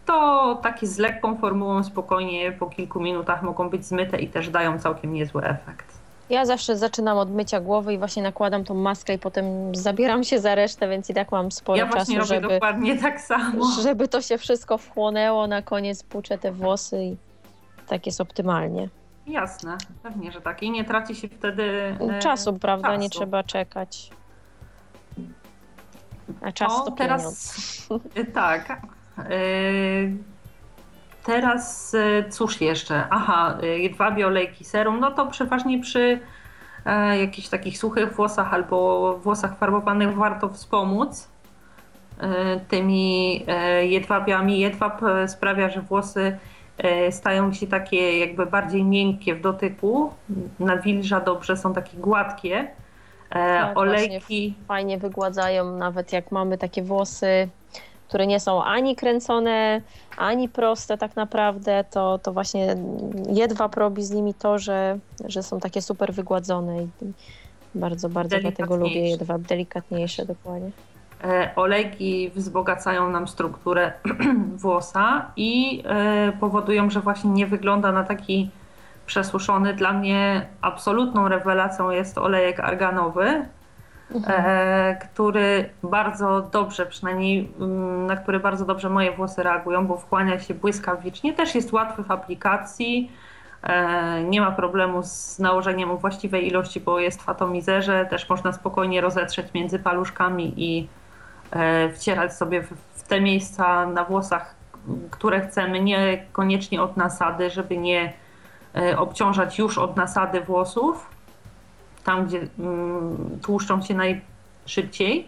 to 0.10 0.60
takie 0.64 0.88
z 0.88 0.98
lekką 0.98 1.38
formułą 1.38 1.84
spokojnie 1.84 2.52
po 2.52 2.66
kilku 2.68 3.00
minutach 3.00 3.44
mogą 3.44 3.70
być 3.70 3.86
zmyte 3.86 4.20
i 4.20 4.28
też 4.28 4.50
dają 4.50 4.80
całkiem 4.80 5.14
niezły 5.14 5.44
efekt. 5.44 6.00
Ja 6.30 6.46
zawsze 6.46 6.78
zaczynam 6.78 7.18
od 7.18 7.32
mycia 7.32 7.60
głowy 7.60 7.94
i 7.94 7.98
właśnie 7.98 8.24
nakładam 8.24 8.64
tą 8.64 8.74
maskę 8.74 9.14
i 9.14 9.20
potem 9.20 9.76
zabieram 9.76 10.24
się 10.24 10.40
za 10.40 10.56
resztę, 10.56 10.90
więc 10.90 11.10
i 11.10 11.14
tak 11.14 11.32
mam 11.32 11.52
sporo 11.52 11.78
ja 11.78 11.86
właśnie 11.86 12.18
czasu, 12.18 12.34
robię 12.34 12.42
żeby, 12.42 12.54
dokładnie 12.54 12.98
tak 12.98 13.22
samo. 13.22 13.66
żeby 13.84 14.08
to 14.08 14.22
się 14.22 14.38
wszystko 14.38 14.78
wchłonęło. 14.78 15.48
Na 15.48 15.62
koniec 15.62 16.04
puczę 16.04 16.38
te 16.38 16.52
włosy 16.52 17.04
i 17.04 17.18
tak 17.88 18.06
jest 18.06 18.22
optymalnie. 18.22 18.90
Jasne, 19.28 19.78
pewnie, 20.04 20.32
że 20.32 20.42
tak. 20.42 20.64
I 20.64 20.72
nie 20.72 20.84
traci 20.86 21.16
się 21.16 21.28
wtedy 21.28 21.96
e, 22.10 22.20
Czasu, 22.20 22.54
prawda? 22.54 22.96
Nie 22.96 23.10
czasu. 23.10 23.20
trzeba 23.20 23.44
czekać. 23.44 24.10
A 26.42 26.52
czas 26.52 26.74
O, 26.74 26.86
to 26.86 26.92
teraz 26.92 27.22
pieniądz. 27.22 27.88
tak. 28.34 28.82
E, 29.20 30.30
Teraz 31.26 31.96
e, 31.96 32.30
cóż 32.30 32.62
jeszcze? 32.62 33.04
Aha, 33.10 33.58
jedwabie, 33.62 34.28
olejki, 34.28 34.66
serum. 34.66 35.00
No 35.00 35.12
to 35.12 35.28
przeważnie 35.28 35.80
przy 35.80 36.20
e, 36.86 37.20
jakichś 37.20 37.50
takich 37.50 37.78
suchych 37.78 38.16
włosach 38.16 38.54
albo 38.54 39.18
włosach 39.18 39.58
farbowanych 39.58 40.16
warto 40.16 40.50
wspomóc 40.50 41.30
tymi 42.68 43.46
jedwabiami. 43.82 44.60
Jedwab 44.60 45.02
sprawia, 45.28 45.70
że 45.70 45.82
włosy 45.82 46.38
stają 47.12 47.54
się 47.54 47.68
takie 47.68 48.20
jakby 48.20 48.46
bardziej 48.46 48.84
miękkie 48.84 49.36
w 49.36 49.42
dotyku, 49.42 50.14
nawilża 50.60 51.20
dobrze, 51.20 51.58
są 51.58 51.74
takie 51.74 51.98
gładkie. 51.98 52.68
Tak, 53.30 53.78
olejki. 53.78 54.56
Fajnie 54.68 54.98
wygładzają, 54.98 55.78
nawet 55.78 56.14
jak 56.14 56.32
mamy 56.32 56.58
takie 56.58 56.84
włosy, 56.84 57.50
które 58.10 58.28
nie 58.28 58.40
są 58.40 58.64
ani 58.64 58.96
kręcone, 58.96 59.82
ani 60.18 60.50
proste 60.50 60.98
tak 60.98 61.16
naprawdę, 61.16 61.86
to, 61.92 62.20
to 62.20 62.34
właśnie 62.34 62.76
jedwab 63.30 63.76
robi 63.76 64.04
z 64.04 64.12
nimi 64.12 64.34
to, 64.34 64.60
że, 64.60 65.00
że 65.26 65.44
są 65.44 65.60
takie 65.60 65.82
super 65.82 66.14
wygładzone 66.14 66.84
i 66.84 66.88
bardzo, 67.76 68.10
bardzo 68.10 68.40
dlatego 68.40 68.76
lubię 68.76 69.10
jedwab, 69.10 69.42
delikatniejsze 69.42 70.26
dokładnie. 70.26 70.72
E, 71.24 71.52
Olejki 71.56 72.32
wzbogacają 72.36 73.10
nam 73.10 73.28
strukturę 73.28 73.94
włosa 74.64 75.32
i 75.36 75.84
e, 75.86 76.32
powodują, 76.40 76.90
że 76.90 77.02
właśnie 77.02 77.30
nie 77.30 77.48
wygląda 77.48 77.92
na 77.92 78.04
taki 78.04 78.50
przesuszony. 79.06 79.74
Dla 79.74 79.94
mnie 79.94 80.48
absolutną 80.62 81.28
rewelacją 81.28 81.90
jest 81.90 82.18
olejek 82.18 82.60
arganowy, 82.60 83.46
e, 84.28 84.96
który 84.96 85.70
bardzo 85.84 86.42
dobrze, 86.42 86.86
przynajmniej 86.86 87.52
mm, 87.60 88.06
na 88.06 88.16
który 88.16 88.40
bardzo 88.40 88.66
dobrze 88.66 88.90
moje 88.90 89.12
włosy 89.12 89.44
reagują, 89.44 89.88
bo 89.88 89.98
wchłania 89.98 90.40
się 90.40 90.54
błyskawicznie. 90.54 91.34
Też 91.34 91.56
jest 91.56 91.74
łatwy 91.74 92.04
w 92.04 92.12
aplikacji. 92.12 93.12
E, 93.64 94.24
Nie 94.24 94.42
ma 94.42 94.52
problemu 94.52 95.04
z 95.04 95.40
nałożeniem 95.40 95.98
właściwej 95.98 96.48
ilości, 96.48 96.80
bo 96.80 97.00
jest 97.00 97.22
w 97.22 97.30
atomizerze. 97.30 98.06
Też 98.10 98.30
można 98.30 98.54
spokojnie 98.54 99.02
rozetrzeć 99.02 99.54
między 99.54 99.80
paluszkami 99.80 100.54
i 100.58 100.88
e, 101.52 101.90
wcierać 101.90 102.36
sobie 102.36 102.64
w, 102.64 103.04
te 103.08 103.22
miejsca 103.22 103.86
na 103.86 104.04
włosach, 104.04 104.56
które 105.12 105.42
chcemy, 105.42 105.82
niekoniecznie 105.82 106.82
od 106.82 106.98
nasady, 106.98 107.50
żeby 107.50 107.78
nie 107.78 108.14
obciążać 108.98 109.60
już 109.60 109.78
od 109.78 109.98
nasady 109.98 110.42
włosów, 110.42 111.10
tam 112.04 112.28
gdzie 112.28 112.48
mm, 112.60 113.40
tłuszczą 113.42 113.82
się 113.82 113.94
najszybciej. 113.96 115.28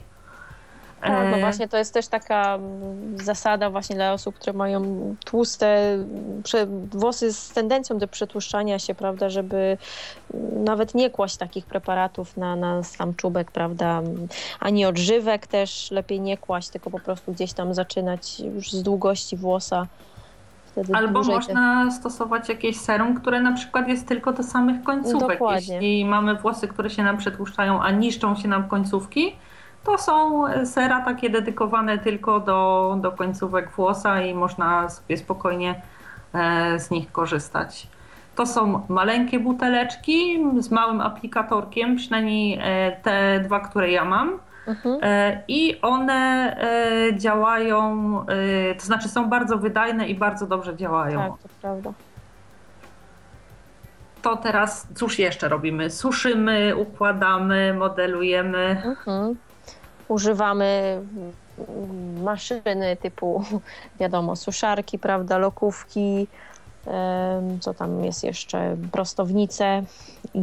Tak, 1.01 1.31
no 1.31 1.39
właśnie 1.39 1.67
to 1.67 1.77
jest 1.77 1.93
też 1.93 2.07
taka 2.07 2.55
mm, 2.55 3.17
zasada 3.17 3.69
właśnie 3.69 3.95
dla 3.95 4.13
osób, 4.13 4.35
które 4.35 4.53
mają 4.53 4.81
tłuste 5.25 5.97
włosy 6.91 7.33
z 7.33 7.49
tendencją 7.49 7.97
do 7.97 8.07
przetłuszczania 8.07 8.79
się, 8.79 8.95
prawda, 8.95 9.29
żeby 9.29 9.77
mm, 10.33 10.63
nawet 10.63 10.95
nie 10.95 11.09
kłaść 11.09 11.37
takich 11.37 11.65
preparatów 11.65 12.37
na, 12.37 12.55
na 12.55 12.83
sam 12.83 13.15
czubek, 13.15 13.51
prawda, 13.51 14.01
ani 14.59 14.85
odżywek 14.85 15.47
też 15.47 15.91
lepiej 15.91 16.19
nie 16.21 16.37
kłaść, 16.37 16.69
tylko 16.69 16.89
po 16.89 16.99
prostu 16.99 17.31
gdzieś 17.31 17.53
tam 17.53 17.73
zaczynać 17.73 18.39
już 18.39 18.71
z 18.71 18.83
długości 18.83 19.37
włosa. 19.37 19.87
Wtedy 20.71 20.95
Albo 20.95 21.13
dłużej 21.13 21.33
te- 21.33 21.39
można 21.39 21.91
stosować 21.91 22.49
jakieś 22.49 22.79
serum, 22.79 23.15
które 23.15 23.41
na 23.41 23.51
przykład 23.51 23.87
jest 23.87 24.07
tylko 24.07 24.33
do 24.33 24.43
samych 24.43 24.83
końcówek. 24.83 25.39
Dokładnie. 25.39 25.73
Jeśli 25.73 26.05
mamy 26.05 26.35
włosy, 26.35 26.67
które 26.67 26.89
się 26.89 27.03
nam 27.03 27.17
przetłuszczają, 27.17 27.81
a 27.81 27.91
niszczą 27.91 28.35
się 28.35 28.47
nam 28.47 28.67
końcówki, 28.67 29.35
to 29.83 29.97
są 29.97 30.43
sera 30.65 31.01
takie 31.01 31.29
dedykowane 31.29 31.97
tylko 31.97 32.39
do, 32.39 32.97
do 33.01 33.11
końcówek 33.11 33.71
włosa 33.71 34.21
i 34.21 34.33
można 34.33 34.89
sobie 34.89 35.17
spokojnie 35.17 35.81
e, 36.33 36.79
z 36.79 36.91
nich 36.91 37.11
korzystać. 37.11 37.87
To 38.35 38.45
są 38.45 38.85
maleńkie 38.89 39.39
buteleczki 39.39 40.39
z 40.59 40.71
małym 40.71 41.01
aplikatorkiem, 41.01 41.95
przynajmniej 41.95 42.59
e, 42.61 42.91
te 43.03 43.39
dwa, 43.39 43.59
które 43.59 43.91
ja 43.91 44.05
mam. 44.05 44.39
Mhm. 44.67 44.99
E, 45.01 45.43
I 45.47 45.81
one 45.81 46.55
e, 46.57 47.17
działają, 47.17 48.25
e, 48.69 48.75
to 48.75 48.85
znaczy 48.85 49.09
są 49.09 49.29
bardzo 49.29 49.57
wydajne 49.57 50.07
i 50.07 50.15
bardzo 50.15 50.47
dobrze 50.47 50.75
działają. 50.75 51.19
Tak, 51.19 51.41
to 51.43 51.49
prawda. 51.61 51.93
To 54.21 54.37
teraz 54.37 54.87
cóż 54.95 55.19
jeszcze 55.19 55.49
robimy? 55.49 55.89
Suszymy, 55.89 56.75
układamy, 56.75 57.73
modelujemy. 57.73 58.81
Mhm. 58.85 59.35
Używamy 60.07 61.01
maszyny 62.23 62.97
typu, 63.01 63.43
wiadomo, 63.99 64.35
suszarki, 64.35 64.99
prawda, 64.99 65.37
lokówki, 65.37 66.27
co 67.59 67.73
tam 67.73 68.03
jest 68.03 68.23
jeszcze, 68.23 68.77
prostownice. 68.91 69.83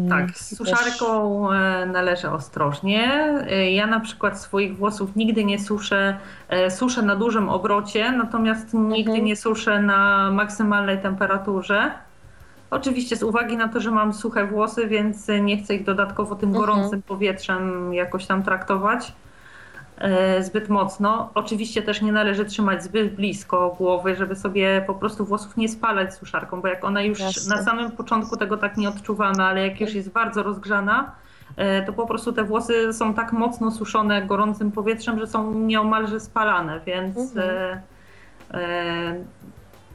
Tak, 0.09 0.31
z 0.31 0.49
też- 0.49 0.59
suszarką 0.59 1.53
e, 1.53 1.87
należy 1.87 2.31
ostrożnie. 2.31 3.05
E, 3.51 3.71
Ja 3.73 3.87
na 3.87 4.01
przykład 4.01 4.41
swoich 4.41 4.77
włosów 4.77 5.17
nigdy 5.17 5.45
nie 5.45 5.59
suszę, 5.59 6.17
e, 6.49 6.71
suszę 6.71 7.03
na 7.03 7.17
dużym 7.17 7.49
obrocie, 7.49 8.13
natomiast 8.13 8.75
nigdy 8.75 9.11
Mhm. 9.11 9.25
nie 9.27 9.37
suszę 9.37 9.83
na 9.83 10.31
maksymalnej 10.31 10.99
temperaturze. 10.99 11.91
Oczywiście 12.71 13.17
z 13.17 13.23
uwagi 13.23 13.57
na 13.57 13.69
to, 13.69 13.81
że 13.81 13.91
mam 13.91 14.13
suche 14.15 14.47
włosy, 14.47 14.87
więc 14.87 15.27
nie 15.43 15.59
chcę 15.63 15.75
ich 15.75 15.85
dodatkowo 15.85 16.35
tym 16.35 16.49
Mhm. 16.49 16.67
gorącym 16.67 17.03
powietrzem 17.03 17.95
jakoś 17.95 18.27
tam 18.27 18.43
traktować 18.43 19.13
zbyt 20.41 20.69
mocno. 20.69 21.31
Oczywiście 21.35 21.83
też 21.83 22.03
nie 22.03 22.13
należy 22.13 22.45
trzymać 22.45 22.85
zbyt 22.85 23.15
blisko 23.15 23.75
głowy, 23.79 24.17
żeby 24.17 24.37
sobie 24.37 24.85
po 24.87 24.95
prostu 24.95 25.25
włosów 25.25 25.57
nie 25.57 25.69
spalać 25.69 26.15
suszarką, 26.15 26.61
bo 26.61 26.69
jak 26.69 26.85
ona 26.85 27.03
już 27.03 27.21
Jasne. 27.21 27.57
na 27.57 27.63
samym 27.63 27.91
początku 27.91 28.37
tego 28.37 28.57
tak 28.57 28.77
nie 28.77 28.89
odczuwamy, 28.89 29.43
ale 29.45 29.69
jak 29.69 29.81
już 29.81 29.95
jest 29.95 30.11
bardzo 30.11 30.43
rozgrzana, 30.43 31.13
e, 31.57 31.83
to 31.83 31.93
po 31.93 32.07
prostu 32.07 32.33
te 32.33 32.45
włosy 32.45 32.93
są 32.93 33.15
tak 33.15 33.33
mocno 33.33 33.71
suszone 33.71 34.23
gorącym 34.23 34.73
powietrzem, 34.73 35.19
że 35.19 35.27
są 35.27 35.55
nieomalże 35.55 36.21
spalane, 36.21 36.81
więc 36.87 37.17
Mhm. 37.19 37.49
e, 38.51 38.59
e, 38.59 39.15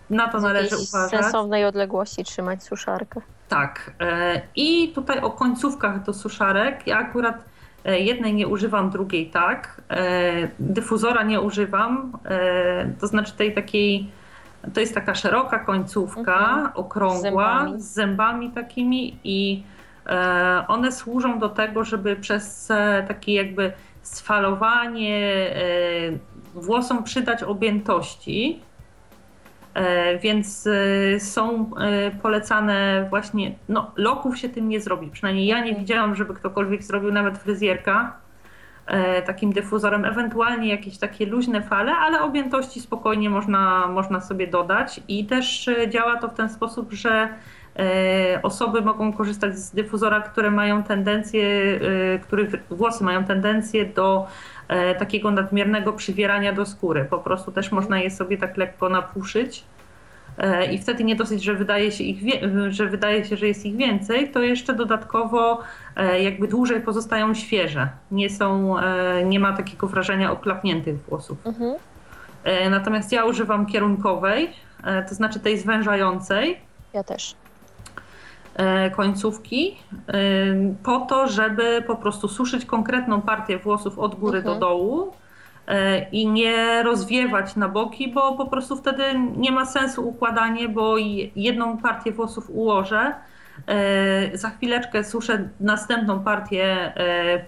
na 0.10 0.28
to 0.28 0.40
z 0.40 0.44
należy 0.44 0.76
uważać. 0.78 1.10
sensownej 1.22 1.66
odległości 1.66 2.24
trzymać 2.24 2.64
suszarkę. 2.64 3.22
Tak. 3.50 3.92
e, 4.00 4.42
I 4.56 4.92
tutaj 4.96 5.20
o 5.20 5.32
końcówkach 5.32 6.04
do 6.04 6.14
suszarek. 6.14 6.88
Ja 6.88 6.98
akurat 6.98 7.36
e, 7.36 7.40
jednej 7.86 8.34
nie 8.34 8.48
używam, 8.48 8.90
drugiej 8.90 9.30
tak. 9.30 9.82
E, 9.90 10.48
Dyfuzora 10.60 11.24
nie 11.24 11.42
używam. 11.42 12.18
e, 12.26 12.86
To 13.00 13.08
znaczy 13.08 13.34
tej 13.34 13.54
takiej. 13.54 14.10
To 14.74 14.80
jest 14.80 14.94
taka 14.96 15.16
szeroka 15.16 15.60
końcówka, 15.60 16.40
Mhm. 16.50 16.70
okrągła, 16.76 17.20
Z 17.20 17.22
zębami. 17.64 17.82
z 17.82 17.86
zębami 17.94 18.50
takimi 18.52 19.18
i 19.24 19.64
e, 20.08 20.64
one 20.68 20.92
służą 20.92 21.40
do 21.40 21.50
tego, 21.50 21.84
żeby 21.84 22.16
przez 22.16 22.72
e, 22.72 23.06
takie 23.08 23.34
jakby 23.34 23.72
sfalowanie 24.02 25.26
e, 25.56 25.62
włosom 26.56 27.04
przydać 27.04 27.44
objętości. 27.44 28.60
E, 29.74 30.18
Więc 30.18 30.68
e, 30.68 31.20
są 31.20 31.70
e, 31.76 32.12
polecane 32.12 33.08
właśnie, 33.10 33.56
no 33.70 33.92
loków 33.96 34.38
się 34.38 34.50
tym 34.50 34.70
nie 34.70 34.82
zrobi. 34.82 35.08
Przynajmniej 35.08 35.46
ja 35.46 35.64
nie 35.64 35.76
widziałam, 35.76 36.16
żeby 36.16 36.34
ktokolwiek 36.34 36.84
zrobił, 36.84 37.12
nawet 37.12 37.38
fryzjerka, 37.38 38.24
takim 39.26 39.54
dyfuzorem. 39.54 40.06
Ewentualnie 40.06 40.70
jakieś 40.70 40.98
takie 40.98 41.26
luźne 41.26 41.62
fale, 41.62 41.92
ale 41.92 42.22
objętości 42.22 42.82
spokojnie 42.82 43.30
można, 43.30 43.88
można 43.88 44.22
sobie 44.22 44.48
dodać. 44.48 45.02
I 45.08 45.26
też 45.26 45.70
działa 45.90 46.18
to 46.18 46.28
w 46.28 46.34
ten 46.34 46.50
sposób, 46.50 46.92
że 46.94 47.30
osoby 48.44 48.82
mogą 48.82 49.14
korzystać 49.14 49.58
z 49.58 49.72
dyfuzora, 49.72 50.22
które 50.22 50.52
mają 50.52 50.84
tendencję, 50.84 51.50
których 52.24 52.50
włosy 52.70 53.04
mają 53.04 53.24
tendencję 53.24 53.86
do 53.86 54.28
takiego 55.00 55.32
nadmiernego 55.32 55.94
przywierania 55.94 56.54
do 56.54 56.66
skóry. 56.66 57.06
Po 57.06 57.18
prostu 57.18 57.52
też 57.52 57.72
można 57.72 58.00
je 58.00 58.12
sobie 58.12 58.38
tak 58.38 58.58
lekko 58.58 58.90
napuszyć. 58.90 59.64
E, 60.38 60.74
I 60.74 60.78
wtedy 60.78 61.04
nie 61.04 61.16
dosyć, 61.16 61.44
że 61.44 61.54
wydaje, 61.54 61.92
się 61.92 62.04
ich 62.04 62.44
że 62.70 62.86
wydaje 62.86 63.26
się, 63.26 63.38
że 63.38 63.48
jest 63.48 63.66
ich 63.66 63.76
więcej, 63.76 64.32
to 64.32 64.42
jeszcze 64.42 64.74
dodatkowo 64.74 65.60
e, 65.96 66.22
jakby 66.22 66.48
dłużej 66.48 66.82
pozostają 66.82 67.34
świeże. 67.34 67.90
Nie, 68.12 68.30
są, 68.30 68.80
e, 68.80 69.24
nie 69.26 69.40
ma 69.40 69.58
takiego 69.58 69.88
wrażenia 69.88 70.32
oklapniętych 70.32 71.02
włosów. 71.02 71.38
Mhm. 71.46 71.76
E, 72.44 72.70
Natomiast 72.70 73.12
ja 73.12 73.26
używam 73.26 73.66
kierunkowej, 73.66 74.50
e, 74.84 75.04
to 75.04 75.16
znaczy 75.16 75.40
tej 75.40 75.60
zwężającej 75.60 76.58
Ja 76.94 77.04
też. 77.04 77.36
E, 78.56 78.92
końcówki, 78.92 79.78
e, 80.08 80.14
po 80.84 81.00
to, 81.00 81.28
żeby 81.28 81.84
po 81.88 81.96
prostu 81.96 82.28
suszyć 82.28 82.66
konkretną 82.66 83.22
partię 83.22 83.58
włosów 83.58 84.00
od 84.00 84.16
góry 84.16 84.38
Mhm. 84.38 84.56
do 84.56 84.68
dołu 84.68 85.12
e, 85.68 86.10
i 86.10 86.28
nie 86.28 86.84
rozwiewać 86.84 87.56
na 87.56 87.70
boki, 87.70 88.08
bo 88.08 88.34
po 88.34 88.46
prostu 88.46 88.76
wtedy 88.76 89.04
nie 89.38 89.52
ma 89.52 89.66
sensu 89.66 90.08
układanie, 90.08 90.70
bo 90.70 90.98
jedną 91.36 91.78
partię 91.78 92.12
włosów 92.12 92.50
ułożę. 92.50 93.16
Za 94.34 94.50
chwileczkę 94.50 95.04
suszę 95.04 95.50
następną 95.60 96.20
partię 96.20 96.94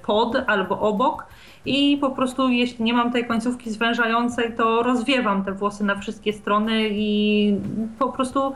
pod 0.06 0.36
albo 0.48 0.80
obok 0.80 1.26
i 1.66 1.98
po 2.02 2.10
prostu 2.10 2.50
jeśli 2.50 2.86
nie 2.86 2.94
mam 2.94 3.12
tej 3.12 3.26
końcówki 3.28 3.72
zwężającej, 3.72 4.54
to 4.54 4.84
rozwiewam 4.84 5.46
te 5.46 5.52
włosy 5.52 5.84
na 5.84 5.96
wszystkie 5.96 6.34
strony 6.34 6.90
i 6.90 7.60
po 8.00 8.12
prostu 8.12 8.54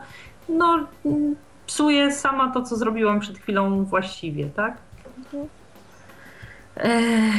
no, 0.48 0.86
psuję 1.70 2.12
sama 2.12 2.52
to, 2.52 2.62
co 2.62 2.76
zrobiłam 2.76 3.20
przed 3.20 3.38
chwilą 3.38 3.84
właściwie, 3.84 4.46
tak? 4.46 4.76
E, 6.76 6.90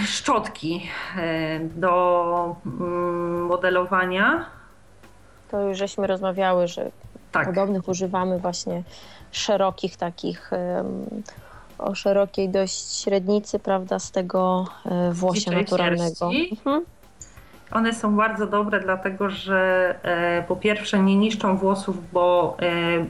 szczotki 0.05 0.89
e, 1.17 1.59
do 1.59 2.55
mm, 2.65 3.45
modelowania. 3.45 4.45
To 5.51 5.61
już 5.61 5.77
żeśmy 5.77 6.07
rozmawiały, 6.07 6.67
że 6.67 6.91
Tak, 7.31 7.47
podobnych 7.47 7.87
używamy 7.87 8.39
właśnie 8.39 8.83
szerokich 9.31 9.97
takich, 9.97 10.53
em, 10.53 11.05
o 11.77 11.95
szerokiej 11.95 12.49
dość 12.49 13.01
średnicy, 13.03 13.59
prawda, 13.59 13.99
z 13.99 14.11
tego 14.11 14.65
e, 14.85 15.11
włosia 15.13 15.39
Dziczej 15.39 15.57
naturalnego. 15.57 16.29
Mhm. 16.51 16.85
one 17.71 17.93
są 17.93 18.15
bardzo 18.15 18.47
dobre, 18.47 18.79
dlatego 18.79 19.29
że 19.29 19.95
e, 20.03 20.43
po 20.43 20.55
pierwsze 20.55 20.99
nie 20.99 21.15
niszczą 21.15 21.57
włosów, 21.57 22.11
bo 22.11 22.57
e, 22.61 23.05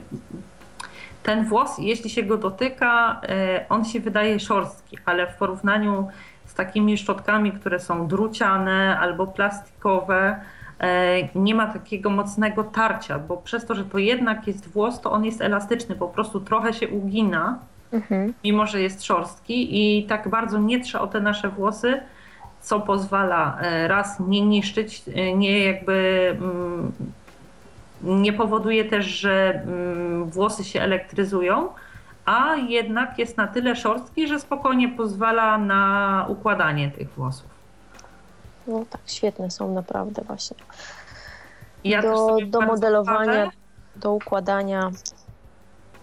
ten 1.22 1.44
włos, 1.44 1.78
jeśli 1.78 2.10
się 2.10 2.22
go 2.22 2.36
dotyka, 2.36 3.20
e, 3.28 3.64
on 3.68 3.84
się 3.84 4.00
wydaje 4.00 4.40
szorstki, 4.40 4.98
ale 5.04 5.26
w 5.26 5.36
porównaniu 5.36 6.08
z 6.44 6.54
takimi 6.54 6.98
szczotkami, 6.98 7.52
które 7.52 7.80
są 7.80 8.06
druciane 8.06 8.98
albo 9.00 9.26
plastikowe, 9.26 10.40
e, 10.80 11.28
nie 11.34 11.54
ma 11.54 11.66
takiego 11.66 12.10
mocnego 12.10 12.64
tarcia, 12.64 13.18
bo 13.18 13.36
przez 13.36 13.66
to, 13.66 13.74
że 13.74 13.84
to 13.84 13.98
jednak 13.98 14.46
jest 14.46 14.68
włos, 14.68 15.00
to 15.00 15.12
on 15.12 15.24
jest 15.24 15.40
elastyczny, 15.40 15.94
po 15.94 16.08
prostu 16.08 16.40
trochę 16.40 16.72
się 16.72 16.88
ugina. 16.88 17.58
Mhm. 17.92 18.34
mimo 18.44 18.66
że 18.66 18.82
jest 18.82 19.04
szorstki 19.04 19.68
i 19.70 20.06
tak 20.06 20.28
bardzo 20.28 20.58
nie 20.58 20.80
trze 20.80 21.00
o 21.00 21.06
te 21.06 21.20
nasze 21.20 21.48
włosy, 21.48 22.00
co 22.60 22.80
pozwala 22.80 23.58
e, 23.60 23.88
raz 23.88 24.20
nie 24.20 24.40
niszczyć, 24.40 25.02
nie 25.36 25.64
jakby 25.64 26.28
mm, 26.40 26.92
nie 28.02 28.32
powoduje 28.32 28.84
też, 28.84 29.06
że 29.06 29.54
mm, 29.54 30.30
włosy 30.30 30.64
się 30.64 30.80
elektryzują, 30.80 31.68
a 32.24 32.54
jednak 32.56 33.18
jest 33.18 33.36
na 33.36 33.46
tyle 33.46 33.76
szorstki, 33.76 34.28
że 34.28 34.40
spokojnie 34.40 34.88
pozwala 34.88 35.58
na 35.58 36.24
układanie 36.28 36.90
tych 36.90 37.10
włosów. 37.10 37.48
No 38.66 38.84
tak, 38.90 39.00
świetne 39.06 39.50
są 39.50 39.74
naprawdę 39.74 40.22
właśnie. 40.22 40.56
Ja 41.84 42.02
do 42.02 42.36
do 42.46 42.60
modelowania, 42.60 43.50
do 43.96 44.12
układania. 44.12 44.90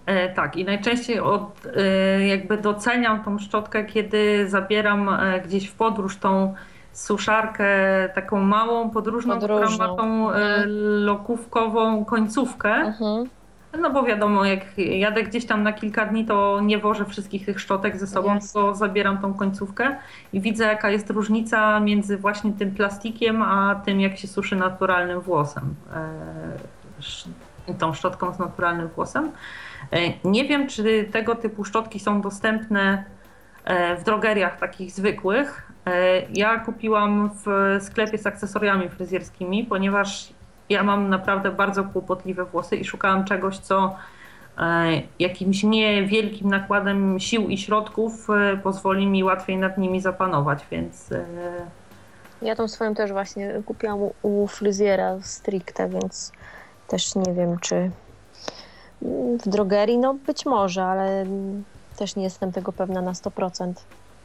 E, 0.05 0.29
tak, 0.29 0.55
i 0.55 0.65
najczęściej 0.65 1.19
od, 1.19 1.67
e, 1.75 2.27
jakby 2.27 2.57
doceniam 2.57 3.23
tą 3.23 3.39
szczotkę, 3.39 3.85
kiedy 3.85 4.49
zabieram 4.49 5.09
e, 5.09 5.41
gdzieś 5.41 5.67
w 5.67 5.73
podróż 5.73 6.17
tą 6.17 6.55
suszarkę 6.93 7.65
taką 8.15 8.41
małą, 8.43 8.89
podróżną, 8.89 9.39
Podróżną. 9.39 9.67
która 9.77 9.87
ma 9.87 9.95
tą 9.95 10.31
e, 10.31 10.35
Mhm. 10.35 10.69
lokówkową 11.05 12.05
końcówkę. 12.05 12.73
Mhm. 12.75 13.29
No 13.81 13.89
bo 13.91 14.03
wiadomo, 14.03 14.45
jak 14.45 14.77
jadę 14.77 15.23
gdzieś 15.23 15.45
tam 15.45 15.63
na 15.63 15.73
kilka 15.73 16.05
dni, 16.05 16.25
to 16.25 16.59
nie 16.61 16.77
wożę 16.79 17.05
wszystkich 17.05 17.45
tych 17.45 17.59
szczotek 17.59 17.97
ze 17.99 18.07
sobą, 18.07 18.33
Jasne. 18.35 18.49
tylko 18.53 18.75
zabieram 18.75 19.17
tą 19.17 19.33
końcówkę 19.33 19.95
i 20.33 20.41
widzę 20.41 20.65
jaka 20.65 20.89
jest 20.89 21.09
różnica 21.09 21.79
między 21.79 22.17
właśnie 22.17 22.53
tym 22.53 22.71
plastikiem, 22.71 23.41
a 23.41 23.81
tym 23.85 24.01
jak 24.01 24.17
się 24.17 24.27
suszy 24.27 24.55
naturalnym 24.55 25.21
włosem. 25.21 25.75
E, 27.69 27.73
tą 27.73 27.93
szczotką 27.93 28.33
z 28.33 28.39
naturalnym 28.39 28.87
włosem. 28.87 29.31
E, 29.91 29.97
nie 30.23 30.45
wiem, 30.45 30.67
czy 30.67 31.09
tego 31.11 31.35
typu 31.35 31.63
szczotki 31.65 31.99
są 31.99 32.21
dostępne 32.21 33.03
w 33.99 34.03
drogeriach 34.03 34.59
takich 34.59 34.91
zwykłych. 34.91 35.68
E, 35.89 36.21
Ja 36.33 36.59
kupiłam 36.59 37.29
w 37.45 37.77
sklepie 37.83 38.17
z 38.17 38.25
akcesoriami 38.27 38.89
fryzjerskimi, 38.89 39.63
ponieważ 39.63 40.33
ja 40.69 40.83
mam 40.83 41.09
naprawdę 41.09 41.51
bardzo 41.51 41.83
kłopotliwe 41.83 42.45
włosy 42.45 42.75
i 42.77 42.85
szukałam 42.85 43.25
czegoś, 43.25 43.57
co 43.57 43.95
e, 44.57 44.61
jakimś 45.19 45.63
niewielkim 45.63 46.49
nakładem 46.49 47.19
sił 47.19 47.47
i 47.49 47.57
środków 47.57 48.29
e, 48.29 48.57
pozwoli 48.57 49.07
mi 49.07 49.23
łatwiej 49.23 49.57
nad 49.57 49.77
nimi 49.77 50.01
zapanować, 50.01 50.65
więc 50.71 51.09
Ja 52.41 52.55
tą 52.55 52.67
swoją 52.67 52.95
też 52.95 53.11
właśnie 53.11 53.61
kupiłam 53.65 53.99
u, 54.21 54.47
fryzjera 54.47 55.15
stricte, 55.21 55.89
więc 55.89 56.31
też 56.87 57.15
nie 57.15 57.33
wiem, 57.33 57.59
czy 57.59 57.91
w 59.45 59.49
drogerii, 59.49 59.97
no 59.97 60.13
być 60.13 60.45
może, 60.45 60.83
ale 60.83 61.25
też 61.97 62.15
nie 62.15 62.23
jestem 62.23 62.51
tego 62.51 62.71
pewna 62.71 63.01
na 63.01 63.11
100%. 63.11 63.73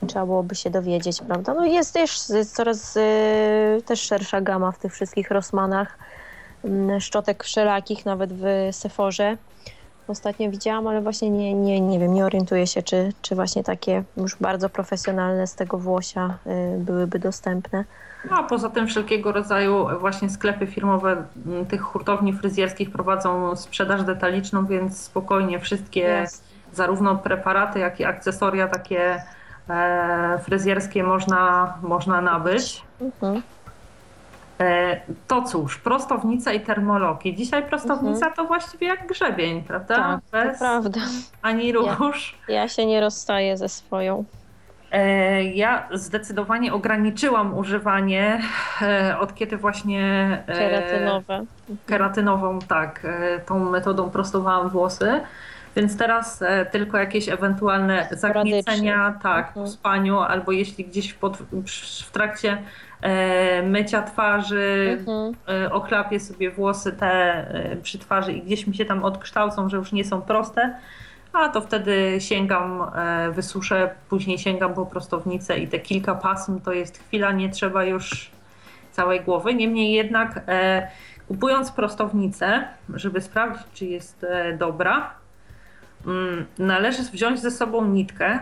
Trzeba 0.06 0.26
byłoby 0.26 0.54
się 0.54 0.70
dowiedzieć, 0.70 1.20
prawda? 1.26 1.54
No 1.54 1.64
jest 1.64 1.94
też 1.94 2.28
jest 2.28 2.56
coraz 2.56 2.96
y, 2.96 3.82
też 3.86 4.00
szersza 4.00 4.40
gama 4.40 4.72
w 4.72 4.78
tych 4.78 4.92
wszystkich 4.92 5.30
Rossmanach, 5.30 5.98
mm, 6.64 7.00
szczotek 7.00 7.44
wszelakich, 7.44 8.06
nawet 8.06 8.32
w 8.32 8.44
Seforze. 8.72 9.36
Ostatnio 10.08 10.50
widziałam, 10.50 10.86
ale 10.86 11.00
właśnie 11.00 11.30
nie, 11.30 11.54
nie, 11.54 11.80
nie 11.80 11.98
wiem, 11.98 12.14
nie 12.14 12.24
orientuję 12.24 12.66
się, 12.66 12.82
czy, 12.82 13.12
czy 13.22 13.34
właśnie 13.34 13.64
takie 13.64 14.02
już 14.16 14.36
bardzo 14.36 14.68
profesjonalne 14.68 15.46
z 15.46 15.54
tego 15.54 15.78
włosia 15.78 16.38
y, 16.46 16.78
byłyby 16.78 17.18
dostępne. 17.18 17.84
No, 18.30 18.36
a 18.36 18.42
poza 18.42 18.70
tym 18.70 18.86
wszelkiego 18.86 19.32
rodzaju 19.32 19.86
właśnie 20.00 20.30
sklepy 20.30 20.66
firmowe 20.66 21.12
m, 21.46 21.66
tych 21.66 21.80
hurtowni 21.82 22.32
fryzjerskich 22.32 22.90
prowadzą 22.90 23.56
sprzedaż 23.56 24.02
detaliczną, 24.02 24.66
więc 24.66 25.00
spokojnie 25.02 25.58
wszystkie 25.60 26.00
Jasne. 26.00 26.44
zarówno 26.72 27.16
preparaty, 27.16 27.78
jak 27.78 28.00
i 28.00 28.04
akcesoria 28.04 28.68
takie 28.68 29.22
fryzjerskie 30.44 31.02
można, 31.04 31.74
można 31.82 32.20
nabyć. 32.20 32.82
Mhm. 33.00 33.42
E, 34.60 35.00
to 35.28 35.42
cóż, 35.42 35.78
prostownica 35.78 36.52
i 36.52 36.60
termologi. 36.60 37.34
Dzisiaj 37.36 37.62
prostownica 37.62 38.30
to 38.30 38.44
właściwie 38.44 38.86
jak 38.86 39.06
grzebień, 39.06 39.62
prawda? 39.62 39.94
Tak, 39.96 40.20
Bez 40.46 40.58
prawda. 40.58 41.00
ani 41.42 41.72
róż. 41.72 42.38
Ja 42.48 42.68
się 42.68 42.86
nie 42.86 43.00
rozstaję 43.00 43.56
ze 43.56 43.68
swoją. 43.68 44.24
E, 44.92 45.44
Ja 45.44 45.88
zdecydowanie 45.92 46.72
ograniczyłam 46.74 47.58
używanie 47.58 48.40
e, 48.82 49.18
od 49.18 49.34
kiedy 49.34 49.56
właśnie 49.56 50.02
e, 50.46 50.52
Keratynowe. 50.58 51.44
keratynową, 51.86 52.58
tak, 52.58 53.00
e, 53.04 53.38
tą 53.38 53.70
metodą 53.70 54.10
prostowałam 54.10 54.68
włosy. 54.68 55.20
Więc 55.76 55.96
teraz 55.98 56.42
e, 56.42 56.66
tylko 56.66 56.98
jakieś 56.98 57.28
ewentualne 57.28 58.08
zagniecenia, 58.10 59.18
tak, 59.22 59.44
po 59.52 59.60
Mhm. 59.60 59.68
spaniu, 59.68 60.18
albo 60.18 60.52
jeśli 60.52 60.84
gdzieś 60.84 61.10
w, 61.10 61.18
pod, 61.18 61.36
w 62.06 62.10
trakcie 62.10 62.62
e, 63.02 63.62
mycia 63.62 64.02
twarzy 64.02 64.96
Mhm. 64.98 65.34
e, 65.64 65.72
ochlapię 65.72 66.20
sobie 66.20 66.50
włosy 66.50 66.92
te 66.92 67.46
przy 67.82 67.98
twarzy 67.98 68.32
i 68.32 68.42
gdzieś 68.42 68.66
mi 68.66 68.74
się 68.76 68.84
tam 68.84 69.04
odkształcą, 69.04 69.68
że 69.68 69.76
już 69.76 69.92
nie 69.92 70.04
są 70.04 70.22
proste, 70.22 70.74
a 71.32 71.48
to 71.48 71.60
wtedy 71.60 72.16
sięgam, 72.20 72.84
wysuszę, 73.32 73.90
później 74.08 74.38
sięgam 74.38 74.74
po 74.74 74.86
prostownicę 74.86 75.58
i 75.58 75.68
te 75.68 75.78
kilka 75.78 76.14
pasm 76.14 76.60
to 76.60 76.72
jest 76.72 76.98
chwila, 76.98 77.32
nie 77.32 77.48
trzeba 77.48 77.84
już 77.84 78.30
całej 78.92 79.20
głowy. 79.20 79.54
Niemniej 79.54 79.92
jednak 79.92 80.40
kupując 81.28 81.70
prostownicę, 81.72 82.64
żeby 82.94 83.20
sprawdzić, 83.20 83.62
czy 83.74 83.84
jest 83.86 84.26
dobra, 84.58 85.10
należy 86.58 87.02
wziąć 87.02 87.40
ze 87.40 87.50
sobą 87.50 87.84
nitkę 87.84 88.38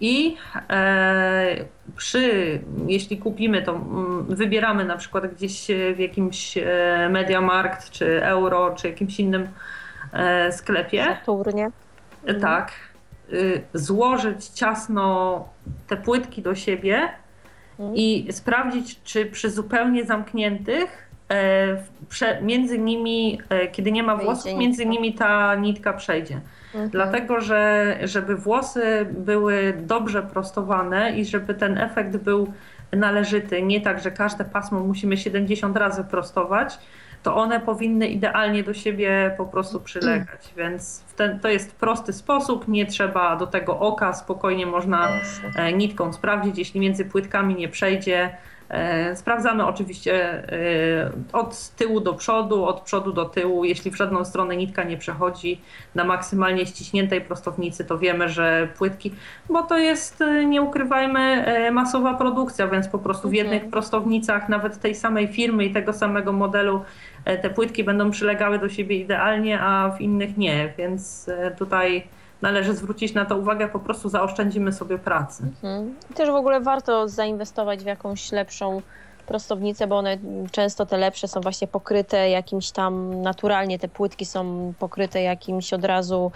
i 0.00 0.36
e, 0.70 1.64
przy, 1.96 2.60
jeśli 2.86 3.18
kupimy 3.18 3.62
to, 3.62 3.72
mm, 3.72 4.26
wybieramy 4.28 4.84
na 4.84 4.96
przykład 4.96 5.34
gdzieś 5.34 5.66
w 5.94 5.98
jakimś 5.98 6.58
e, 6.58 7.08
Mediamarkt, 7.10 7.90
czy 7.90 8.24
Euro, 8.24 8.74
czy 8.74 8.88
jakimś 8.88 9.20
innym 9.20 9.48
e, 10.12 10.52
sklepie, 10.52 11.04
Saturnie. 11.04 11.70
Mhm. 12.22 12.40
tak, 12.40 12.72
y, 13.32 13.62
złożyć 13.74 14.46
ciasno 14.46 15.48
te 15.86 15.96
płytki 15.96 16.42
do 16.42 16.54
siebie 16.54 17.08
Mhm. 17.78 17.96
i 17.96 18.28
sprawdzić, 18.30 19.02
czy 19.02 19.26
przy 19.26 19.50
zupełnie 19.50 20.04
zamkniętych 20.04 21.06
między 22.42 22.78
nimi, 22.78 23.40
kiedy 23.72 23.92
nie 23.92 24.02
ma 24.02 24.16
włosów, 24.16 24.54
między 24.58 24.86
nimi 24.86 25.14
ta 25.14 25.54
nitka 25.54 25.92
przejdzie. 25.92 26.40
Mhm. 26.76 26.90
Dlatego, 26.90 27.40
że 27.40 27.98
żeby 28.04 28.36
włosy 28.36 29.06
były 29.10 29.74
dobrze 29.80 30.22
prostowane 30.22 31.18
i 31.18 31.24
żeby 31.24 31.54
ten 31.54 31.78
efekt 31.78 32.16
był 32.16 32.52
należyty, 32.92 33.62
nie 33.62 33.80
tak, 33.80 34.02
że 34.02 34.10
każde 34.10 34.44
pasmo 34.44 34.80
musimy 34.80 35.16
70 35.16 35.76
razy 35.76 36.04
prostować, 36.04 36.78
to 37.22 37.36
one 37.36 37.60
powinny 37.60 38.06
idealnie 38.06 38.62
do 38.62 38.74
siebie 38.74 39.34
po 39.36 39.46
prostu 39.46 39.80
przylegać. 39.80 40.54
Więc 40.56 41.04
w 41.06 41.14
ten, 41.14 41.40
to 41.40 41.48
jest 41.48 41.76
prosty 41.76 42.12
sposób, 42.12 42.68
nie 42.68 42.86
trzeba 42.86 43.36
do 43.36 43.46
tego 43.46 43.78
oka, 43.78 44.12
spokojnie 44.12 44.66
można 44.66 45.08
e, 45.56 45.72
nitką 45.72 46.12
sprawdzić, 46.12 46.58
jeśli 46.58 46.80
między 46.80 47.04
płytkami 47.04 47.54
nie 47.54 47.68
przejdzie. 47.68 48.36
E, 48.68 49.16
Sprawdzamy 49.16 49.66
oczywiście 49.66 50.14
e, 50.52 51.10
od 51.32 51.70
tyłu 51.76 52.00
do 52.00 52.14
przodu, 52.14 52.64
od 52.64 52.80
przodu 52.80 53.12
do 53.12 53.24
tyłu. 53.24 53.64
Jeśli 53.64 53.90
w 53.90 53.96
żadną 53.96 54.24
stronę 54.24 54.56
nitka 54.56 54.84
nie 54.84 54.96
przechodzi 54.96 55.60
na 55.94 56.04
maksymalnie 56.04 56.66
ściśniętej 56.66 57.20
prostownicy, 57.20 57.84
to 57.84 57.98
wiemy, 57.98 58.28
że 58.28 58.68
płytki, 58.78 59.14
bo 59.50 59.62
to 59.62 59.78
jest, 59.78 60.20
e, 60.20 60.44
nie 60.46 60.62
ukrywajmy, 60.62 61.46
masowa 61.72 62.14
produkcja, 62.14 62.68
więc 62.68 62.88
po 62.88 62.98
prostu 62.98 63.28
w 63.28 63.32
Mhm. 63.34 63.52
jednych 63.52 63.70
prostownicach, 63.70 64.48
nawet 64.48 64.80
tej 64.80 64.94
samej 64.94 65.28
firmy 65.28 65.64
i 65.64 65.72
tego 65.72 65.92
samego 65.92 66.32
modelu, 66.32 66.82
te 67.42 67.50
płytki 67.50 67.84
będą 67.84 68.10
przylegały 68.10 68.58
do 68.58 68.68
siebie 68.68 68.96
idealnie, 68.96 69.60
a 69.60 69.90
w 69.90 70.00
innych 70.00 70.36
nie, 70.36 70.72
więc 70.78 71.30
tutaj 71.58 72.04
należy 72.42 72.74
zwrócić 72.74 73.14
na 73.14 73.24
to 73.24 73.36
uwagę, 73.36 73.68
po 73.68 73.78
prostu 73.78 74.08
zaoszczędzimy 74.08 74.72
sobie 74.72 74.98
pracy. 74.98 75.42
Mhm. 75.42 75.94
I 76.10 76.14
Też 76.14 76.30
w 76.30 76.34
ogóle 76.34 76.60
warto 76.60 77.08
zainwestować 77.08 77.82
w 77.82 77.86
jakąś 77.86 78.32
lepszą 78.32 78.82
prostownicę, 79.26 79.86
bo 79.86 79.98
one 79.98 80.18
często 80.52 80.86
te 80.86 80.96
lepsze 80.96 81.28
są 81.28 81.40
właśnie 81.40 81.68
pokryte 81.68 82.30
jakimś 82.30 82.70
tam 82.70 83.22
naturalnie, 83.22 83.78
te 83.78 83.88
płytki 83.88 84.26
są 84.26 84.72
pokryte 84.78 85.22
jakimś 85.22 85.72
od 85.72 85.84
razu. 85.84 86.32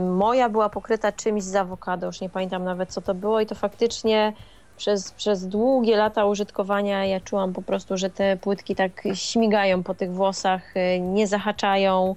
Moja 0.00 0.48
była 0.48 0.68
pokryta 0.68 1.12
czymś 1.12 1.42
z 1.42 1.56
awokado, 1.56 2.06
już 2.06 2.20
nie 2.20 2.30
pamiętam 2.30 2.64
nawet 2.64 2.92
co 2.92 3.00
to 3.00 3.14
było 3.14 3.40
i 3.40 3.46
to 3.46 3.54
faktycznie 3.54 4.32
przez, 4.76 5.12
przez 5.12 5.46
długie 5.46 5.96
lata 5.96 6.24
użytkowania 6.24 7.04
ja 7.04 7.20
czułam 7.20 7.52
po 7.52 7.62
prostu, 7.62 7.96
że 7.96 8.10
te 8.10 8.36
płytki 8.36 8.74
tak 8.74 9.02
śmigają 9.14 9.82
po 9.82 9.94
tych 9.94 10.12
włosach, 10.12 10.76
y, 10.76 11.00
nie 11.00 11.26
zahaczają 11.26 12.16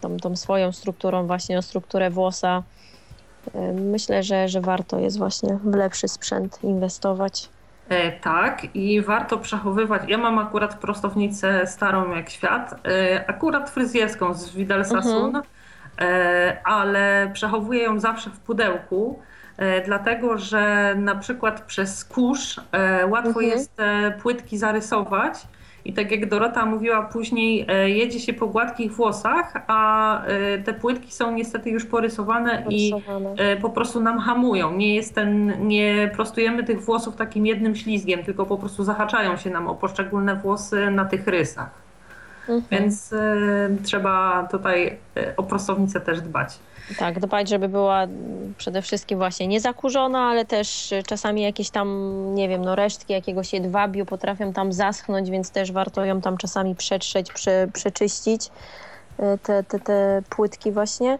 tą, 0.00 0.16
tą 0.16 0.36
swoją 0.36 0.72
strukturą 0.72 1.26
właśnie 1.26 1.58
o 1.58 1.62
strukturę 1.62 2.10
włosa. 2.10 2.62
Myślę, 3.74 4.22
że, 4.22 4.48
że 4.48 4.60
warto 4.60 4.98
jest 4.98 5.18
właśnie 5.18 5.58
w 5.64 5.74
lepszy 5.74 6.08
sprzęt 6.08 6.58
inwestować. 6.64 7.48
E, 7.88 8.12
tak, 8.12 8.66
i 8.74 9.02
warto 9.02 9.38
przechowywać. 9.38 10.02
Ja 10.08 10.18
mam 10.18 10.38
akurat 10.38 10.74
prostownicę 10.74 11.66
starą 11.66 12.14
jak 12.14 12.30
świat, 12.30 12.74
e, 12.88 13.24
akurat 13.30 13.70
fryzjerską 13.70 14.34
z 14.34 14.54
Vidal 14.54 14.84
Sassoon, 14.84 15.42
e, 16.00 16.56
ale 16.64 17.30
przechowuję 17.32 17.82
ją 17.82 18.00
zawsze 18.00 18.30
w 18.30 18.38
pudełku, 18.38 19.18
e, 19.56 19.80
dlatego 19.84 20.38
że 20.38 20.94
na 20.96 21.14
przykład 21.14 21.60
przez 21.60 22.04
kurz 22.04 22.60
e, 22.72 23.06
łatwo 23.06 23.28
Mhm. 23.28 23.46
jest 23.46 23.76
płytki 24.22 24.58
zarysować. 24.58 25.34
I 25.84 25.92
tak 25.92 26.10
jak 26.10 26.28
Dorota 26.28 26.66
mówiła 26.66 27.02
później, 27.02 27.66
e, 27.68 27.90
jedzie 27.90 28.20
się 28.20 28.32
po 28.32 28.46
gładkich 28.46 28.92
włosach, 28.92 29.52
a 29.66 30.22
e, 30.24 30.58
te 30.58 30.74
płytki 30.74 31.12
są 31.12 31.32
niestety 31.32 31.70
już 31.70 31.84
porysowane 31.84 32.64
i 32.68 32.92
Rysowane. 32.94 33.34
e, 33.38 33.56
po 33.56 33.70
prostu 33.70 34.00
nam 34.00 34.18
hamują. 34.18 34.76
Nie 34.76 34.94
jest 34.94 35.14
ten, 35.14 35.54
nie 35.68 36.10
prostujemy 36.14 36.64
tych 36.64 36.80
włosów 36.80 37.16
takim 37.16 37.46
jednym 37.46 37.76
ślizgiem, 37.76 38.24
tylko 38.24 38.46
po 38.46 38.56
prostu 38.58 38.84
zahaczają 38.84 39.36
się 39.36 39.50
nam 39.50 39.68
o 39.68 39.74
poszczególne 39.74 40.36
włosy 40.36 40.90
na 40.90 41.04
tych 41.04 41.26
rysach. 41.26 41.70
Mhm. 42.48 42.62
Więc 42.70 43.14
trzeba 43.82 44.48
tutaj 44.50 44.98
o 45.36 45.42
prostownicę 45.42 46.00
też 46.00 46.20
dbać. 46.20 46.58
Tak, 46.96 47.20
dbać, 47.20 47.48
żeby 47.48 47.68
była 47.68 48.06
przede 48.56 48.82
wszystkim 48.82 49.18
właśnie 49.18 49.46
niezakurzona, 49.46 50.20
ale 50.20 50.44
też 50.44 50.94
czasami 51.06 51.42
jakieś 51.42 51.70
tam, 51.70 51.88
nie 52.34 52.48
wiem, 52.48 52.64
no 52.64 52.76
resztki 52.76 53.12
jakiegoś 53.12 53.52
jedwabiu 53.52 54.06
potrafią 54.06 54.52
tam 54.52 54.72
zaschnąć, 54.72 55.30
więc 55.30 55.50
też 55.50 55.72
warto 55.72 56.04
ją 56.04 56.20
tam 56.20 56.36
czasami 56.36 56.74
przetrzeć, 56.74 57.32
prze, 57.32 57.68
przeczyścić 57.72 58.46
y, 58.46 59.38
te, 59.42 59.64
te, 59.64 59.80
te 59.80 60.22
płytki 60.30 60.72
właśnie 60.72 61.18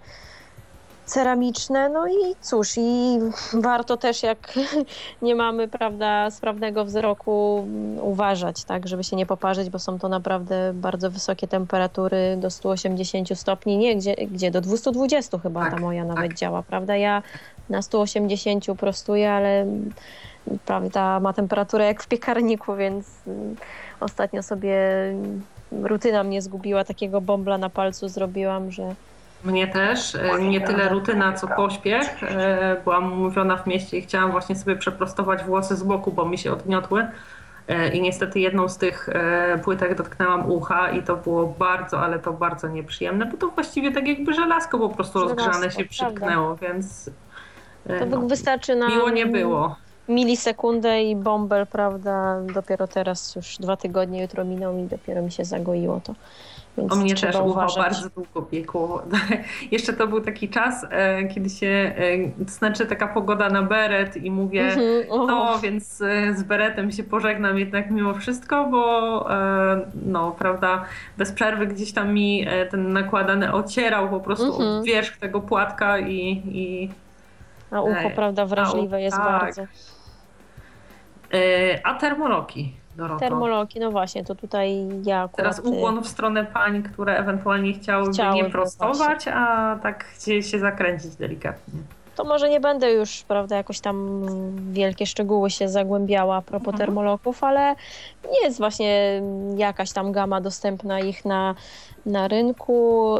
ceramiczne. 1.08 1.88
No 1.88 2.08
i 2.08 2.34
cóż, 2.40 2.72
i 2.76 3.18
warto 3.52 3.96
też 3.96 4.22
jak 4.22 4.54
nie 5.22 5.34
mamy, 5.34 5.68
prawda, 5.68 6.30
sprawnego 6.30 6.84
wzroku 6.84 7.68
uważać, 8.02 8.64
tak, 8.64 8.88
żeby 8.88 9.04
się 9.04 9.16
nie 9.16 9.26
poparzyć, 9.26 9.70
bo 9.70 9.78
są 9.78 9.98
to 9.98 10.08
naprawdę 10.08 10.72
bardzo 10.74 11.10
wysokie 11.10 11.48
temperatury 11.48 12.36
do 12.36 12.50
180 12.50 13.38
stopni, 13.38 13.78
nie, 13.78 13.96
gdzie, 13.96 14.14
gdzie 14.14 14.50
do 14.50 14.60
220 14.60 15.38
chyba 15.38 15.60
Tak, 15.60 15.74
ta 15.74 15.80
moja 15.80 16.04
nawet 16.04 16.30
tak. 16.30 16.34
działa, 16.34 16.62
prawda? 16.62 16.96
Ja 16.96 17.22
na 17.68 17.82
180 17.82 18.64
prostuję, 18.78 19.32
ale 19.32 19.66
prawda, 20.66 21.20
ma 21.20 21.32
temperaturę 21.32 21.84
jak 21.84 22.02
w 22.02 22.08
piekarniku, 22.08 22.76
więc 22.76 23.06
mm, 23.26 23.56
ostatnio 24.00 24.42
sobie 24.42 24.78
rutyna 25.82 26.24
mnie 26.24 26.42
zgubiła, 26.42 26.84
takiego 26.84 27.20
bombla 27.20 27.58
na 27.58 27.70
palcu 27.70 28.08
zrobiłam, 28.08 28.70
że 28.70 28.94
Mnie 29.44 29.68
też. 29.68 30.14
E, 30.14 30.38
Nie 30.42 30.60
tyle 30.60 30.88
rutyna, 30.88 31.32
co 31.32 31.48
pośpiech. 31.48 32.22
E, 32.22 32.76
Byłam 32.84 33.12
umówiona 33.12 33.56
w 33.56 33.66
mieście 33.66 33.98
i 33.98 34.02
chciałam 34.02 34.30
właśnie 34.30 34.56
sobie 34.56 34.76
przeprostować 34.76 35.44
włosy 35.44 35.76
z 35.76 35.82
boku, 35.82 36.12
bo 36.12 36.24
mi 36.24 36.38
się 36.38 36.52
odgniotły. 36.52 37.06
E, 37.68 37.88
I 37.88 38.00
niestety 38.02 38.40
jedną 38.40 38.68
z 38.68 38.76
tych 38.78 39.08
płytek 39.64 39.94
dotknęłam 39.94 40.50
ucha 40.50 40.90
i 40.90 41.02
to 41.02 41.16
było 41.16 41.46
bardzo, 41.46 42.00
ale 42.00 42.18
to 42.18 42.32
bardzo 42.32 42.68
nieprzyjemne, 42.68 43.26
bo 43.26 43.36
to 43.36 43.48
właściwie 43.48 43.92
tak 43.92 44.08
jakby 44.08 44.34
żelazko 44.34 44.78
po 44.78 44.88
prostu 44.88 45.18
Żelazko, 45.18 45.44
rozgrzane 45.44 45.70
się 45.70 45.76
prawda. 45.84 45.90
przytknęło, 45.90 46.56
więc 46.56 47.10
to 47.98 48.06
no, 48.06 48.20
wystarczy 48.20 48.76
na 48.76 48.88
miło 48.88 49.10
nie 49.10 49.26
było. 49.26 49.76
milisekundę 50.08 51.02
i 51.02 51.16
bąbel, 51.16 51.66
prawda, 51.66 52.40
dopiero 52.54 52.86
teraz 52.88 53.36
już 53.36 53.56
dwa 53.56 53.76
tygodnie, 53.76 54.22
jutro 54.22 54.44
minął 54.44 54.78
i 54.78 54.82
dopiero 54.82 55.22
mi 55.22 55.32
się 55.32 55.44
zagoiło 55.44 56.00
to. 56.04 56.14
Więc 56.78 56.92
O 56.92 56.96
mnie 56.96 57.14
też 57.14 57.36
ucho 57.36 57.66
bardzo 57.76 58.08
długo 58.10 58.42
piekło. 58.42 59.02
Jeszcze 59.70 59.92
to 59.92 60.06
był 60.06 60.20
taki 60.20 60.48
czas, 60.48 60.86
e, 60.90 61.24
kiedy 61.24 61.50
się, 61.50 61.66
e, 62.46 62.50
znaczy 62.50 62.86
taka 62.86 63.08
pogoda 63.08 63.48
na 63.50 63.62
beret 63.62 64.16
i 64.16 64.30
mówię, 64.30 64.62
Mhm, 64.64 65.10
o. 65.10 65.26
no 65.26 65.58
więc 65.58 66.00
e, 66.00 66.34
z 66.34 66.42
beretem 66.42 66.92
się 66.92 67.04
pożegnam 67.04 67.58
jednak 67.58 67.90
mimo 67.90 68.14
wszystko, 68.14 68.66
bo 68.66 69.26
e, 69.34 69.80
no 70.06 70.32
prawda, 70.32 70.84
bez 71.16 71.32
przerwy 71.32 71.66
gdzieś 71.66 71.92
tam 71.92 72.14
mi 72.14 72.44
e, 72.48 72.66
ten 72.66 72.92
nakładany 72.92 73.52
ocierał 73.52 74.08
po 74.08 74.20
prostu 74.20 74.46
Mhm. 74.46 74.68
od 74.78 74.84
wierzch 74.84 75.16
tego 75.16 75.40
płatka 75.40 75.98
i, 75.98 76.42
i 76.52 76.90
A 77.70 77.80
ucho, 77.80 77.98
Ej, 78.00 78.10
prawda, 78.14 78.46
wrażliwe 78.46 79.02
jest 79.02 79.16
tak. 79.16 79.40
bardzo. 79.40 79.62
e, 79.62 81.36
a 81.86 81.94
termoloki, 81.94 82.72
Doroto. 82.98 83.20
Termoloki, 83.20 83.80
no 83.80 83.90
właśnie, 83.90 84.24
to 84.24 84.34
tutaj 84.34 84.88
ja 85.04 85.22
akurat... 85.22 85.36
Teraz 85.36 85.60
ukłon 85.60 86.02
w 86.02 86.08
stronę 86.08 86.44
pań, 86.44 86.82
które 86.82 87.18
ewentualnie 87.18 87.72
chciałyby 87.72 88.12
Chciałyby 88.12 88.42
nie 88.44 88.50
prostować, 88.50 89.28
a 89.28 89.78
tak 89.82 90.04
gdzieś 90.18 90.50
się 90.50 90.58
zakręcić 90.58 91.16
delikatnie. 91.16 91.74
To 92.16 92.24
może 92.24 92.48
nie 92.48 92.60
będę 92.60 92.92
już, 92.92 93.22
prawda, 93.28 93.56
jakoś 93.56 93.80
tam 93.80 94.26
wielkie 94.72 95.06
szczegóły 95.06 95.50
się 95.50 95.68
zagłębiała 95.68 96.36
a 96.36 96.42
propos 96.42 96.68
Mhm. 96.68 96.78
termoloków, 96.78 97.44
ale 97.44 97.74
nie 98.32 98.40
jest 98.44 98.58
właśnie 98.58 99.22
jakaś 99.56 99.92
tam 99.92 100.12
gama 100.12 100.40
dostępna 100.40 101.00
ich 101.00 101.24
na, 101.24 101.54
na 102.06 102.28
rynku. 102.28 103.14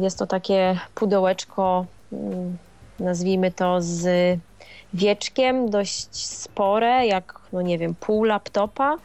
Jest 0.00 0.18
to 0.18 0.26
takie 0.26 0.78
pudełeczko, 0.94 1.86
nazwijmy 3.00 3.50
to 3.52 3.76
z 3.80 4.38
wieczkiem, 4.94 5.70
dość 5.70 6.26
spore, 6.26 7.06
jak, 7.06 7.40
no 7.52 7.62
nie 7.62 7.78
wiem, 7.78 7.94
pół 7.94 8.24
laptopa 8.24 8.96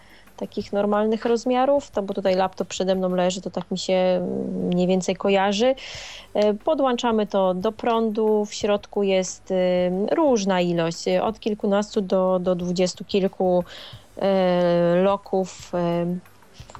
takich 0.41 0.74
normalnych 0.74 1.26
rozmiarów, 1.26 1.91
to 1.91 2.02
bo 2.02 2.14
tutaj 2.14 2.36
laptop 2.36 2.68
przede 2.68 2.95
mną 2.95 3.16
leży, 3.16 3.41
to 3.41 3.49
tak 3.49 3.72
mi 3.72 3.78
się 3.78 4.28
mniej 4.72 4.88
więcej 4.88 5.16
kojarzy. 5.16 5.76
E, 6.34 6.53
Podłączamy 6.53 7.28
to 7.28 7.53
do 7.53 7.72
prądu, 7.72 8.45
w 8.45 8.53
środku 8.53 9.03
jest 9.03 9.52
e, 9.52 10.16
różna 10.16 10.62
ilość, 10.62 11.08
od 11.08 11.40
kilkunastu 11.40 12.02
do, 12.02 12.40
do 12.40 12.56
dwudziestu 12.56 13.06
kilku 13.06 13.64
e, 14.18 15.02
loków, 15.03 15.72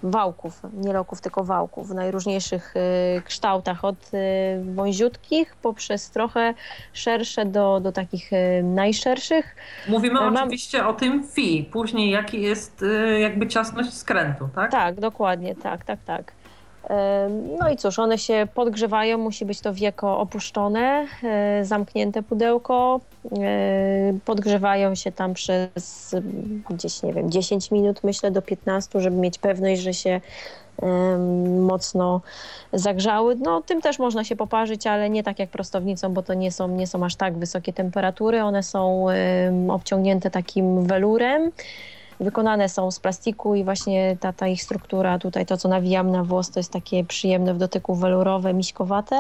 wałków, 0.04 0.62
nie 0.74 0.94
loków, 0.94 1.22
tylko 1.22 1.44
wałków 1.44 1.90
w 1.90 1.94
najróżniejszych 1.94 2.74
e, 3.18 3.22
kształtach, 3.22 3.86
od 3.86 4.12
e, 4.14 4.64
wąziutkich 4.74 5.56
poprzez 5.62 6.10
trochę 6.10 6.54
szersze 6.94 7.46
do, 7.46 7.80
do 7.80 7.92
takich 7.92 8.34
e, 8.34 8.64
najszerszych. 8.64 9.56
Mówimy 9.88 10.14
Mam- 10.22 10.36
oczywiście 10.36 10.88
o 10.88 10.94
tym 10.94 11.24
fi, 11.28 11.70
później 11.72 12.10
jaki 12.10 12.42
jest 12.42 12.82
y, 12.84 13.20
jakby 13.20 13.48
ciasność 13.48 13.94
skrętu, 13.94 14.50
tak? 14.56 14.72
Tak, 14.72 15.00
dokładnie, 15.00 15.56
tak, 15.56 15.86
tak, 15.86 16.00
tak. 16.06 16.41
No 17.60 17.70
i 17.70 17.78
cóż, 17.78 18.00
one 18.00 18.18
się 18.18 18.48
podgrzewają, 18.54 19.18
musi 19.18 19.46
być 19.46 19.62
to 19.62 19.74
wieko 19.74 20.20
opuszczone, 20.20 21.08
e, 21.24 21.66
zamknięte 21.66 22.24
pudełko. 22.24 23.00
e, 23.42 24.14
Podgrzewają 24.26 24.96
się 24.96 25.12
tam 25.12 25.34
przez 25.34 26.16
gdzieś, 26.70 27.04
nie 27.04 27.14
wiem, 27.14 27.32
10 27.32 27.72
minut, 27.72 28.04
myślę, 28.04 28.32
do 28.32 28.42
15, 28.42 29.02
żeby 29.02 29.18
mieć 29.18 29.38
pewność, 29.38 29.82
że 29.82 29.94
się 29.94 30.22
mocno 31.60 32.22
zagrzały. 32.74 33.36
No, 33.36 33.62
tym 33.62 33.82
też 33.82 34.00
można 34.00 34.24
się 34.24 34.36
poparzyć, 34.36 34.88
ale 34.88 35.10
nie 35.10 35.24
tak 35.24 35.40
jak 35.40 35.50
prostownicą, 35.50 36.14
bo 36.14 36.24
to 36.24 36.34
nie 36.34 36.52
są, 36.52 36.68
nie 36.68 36.88
są 36.88 37.06
aż 37.06 37.16
tak 37.16 37.38
wysokie 37.38 37.74
temperatury. 37.74 38.44
One 38.44 38.64
są 38.64 39.06
obciągnięte 39.70 40.32
takim 40.32 40.86
welurem. 40.86 41.52
Wykonane 42.22 42.70
są 42.70 42.92
z 42.92 43.00
plastiku 43.00 43.56
i 43.56 43.64
właśnie 43.64 44.18
ta, 44.20 44.34
ta 44.34 44.48
ich 44.48 44.64
struktura, 44.64 45.20
tutaj 45.20 45.46
to 45.46 45.58
co 45.58 45.70
nawijam 45.70 46.12
na 46.12 46.24
włos, 46.24 46.52
to 46.52 46.60
jest 46.60 46.72
takie 46.72 47.04
przyjemne 47.04 47.54
w 47.54 47.58
dotyku 47.58 47.96
welurowe, 47.96 48.54
miśkowate. 48.54 49.16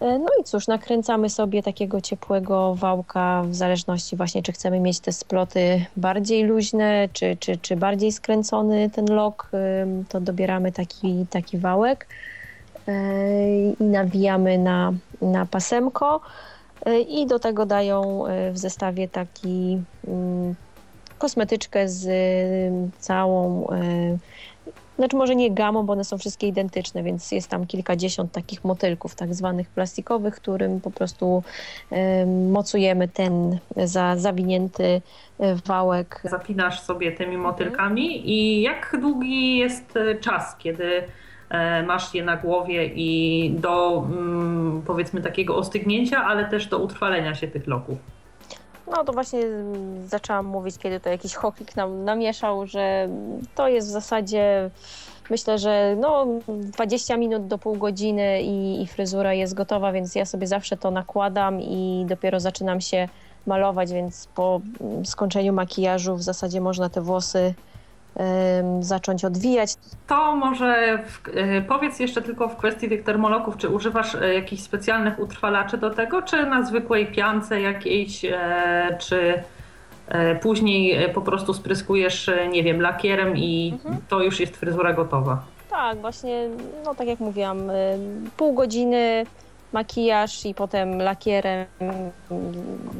E, 0.00 0.18
No 0.18 0.26
i 0.40 0.44
cóż, 0.44 0.68
nakręcamy 0.68 1.30
sobie 1.30 1.62
takiego 1.62 2.00
ciepłego 2.00 2.74
wałka 2.74 3.42
w 3.42 3.54
zależności 3.54 4.16
właśnie, 4.16 4.42
czy 4.42 4.52
chcemy 4.52 4.80
mieć 4.80 5.00
te 5.00 5.12
sploty 5.12 5.84
bardziej 5.96 6.44
luźne, 6.44 7.08
czy, 7.12 7.36
czy, 7.40 7.56
czy 7.56 7.76
bardziej 7.76 8.12
skręcony 8.12 8.90
ten 8.90 9.06
lok, 9.10 9.50
to 10.08 10.20
dobieramy 10.20 10.72
taki, 10.72 11.26
taki 11.30 11.58
wałek 11.58 12.06
e, 12.88 12.92
i 13.72 13.84
nawijamy 13.84 14.58
na, 14.58 14.92
na 15.22 15.46
pasemko 15.46 16.20
E, 16.86 17.00
i 17.00 17.26
do 17.26 17.38
tego 17.38 17.66
dają 17.66 18.24
w 18.52 18.58
zestawie 18.58 19.08
taki 19.08 19.82
mm, 20.06 20.54
kosmetyczkę 21.18 21.88
z 21.88 22.08
całą, 22.98 23.66
y, 23.70 24.18
znaczy 24.96 25.16
może 25.16 25.36
nie 25.36 25.50
gamą, 25.50 25.86
bo 25.86 25.92
one 25.92 26.04
są 26.04 26.18
wszystkie 26.18 26.48
identyczne, 26.48 27.02
więc 27.02 27.32
jest 27.32 27.48
tam 27.48 27.66
kilkadziesiąt 27.66 28.32
takich 28.32 28.64
motylków 28.64 29.14
tak 29.14 29.34
zwanych 29.34 29.68
plastikowych, 29.68 30.34
którym 30.34 30.80
po 30.80 30.90
prostu 30.90 31.42
mocujemy 32.50 33.08
ten 33.08 33.58
za, 33.76 34.16
zawinięty 34.16 34.84
y, 34.84 35.02
wałek. 35.66 36.20
Zapinasz 36.24 36.80
sobie 36.80 37.12
tymi 37.12 37.36
motylkami 37.36 38.30
i 38.30 38.62
jak 38.62 38.96
długi 39.00 39.56
jest 39.56 39.96
y, 39.96 40.18
czas, 40.20 40.56
kiedy 40.58 41.02
e, 41.48 41.82
masz 41.82 42.14
je 42.14 42.24
na 42.24 42.36
głowie 42.36 42.86
i 42.86 43.50
do 43.58 44.04
mm, 44.08 44.82
powiedzmy 44.86 45.22
takiego 45.22 45.56
ostygnięcia, 45.56 46.24
ale 46.24 46.44
też 46.44 46.66
do 46.66 46.78
utrwalenia 46.78 47.34
się 47.34 47.48
tych 47.48 47.66
loków? 47.66 48.15
No 48.90 49.04
to 49.04 49.12
właśnie 49.12 49.40
zaczęłam 50.06 50.46
mówić, 50.46 50.78
kiedy 50.78 51.00
to 51.00 51.08
jakiś 51.08 51.34
choklik 51.34 51.76
nam 51.76 52.04
namieszał, 52.04 52.66
że 52.66 53.08
to 53.54 53.68
jest 53.68 53.88
w 53.88 53.90
zasadzie 53.90 54.70
myślę, 55.30 55.58
że 55.58 55.96
no 56.00 56.26
20 56.48 57.16
minut 57.16 57.46
do 57.46 57.58
pół 57.58 57.76
godziny 57.76 58.42
i, 58.42 58.82
i 58.82 58.86
fryzura 58.86 59.34
jest 59.34 59.54
gotowa, 59.54 59.92
więc 59.92 60.14
ja 60.14 60.24
sobie 60.24 60.46
zawsze 60.46 60.76
to 60.76 60.90
nakładam 60.90 61.60
i 61.60 62.04
dopiero 62.08 62.40
zaczynam 62.40 62.80
się 62.80 63.08
malować, 63.46 63.92
więc 63.92 64.26
po 64.34 64.60
skończeniu 65.04 65.52
makijażu 65.52 66.16
w 66.16 66.22
zasadzie 66.22 66.60
można 66.60 66.88
te 66.88 67.00
włosy 67.00 67.54
zacząć 68.80 69.24
odwijać. 69.24 69.74
To 70.06 70.36
może 70.36 70.98
w, 71.06 71.28
y, 71.28 71.64
powiedz 71.68 72.00
jeszcze 72.00 72.22
tylko 72.22 72.48
w 72.48 72.56
kwestii 72.56 72.88
tych 72.88 73.02
termoloków, 73.04 73.56
czy 73.56 73.68
używasz 73.68 74.14
y, 74.14 74.34
jakichś 74.34 74.62
specjalnych 74.62 75.18
utrwalaczy 75.18 75.78
do 75.78 75.90
tego, 75.90 76.22
czy 76.22 76.46
na 76.46 76.62
zwykłej 76.62 77.06
piance 77.06 77.60
jakiejś, 77.60 78.24
e, 78.24 78.96
czy 79.00 79.42
e, 80.08 80.34
później 80.36 81.04
e, 81.04 81.08
po 81.08 81.20
prostu 81.20 81.54
spryskujesz, 81.54 82.28
e, 82.28 82.48
nie 82.48 82.62
wiem, 82.62 82.80
lakierem 82.80 83.36
i 83.36 83.72
Mhm. 83.74 83.96
to 84.08 84.22
już 84.22 84.40
jest 84.40 84.56
fryzura 84.56 84.92
gotowa? 84.92 85.42
Tak, 85.70 85.98
właśnie, 85.98 86.48
no 86.84 86.94
tak 86.94 87.06
jak 87.08 87.20
mówiłam, 87.20 87.62
pół 88.36 88.52
godziny 88.54 89.26
makijaż 89.72 90.46
i 90.46 90.54
potem 90.54 90.98
lakierem, 90.98 91.66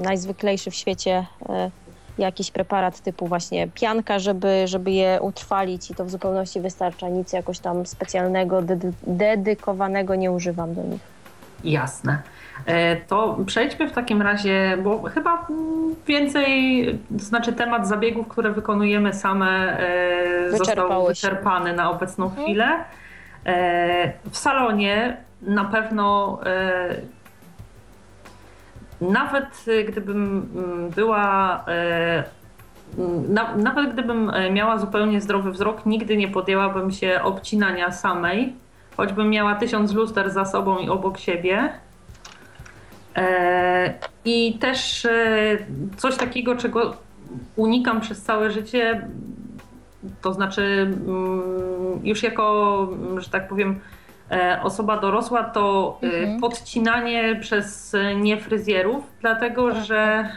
najzwyklejszy 0.02 0.70
w 0.70 0.74
świecie 0.74 1.26
jakiś 2.18 2.50
preparat 2.50 3.00
typu 3.00 3.26
właśnie 3.26 3.68
pianka, 3.68 4.18
żeby, 4.18 4.62
żeby 4.64 4.90
je 4.90 5.18
utrwalić 5.20 5.90
i 5.90 5.94
to 5.94 6.04
w 6.04 6.10
zupełności 6.10 6.60
wystarcza. 6.60 7.08
Nic 7.08 7.32
jakoś 7.32 7.58
tam 7.58 7.86
specjalnego, 7.86 8.62
dedy- 8.62 8.92
dedykowanego 9.06 10.14
nie 10.14 10.32
używam 10.32 10.74
do 10.74 10.82
nich. 10.82 11.00
Jasne. 11.64 12.22
E, 12.66 12.96
to 12.96 13.38
przejdźmy 13.46 13.88
w 13.88 13.92
takim 13.92 14.22
razie, 14.22 14.78
bo 14.82 15.02
chyba 15.02 15.46
więcej, 16.06 16.86
to 17.18 17.24
znaczy 17.24 17.52
temat 17.52 17.88
zabiegów, 17.88 18.28
które 18.28 18.52
wykonujemy 18.52 19.14
same, 19.14 19.80
e, 19.80 20.50
został 20.50 21.06
wyczerpany 21.06 21.72
na 21.72 21.90
obecną 21.90 22.24
mhm. 22.24 22.44
chwilę. 22.44 22.84
E, 23.46 24.12
w 24.30 24.36
salonie 24.36 25.16
na 25.42 25.64
pewno 25.64 26.38
nawet 29.00 29.64
gdybym 29.88 30.48
mm, 30.56 30.90
była 30.90 31.64
mm, 32.98 33.34
nawet 33.56 33.92
gdybym 33.92 34.32
miała 34.52 34.78
zupełnie 34.78 35.20
zdrowy 35.20 35.52
wzrok, 35.52 35.86
nigdy 35.86 36.16
nie 36.16 36.28
podjęłabym 36.28 36.90
się 36.90 37.20
obcinania 37.22 37.92
samej, 37.92 38.54
choćbym 38.96 39.30
miała 39.30 39.54
tysiąc 39.54 39.92
luster 39.92 40.30
za 40.30 40.44
sobą 40.44 40.78
i 40.78 40.88
obok 40.88 41.18
siebie. 41.18 41.72
E, 43.16 43.94
I 44.24 44.58
też 44.58 45.06
coś 45.96 46.16
takiego, 46.16 46.56
czego 46.56 46.96
unikam 47.56 48.00
przez 48.00 48.22
całe 48.22 48.50
życie, 48.50 49.08
to 50.22 50.34
znaczy 50.34 50.62
mm, 51.06 52.00
już 52.02 52.22
jako, 52.22 52.88
że 53.18 53.30
tak 53.30 53.48
powiem, 53.48 53.80
osoba 54.62 54.96
dorosła, 54.96 55.44
to 55.44 55.98
mhm. 56.02 56.40
podcinanie 56.40 57.36
przez 57.40 57.96
niefryzjerów, 58.16 59.04
dlatego 59.20 59.72
tak. 59.72 59.84
że 59.84 60.28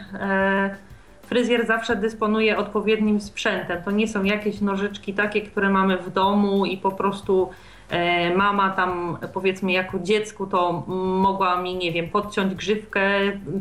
fryzjer 1.22 1.66
zawsze 1.66 1.96
dysponuje 1.96 2.58
odpowiednim 2.58 3.20
sprzętem. 3.20 3.82
To 3.82 3.90
nie 3.90 4.08
są 4.08 4.24
jakieś 4.24 4.60
nożyczki 4.60 5.14
takie, 5.14 5.40
które 5.40 5.68
mamy 5.68 5.98
w 5.98 6.10
domu 6.10 6.66
i 6.66 6.76
po 6.76 6.90
prostu 6.90 7.50
E, 7.90 8.34
mama 8.36 8.70
tam 8.70 9.18
powiedzmy 9.32 9.72
jako 9.72 9.98
dziecku 9.98 10.46
to 10.46 10.84
mogła 11.22 11.62
mi, 11.62 11.76
nie 11.76 11.92
wiem, 11.92 12.08
podciąć 12.08 12.54
grzywkę, 12.54 13.02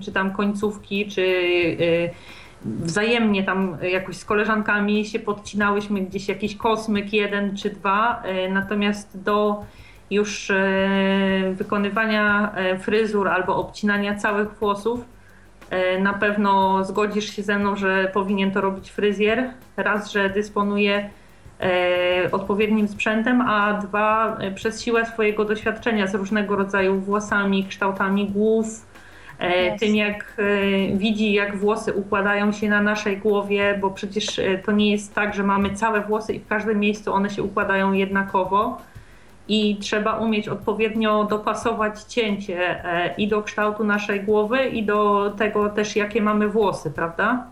czy 0.02 0.12
tam 0.12 0.34
końcówki, 0.34 1.08
czy 1.08 1.24
e, 1.80 2.66
wzajemnie 2.66 3.44
tam 3.44 3.78
jakoś 3.92 4.18
z 4.18 4.26
koleżankami 4.26 5.06
się 5.06 5.20
podcinałyśmy 5.20 6.02
gdzieś 6.02 6.28
jakiś 6.28 6.56
kosmyk 6.56 7.14
jeden 7.14 7.58
czy 7.58 7.70
dwa, 7.70 8.22
e, 8.26 8.50
natomiast 8.50 9.24
do 9.24 9.64
już 10.12 10.52
wykonywania 11.52 12.56
fryzur 12.80 13.28
albo 13.28 13.56
obcinania 13.56 14.16
całych 14.16 14.50
włosów 14.50 15.06
na 16.00 16.14
pewno 16.14 16.84
zgodzisz 16.86 17.36
się 17.36 17.44
ze 17.44 17.60
mną, 17.60 17.76
że 17.76 18.12
powinien 18.14 18.52
to 18.52 18.62
robić 18.62 18.92
fryzjer. 18.92 19.50
Raz, 19.78 20.12
że 20.12 20.30
dysponuje 20.30 21.10
E, 21.60 22.32
odpowiednim 22.32 22.88
sprzętem, 22.88 23.42
a 23.42 23.74
dwa 23.74 24.38
e, 24.40 24.52
przez 24.52 24.82
siłę 24.84 25.06
swojego 25.06 25.46
doświadczenia 25.46 26.08
z 26.08 26.16
różnego 26.16 26.56
rodzaju 26.56 27.00
włosami, 27.00 27.66
kształtami 27.66 28.30
głów, 28.30 28.66
yes. 29.40 29.80
tym 29.80 29.96
jak 29.96 30.42
widzi, 30.94 31.34
jak 31.34 31.58
włosy 31.58 31.94
układają 31.94 32.52
się 32.52 32.70
na 32.70 32.82
naszej 32.82 33.18
głowie, 33.18 33.78
bo 33.82 33.90
przecież 33.92 34.42
to 34.66 34.72
nie 34.72 34.92
jest 34.92 35.16
tak, 35.16 35.34
że 35.34 35.44
mamy 35.44 35.76
całe 35.76 36.02
włosy 36.02 36.34
i 36.34 36.40
w 36.40 36.48
każdym 36.48 36.80
miejscu 36.80 37.14
one 37.14 37.30
się 37.30 37.44
układają 37.44 37.94
jednakowo. 37.94 38.82
I 39.50 39.76
trzeba 39.76 40.18
umieć 40.18 40.48
odpowiednio 40.48 41.24
dopasować 41.24 42.04
cięcie 42.04 42.84
i 43.18 43.28
do 43.28 43.42
kształtu 43.44 43.84
naszej 43.84 44.24
głowy, 44.24 44.68
i 44.68 44.84
do 44.84 45.32
tego 45.38 45.70
też, 45.70 45.96
jakie 45.96 46.22
mamy 46.22 46.48
włosy, 46.48 46.92
prawda? 46.92 47.46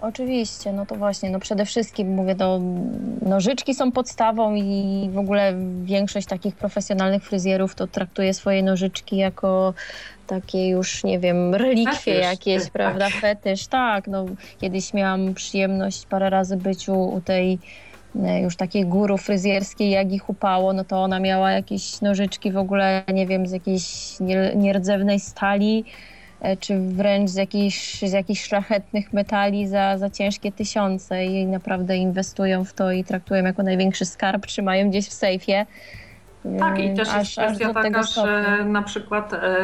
Oczywiście, 0.00 0.72
no 0.72 0.86
to 0.86 0.94
właśnie, 0.94 1.30
no 1.30 1.40
przede 1.40 1.66
wszystkim 1.66 2.08
mówię, 2.08 2.34
to 2.34 2.60
nożyczki 3.22 3.74
są 3.74 3.92
podstawą 3.92 4.54
i 4.54 5.08
w 5.12 5.18
ogóle 5.18 5.54
większość 5.82 6.26
takich 6.26 6.54
profesjonalnych 6.54 7.24
fryzjerów 7.24 7.74
to 7.74 7.86
traktuje 7.86 8.34
swoje 8.34 8.62
nożyczki 8.62 9.16
jako 9.16 9.74
takie 10.26 10.68
już, 10.68 11.04
nie 11.04 11.18
wiem, 11.18 11.54
relikwie 11.54 12.14
fetysz, 12.14 12.22
jakieś, 12.22 12.62
tak. 12.62 12.72
prawda, 12.72 13.08
fetysz, 13.10 13.66
tak, 13.66 14.06
no 14.06 14.26
kiedyś 14.60 14.94
miałam 14.94 15.34
przyjemność 15.34 16.06
parę 16.06 16.30
razy 16.30 16.56
być 16.56 16.88
u, 16.88 16.94
u 16.94 17.20
tej 17.20 17.52
e, 17.52 17.58
już 18.42 18.56
takiej 18.56 18.86
guru 18.86 19.18
fryzjerskiej, 19.18 19.90
jak 19.90 20.12
ich 20.12 20.30
upało, 20.30 20.72
no 20.72 20.84
to 20.84 21.02
ona 21.02 21.20
miała 21.20 21.50
jakieś 21.50 22.00
nożyczki 22.00 22.52
w 22.52 22.56
ogóle, 22.56 23.02
nie 23.12 23.26
wiem, 23.26 23.46
z 23.46 23.52
jakiejś 23.52 24.16
nierdzewnej 24.54 25.20
stali, 25.20 25.84
E, 26.44 26.56
czy 26.56 26.78
wręcz 26.78 27.30
z 27.30 27.34
jakichś, 27.34 28.02
z 28.02 28.12
jakichś 28.12 28.44
szlachetnych 28.44 29.12
metali 29.12 29.68
za, 29.68 29.98
za 29.98 30.10
ciężkie 30.10 30.52
tysiące 30.52 31.24
i 31.24 31.46
naprawdę 31.46 31.96
inwestują 31.96 32.64
w 32.64 32.72
to 32.72 32.92
i 32.92 33.04
traktują 33.04 33.44
jako 33.44 33.62
największy 33.62 34.04
skarb, 34.04 34.46
trzymają 34.46 34.90
gdzieś 34.90 35.08
w 35.08 35.12
sejfie. 35.12 35.66
Tak, 36.58 36.78
i 36.78 36.94
też 36.94 37.08
aż, 37.08 37.36
jest 37.36 37.48
kwestia 37.48 37.74
taka, 37.74 38.02
że 38.02 38.64
na 38.64 38.82
przykład 38.82 39.32
e, 39.32 39.56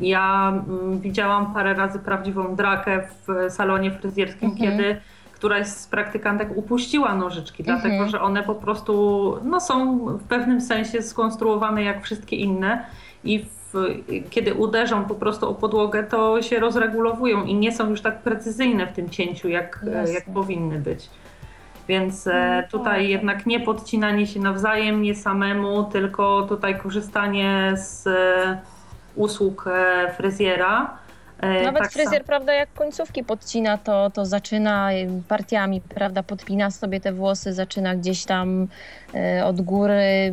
ja 0.00 0.52
m, 0.68 1.00
widziałam 1.00 1.54
parę 1.54 1.74
razy 1.74 1.98
prawdziwą 1.98 2.56
drakę 2.56 3.02
w 3.26 3.52
salonie 3.52 3.90
fryzjerskim, 3.90 4.50
mhm. 4.50 4.70
kiedy 4.70 5.00
któraś 5.36 5.66
z 5.66 5.86
praktykantek 5.86 6.56
upuściła 6.56 7.14
nożyczki, 7.14 7.62
mhm. 7.62 7.80
dlatego 7.80 8.08
że 8.08 8.20
one 8.20 8.42
po 8.42 8.54
prostu 8.54 9.36
no, 9.44 9.60
są 9.60 9.98
w 10.18 10.24
pewnym 10.24 10.60
sensie 10.60 11.02
skonstruowane 11.02 11.82
jak 11.82 12.04
wszystkie 12.04 12.36
inne 12.36 12.86
i 13.24 13.44
w 13.44 13.56
kiedy 14.30 14.54
uderzą 14.54 15.04
po 15.04 15.14
prostu 15.14 15.50
o 15.50 15.54
podłogę, 15.54 16.04
to 16.04 16.42
się 16.42 16.60
rozregulowują 16.60 17.44
i 17.44 17.54
nie 17.54 17.72
są 17.72 17.90
już 17.90 18.00
tak 18.00 18.18
precyzyjne 18.18 18.86
w 18.86 18.92
tym 18.92 19.10
cięciu, 19.10 19.48
jak, 19.48 19.84
jak 20.14 20.24
powinny 20.34 20.78
być. 20.78 21.10
Więc 21.88 22.26
e, 22.26 22.62
no 22.62 22.78
tutaj 22.78 23.00
tak. 23.00 23.08
jednak 23.08 23.46
nie 23.46 23.60
podcinanie 23.60 24.26
się 24.26 24.40
nawzajem, 24.40 25.02
nie 25.02 25.14
samemu, 25.14 25.84
tylko 25.84 26.42
tutaj 26.42 26.78
korzystanie 26.78 27.72
z 27.76 28.06
e, 28.06 28.58
usług 29.16 29.64
e, 29.66 30.14
fryzjera. 30.16 30.98
E, 31.40 31.62
Nawet 31.62 31.82
tak 31.82 31.92
fryzjer, 31.92 32.20
sam. 32.20 32.26
prawda, 32.26 32.52
jak 32.52 32.72
końcówki 32.72 33.24
podcina, 33.24 33.78
to, 33.78 34.10
to 34.10 34.26
zaczyna 34.26 34.90
partiami, 35.28 35.80
prawda, 35.80 36.22
podpina 36.22 36.70
sobie 36.70 37.00
te 37.00 37.12
włosy, 37.12 37.52
zaczyna 37.52 37.94
gdzieś 37.94 38.24
tam 38.24 38.68
e, 39.14 39.44
od 39.44 39.60
góry. 39.60 40.32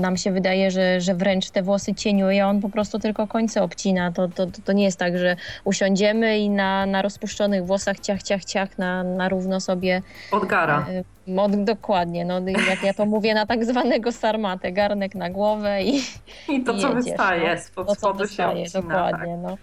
Nam 0.00 0.16
się 0.16 0.32
wydaje, 0.32 0.70
że, 0.70 1.00
że 1.00 1.14
wręcz 1.14 1.50
te 1.50 1.62
włosy 1.62 1.94
cieniuje, 1.94 2.46
on 2.46 2.60
po 2.60 2.68
prostu 2.68 2.98
tylko 2.98 3.26
końce 3.26 3.62
obcina. 3.62 4.12
To, 4.12 4.28
to, 4.28 4.46
to 4.64 4.72
nie 4.72 4.84
jest 4.84 4.98
tak, 4.98 5.18
że 5.18 5.36
usiądziemy 5.64 6.38
i 6.38 6.50
na, 6.50 6.86
na 6.86 7.02
rozpuszczonych 7.02 7.66
włosach 7.66 8.00
ciach, 8.00 8.22
ciach, 8.22 8.44
ciach 8.44 8.78
na, 8.78 9.04
na 9.04 9.28
równo 9.28 9.60
sobie... 9.60 10.02
Odgara. 10.30 10.86
E, 10.90 11.04
od, 11.40 11.64
dokładnie, 11.64 12.24
no, 12.24 12.40
jak 12.68 12.82
ja 12.82 12.94
to 12.94 13.06
mówię, 13.06 13.34
na 13.34 13.46
tak 13.46 13.64
zwanego 13.64 14.12
sarmatę, 14.12 14.72
garnek 14.72 15.14
na 15.14 15.30
głowę 15.30 15.82
i 15.82 16.02
I 16.48 16.64
to, 16.64 16.72
i 16.72 16.80
co 16.80 16.88
jedziesz, 16.88 17.04
wystaje 17.04 17.54
no. 17.54 17.60
spod 17.60 17.98
spodu 17.98 18.28
się 18.28 18.46
obcina, 18.46 18.82
dokładnie, 18.82 19.32
tak. 19.32 19.42
no. 19.42 19.56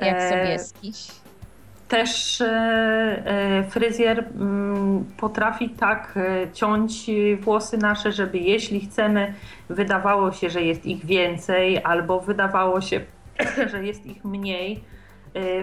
Jak 0.00 0.16
e, 0.16 0.30
Sobieski. 0.30 0.92
Też 1.88 2.40
e, 2.40 2.46
e, 2.46 3.64
fryzjer 3.70 4.18
mm, 4.18 5.04
potrafi 5.16 5.70
tak 5.70 6.18
ciąć 6.52 7.10
włosy 7.40 7.78
nasze, 7.78 8.12
żeby 8.12 8.38
jeśli 8.38 8.80
chcemy, 8.80 9.34
wydawało 9.68 10.32
się, 10.32 10.50
że 10.50 10.62
jest 10.62 10.86
ich 10.86 11.04
więcej, 11.04 11.84
albo 11.84 12.20
wydawało 12.20 12.80
się, 12.80 13.00
że 13.72 13.84
jest 13.84 14.06
ich 14.06 14.24
mniej, 14.24 14.84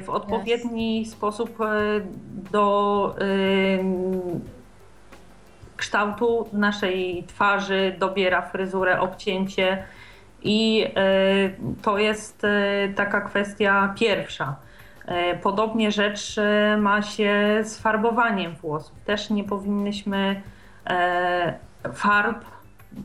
w 0.01 0.09
odpowiedni 0.09 1.01
yes. 1.01 1.11
sposób 1.11 1.57
do 2.51 3.15
kształtu 5.77 6.49
naszej 6.53 7.23
twarzy 7.27 7.95
dobiera 7.99 8.41
fryzurę, 8.41 8.99
obcięcie 8.99 9.83
i 10.43 10.85
e, 10.95 11.49
to 11.81 11.97
jest 11.97 12.43
e, 12.43 12.89
taka 12.95 13.21
kwestia 13.21 13.93
pierwsza. 13.99 14.55
E, 15.05 15.37
podobnie 15.37 15.91
rzecz 15.91 16.35
ma 16.77 17.01
się 17.01 17.59
z 17.63 17.79
farbowaniem 17.79 18.55
włosów. 18.55 18.99
Też 19.05 19.29
nie 19.29 19.43
powinnyśmy 19.43 20.41
farb 21.93 22.45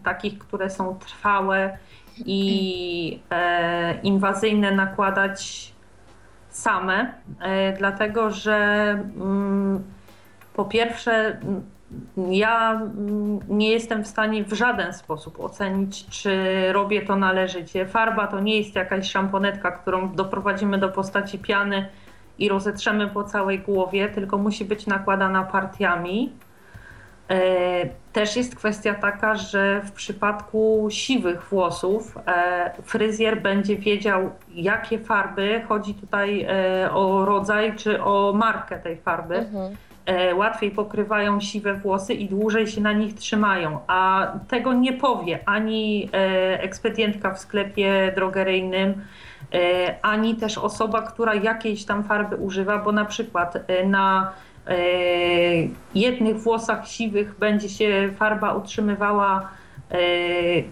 takich, 0.05 0.39
które 0.39 0.71
są 0.71 0.99
trwałe 0.99 1.79
i 2.27 3.21
inwazyjne 4.03 4.73
nakładać 4.73 5.73
same, 6.49 7.13
dlatego 7.79 8.31
że 8.31 8.57
mm, 9.17 9.85
po 10.55 10.65
pierwsze 10.65 11.41
ja 12.31 12.73
mm, 12.73 13.41
nie 13.49 13.71
jestem 13.71 14.05
w 14.05 14.07
stanie 14.07 14.45
w 14.45 14.53
żaden 14.53 14.93
sposób 14.93 15.41
ocenić, 15.41 16.07
czy 16.07 16.33
robię 16.73 17.03
to 17.07 17.17
należycie. 17.17 17.87
Farba 17.87 18.27
to 18.27 18.41
nie 18.41 18.59
jest 18.59 18.75
jakaś 18.75 19.11
szamponetka, 19.11 19.71
którą 19.71 20.15
doprowadzimy 20.15 20.79
do 20.79 20.89
postaci 20.89 21.39
piany 21.39 21.89
i 22.39 22.49
rozetrzemy 22.49 23.09
po 23.09 23.25
całej 23.25 23.59
głowie, 23.59 24.09
tylko 24.09 24.39
musi 24.39 24.65
być 24.65 24.87
nakładana 24.87 25.43
partiami. 25.43 26.33
E, 27.29 27.89
też 28.13 28.37
jest 28.37 28.57
kwestia 28.57 28.95
taka, 28.95 29.35
że 29.35 29.81
w 29.85 29.93
przypadku 29.93 30.89
siwych 30.91 31.43
włosów 31.43 32.19
e, 32.27 32.73
fryzjer 32.83 33.43
będzie 33.43 33.77
wiedział, 33.77 34.31
jakie 34.55 34.99
farby, 34.99 35.63
chodzi 35.69 35.95
tutaj 35.95 36.47
e, 36.49 36.91
o 36.93 37.25
rodzaj 37.25 37.77
czy 37.77 38.03
o 38.03 38.33
markę 38.33 38.79
tej 38.79 38.97
farby. 38.97 39.37
Mhm 39.37 39.77
łatwiej 40.35 40.71
pokrywają 40.71 41.41
siwe 41.41 41.75
włosy 41.75 42.15
i 42.15 42.29
dłużej 42.29 42.67
się 42.67 42.81
na 42.81 42.93
nich 42.93 43.15
trzymają. 43.15 43.79
A 43.87 44.33
tego 44.49 44.73
nie 44.73 44.93
powie 44.93 45.39
ani 45.47 46.09
e, 46.13 46.63
ekspedientka 46.63 47.35
w 47.35 47.39
sklepie 47.39 48.13
drogeryjnym, 48.15 49.05
e, 49.55 49.95
ani 50.03 50.35
też 50.37 50.59
osoba, 50.59 51.03
która 51.03 51.35
jakiejś 51.35 51.85
tam 51.85 52.05
farby 52.05 52.37
używa, 52.37 52.79
bo 52.79 52.93
na 52.93 53.05
przykład 53.05 53.57
e, 53.67 53.87
na 53.87 54.33
e, 54.67 54.77
jednych 55.95 56.41
włosach 56.41 56.89
siwych 56.89 57.39
będzie 57.39 57.69
się 57.69 58.11
farba 58.17 58.55
utrzymywała 58.55 59.41
e, 59.41 59.58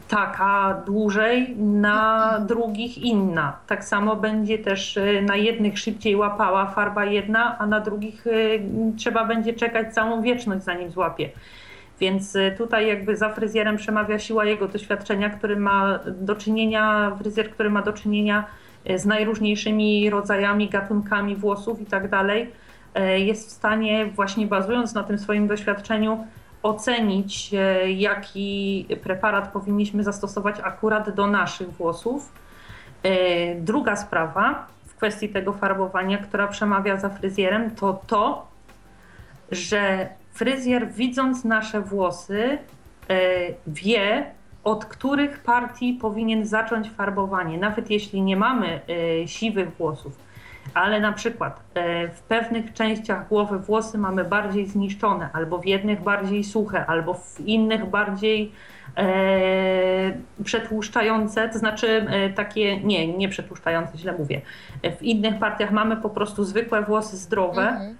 taka 0.08 0.82
dłużej, 0.86 1.56
na 1.56 2.32
drugich 2.48 2.98
inna. 2.98 3.56
Tak 3.66 3.84
samo 3.84 4.16
będzie 4.16 4.58
też 4.58 4.96
e, 4.96 5.22
na 5.22 5.36
jednych 5.36 5.78
szybciej 5.78 6.16
łapała 6.16 6.66
farba 6.66 7.04
jedna, 7.04 7.58
a 7.58 7.66
na 7.66 7.80
drugich 7.80 8.26
e, 8.26 8.30
trzeba 8.96 9.24
będzie 9.24 9.52
czekać 9.52 9.94
całą 9.94 10.22
wieczność 10.22 10.64
zanim 10.64 10.90
złapie. 10.90 11.30
Więc 12.00 12.36
e, 12.36 12.50
tutaj 12.50 12.86
jakby 12.86 13.16
za 13.16 13.28
fryzjerem 13.28 13.76
przemawia 13.76 14.18
siła 14.18 14.44
jego 14.44 14.68
doświadczenia, 14.68 15.30
który 15.30 15.56
ma 15.56 15.98
do 16.06 16.36
czynienia, 16.36 17.16
fryzjer, 17.20 17.50
który 17.50 17.70
ma 17.70 17.82
do 17.82 17.92
czynienia 17.92 18.44
e, 18.84 18.98
z 18.98 19.06
najróżniejszymi 19.06 20.10
rodzajami, 20.10 20.68
gatunkami 20.68 21.36
włosów 21.36 21.80
i 21.80 21.86
tak 21.86 22.10
dalej, 22.10 22.50
e, 22.94 23.20
jest 23.20 23.48
w 23.48 23.52
stanie 23.52 24.06
właśnie 24.06 24.46
bazując 24.46 24.94
na 24.94 25.02
tym 25.02 25.18
swoim 25.18 25.46
doświadczeniu 25.46 26.26
ocenić, 26.66 27.54
e, 27.54 27.92
jaki 27.92 28.86
preparat 29.02 29.52
powinniśmy 29.52 30.02
zastosować 30.02 30.56
akurat 30.62 31.10
do 31.10 31.26
naszych 31.26 31.70
włosów. 31.70 32.32
E, 33.02 33.54
Druga 33.54 33.96
sprawa 33.96 34.66
w 34.86 34.94
kwestii 34.94 35.28
tego 35.28 35.52
farbowania, 35.52 36.18
która 36.18 36.46
przemawia 36.46 36.96
za 36.96 37.08
fryzjerem, 37.08 37.70
to 37.70 38.00
to, 38.06 38.46
że 39.50 40.08
fryzjer 40.32 40.88
widząc 40.92 41.44
nasze 41.44 41.80
włosy 41.80 42.58
e, 43.08 43.18
wie, 43.66 44.30
od 44.64 44.84
których 44.84 45.38
partii 45.38 45.92
powinien 45.92 46.46
zacząć 46.46 46.90
farbowanie. 46.90 47.58
Nawet 47.58 47.90
jeśli 47.90 48.22
nie 48.22 48.36
mamy 48.36 48.80
siwych 49.26 49.76
włosów, 49.76 50.25
ale 50.74 51.00
na 51.00 51.12
przykład 51.12 51.60
e, 51.74 52.08
w 52.08 52.20
pewnych 52.22 52.72
częściach 52.72 53.28
głowy 53.28 53.58
włosy 53.58 53.98
mamy 53.98 54.24
bardziej 54.24 54.66
zniszczone, 54.66 55.28
albo 55.32 55.58
w 55.58 55.66
jednych 55.66 56.02
bardziej 56.02 56.44
suche, 56.44 56.86
albo 56.86 57.14
w 57.14 57.40
innych 57.40 57.86
bardziej 57.90 58.52
e, 58.96 59.06
przetłuszczające, 60.44 61.48
to 61.48 61.58
znaczy 61.58 62.06
e, 62.08 62.30
takie, 62.30 62.80
nie, 62.80 63.16
nie 63.18 63.28
przetłuszczające, 63.28 63.98
źle 63.98 64.12
mówię. 64.18 64.40
E, 64.82 64.92
W 64.96 65.02
innych 65.02 65.38
partiach 65.38 65.70
mamy 65.70 65.96
po 65.96 66.10
prostu 66.10 66.44
zwykłe 66.44 66.82
włosy 66.82 67.16
zdrowe, 67.16 67.68
Mhm. 67.68 67.96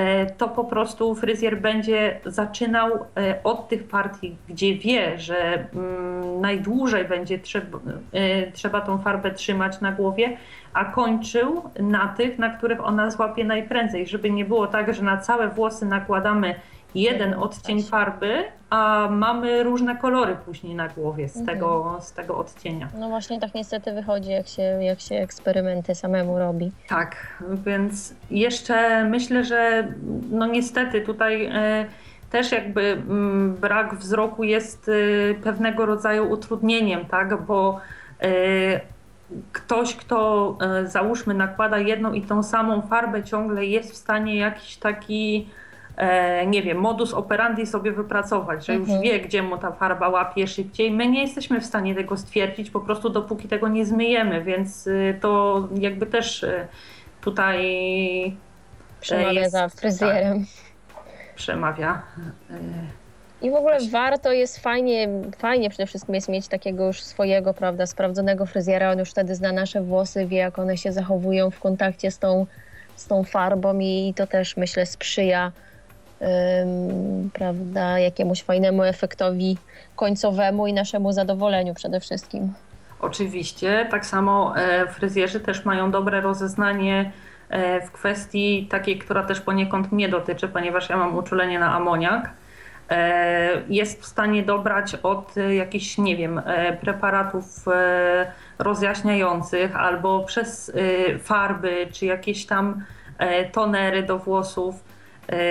E, 0.00 0.26
to 0.26 0.48
po 0.48 0.64
prostu 0.64 1.14
fryzjer 1.14 1.60
będzie 1.60 2.20
zaczynał 2.24 2.90
e, 3.16 3.42
od 3.44 3.68
tych 3.68 3.88
partii, 3.88 4.36
gdzie 4.48 4.74
wie, 4.74 5.18
że 5.18 5.68
mm, 5.74 6.40
najdłużej 6.40 7.04
będzie 7.04 7.38
trzeba, 7.38 7.78
e, 8.12 8.52
trzeba 8.52 8.80
tą 8.80 8.98
farbę 8.98 9.30
trzymać 9.30 9.80
na 9.80 9.92
głowie, 9.92 10.36
a 10.72 10.84
kończył 10.84 11.62
na 11.80 12.08
tych, 12.08 12.38
na 12.38 12.50
których 12.50 12.84
ona 12.84 13.10
złapie 13.10 13.44
najprędzej, 13.44 14.06
żeby 14.06 14.30
nie 14.30 14.44
było 14.44 14.66
tak, 14.66 14.94
że 14.94 15.02
na 15.02 15.16
całe 15.16 15.48
włosy 15.48 15.86
nakładamy 15.86 16.54
jeden 16.94 17.34
odcień 17.34 17.82
farby, 17.82 18.44
a 18.70 19.08
mamy 19.10 19.62
różne 19.62 19.96
kolory 19.96 20.36
później 20.46 20.74
na 20.74 20.88
głowie 20.88 21.28
z, 21.28 21.36
Mhm. 21.36 21.46
tego, 21.58 21.98
z 22.00 22.12
tego 22.12 22.38
odcienia. 22.38 22.88
No 22.98 23.08
właśnie 23.08 23.40
tak 23.40 23.54
niestety 23.54 23.92
wychodzi, 23.92 24.30
jak 24.30 24.48
się, 24.48 24.62
jak 24.62 25.00
się 25.00 25.14
eksperymenty 25.14 25.94
samemu 25.94 26.38
robi. 26.38 26.72
Tak, 26.88 27.42
więc 27.66 28.14
jeszcze 28.30 29.04
myślę, 29.04 29.44
że 29.44 29.88
no 30.30 30.46
niestety 30.46 31.00
tutaj 31.00 31.44
e, 31.44 31.84
też 32.30 32.52
jakby 32.52 32.80
mm, 32.82 33.54
brak 33.54 33.94
wzroku 33.94 34.44
jest 34.44 34.88
e, 34.88 35.34
pewnego 35.34 35.86
rodzaju 35.86 36.30
utrudnieniem, 36.30 37.04
tak, 37.06 37.42
bo 37.42 37.80
e, 38.22 38.28
ktoś, 39.52 39.94
kto 39.96 40.58
załóżmy 40.84 41.34
nakłada 41.34 41.78
jedną 41.78 42.12
i 42.12 42.22
tą 42.22 42.42
samą 42.42 42.82
farbę 42.82 43.22
ciągle 43.24 43.64
jest 43.66 43.92
w 43.92 43.96
stanie 43.96 44.36
jakiś 44.36 44.76
taki 44.76 45.48
nie 46.46 46.62
wiem, 46.62 46.78
modus 46.78 47.14
operandi 47.14 47.66
sobie 47.66 47.92
wypracować, 47.92 48.66
że 48.66 48.74
już 48.74 48.82
Mhm. 48.88 49.02
wie, 49.02 49.20
gdzie 49.20 49.42
mu 49.42 49.58
ta 49.58 49.72
farba 49.72 50.08
łapie 50.08 50.46
szybciej. 50.48 50.90
My 50.90 51.08
nie 51.08 51.22
jesteśmy 51.22 51.60
w 51.60 51.66
stanie 51.66 51.94
tego 51.94 52.16
stwierdzić, 52.16 52.70
po 52.70 52.80
prostu 52.80 53.10
dopóki 53.10 53.48
tego 53.48 53.68
nie 53.68 53.86
zmyjemy, 53.86 54.42
więc 54.44 54.86
y, 54.86 55.18
to 55.20 55.68
jakby 55.78 56.06
też 56.06 56.42
y, 56.42 56.66
tutaj 57.20 57.66
Przemawia 59.00 59.32
jest- 59.40 59.52
za 59.52 59.68
fryzjerem. 59.68 60.46
przemawia. 61.36 62.02
Y, 62.50 62.54
I 63.46 63.50
w 63.50 63.54
ogóle 63.54 63.78
warto 63.92 64.32
jest 64.32 64.58
fajnie, 64.58 65.08
fajnie 65.38 65.70
przede 65.70 65.86
wszystkim 65.86 66.14
jest 66.14 66.28
mieć 66.28 66.48
takiego 66.48 66.86
już 66.86 67.02
swojego, 67.02 67.54
prawda, 67.54 67.86
sprawdzonego 67.86 68.46
fryzjera. 68.46 68.90
On 68.92 68.98
już 68.98 69.10
wtedy 69.10 69.34
zna 69.34 69.52
nasze 69.52 69.82
włosy, 69.82 70.26
wie 70.26 70.38
jak 70.38 70.58
one 70.58 70.76
się 70.76 70.92
zachowują 70.92 71.50
w 71.50 71.60
kontakcie 71.60 72.10
z 72.10 72.18
tą, 72.18 72.46
z 72.96 73.06
tą 73.06 73.24
farbą 73.24 73.78
i 73.78 74.14
to 74.16 74.26
też 74.26 74.56
myślę 74.56 74.86
sprzyja 74.86 75.52
prawda, 77.32 77.98
jakiemuś 77.98 78.42
fajnemu 78.42 78.82
efektowi 78.84 79.58
końcowemu 79.96 80.66
i 80.66 80.72
naszemu 80.72 81.12
zadowoleniu 81.12 81.74
przede 81.74 82.00
wszystkim. 82.00 82.52
Oczywiście, 83.00 83.86
tak 83.90 84.06
samo 84.06 84.54
e, 84.56 84.86
fryzjerzy 84.86 85.40
też 85.40 85.64
mają 85.64 85.90
dobre 85.90 86.20
rozeznanie 86.20 87.12
e, 87.48 87.80
w 87.80 87.90
kwestii 87.92 88.66
takiej, 88.70 88.98
która 88.98 89.22
też 89.22 89.40
poniekąd 89.40 89.92
mnie 89.92 90.08
dotyczy, 90.08 90.48
ponieważ 90.48 90.88
ja 90.88 90.96
mam 90.96 91.16
uczulenie 91.16 91.58
na 91.58 91.74
amoniak. 91.74 92.30
E, 92.90 93.48
Jest 93.68 94.02
w 94.02 94.06
stanie 94.06 94.42
dobrać 94.42 94.94
od 95.02 95.34
jakichś, 95.56 95.98
nie 95.98 96.16
wiem, 96.16 96.42
preparatów 96.80 97.44
rozjaśniających 98.58 99.76
albo 99.76 100.24
przez 100.24 100.72
farby 101.22 101.86
czy 101.92 102.06
jakieś 102.06 102.46
tam 102.46 102.84
tonery 103.52 104.02
do 104.02 104.18
włosów 104.18 104.74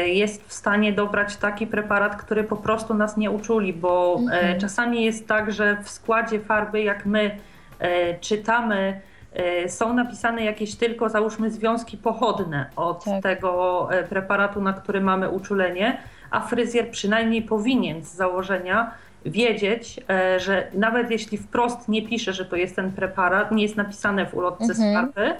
jest 0.05 0.47
w 0.47 0.53
stanie 0.53 0.93
dobrać 0.93 1.35
taki 1.37 1.67
preparat, 1.67 2.15
który 2.15 2.43
po 2.43 2.55
prostu 2.55 2.93
nas 2.93 3.17
nie 3.17 3.31
uczuli, 3.31 3.73
bo 3.73 4.19
e, 4.19 4.33
Mhm. 4.33 4.59
czasami 4.59 5.05
jest 5.05 5.27
tak, 5.27 5.51
że 5.51 5.77
w 5.83 5.89
składzie 5.89 6.39
farby, 6.39 6.81
jak 6.81 7.05
my 7.05 7.37
e, 7.79 8.19
czytamy, 8.19 9.01
e, 9.33 9.69
są 9.69 9.93
napisane 9.93 10.43
jakieś 10.43 10.75
tylko, 10.75 11.09
załóżmy, 11.09 11.51
związki 11.51 11.97
pochodne 11.97 12.65
od 12.75 13.03
Tak. 13.03 13.23
tego 13.23 13.87
e, 13.91 14.03
preparatu, 14.03 14.61
na 14.61 14.73
który 14.73 15.01
mamy 15.01 15.29
uczulenie, 15.29 15.97
a 16.31 16.39
fryzjer 16.39 16.89
przynajmniej 16.91 17.41
powinien 17.41 18.03
z 18.03 18.13
założenia 18.13 18.91
wiedzieć, 19.25 19.99
e, 20.09 20.39
że 20.39 20.67
nawet 20.73 21.11
jeśli 21.11 21.37
wprost 21.37 21.89
nie 21.89 22.01
pisze, 22.07 22.33
że 22.33 22.45
to 22.45 22.55
jest 22.55 22.75
ten 22.75 22.91
preparat, 22.91 23.51
nie 23.51 23.63
jest 23.63 23.75
napisane 23.75 24.25
w 24.25 24.33
ulotce 24.35 24.73
z 24.73 24.79
Mhm. 24.79 24.93
farby, 25.13 25.33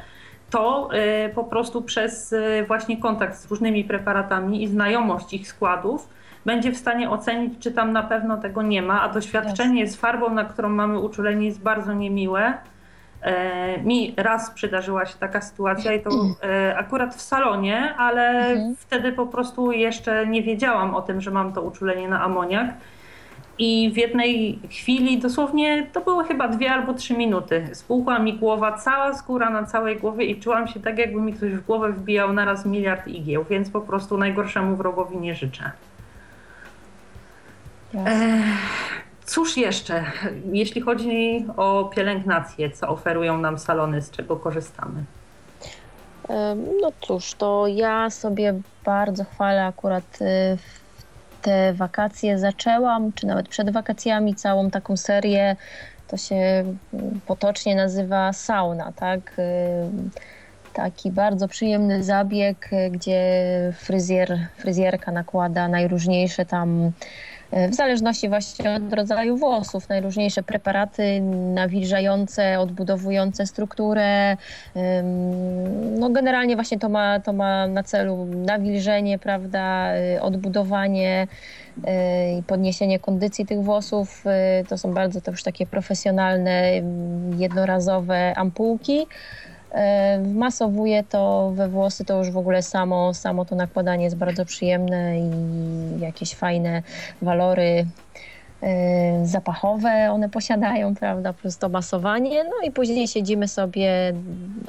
to 0.49 0.89
e, 0.93 1.29
po 1.29 1.43
prostu 1.43 1.81
przez 1.81 2.33
e, 2.33 2.63
właśnie 2.63 2.97
kontakt 2.97 3.35
z 3.37 3.49
różnymi 3.49 3.83
preparatami 3.83 4.63
i 4.63 4.67
znajomość 4.67 5.33
ich 5.33 5.47
składów 5.47 6.09
będzie 6.45 6.71
w 6.71 6.77
stanie 6.77 7.09
ocenić, 7.09 7.53
czy 7.59 7.71
tam 7.71 7.91
na 7.91 8.03
pewno 8.03 8.37
tego 8.37 8.61
nie 8.61 8.81
ma, 8.81 9.01
a 9.01 9.09
doświadczenie 9.09 9.87
z 9.87 9.95
farbą, 9.95 10.29
na 10.33 10.45
którą 10.45 10.69
mamy 10.69 10.99
uczulenie 10.99 11.45
jest 11.45 11.61
bardzo 11.61 11.93
niemiłe. 11.93 12.53
E, 13.21 13.81
mi 13.83 14.13
raz 14.17 14.51
przydarzyła 14.51 15.05
się 15.05 15.15
taka 15.19 15.41
sytuacja 15.41 15.93
i 15.93 16.01
to 16.01 16.09
e, 16.43 16.77
akurat 16.77 17.15
w 17.15 17.21
salonie, 17.21 17.95
ale 17.97 18.29
Mhm. 18.29 18.75
wtedy 18.75 19.11
po 19.11 19.25
prostu 19.27 19.71
jeszcze 19.71 20.27
nie 20.27 20.43
wiedziałam 20.43 20.95
o 20.95 21.01
tym, 21.01 21.21
że 21.21 21.31
mam 21.31 21.53
to 21.53 21.61
uczulenie 21.61 22.07
na 22.07 22.21
amoniak. 22.21 22.67
I 23.59 23.91
w 23.93 23.97
jednej 23.97 24.59
chwili, 24.69 25.17
dosłownie 25.17 25.87
to 25.93 26.01
było 26.01 26.23
chyba 26.23 26.47
dwie 26.47 26.71
albo 26.71 26.93
trzy 26.93 27.13
minuty, 27.13 27.69
spuchła 27.73 28.19
mi 28.19 28.33
głowa, 28.33 28.77
cała 28.77 29.13
skóra 29.13 29.49
na 29.49 29.63
całej 29.63 29.97
głowie 29.97 30.25
i 30.25 30.39
czułam 30.39 30.67
się 30.67 30.79
tak, 30.79 30.97
jakby 30.97 31.21
mi 31.21 31.33
ktoś 31.33 31.51
w 31.51 31.65
głowę 31.65 31.91
wbijał 31.91 32.33
naraz 32.33 32.65
miliard 32.65 33.07
igieł, 33.07 33.45
więc 33.49 33.69
po 33.69 33.81
prostu 33.81 34.17
najgorszemu 34.17 34.75
wrogowi 34.75 35.17
nie 35.17 35.35
życzę. 35.35 35.71
Jasne. 37.93 38.43
Cóż 39.25 39.57
jeszcze, 39.57 40.05
jeśli 40.51 40.81
chodzi 40.81 41.45
o 41.57 41.91
pielęgnację, 41.95 42.71
co 42.71 42.87
oferują 42.87 43.37
nam 43.37 43.59
salony, 43.59 44.01
z 44.01 44.11
czego 44.11 44.35
korzystamy? 44.35 45.03
No 46.81 46.91
cóż, 47.01 47.33
to 47.33 47.67
ja 47.67 48.09
sobie 48.09 48.53
bardzo 48.85 49.23
chwalę 49.23 49.65
akurat 49.65 50.21
y, 50.21 50.57
w 50.57 50.78
te 51.41 51.73
wakacje 51.73 52.39
zaczęłam, 52.39 53.13
czy 53.13 53.27
nawet 53.27 53.49
przed 53.49 53.69
wakacjami 53.71 54.35
całą 54.35 54.69
taką 54.69 54.97
serię, 54.97 55.55
to 56.07 56.17
się 56.17 56.63
potocznie 57.25 57.75
nazywa 57.75 58.33
sauna, 58.33 58.91
tak? 58.95 59.39
Y, 59.39 60.21
Taki 60.73 61.11
bardzo 61.11 61.47
przyjemny 61.47 62.03
zabieg, 62.03 62.69
gdzie 62.91 63.23
fryzjer, 63.77 64.39
fryzjerka 64.57 65.11
nakłada 65.11 65.67
najróżniejsze 65.67 66.45
tam 66.45 66.91
w 67.51 67.75
zależności 67.75 68.29
właśnie 68.29 68.71
od 68.71 68.93
rodzaju 68.93 69.37
włosów. 69.37 69.89
Najróżniejsze 69.89 70.43
preparaty 70.43 71.21
nawilżające, 71.53 72.59
odbudowujące 72.59 73.45
strukturę. 73.45 74.37
No 75.99 76.09
generalnie 76.09 76.55
właśnie 76.55 76.79
to 76.79 76.89
ma, 76.89 77.19
to 77.19 77.33
ma 77.33 77.67
na 77.67 77.83
celu 77.83 78.25
nawilżenie, 78.25 79.19
prawda, 79.19 79.91
odbudowanie 80.21 81.27
i 82.39 82.43
podniesienie 82.43 82.99
kondycji 82.99 83.45
tych 83.45 83.63
włosów. 83.63 84.23
To 84.67 84.77
są 84.77 84.93
bardzo 84.93 85.21
to 85.21 85.31
już 85.31 85.43
takie 85.43 85.65
profesjonalne, 85.65 86.71
jednorazowe 87.37 88.33
ampułki. 88.35 89.07
Masowuje 90.33 91.03
to 91.03 91.51
we 91.55 91.69
włosy, 91.69 92.05
to 92.05 92.17
już 92.17 92.31
w 92.31 92.37
ogóle 92.37 92.61
samo, 92.61 93.13
samo 93.13 93.45
to 93.45 93.55
nakładanie 93.55 94.03
jest 94.03 94.15
bardzo 94.15 94.45
przyjemne 94.45 95.19
i 95.19 95.29
jakieś 95.99 96.35
fajne 96.35 96.83
walory 97.21 97.85
zapachowe 99.23 100.11
one 100.11 100.29
posiadają, 100.29 100.95
prawda, 100.95 101.33
plus 101.33 101.57
to 101.57 101.69
masowanie. 101.69 102.43
No 102.43 102.67
i 102.67 102.71
później 102.71 103.07
siedzimy 103.07 103.47
sobie 103.47 104.13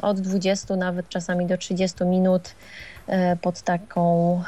od 0.03 0.21
20 0.21 0.77
nawet 0.77 1.09
czasami 1.09 1.47
do 1.47 1.59
30 1.59 2.05
minut 2.05 2.55
pod 3.41 3.63
taką 3.63 4.41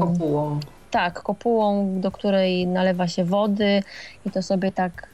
kopułą. 0.00 0.60
Tak, 0.90 1.22
kopułą, 1.22 2.00
do 2.00 2.10
której 2.10 2.66
nalewa 2.66 3.08
się 3.08 3.24
wody 3.24 3.82
i 4.26 4.30
to 4.30 4.42
sobie 4.42 4.72
tak 4.72 5.10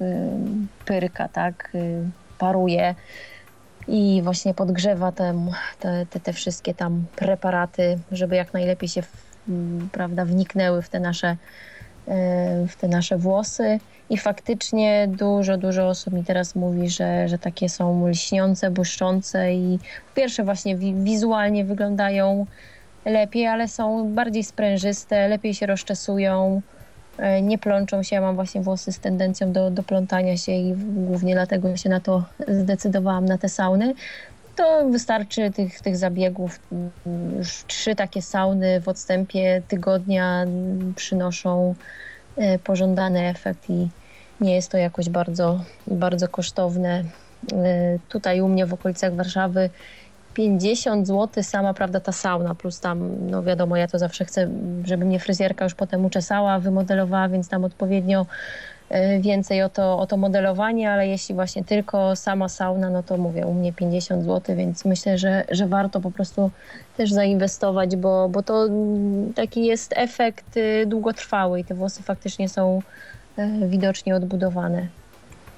pyrka, 0.84 1.28
tak, 1.28 1.72
paruje 2.38 2.94
i 3.88 4.20
właśnie 4.24 4.54
podgrzewa 4.54 5.12
te, 5.12 5.34
te, 6.10 6.20
te 6.20 6.32
wszystkie 6.32 6.74
tam 6.74 7.04
preparaty, 7.16 7.98
żeby 8.12 8.36
jak 8.36 8.52
najlepiej 8.52 8.88
się 8.88 9.02
prawda, 9.92 10.24
wniknęły 10.24 10.82
w 10.82 10.88
te 10.88 11.00
nasze 11.00 11.36
w 12.68 12.76
te 12.80 12.88
nasze 12.88 13.18
włosy. 13.18 13.78
I 14.10 14.18
faktycznie 14.18 15.08
dużo, 15.08 15.56
dużo 15.56 15.88
osób 15.88 16.14
mi 16.14 16.24
teraz 16.24 16.54
mówi, 16.54 16.88
że, 16.88 17.28
że 17.28 17.38
takie 17.38 17.68
są 17.68 18.08
lśniące, 18.08 18.70
błyszczące 18.70 19.54
i 19.54 19.78
pierwsze 20.14 20.44
właśnie 20.44 20.76
wizualnie 20.94 21.64
wyglądają 21.64 22.46
lepiej, 23.04 23.46
ale 23.46 23.68
są 23.68 24.14
bardziej 24.14 24.44
sprężyste, 24.44 25.28
lepiej 25.28 25.54
się 25.54 25.66
rozczesują, 25.66 26.62
nie 27.42 27.58
plączą 27.58 28.02
się. 28.02 28.16
Ja 28.16 28.22
mam 28.22 28.34
właśnie 28.34 28.60
włosy 28.60 28.92
z 28.92 28.98
tendencją 28.98 29.52
do, 29.52 29.70
do 29.70 29.82
plątania 29.82 30.36
się 30.36 30.52
i 30.52 30.74
głównie 30.76 31.34
dlatego 31.34 31.76
się 31.76 31.88
na 31.88 32.00
to 32.00 32.24
zdecydowałam, 32.48 33.24
na 33.24 33.38
te 33.38 33.48
sauny. 33.48 33.94
To 34.56 34.88
wystarczy 34.88 35.50
tych, 35.50 35.80
tych 35.80 35.96
zabiegów. 35.96 36.60
Już 37.38 37.64
trzy 37.66 37.94
takie 37.94 38.22
sauny 38.22 38.80
w 38.80 38.88
odstępie 38.88 39.62
tygodnia 39.68 40.46
przynoszą 40.96 41.74
pożądany 42.64 43.28
efekt 43.28 43.70
i 43.70 43.88
nie 44.40 44.54
jest 44.54 44.70
to 44.70 44.78
jakoś 44.78 45.08
bardzo, 45.08 45.60
bardzo 45.86 46.28
kosztowne. 46.28 47.04
Tutaj 48.08 48.40
u 48.40 48.48
mnie 48.48 48.66
w 48.66 48.74
okolicach 48.74 49.14
Warszawy 49.14 49.70
50 50.34 51.06
zł 51.06 51.42
sama, 51.42 51.74
prawda, 51.74 52.00
ta 52.00 52.12
sauna, 52.12 52.54
plus 52.54 52.80
tam, 52.80 53.10
no 53.30 53.42
wiadomo, 53.42 53.76
ja 53.76 53.88
to 53.88 53.98
zawsze 53.98 54.24
chcę, 54.24 54.48
żeby 54.84 55.04
mnie 55.04 55.20
fryzjerka 55.20 55.64
już 55.64 55.74
potem 55.74 56.04
uczesała, 56.04 56.58
wymodelowała, 56.58 57.28
więc 57.28 57.48
tam 57.48 57.64
odpowiednio 57.64 58.26
więcej 59.20 59.62
o 59.62 59.68
to, 59.68 59.98
o 59.98 60.06
to 60.06 60.16
modelowanie, 60.16 60.90
ale 60.90 61.08
jeśli 61.08 61.34
właśnie 61.34 61.64
tylko 61.64 62.16
sama 62.16 62.48
sauna, 62.48 62.90
no 62.90 63.02
to 63.02 63.16
mówię, 63.16 63.46
u 63.46 63.54
mnie 63.54 63.72
50 63.72 64.24
zł, 64.24 64.56
więc 64.56 64.84
myślę, 64.84 65.18
że, 65.18 65.44
że 65.50 65.66
warto 65.66 66.00
po 66.00 66.10
prostu 66.10 66.50
też 66.96 67.12
zainwestować, 67.12 67.96
bo, 67.96 68.28
bo 68.28 68.42
to 68.42 68.68
taki 69.34 69.64
jest 69.64 69.94
efekt 69.96 70.58
długotrwały 70.86 71.60
i 71.60 71.64
te 71.64 71.74
włosy 71.74 72.02
faktycznie 72.02 72.48
są 72.48 72.82
widocznie 73.68 74.16
odbudowane. 74.16 74.86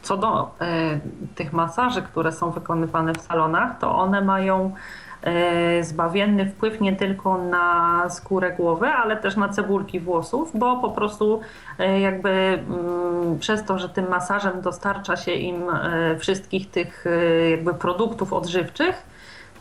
Co 0.06 0.16
do 0.16 0.50
e, 0.60 1.00
tych 1.34 1.52
masaży, 1.52 2.02
które 2.02 2.32
są 2.32 2.50
wykonywane 2.50 3.12
w 3.12 3.20
salonach, 3.20 3.78
to 3.78 3.96
one 3.96 4.20
mają 4.20 4.74
e, 5.22 5.84
zbawienny 5.84 6.46
wpływ 6.46 6.80
nie 6.80 6.96
tylko 6.96 7.38
na 7.38 8.02
skórę 8.08 8.52
głowy, 8.52 8.86
ale 8.86 9.16
też 9.16 9.36
na 9.36 9.48
cebulki 9.48 10.00
włosów, 10.00 10.50
bo 10.54 10.76
po 10.76 10.90
prostu 10.90 11.40
e, 11.78 12.00
jakby 12.00 12.30
mm, 12.30 13.38
przez 13.38 13.64
to, 13.64 13.78
że 13.78 13.88
tym 13.88 14.08
masażem 14.08 14.60
dostarcza 14.60 15.16
się 15.16 15.32
im 15.32 15.62
wszystkich 16.18 16.70
tych 16.70 17.04
jakby 17.50 17.74
produktów 17.74 18.32
odżywczych, 18.32 19.02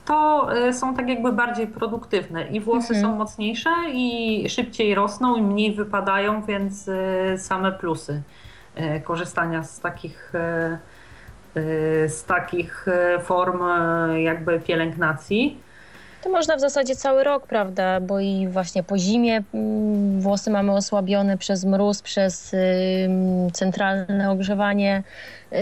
to 0.06 0.50
są 0.72 0.96
tak 0.96 1.10
jakby 1.10 1.32
bardziej 1.32 1.68
produktywne 1.68 2.48
i 2.48 2.60
włosy 2.60 2.94
mhm. 2.94 3.02
są 3.02 3.18
mocniejsze 3.18 3.70
i 3.94 4.46
szybciej 4.50 4.96
rosną 4.96 5.36
i 5.36 5.42
mniej 5.42 5.76
wypadają, 5.76 6.42
więc 6.42 6.90
same 7.38 7.72
plusy. 7.72 8.22
E, 8.76 9.00
korzystania 9.00 9.64
z 9.64 9.80
takich, 9.80 10.36
e, 10.36 10.78
e, 11.56 12.10
z 12.10 12.26
takich 12.26 12.86
form 13.24 13.60
jakby 14.18 14.60
pielęgnacji. 14.60 15.60
To 16.26 16.32
można 16.32 16.58
w 16.58 16.60
zasadzie 16.60 16.96
cały 16.96 17.24
rok, 17.24 17.48
prawda? 17.48 18.00
Bo 18.00 18.20
i 18.20 18.48
właśnie 18.48 18.84
po 18.84 18.98
zimie 18.98 19.44
mm, 19.54 20.22
włosy 20.22 20.52
mamy 20.52 20.72
osłabione 20.72 21.38
przez 21.38 21.66
mróz, 21.66 22.02
przez 22.02 22.56
centralne 23.54 24.32
ogrzewanie, 24.32 25.04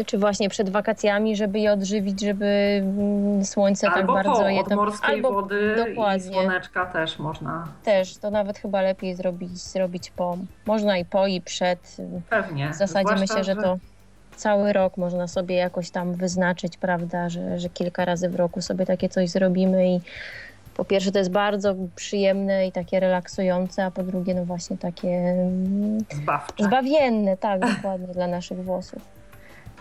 czy 0.05 0.17
właśnie 0.17 0.49
przed 0.49 0.69
wakacjami, 0.69 1.35
żeby 1.35 1.59
je 1.59 1.71
odżywić, 1.71 2.21
żeby 2.21 2.81
mm, 2.83 3.45
słońce 3.45 3.87
tak 3.87 3.97
Albo 3.97 4.15
tak 4.15 4.25
bardzo 4.25 4.41
po, 4.41 4.49
je 4.49 4.59
od 4.59 4.75
morskiej 4.75 5.15
Albo, 5.15 5.31
wody 5.31 5.75
dokładnie. 5.87 6.29
i 6.29 6.33
słoneczka 6.33 6.85
też 6.85 7.19
można. 7.19 7.67
Też, 7.83 8.17
to 8.17 8.31
nawet 8.31 8.57
chyba 8.57 8.81
lepiej 8.81 9.15
zrobić, 9.15 9.57
zrobić 9.57 10.11
po. 10.11 10.37
Można 10.65 10.97
i 10.97 11.05
po 11.05 11.27
i 11.27 11.41
przed. 11.41 11.97
Pewnie. 12.29 12.69
W 12.69 12.75
zasadzie 12.75 13.07
Zwłaszcza, 13.07 13.35
myślę, 13.35 13.43
że 13.43 13.55
to 13.55 13.77
cały 14.35 14.73
rok 14.73 14.97
można 14.97 15.27
sobie 15.27 15.55
jakoś 15.55 15.89
tam 15.89 16.13
wyznaczyć, 16.13 16.77
prawda, 16.77 17.29
że, 17.29 17.59
że 17.59 17.69
kilka 17.69 18.05
razy 18.05 18.29
w 18.29 18.35
roku 18.35 18.61
sobie 18.61 18.85
takie 18.85 19.09
coś 19.09 19.29
zrobimy 19.29 19.87
i 19.87 20.01
po 20.75 20.85
pierwsze 20.85 21.11
to 21.11 21.19
jest 21.19 21.31
bardzo 21.31 21.75
przyjemne 21.95 22.67
i 22.67 22.71
takie 22.71 22.99
relaksujące, 22.99 23.85
a 23.85 23.91
po 23.91 24.03
drugie 24.03 24.33
no 24.33 24.45
właśnie 24.45 24.77
takie 24.77 25.07
mm, 25.07 25.97
Zbawcze. 26.11 26.63
zbawienne, 26.63 27.37
tak, 27.37 27.61
dokładnie 27.75 28.07
dla 28.07 28.27
naszych 28.27 28.63
włosów. 28.63 29.01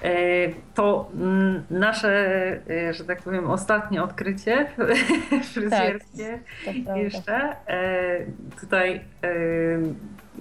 E, 0.03 0.11
to 0.75 1.11
mm, 1.15 1.63
nasze, 1.71 2.11
e, 2.71 2.95
że 2.95 3.05
tak 3.05 3.23
powiem, 3.23 3.51
ostatnie 3.51 4.03
odkrycie 4.03 4.67
fryzjerskie 5.53 6.39
tak, 6.65 6.97
jeszcze. 6.97 7.57
E, 7.67 8.19
tutaj 8.61 9.01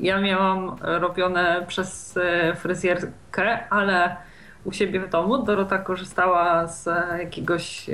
ja 0.02 0.22
miałam 0.22 0.76
robione 0.82 1.66
przez 1.68 2.20
fryzjerkę, 2.56 3.70
ale 3.70 4.16
u 4.64 4.72
siebie 4.72 5.00
w 5.00 5.10
domu 5.10 5.44
Dorota 5.44 5.78
korzystała 5.78 6.68
z 6.68 6.90
jakiegoś 7.20 7.90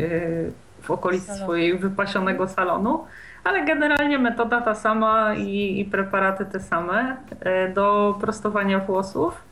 w 0.88 0.92
okolicy 0.92 1.26
Salon. 1.26 1.44
swojej 1.44 1.78
wypasionego 1.78 2.48
salonu, 2.48 3.06
ale 3.44 3.66
generalnie 3.66 4.20
metoda 4.20 4.62
ta 4.62 4.76
sama 4.76 5.34
i, 5.36 5.80
i 5.80 5.86
preparaty 5.86 6.46
te 6.46 6.60
same 6.60 7.18
e, 7.40 7.70
do 7.74 8.18
prostowania 8.22 8.80
włosów. 8.80 9.44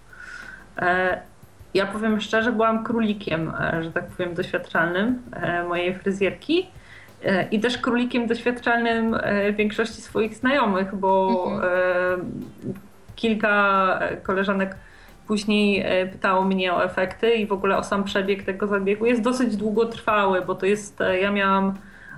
E, 0.78 1.20
ja 1.74 1.86
powiem 1.86 2.22
szczerze, 2.22 2.52
byłam 2.52 2.84
królikiem, 2.84 3.52
e, 3.60 3.84
że 3.84 3.92
tak 3.92 4.06
powiem, 4.06 4.34
doświadczalnym 4.34 5.22
mojej 5.68 5.96
fryzjerki 5.96 6.70
i 7.52 7.60
też 7.60 7.78
królikiem 7.78 8.28
doświadczalnym 8.28 9.18
większości 9.54 10.02
swoich 10.02 10.36
znajomych, 10.36 10.96
bo 10.96 11.44
mhm. 11.52 12.32
kilka 13.16 14.00
koleżanek 14.24 14.76
Później 15.28 15.82
e, 15.86 16.06
pytało 16.06 16.44
mnie 16.44 16.74
o 16.74 16.84
efekty 16.84 17.36
i 17.36 17.46
w 17.46 17.52
ogóle 17.52 17.78
o 17.78 17.84
sam 17.84 18.04
przebieg 18.04 18.44
tego 18.44 18.68
zabiegu. 18.68 19.06
Jest 19.06 19.22
dosyć 19.22 19.56
długotrwały, 19.56 20.42
bo 20.42 20.56
to 20.56 20.66
jest, 20.66 21.02
e, 21.02 21.20
ja 21.20 21.32
miałam 21.32 21.74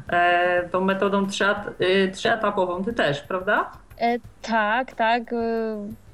e, 0.10 0.70
tą 0.70 0.82
metodą 0.82 1.28
trzyetapową, 2.14 2.84
ty 2.84 2.94
też, 2.94 3.22
prawda? 3.22 3.72
E, 4.02 4.18
tak, 4.42 4.96
tak, 4.96 5.24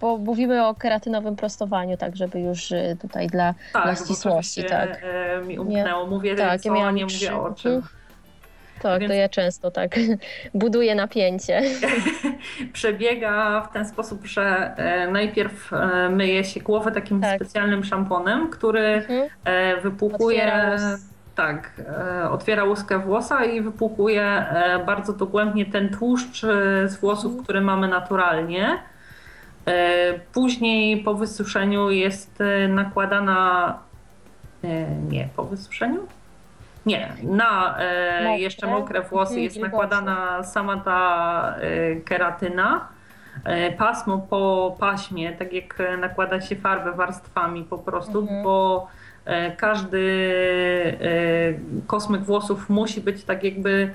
bo 0.01 0.17
mówimy 0.17 0.67
o 0.67 0.75
keratynowym 0.75 1.35
prostowaniu, 1.35 1.97
tak, 1.97 2.15
żeby 2.15 2.39
już 2.39 2.73
tutaj 3.01 3.27
dla, 3.27 3.53
tak, 3.73 3.83
dla 3.83 3.95
ścisłości. 3.95 4.63
Tak, 4.63 5.05
mi 5.47 5.59
umknęło. 5.59 6.07
Mówię 6.07 6.35
tak, 6.35 6.65
ja 6.65 6.71
miałam 6.71 6.95
nie 6.95 7.03
mówię 7.03 7.35
o 7.35 7.53
czym. 7.53 7.81
Tak, 8.83 8.99
Więc... 8.99 9.11
to 9.11 9.15
ja 9.15 9.29
często 9.29 9.71
tak 9.71 9.95
buduję 10.53 10.95
napięcie. 10.95 11.61
Przebiega 12.73 13.61
w 13.61 13.73
ten 13.73 13.85
sposób, 13.85 14.25
że 14.25 14.75
e, 14.77 15.11
najpierw 15.11 15.73
e, 15.73 16.09
myje 16.09 16.43
się 16.43 16.59
głowę 16.59 16.91
takim 16.91 17.21
tak. 17.21 17.35
specjalnym 17.35 17.83
szamponem, 17.83 18.49
który 18.49 18.79
mhm. 18.79 19.29
E, 19.43 19.81
wypłukuje. 19.81 20.71
Tak, 21.35 21.71
otwiera 22.31 22.63
łuskę 22.63 22.99
włosa 22.99 23.45
i 23.45 23.61
wypłukuje 23.61 24.45
bardzo 24.85 25.13
dogłębnie 25.13 25.65
ten 25.65 25.89
tłuszcz 25.89 26.41
z 26.85 26.95
włosów, 26.95 27.25
mhm. 27.25 27.43
który 27.43 27.61
mamy 27.61 27.87
naturalnie. 27.87 28.79
Później 30.33 31.03
po 31.03 31.13
wysuszeniu 31.13 31.91
jest 31.91 32.39
nakładana. 32.69 33.79
Nie, 35.09 35.27
po 35.35 35.43
wysuszeniu? 35.43 35.99
Nie, 36.85 37.13
na 37.23 37.75
e, 37.79 38.39
jeszcze 38.39 38.67
mokre 38.67 39.01
włosy 39.01 39.41
jest 39.41 39.59
nakładana 39.59 40.43
sama 40.43 40.77
ta 40.77 41.55
e, 41.61 41.95
keratyna. 41.95 42.87
E, 43.45 43.71
pasmo 43.71 44.17
po 44.29 44.75
paśmie, 44.79 45.31
tak 45.33 45.53
jak 45.53 45.77
nakłada 45.99 46.41
się 46.41 46.55
farbę 46.55 46.91
warstwami 46.91 47.63
po 47.63 47.77
prostu, 47.77 48.19
Mhm. 48.19 48.43
bo 48.43 48.87
e, 49.25 49.51
każdy 49.51 50.01
e, 51.01 51.83
kosmyk 51.87 52.21
włosów 52.21 52.69
musi 52.69 53.01
być 53.01 53.23
tak 53.23 53.43
jakby 53.43 53.93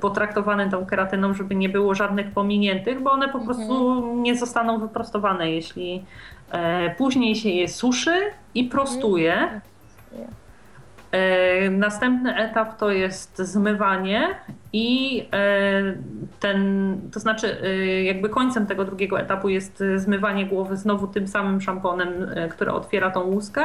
potraktowany 0.00 0.70
tą 0.70 0.86
keratyną, 0.86 1.34
żeby 1.34 1.54
nie 1.54 1.68
było 1.68 1.94
żadnych 1.94 2.30
pominiętych, 2.30 3.00
bo 3.02 3.10
one 3.12 3.28
po 3.28 3.40
prostu 3.40 4.02
nie 4.16 4.36
zostaną 4.36 4.78
wyprostowane, 4.78 5.50
jeśli 5.50 6.04
e, 6.50 6.94
później 6.94 7.36
się 7.36 7.48
je 7.48 7.68
suszy 7.68 8.20
i 8.54 8.64
prostuje. 8.64 9.34
E, 9.34 9.60
Następny 11.70 12.36
etap 12.36 12.78
to 12.78 12.90
jest 12.90 13.38
zmywanie 13.38 14.34
i 14.72 15.22
e, 15.32 15.94
ten, 16.40 17.00
to 17.12 17.20
znaczy 17.20 17.62
e, 17.62 18.02
jakby 18.02 18.28
końcem 18.28 18.66
tego 18.66 18.84
drugiego 18.84 19.20
etapu 19.20 19.48
jest 19.48 19.80
e, 19.80 19.98
zmywanie 19.98 20.46
głowy 20.46 20.76
znowu 20.76 21.06
tym 21.06 21.28
samym 21.28 21.60
szamponem, 21.60 22.08
e, 22.34 22.48
które 22.48 22.72
otwiera 22.72 23.10
tą 23.10 23.20
łuskę 23.20 23.62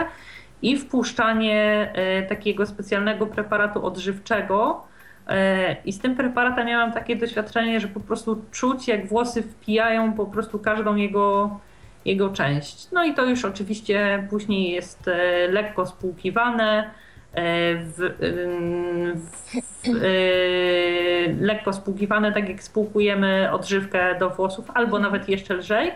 i 0.62 0.78
wpuszczanie 0.78 1.92
e, 1.94 2.24
takiego 2.24 2.66
specjalnego 2.66 3.26
preparatu 3.26 3.86
odżywczego. 3.86 4.84
E, 5.28 5.76
I 5.86 5.94
z 5.94 6.00
tym 6.00 6.16
preparatem 6.16 6.68
miałam 6.68 6.92
takie 6.92 7.16
doświadczenie, 7.16 7.80
że 7.80 7.88
po 7.88 8.00
prostu 8.00 8.42
czuć 8.52 8.88
jak 8.88 9.08
włosy 9.08 9.44
wpijają 9.44 10.14
po 10.14 10.26
prostu 10.26 10.60
każdą 10.60 10.96
jego, 10.96 11.60
jego 12.06 12.30
część. 12.30 12.92
No 12.92 13.06
i 13.06 13.14
to 13.14 13.26
już 13.26 13.46
oczywiście 13.46 14.28
później 14.30 14.72
jest 14.72 15.08
e, 15.08 15.48
lekko 15.48 15.86
spłukiwane 15.86 16.90
e, 17.34 17.76
w, 17.76 18.00
ym, 18.24 19.20
w, 19.20 19.88
e, 19.88 21.46
lekko 21.46 21.74
spłukiwane, 21.74 22.32
tak 22.32 22.50
jak 22.50 22.64
spłukujemy 22.64 23.52
odżywkę 23.52 24.16
do 24.20 24.30
włosów, 24.30 24.72
albo 24.74 25.00
nawet 25.00 25.30
jeszcze 25.30 25.54
lżej. 25.54 25.92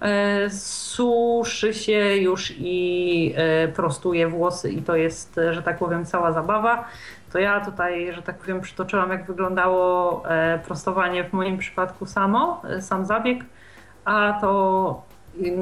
E, 0.00 0.50
Suszy 0.50 1.74
się 1.74 2.16
już 2.16 2.54
i 2.58 3.34
prostuje 3.76 4.28
włosy 4.28 4.70
i 4.70 4.82
to 4.82 4.96
jest, 4.96 5.40
że 5.50 5.62
tak 5.62 5.78
powiem, 5.78 6.04
cała 6.04 6.32
zabawa. 6.32 6.88
To 7.32 7.38
ja 7.38 7.64
tutaj, 7.64 8.12
że 8.12 8.22
tak 8.22 8.38
powiem, 8.38 8.60
przytoczyłam, 8.60 9.10
jak 9.10 9.26
wyglądało 9.26 10.22
prostowanie 10.66 11.24
w 11.24 11.32
moim 11.32 11.58
przypadku 11.58 12.06
samo, 12.06 12.62
sam 12.80 13.06
zabieg, 13.06 13.44
a 14.04 14.38
to 14.40 15.02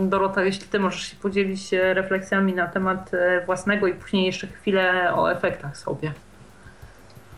Dorota, 0.09 0.45
jeśli 0.45 0.67
ty 0.69 0.79
możesz 0.79 1.03
się 1.03 1.17
podzielić 1.17 1.63
się 1.63 1.95
refleksjami 1.95 2.55
na 2.55 2.67
temat 2.67 3.15
e, 3.15 3.47
własnego 3.47 3.87
i 3.87 3.95
później 3.95 4.27
jeszcze 4.27 4.47
chwilę 4.47 5.15
o 5.15 5.33
efektach 5.33 5.77
sobie. 5.77 6.13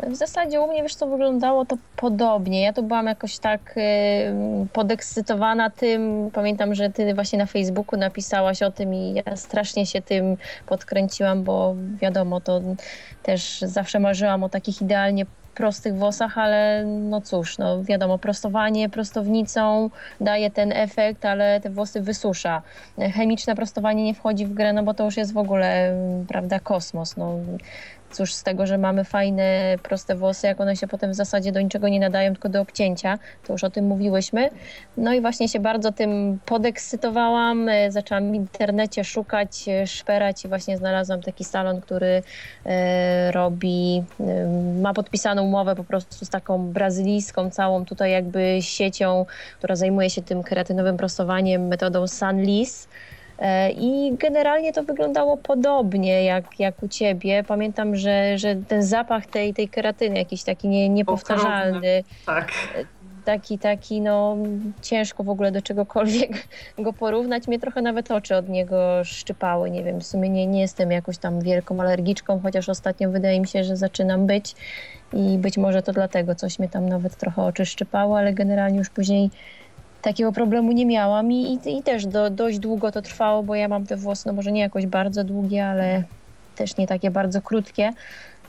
W 0.02 0.15
zasadzie 0.15 0.61
u 0.61 0.66
mnie, 0.66 0.82
wiesz 0.82 0.94
co, 0.94 1.06
wyglądało 1.06 1.65
to 1.65 1.77
podobnie. 1.97 2.62
Ja 2.62 2.73
tu 2.73 2.82
byłam 2.82 3.06
jakoś 3.06 3.39
tak 3.39 3.74
y, 3.77 3.81
podekscytowana 4.73 5.70
tym. 5.70 6.31
Pamiętam, 6.32 6.74
że 6.74 6.90
ty 6.90 7.15
właśnie 7.15 7.39
na 7.39 7.47
Facebooku 7.47 7.98
napisałaś 7.98 8.62
o 8.62 8.70
tym 8.70 8.94
i 8.94 9.15
ja 9.15 9.36
strasznie 9.36 9.86
się 9.86 10.02
tym 10.02 10.36
podkręciłam, 10.66 11.43
bo 11.43 11.74
wiadomo, 12.01 12.40
to 12.40 12.61
też 13.23 13.61
zawsze 13.61 14.01
marzyłam 14.01 14.44
o 14.44 14.48
takich 14.48 14.82
idealnie 14.82 15.27
prostych 15.55 15.94
włosach, 15.94 16.39
ale 16.39 16.85
no 16.86 17.20
cóż, 17.20 17.59
no 17.59 17.82
wiadomo, 17.82 18.18
prostowanie 18.18 18.89
prostownicą 18.89 19.90
daje 20.20 20.51
ten 20.51 20.72
efekt, 20.72 21.24
ale 21.24 21.60
te 21.60 21.70
włosy 21.70 22.01
wysusza. 22.01 22.62
Chemiczne 23.14 23.55
prostowanie 23.55 24.05
nie 24.05 24.14
wchodzi 24.14 24.47
w 24.47 24.55
grę, 24.55 24.72
no 24.72 24.82
bo 24.82 24.94
to 24.94 25.05
już 25.05 25.16
jest 25.16 25.32
w 25.32 25.39
ogóle, 25.39 25.97
prawda, 26.28 26.60
kosmos. 26.60 27.16
No, 27.16 27.39
cóż 28.15 28.35
z 28.35 28.43
tego, 28.43 28.66
że 28.66 28.78
mamy 28.78 29.05
fajne, 29.05 29.77
proste 29.82 30.15
włosy, 30.15 30.47
jak 30.47 30.61
one 30.61 30.77
się 30.77 30.86
potem 30.89 31.11
w 31.11 31.15
zasadzie 31.15 31.53
do 31.53 31.61
niczego 31.61 31.89
nie 31.89 32.01
nadają, 32.01 32.32
tylko 32.32 32.49
do 32.49 32.61
obcięcia. 32.61 33.19
To 33.47 33.53
już 33.53 33.65
o 33.65 33.70
tym 33.70 33.86
mówiłyśmy. 33.86 34.51
No 34.97 35.15
i 35.15 35.20
właśnie 35.20 35.49
się 35.49 35.61
bardzo 35.61 35.93
tym 35.93 36.39
podekscytowałam. 36.47 37.69
E, 37.69 37.93
Zaczęłam 37.93 38.32
w 38.32 38.35
internecie 38.35 39.05
szukać, 39.05 39.69
e, 39.69 39.86
szperać 39.86 40.45
i 40.45 40.49
właśnie 40.49 40.77
znalazłam 40.77 41.23
taki 41.23 41.45
salon, 41.45 41.81
który 41.81 42.23
e, 42.66 43.32
robi, 43.32 44.05
ma 44.82 44.95
podpisaną 44.95 45.43
umowę 45.43 45.77
po 45.77 45.85
prostu 45.85 46.24
z 46.24 46.31
taką 46.31 46.73
brazylijską 46.73 47.51
całą 47.51 47.85
tutaj 47.85 48.11
jakby 48.11 48.59
siecią, 48.61 49.27
która 49.59 49.77
zajmuje 49.77 50.11
się 50.11 50.23
tym 50.23 50.43
keratynowym 50.43 50.97
prostowaniem 50.97 51.66
metodą 51.66 52.09
Sunlis. 52.09 52.89
E, 53.39 53.70
I 53.70 54.16
generalnie 54.19 54.73
to 54.73 54.82
wyglądało 54.82 55.36
podobnie 55.36 56.24
jak, 56.24 56.61
jak 56.61 56.82
u 56.82 56.89
ciebie. 56.89 57.44
Pamiętam, 57.48 57.97
że, 57.97 58.39
że 58.39 58.56
ten 58.56 58.82
zapach 58.82 59.27
tej, 59.27 59.55
tej 59.55 59.69
keratyny 59.69 60.19
jakiś 60.19 60.43
taki 60.43 60.69
nie, 60.69 60.89
niepowtarzalny, 60.89 62.05
Tak. 62.27 62.52
taki, 63.24 63.59
taki, 63.59 64.01
no 64.01 64.36
ciężko 64.82 65.24
w 65.24 65.28
ogóle 65.28 65.52
do 65.52 65.62
czegokolwiek 65.62 66.48
go 66.78 66.93
porównać. 66.93 67.48
Mnie 67.48 67.59
trochę 67.59 67.82
nawet 67.82 68.11
oczy 68.11 68.36
od 68.36 68.48
niego 68.48 69.05
szczypały. 69.05 69.70
Nie 69.70 69.85
wiem, 69.85 70.01
w 70.01 70.06
sumie 70.06 70.28
nie, 70.28 70.47
nie 70.47 70.61
jestem 70.61 70.90
jakąś 70.90 71.19
tam 71.19 71.40
wielką 71.40 71.81
alergiczką, 71.81 72.40
chociaż 72.40 72.69
ostatnio 72.69 73.11
wydaje 73.11 73.40
mi 73.40 73.48
się, 73.48 73.65
że 73.65 73.77
zaczynam 73.77 74.27
być 74.27 74.55
i 75.12 75.39
być 75.39 75.59
może 75.59 75.82
to 75.82 75.93
dlatego 75.93 76.35
coś 76.35 76.59
mnie 76.59 76.69
tam 76.69 76.89
nawet 76.89 77.16
trochę 77.16 77.43
oczy 77.43 77.66
szczypało, 77.66 78.19
ale 78.19 78.32
generalnie 78.32 78.78
już 78.78 78.90
później 78.90 79.31
takiego 80.05 80.32
problemu 80.32 80.72
nie 80.72 80.86
miałam 80.86 81.32
i, 81.32 81.59
i, 81.64 81.78
i 81.78 81.82
też 81.82 82.06
do, 82.06 82.31
dość 82.31 82.59
długo 82.59 82.93
to 82.93 83.02
trwało, 83.02 83.43
bo 83.43 83.55
ja 83.55 83.68
mam 83.68 83.86
te 83.86 83.97
włosy, 83.97 84.22
no 84.26 84.32
może 84.32 84.52
nie 84.52 84.60
jakoś 84.60 84.86
bardzo 84.86 85.24
długie, 85.24 85.66
ale 85.66 86.02
też 86.56 86.76
nie 86.76 86.86
takie 86.86 87.10
bardzo 87.10 87.43
krótkie. 87.43 87.90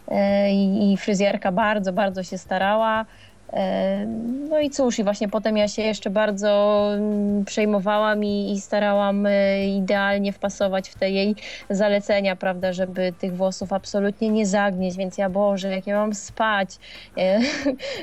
E, 0.07 0.53
I, 0.53 0.93
I 0.93 0.97
fryzjerka 0.97 1.51
bardzo, 1.51 1.93
bardzo 1.93 2.23
się 2.23 2.37
starała. 2.37 3.05
E, 3.53 4.05
No 4.49 4.59
i 4.59 4.69
cóż, 4.69 4.99
i 4.99 5.03
właśnie 5.03 5.29
potem 5.29 5.57
ja 5.57 5.67
się 5.67 5.81
jeszcze 5.81 6.09
bardzo 6.09 6.81
mm, 6.93 7.45
przejmowałam 7.45 8.23
i, 8.23 8.51
i 8.51 8.61
starałam 8.61 9.25
e, 9.25 9.67
idealnie 9.67 10.33
wpasować 10.33 10.89
w 10.89 10.95
te 10.95 11.09
jej 11.09 11.35
zalecenia, 11.69 12.35
prawda, 12.35 12.73
żeby 12.73 13.13
tych 13.19 13.35
włosów 13.35 13.73
absolutnie 13.73 14.29
nie 14.29 14.45
zagnieść, 14.45 14.97
więc 14.97 15.17
ja 15.17 15.29
Boże, 15.29 15.71
jak 15.71 15.87
ja 15.87 15.95
mam 15.95 16.13
spać, 16.13 16.69
e, 17.17 17.39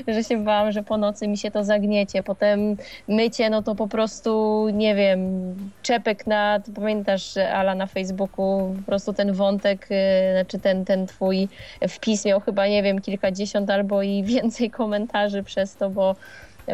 że 0.14 0.24
się 0.24 0.44
bałam, 0.44 0.72
że 0.72 0.82
po 0.82 0.96
nocy 0.96 1.28
mi 1.28 1.38
się 1.38 1.50
to 1.50 1.64
zagniecie. 1.64 2.22
Potem 2.22 2.76
mycie, 3.08 3.50
no 3.50 3.62
to 3.62 3.74
po 3.74 3.88
prostu, 3.88 4.68
nie 4.72 4.94
wiem, 4.94 5.20
czepek 5.82 6.26
na, 6.26 6.60
pamiętasz 6.74 7.36
Ala 7.36 7.74
na 7.74 7.86
Facebooku, 7.86 8.74
po 8.76 8.82
prostu 8.86 9.12
ten 9.12 9.32
wątek, 9.32 9.88
znaczy 10.32 10.58
ten, 10.58 10.84
ten 10.84 11.06
twój 11.06 11.48
wpis 11.88 12.24
miał 12.24 12.40
chyba, 12.40 12.66
nie 12.66 12.82
wiem, 12.82 13.00
kilkadziesiąt 13.00 13.70
albo 13.70 14.02
i 14.02 14.22
więcej 14.34 14.70
komentarzy 14.70 15.31
przez 15.42 15.76
to, 15.76 15.90
bo 15.90 16.16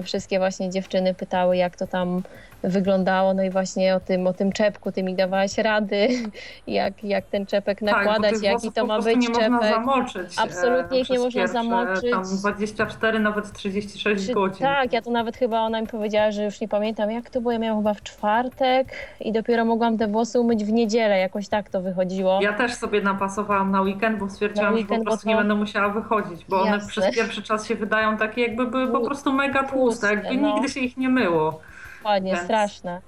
wszystkie 0.04 0.38
właśnie 0.38 0.70
dziewczyny 0.70 1.14
pytały, 1.14 1.56
jak 1.56 1.76
to 1.76 1.86
tam 1.86 2.22
wyglądało, 2.62 3.34
no 3.34 3.42
i 3.42 3.50
właśnie 3.50 3.94
o 3.94 4.00
tym, 4.00 4.26
o 4.26 4.32
tym 4.32 4.52
czepku, 4.52 4.92
ty 4.92 5.02
mi 5.02 5.14
dawałaś 5.14 5.58
rady, 5.58 6.08
jak, 6.66 7.04
jak 7.04 7.24
ten 7.24 7.46
czepek 7.46 7.82
nakładać, 7.82 8.14
tak, 8.22 8.22
bo 8.32 8.36
tych 8.36 8.42
jaki 8.42 8.72
to 8.72 8.86
ma 8.86 9.00
być 9.02 9.16
nie 9.16 9.34
czepek. 9.34 9.50
można 9.50 9.70
zamoczyć. 9.70 10.38
e, 10.38 10.42
Absolutnie 10.42 11.00
ich 11.00 11.10
nie 11.10 11.18
można 11.18 11.46
zamoczyć. 11.46 12.10
Tam 12.10 12.22
24, 12.24 13.18
nawet 13.20 13.52
36 13.52 14.26
Czy- 14.26 14.32
godzin. 14.34 14.58
Tak, 14.66 14.92
ja 14.92 15.02
to 15.02 15.10
nawet 15.10 15.36
chyba 15.36 15.60
ona 15.60 15.80
mi 15.80 15.86
powiedziała, 15.86 16.30
że 16.30 16.44
już 16.44 16.60
nie 16.60 16.68
pamiętam 16.68 17.10
jak 17.10 17.30
to 17.30 17.40
było, 17.40 17.52
ja 17.52 17.58
miałam 17.58 17.78
chyba 17.80 17.94
w 17.94 18.02
czwartek 18.02 18.88
i 19.20 19.32
dopiero 19.32 19.64
mogłam 19.64 19.98
te 19.98 20.06
włosy 20.08 20.40
umyć 20.40 20.64
w 20.64 20.72
niedzielę, 20.72 21.18
jakoś 21.18 21.48
tak 21.48 21.70
to 21.70 21.80
wychodziło. 21.82 22.38
Ja 22.42 22.52
też 22.52 22.74
sobie 22.74 23.00
napasowałam 23.00 23.70
na 23.70 23.80
weekend, 23.80 24.18
bo 24.18 24.30
stwierdziłam, 24.30 24.70
Na 24.72 24.78
że 24.78 24.84
po 24.84 24.88
weekend, 24.92 25.04
prostu 25.04 25.22
to- 25.24 25.28
nie 25.28 25.36
będę 25.36 25.54
musiała 25.54 25.88
wychodzić, 25.88 26.44
bo 26.48 26.60
one 26.62 26.70
Jasne. 26.70 26.88
przez 26.88 27.14
pierwszy 27.14 27.42
czas 27.42 27.66
się 27.66 27.74
wydają 27.74 28.16
takie, 28.16 28.42
jakby 28.42 28.66
były 28.66 28.88
po 28.92 29.00
prostu 29.00 29.32
mega 29.32 29.62
tłuste, 29.62 30.06
jakby 30.14 30.36
no. 30.36 30.54
nigdy 30.54 30.68
się 30.68 30.80
ich 30.80 30.96
nie 30.96 31.08
myło. 31.08 31.60
Dokładnie, 32.08 32.32
Więc- 32.32 32.44
straszne. 32.44 33.00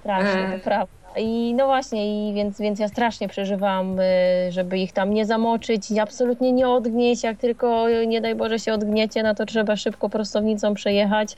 Straszne, 0.00 0.54
E. 0.54 0.58
to 0.58 0.64
prawda. 0.64 0.92
I 1.16 1.54
no 1.56 1.66
właśnie, 1.66 2.30
i 2.30 2.34
więc, 2.34 2.60
więc 2.60 2.78
ja 2.80 2.88
strasznie 2.88 3.28
przeżywałam, 3.28 4.00
y, 4.00 4.04
żeby 4.52 4.78
ich 4.78 4.92
tam 4.92 5.14
nie 5.14 5.26
zamoczyć 5.26 5.90
i 5.90 6.00
absolutnie 6.00 6.52
nie 6.52 6.68
odgnieść. 6.68 7.24
Jak 7.24 7.38
tylko, 7.38 7.90
y, 7.90 8.06
nie 8.06 8.20
daj 8.20 8.34
Boże, 8.34 8.58
się 8.58 8.72
odgniecie, 8.72 9.22
no 9.22 9.34
to 9.34 9.46
trzeba 9.46 9.76
szybko 9.76 10.08
prostownicą 10.08 10.74
przejechać. 10.74 11.36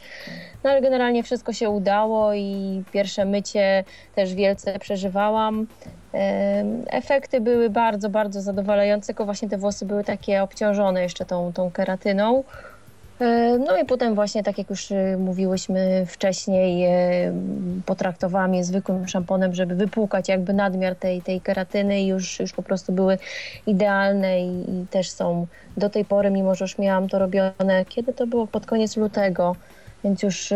No 0.65 0.71
ale 0.71 0.81
generalnie 0.81 1.23
wszystko 1.23 1.53
się 1.53 1.71
udało 1.71 2.35
i 2.35 2.83
pierwsze 2.93 3.25
mycie 3.25 3.85
też 4.15 4.35
wielce 4.35 4.79
przeżywałam. 4.79 5.67
Efekty 6.91 7.41
były 7.41 7.71
bardzo, 7.71 8.09
bardzo 8.11 8.41
zadowalające, 8.41 9.07
tylko 9.07 9.25
właśnie 9.25 9.49
te 9.49 9.59
włosy 9.59 9.87
były 9.87 10.05
takie 10.05 10.43
obciążone 10.43 11.03
jeszcze 11.03 11.25
tą, 11.25 11.53
tą 11.53 11.71
keratyną. 11.71 12.45
E, 13.21 13.59
No 13.59 13.79
i 13.79 13.85
potem 13.85 14.15
właśnie, 14.15 14.43
tak 14.43 14.59
jak 14.59 14.71
już 14.71 14.91
y, 14.91 15.17
mówiłyśmy 15.19 16.07
wcześniej, 16.07 16.85
e, 16.85 17.33
potraktowałam 17.87 18.55
je 18.55 18.65
zwykłym 18.65 19.09
szamponem, 19.09 19.55
żeby 19.55 19.75
wypłukać 19.75 20.29
jakby 20.29 20.53
nadmiar 20.53 20.97
tej, 20.97 21.23
tej 21.23 21.41
keratyny. 21.41 22.01
I 22.01 22.07
już, 22.07 22.41
już 22.41 22.53
po 22.53 22.63
prostu 22.63 22.93
były 22.93 23.19
idealne 23.67 24.41
i, 24.41 24.71
i 24.83 24.87
też 24.87 25.11
są 25.11 25.47
do 25.77 25.91
tej 25.91 26.05
pory, 26.05 26.31
mimo 26.31 26.55
że 26.55 26.65
już 26.65 26.79
miałam 26.79 27.09
to 27.09 27.19
robione, 27.19 27.85
kiedy 27.89 28.13
to 28.13 28.27
było? 28.27 28.47
Pod 28.47 28.67
koniec 28.67 28.97
lutego, 28.97 29.57
więc 30.05 30.23
już 30.23 30.53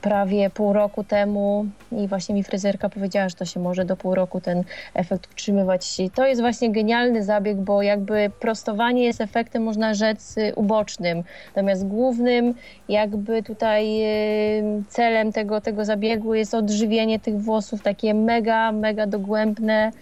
prawie 0.00 0.50
pół 0.50 0.72
roku 0.72 1.04
temu 1.04 1.66
i 1.92 2.08
właśnie 2.08 2.34
mi 2.34 2.44
fryzjerka 2.44 2.88
powiedziała, 2.88 3.28
że 3.28 3.36
to 3.36 3.44
się 3.44 3.60
może 3.60 3.84
do 3.84 3.96
pół 3.96 4.14
roku 4.14 4.40
ten 4.40 4.64
efekt 4.94 5.30
utrzymywać. 5.32 5.96
To 6.14 6.26
jest 6.26 6.40
właśnie 6.40 6.70
genialny 6.72 7.24
zabieg, 7.24 7.56
bo 7.56 7.82
jakby 7.82 8.30
prostowanie 8.40 9.04
jest 9.04 9.20
efektem, 9.20 9.62
można 9.62 9.94
rzec, 9.94 10.36
ubocznym. 10.56 11.22
Natomiast 11.46 11.86
głównym 11.86 12.54
jakby 12.88 13.42
tutaj 13.42 14.02
y, 14.02 14.84
celem 14.88 15.32
tego, 15.32 15.60
tego 15.60 15.84
zabiegu 15.84 16.34
jest 16.34 16.54
odżywienie 16.54 17.20
tych 17.20 17.40
włosów, 17.40 17.82
takie 17.82 18.14
mega, 18.14 18.72
mega 18.72 19.06
dogłębne, 19.06 19.92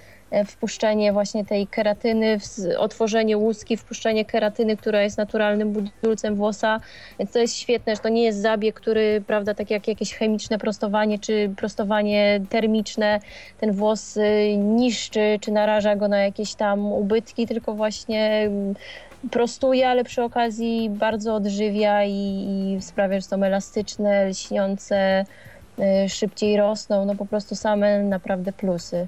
wpuszczenie 0.47 1.13
właśnie 1.13 1.45
tej 1.45 1.67
keratyny, 1.67 2.39
otworzenie 2.79 3.39
łuski, 3.39 3.77
wpuszczenie 3.77 4.25
keratyny, 4.25 4.77
która 4.77 5.03
jest 5.03 5.19
naturalnym 5.19 5.73
budulcem 5.73 6.35
włosa. 6.35 6.81
Więc 7.19 7.33
to 7.33 7.39
jest 7.39 7.57
świetne, 7.57 7.97
że 7.97 8.03
to 8.03 8.09
nie 8.09 8.23
jest 8.23 8.43
zabieg, 8.43 8.75
który, 8.75 9.23
prawda, 9.27 9.55
tak 9.55 9.71
jak 9.71 9.89
jakieś 9.89 10.15
chemiczne 10.15 10.59
prostowanie 10.59 11.19
czy 11.19 11.51
prostowanie 11.57 12.41
termiczne, 12.51 13.21
ten 13.61 13.73
włos 13.73 14.17
y, 14.17 14.57
niszczy 14.57 15.39
czy 15.41 15.53
naraża 15.53 15.97
go 15.97 16.09
na 16.09 16.19
jakieś 16.19 16.55
tam 16.55 16.93
ubytki, 16.93 17.47
tylko 17.47 17.75
właśnie 17.75 18.43
mm, 18.47 18.75
prostuje, 19.31 19.89
ale 19.89 20.05
przy 20.05 20.23
okazji 20.23 20.91
bardzo 20.91 21.35
odżywia 21.35 22.05
i, 22.05 22.13
i 22.13 22.83
sprawia, 22.83 23.21
że 23.21 23.27
są 23.27 23.43
elastyczne, 23.43 24.29
lśniące, 24.29 25.25
y, 26.05 26.09
szybciej 26.09 26.57
rosną, 26.57 27.05
no 27.05 27.15
po 27.15 27.27
prostu 27.27 27.55
same 27.55 28.03
naprawdę 28.03 28.53
plusy. 28.53 29.07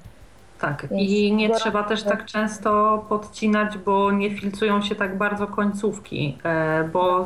Tak, 0.61 0.87
i 0.91 1.33
nie 1.33 1.49
trzeba 1.49 1.83
też 1.83 2.03
tak 2.03 2.25
często 2.25 2.97
podcinać, 3.09 3.77
bo 3.77 4.11
nie 4.11 4.35
filcują 4.35 4.81
się 4.81 4.95
tak 4.95 5.17
bardzo 5.17 5.47
końcówki, 5.47 6.37
e, 6.43 6.83
bo 6.83 7.25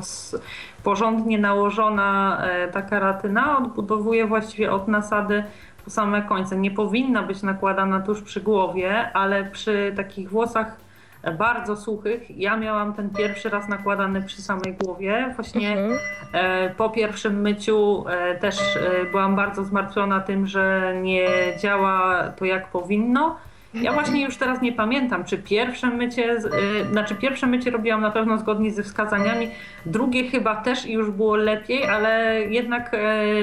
porządnie 0.83 1.39
nałożona 1.39 2.41
e, 2.43 2.67
ta 2.67 2.81
keratyna 2.81 3.57
odbudowuje 3.57 4.27
właściwie 4.27 4.71
od 4.71 4.87
nasady 4.87 5.43
po 5.85 5.89
same 5.89 6.21
końce. 6.21 6.57
Nie 6.57 6.71
powinna 6.71 7.23
być 7.23 7.43
nakładana 7.43 7.99
tuż 7.99 8.21
przy 8.21 8.41
głowie, 8.41 9.11
ale 9.13 9.43
przy 9.43 9.93
takich 9.95 10.29
włosach 10.29 10.84
bardzo 11.31 11.75
suchych, 11.75 12.37
ja 12.37 12.57
miałam 12.57 12.93
ten 12.93 13.09
pierwszy 13.09 13.49
raz 13.49 13.67
nakładany 13.67 14.21
przy 14.21 14.41
samej 14.41 14.73
głowie, 14.73 15.33
właśnie 15.35 15.69
Mhm. 15.71 15.99
E, 16.33 16.69
Po 16.69 16.89
pierwszym 16.89 17.41
myciu 17.41 18.05
e, 18.09 18.35
też 18.35 18.59
e, 18.75 19.05
byłam 19.11 19.35
bardzo 19.35 19.63
zmartwiona 19.63 20.19
tym, 20.19 20.47
że 20.47 20.93
nie 21.01 21.27
działa 21.59 22.23
to 22.37 22.45
jak 22.45 22.67
powinno. 22.67 23.35
Ja 23.73 23.93
właśnie 23.93 24.23
już 24.23 24.37
teraz 24.37 24.61
nie 24.61 24.71
pamiętam, 24.71 25.23
czy 25.23 25.37
pierwsze 25.37 25.87
mycie, 25.87 26.41
znaczy 26.91 27.15
pierwsze 27.15 27.47
mycie 27.47 27.71
robiłam 27.71 28.01
na 28.01 28.11
pewno 28.11 28.37
zgodnie 28.37 28.71
ze 28.71 28.83
wskazaniami, 28.83 29.49
drugie 29.85 30.29
chyba 30.29 30.55
też 30.55 30.85
i 30.85 30.93
już 30.93 31.11
było 31.11 31.35
lepiej, 31.35 31.85
ale 31.85 32.41
jednak 32.41 32.95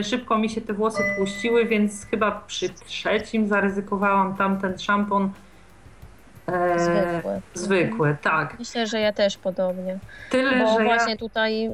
szybko 0.02 0.38
mi 0.38 0.50
się 0.50 0.60
te 0.60 0.72
włosy 0.72 1.02
tłuściły, 1.16 1.64
więc 1.64 2.06
chyba 2.10 2.30
przy 2.46 2.68
trzecim 2.68 3.48
zaryzykowałam 3.48 4.36
tamten 4.36 4.78
szampon 4.78 5.30
Zwykły. 6.76 7.40
zwykły, 7.54 8.16
tak. 8.22 8.58
Myślę, 8.58 8.86
że 8.86 9.00
ja 9.00 9.12
też 9.12 9.36
podobnie. 9.38 9.98
Tyle, 10.30 10.50
Bo 10.50 10.74
że 10.74 10.84
ja... 10.84 10.84
właśnie 10.84 11.16
tutaj 11.16 11.66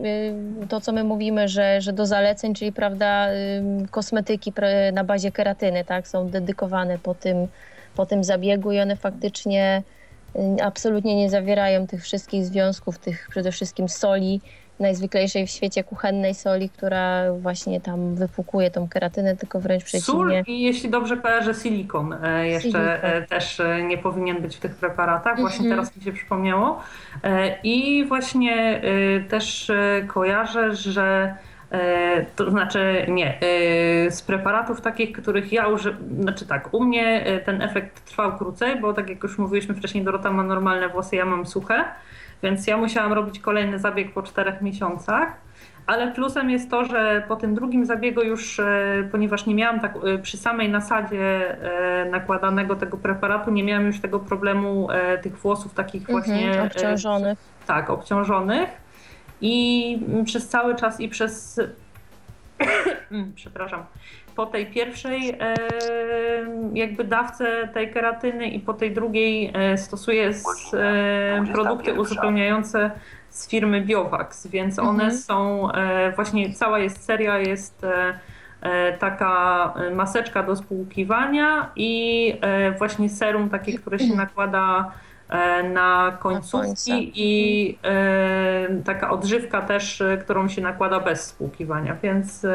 y, 0.62 0.66
to, 0.69 0.81
co 0.81 0.93
my 0.93 1.05
mówimy, 1.05 1.49
że, 1.49 1.81
że 1.81 1.93
do 1.93 2.07
zaleceń, 2.07 2.55
czyli 2.55 2.73
prawda, 2.73 3.32
y, 3.32 3.89
kosmetyki 3.90 4.53
na 4.93 5.05
bazie 5.05 5.32
keratyny, 5.32 5.85
tak, 5.85 6.09
są 6.09 6.28
dedykowane 6.28 6.99
po 6.99 7.15
tym, 7.15 7.49
po 7.95 8.07
tym 8.07 8.24
zabiegu 8.24 8.73
i 8.73 8.81
one 8.81 8.97
faktycznie 8.97 9.82
y, 10.36 10.62
absolutnie 10.62 11.16
nie 11.16 11.31
zawierają 11.31 11.86
tych 11.86 12.03
wszystkich 12.03 12.45
związków, 12.45 12.99
tych 12.99 13.27
przede 13.31 13.53
wszystkim 13.53 13.89
soli, 13.89 14.40
najzwyklejszej 14.81 15.47
w 15.47 15.51
świecie 15.51 15.85
kuchennej 15.85 16.35
soli, 16.35 16.69
która 16.71 17.33
właśnie 17.33 17.81
tam 17.81 18.15
wypłukuje 18.15 18.71
tą 18.71 18.89
keratynę, 18.89 19.37
tylko 19.37 19.61
wręcz 19.61 19.83
Sól 19.85 20.27
przeciwnie. 20.29 20.43
i 20.47 20.63
jeśli 20.63 20.91
dobrze 20.91 21.17
kojarzę, 21.17 21.55
silikon 21.55 22.13
e, 22.25 22.49
jeszcze 22.49 22.63
Silikon. 22.71 22.85
e, 23.03 23.23
też 23.23 23.61
e, 23.61 23.83
nie 23.83 23.99
powinien 23.99 24.43
być 24.43 24.57
w 24.57 24.61
tych 24.61 24.75
preparatach. 24.75 25.41
Właśnie 25.41 25.59
Mhm. 25.67 25.77
teraz 25.77 25.97
mi 25.97 26.03
się 26.03 26.13
przypomniało. 26.13 26.83
I 27.63 28.05
właśnie 28.09 28.81
też 29.29 29.71
kojarzę, 30.09 30.75
że 30.77 31.35
to 32.37 32.51
znaczy 32.51 33.07
nie, 33.09 33.39
z 34.11 34.23
preparatów 34.23 34.81
takich, 34.81 35.13
których 35.13 35.53
ja 35.53 35.67
używam, 35.69 36.01
znaczy 36.23 36.47
tak, 36.47 36.75
u 36.75 36.85
mnie 36.85 37.25
ten 37.45 37.63
efekt 37.63 38.05
trwał 38.05 38.39
krócej, 38.39 38.81
bo 38.81 38.93
tak 38.93 39.09
jak 39.11 39.23
już 39.23 39.39
mówiliśmy 39.39 39.75
wcześniej, 39.75 40.05
Dorota 40.05 40.31
ma 40.31 40.43
normalne 40.43 40.89
włosy, 40.89 41.17
ja 41.17 41.25
mam 41.25 41.47
suche, 41.47 41.85
więc 42.43 42.66
ja 42.66 42.77
musiałam 42.77 43.12
robić 43.12 43.39
kolejny 43.39 43.78
zabieg 43.78 44.12
po 44.12 44.23
czterech 44.23 44.62
miesiącach. 44.62 45.36
Ale 45.86 46.12
plusem 46.12 46.51
jest 46.51 46.70
to, 46.70 46.85
że 46.85 47.23
po 47.28 47.36
tym 47.36 47.55
drugim 47.55 47.86
zabiegu 47.86 48.23
już, 48.23 48.60
e, 48.60 48.65
ponieważ 49.12 49.47
nie 49.47 49.55
miałam 49.55 49.81
tak 49.81 49.94
e, 49.97 50.19
przy 50.19 50.36
samej 50.36 50.69
nasadzie 50.69 51.56
e, 52.02 52.10
nakładanego 52.10 52.77
tego 52.77 52.97
preparatu, 52.97 53.51
nie 53.51 53.65
miałam 53.65 53.86
już 53.86 54.01
tego 54.01 54.19
problemu 54.20 54.89
tych 55.23 55.39
włosów 55.39 55.74
takich 55.74 56.06
właśnie 56.06 56.48
Mhm, 56.48 56.66
obciążonych. 56.66 57.39
tak, 57.66 57.90
obciążonych. 57.90 58.69
I 59.40 59.98
przez 60.24 60.48
cały 60.48 60.74
czas 60.77 61.01
i 61.01 61.09
przez 61.09 61.60
przepraszam, 63.35 63.85
po 64.39 64.47
tej 64.47 64.66
pierwszej 64.66 65.31
e, 65.31 65.55
jakby 66.74 67.05
dawce 67.05 67.69
tej 67.74 67.90
keratyny 67.93 68.48
i 68.48 68.60
po 68.60 68.74
tej 68.74 68.94
drugiej 68.94 69.52
e, 69.55 69.78
stosuję 69.78 70.32
z, 70.32 70.74
e, 70.74 71.52
produkty 71.52 71.94
uzupełniające 71.94 72.90
z 73.31 73.48
firmy 73.48 73.81
Biovax, 73.81 74.47
więc 74.47 74.78
one 74.78 75.05
Mhm. 75.05 75.12
są 75.12 75.69
właśnie 76.16 76.55
cała 76.55 76.78
jest 76.78 77.05
seria 77.05 77.39
jest 77.39 77.86
taka 78.98 79.74
maseczka 79.94 80.43
do 80.43 80.56
spłukiwania 80.56 81.70
i 81.77 82.35
właśnie 82.78 83.09
serum 83.09 83.51
takie, 83.51 83.78
które 83.78 83.98
się 83.98 84.15
nakłada 84.15 84.93
na 85.73 86.16
końcówki 86.20 86.66
końce. 86.66 86.93
i 87.15 87.78
taka 88.85 89.10
odżywka 89.10 89.62
też, 89.62 90.02
którą 90.24 90.48
się 90.48 90.62
nakłada 90.62 91.01
bez 91.01 91.24
spłukiwania, 91.24 91.97
więc 92.02 92.47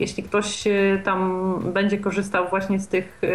jeśli 0.00 0.22
ktoś 0.22 0.66
e, 0.66 0.72
tam 1.04 1.58
będzie 1.72 1.98
korzystał 1.98 2.48
właśnie 2.48 2.80
z 2.80 2.88
tych 2.88 3.20
e, 3.22 3.26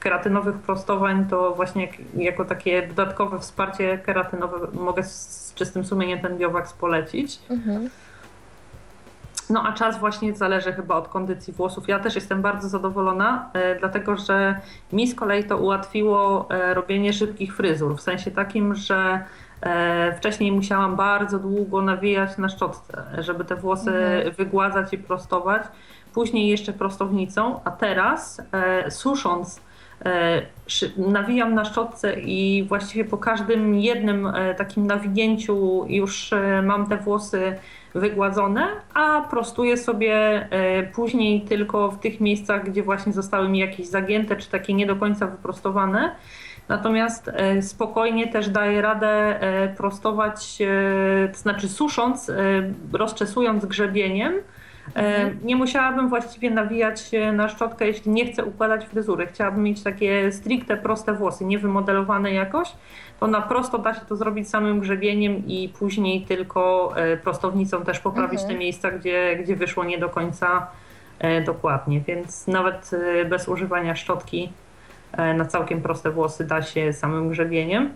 keratynowych 0.00 0.56
prostowań, 0.56 1.26
to 1.30 1.54
właśnie 1.54 1.86
jak, 1.86 1.94
jako 2.16 2.44
takie 2.44 2.86
dodatkowe 2.86 3.38
wsparcie 3.38 3.98
keratynowe 3.98 4.58
mogę 4.72 5.04
z, 5.04 5.52
czystym 5.54 5.84
sumieniem 5.84 6.20
ten 6.20 6.38
Biovax 6.38 6.72
polecić. 6.72 7.38
Mhm. 7.50 7.90
No 9.50 9.62
a 9.62 9.72
czas 9.72 9.98
właśnie 9.98 10.34
zależy 10.34 10.72
chyba 10.72 10.94
od 10.94 11.08
kondycji 11.08 11.52
włosów. 11.52 11.88
Ja 11.88 11.98
też 11.98 12.14
jestem 12.14 12.42
bardzo 12.42 12.68
zadowolona, 12.68 13.50
e, 13.52 13.78
dlatego 13.78 14.16
że 14.16 14.60
mi 14.92 15.08
z 15.08 15.14
kolei 15.14 15.44
to 15.44 15.58
ułatwiło 15.58 16.48
robienie 16.74 17.12
szybkich 17.12 17.56
fryzur. 17.56 17.96
W 17.96 18.00
sensie 18.00 18.30
takim, 18.30 18.74
że 18.74 19.24
wcześniej 20.16 20.52
musiałam 20.52 20.96
bardzo 20.96 21.38
długo 21.38 21.82
nawijać 21.82 22.38
na 22.38 22.48
szczotce, 22.48 23.02
żeby 23.18 23.44
te 23.44 23.56
włosy 23.56 23.90
Mhm. 23.90 24.34
wygładzać 24.34 24.92
i 24.92 24.98
prostować. 24.98 25.62
Później 26.14 26.48
jeszcze 26.48 26.72
prostownicą, 26.72 27.60
a 27.64 27.70
teraz 27.70 28.42
e, 28.52 28.90
susząc 28.90 29.60
e, 30.04 30.42
nawijam 30.96 31.54
na 31.54 31.64
szczotce 31.64 32.20
i 32.20 32.64
właściwie 32.68 33.04
po 33.04 33.18
każdym 33.18 33.74
jednym 33.74 34.26
e, 34.26 34.54
takim 34.54 34.86
nawinięciu 34.86 35.84
już 35.88 36.32
e, 36.32 36.62
mam 36.62 36.86
te 36.86 36.96
włosy 36.96 37.56
wygładzone, 37.94 38.66
a 38.94 39.20
prostuję 39.30 39.76
sobie 39.76 40.14
e, 40.50 40.82
później 40.82 41.40
tylko 41.40 41.90
w 41.90 42.00
tych 42.00 42.20
miejscach, 42.20 42.64
gdzie 42.70 42.82
właśnie 42.82 43.12
zostały 43.12 43.48
mi 43.48 43.58
jakieś 43.58 43.86
zagięte 43.86 44.36
czy 44.36 44.50
takie 44.50 44.74
nie 44.74 44.86
do 44.86 44.96
końca 44.96 45.26
wyprostowane. 45.26 46.14
Natomiast 46.68 47.28
e, 47.28 47.62
spokojnie 47.62 48.26
też 48.28 48.48
daję 48.48 48.82
radę 48.82 49.08
e, 49.40 49.68
prostować, 49.68 50.58
e, 50.62 51.28
to 51.28 51.38
znaczy 51.38 51.68
susząc, 51.68 52.30
rozczesując 52.92 53.64
grzebieniem. 53.66 54.34
E, 54.96 55.30
Nie 55.44 55.56
musiałabym 55.56 56.08
właściwie 56.08 56.50
nawijać 56.50 57.10
na 57.32 57.48
szczotkę, 57.48 57.86
jeśli 57.86 58.10
nie 58.12 58.32
chcę 58.32 58.44
układać 58.44 58.86
fryzury. 58.86 59.26
Chciałabym 59.26 59.62
mieć 59.62 59.82
takie 59.82 60.32
stricte 60.32 60.76
proste 60.76 61.12
włosy, 61.14 61.44
nie 61.44 61.58
wymodelowane 61.58 62.32
jakoś. 62.32 62.72
To 63.20 63.26
na 63.26 63.40
prosto 63.42 63.78
da 63.78 63.94
się 63.94 64.00
to 64.00 64.16
zrobić 64.16 64.48
samym 64.48 64.80
grzebieniem 64.80 65.46
i 65.46 65.68
później 65.78 66.22
tylko 66.22 66.94
prostownicą 67.22 67.84
też 67.84 68.00
poprawić 68.00 68.40
Mhm. 68.40 68.48
te 68.58 68.58
miejsca, 68.64 68.90
gdzie, 68.90 69.36
gdzie 69.36 69.56
wyszło 69.56 69.84
nie 69.84 69.98
do 69.98 70.08
końca 70.08 70.66
dokładnie. 71.46 72.00
Więc 72.00 72.46
nawet 72.46 72.90
bez 73.30 73.48
używania 73.48 73.96
szczotki 73.96 74.52
na 75.34 75.44
całkiem 75.44 75.82
proste 75.82 76.10
włosy 76.10 76.44
da 76.44 76.62
się 76.62 76.92
samym 76.92 77.28
grzebieniem. 77.28 77.90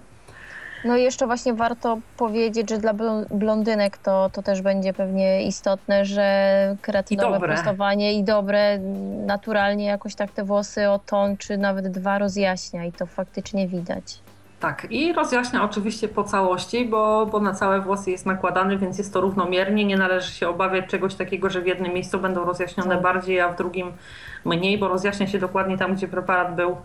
No 0.85 0.97
i 0.97 1.03
jeszcze 1.03 1.27
właśnie 1.27 1.55
warto 1.55 1.99
powiedzieć, 2.17 2.71
że 2.71 2.79
dla 2.79 2.95
blo- 2.95 3.25
blondynek 3.31 3.99
to, 3.99 4.31
to 4.33 4.43
też 4.43 4.63
będzie 4.63 4.93
pewnie 4.93 5.43
istotne, 5.43 6.05
że 6.05 6.77
I 7.11 7.17
dobre. 7.17 7.39
prostowanie 7.41 8.13
i 8.15 8.25
dobre 8.25 8.79
naturalnie 9.27 9.85
jakoś 9.85 10.15
tak 10.15 10.31
te 10.31 10.45
włosy 10.45 10.89
o 10.91 10.99
ton 10.99 11.37
czy 11.37 11.59
nawet 11.59 11.89
dwa 11.89 12.19
rozjaśnia 12.19 12.85
i 12.85 12.93
to 12.93 13.07
faktycznie 13.07 13.69
widać. 13.69 14.19
Tak, 14.61 14.87
i 14.91 15.13
rozjaśnia 15.13 15.65
oczywiście 15.65 16.09
po 16.09 16.25
całości, 16.25 16.85
bo, 16.85 17.27
bo 17.27 17.41
na 17.41 17.55
całe 17.55 17.81
włosy 17.81 18.11
jest 18.11 18.27
nakładany, 18.27 18.79
więc 18.79 18.99
jest 18.99 19.13
to 19.13 19.21
równomiernie. 19.21 19.85
Nie 19.85 19.97
należy 19.97 20.33
się 20.33 20.49
obawiać 20.49 20.87
czegoś 20.87 21.15
takiego, 21.15 21.51
że 21.51 21.61
w 21.61 21.67
jednym 21.67 21.93
miejscu 21.95 22.19
będą 22.21 22.45
rozjaśnione 22.45 22.95
Tak. 22.95 23.03
bardziej, 23.03 23.41
a 23.41 23.49
w 23.49 23.57
drugim 23.57 23.93
mniej, 24.45 24.79
bo 24.79 24.89
rozjaśnia 24.89 25.27
się 25.27 25.39
dokładnie 25.39 25.79
tam, 25.79 25.95
gdzie 25.95 26.09
preparat 26.09 26.55
był 26.55 26.71
e, 26.71 26.77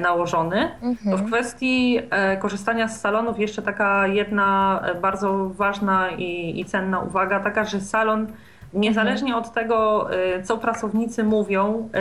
nałożony. 0.00 0.70
To 0.80 0.86
w 0.86 1.04
Mhm. 1.04 1.26
kwestii 1.26 2.00
e, 2.10 2.36
korzystania 2.36 2.88
z 2.88 3.00
salonów 3.00 3.38
jeszcze 3.38 3.62
taka 3.62 4.06
jedna 4.06 4.80
e, 4.84 4.94
bardzo 4.94 5.48
ważna 5.48 6.10
i, 6.10 6.60
i 6.60 6.64
cenna 6.64 7.00
uwaga, 7.00 7.40
taka, 7.40 7.64
że 7.64 7.80
salon 7.80 8.26
niezależnie 8.74 9.36
od 9.36 9.52
tego, 9.52 10.08
e, 10.14 10.42
co 10.42 10.58
pracownicy 10.58 11.24
mówią, 11.24 11.88
e, 11.94 12.00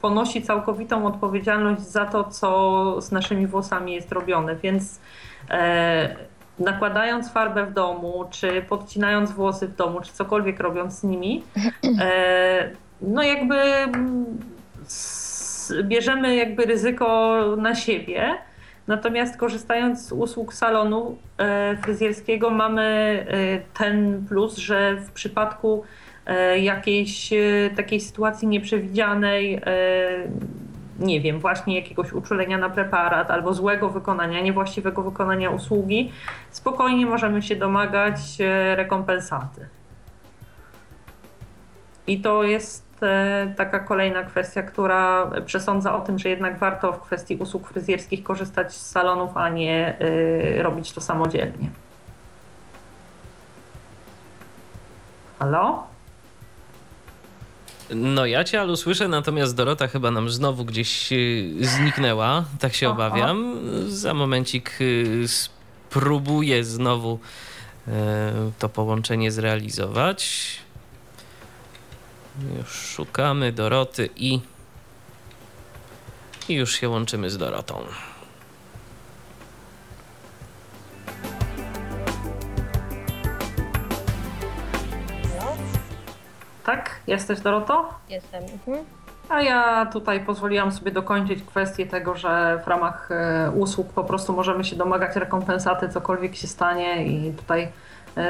ponosi 0.00 0.42
całkowitą 0.42 1.06
odpowiedzialność 1.06 1.80
za 1.82 2.04
to, 2.06 2.24
co 2.24 3.00
z 3.00 3.12
naszymi 3.12 3.46
włosami 3.46 3.92
jest 3.92 4.12
robione, 4.12 4.56
więc 4.56 5.00
e, 5.50 6.16
nakładając 6.58 7.32
farbę 7.32 7.66
w 7.66 7.72
domu, 7.72 8.24
czy 8.30 8.62
podcinając 8.68 9.32
włosy 9.32 9.68
w 9.68 9.76
domu, 9.76 10.00
czy 10.00 10.12
cokolwiek 10.12 10.60
robiąc 10.60 10.94
z 10.98 11.04
nimi, 11.04 11.44
e, 12.00 12.70
no 13.00 13.22
jakby 13.22 13.54
mm, 13.60 14.24
bierzemy 15.82 16.36
jakby 16.36 16.64
ryzyko 16.64 17.40
na 17.56 17.74
siebie. 17.74 18.38
Natomiast 18.86 19.36
korzystając 19.36 20.08
z 20.08 20.12
usług 20.12 20.54
salonu 20.54 21.18
e, 21.38 21.76
fryzjerskiego 21.76 22.50
mamy 22.50 22.82
e, 23.28 23.78
ten 23.78 24.26
plus, 24.28 24.56
że 24.56 24.96
w 24.96 25.10
przypadku 25.10 25.84
e, 26.26 26.58
jakiejś 26.58 27.30
takiej 27.76 28.00
sytuacji 28.00 28.48
nieprzewidzianej, 28.48 29.60
nie 30.98 31.20
wiem, 31.20 31.40
właśnie 31.40 31.76
jakiegoś 31.76 32.12
uczulenia 32.12 32.58
na 32.58 32.70
preparat 32.70 33.30
albo 33.30 33.54
złego 33.54 33.88
wykonania, 33.90 34.40
niewłaściwego 34.40 35.02
wykonania 35.02 35.50
usługi, 35.50 36.12
spokojnie 36.50 37.06
możemy 37.06 37.42
się 37.42 37.56
domagać 37.56 38.18
rekompensaty. 38.74 39.68
I 42.06 42.20
to 42.20 42.42
jest 42.42 42.83
taka 43.56 43.78
kolejna 43.78 44.22
kwestia, 44.22 44.62
która 44.62 45.30
przesądza 45.46 45.96
o 45.96 46.00
tym, 46.00 46.18
że 46.18 46.28
jednak 46.28 46.58
warto 46.58 46.92
w 46.92 47.00
kwestii 47.00 47.36
usług 47.36 47.68
fryzjerskich 47.68 48.22
korzystać 48.22 48.74
z 48.74 48.90
salonów, 48.90 49.36
a 49.36 49.48
nie 49.48 49.98
e, 49.98 50.62
robić 50.62 50.92
to 50.92 51.00
samodzielnie. 51.00 51.70
Halo? 55.38 55.94
No 57.90 58.26
ja 58.26 58.44
cię, 58.44 58.60
Alu, 58.60 58.76
słyszę, 58.76 59.08
natomiast 59.08 59.56
Dorota 59.56 59.88
chyba 59.88 60.10
nam 60.10 60.30
znowu 60.30 60.64
gdzieś 60.64 61.12
y, 61.12 61.54
zniknęła, 61.60 62.44
tak 62.60 62.74
się 62.74 62.90
obawiam. 62.90 63.56
Za 63.88 64.14
momencik 64.14 64.80
y, 64.80 65.24
spróbuję 65.28 66.64
znowu 66.64 67.18
y, 67.88 67.90
to 68.58 68.68
połączenie 68.68 69.32
zrealizować. 69.32 70.63
Już 72.38 72.68
szukamy 72.68 73.52
Doroty 73.52 74.08
i, 74.16 74.40
i 76.48 76.54
już 76.54 76.72
się 76.72 76.88
łączymy 76.88 77.30
z 77.30 77.38
Dorotą. 77.38 77.84
Tak? 86.64 87.00
Jesteś 87.06 87.40
Doroto? 87.40 87.94
Jestem. 88.08 88.44
Mhm. 88.44 88.84
A 89.28 89.42
ja 89.42 89.86
tutaj 89.86 90.24
pozwoliłam 90.24 90.72
sobie 90.72 90.90
dokończyć 90.90 91.42
kwestię 91.42 91.86
tego, 91.86 92.14
że 92.14 92.60
w 92.64 92.68
ramach 92.68 93.10
e, 93.10 93.50
usług 93.50 93.92
po 93.92 94.04
prostu 94.04 94.32
możemy 94.32 94.64
się 94.64 94.76
domagać 94.76 95.16
rekompensaty, 95.16 95.88
cokolwiek 95.88 96.36
się 96.36 96.46
stanie 96.46 97.06
i 97.06 97.32
tutaj 97.32 97.68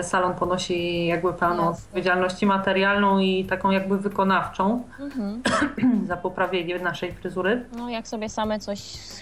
salon 0.02 0.34
ponosi 0.34 1.06
jakby 1.06 1.32
pełną 1.32 1.64
Jasne. 1.64 1.84
odpowiedzialność 1.84 2.42
i 2.42 2.46
materialną 2.46 3.18
i 3.18 3.44
taką 3.44 3.70
jakby 3.70 3.98
wykonawczą 3.98 4.82
Mhm. 5.00 5.42
za 6.08 6.16
poprawienie 6.16 6.78
naszej 6.78 7.12
fryzury. 7.12 7.64
No 7.76 7.90
jak 7.90 8.08
sobie 8.08 8.28
same 8.28 8.58
coś 8.58 8.78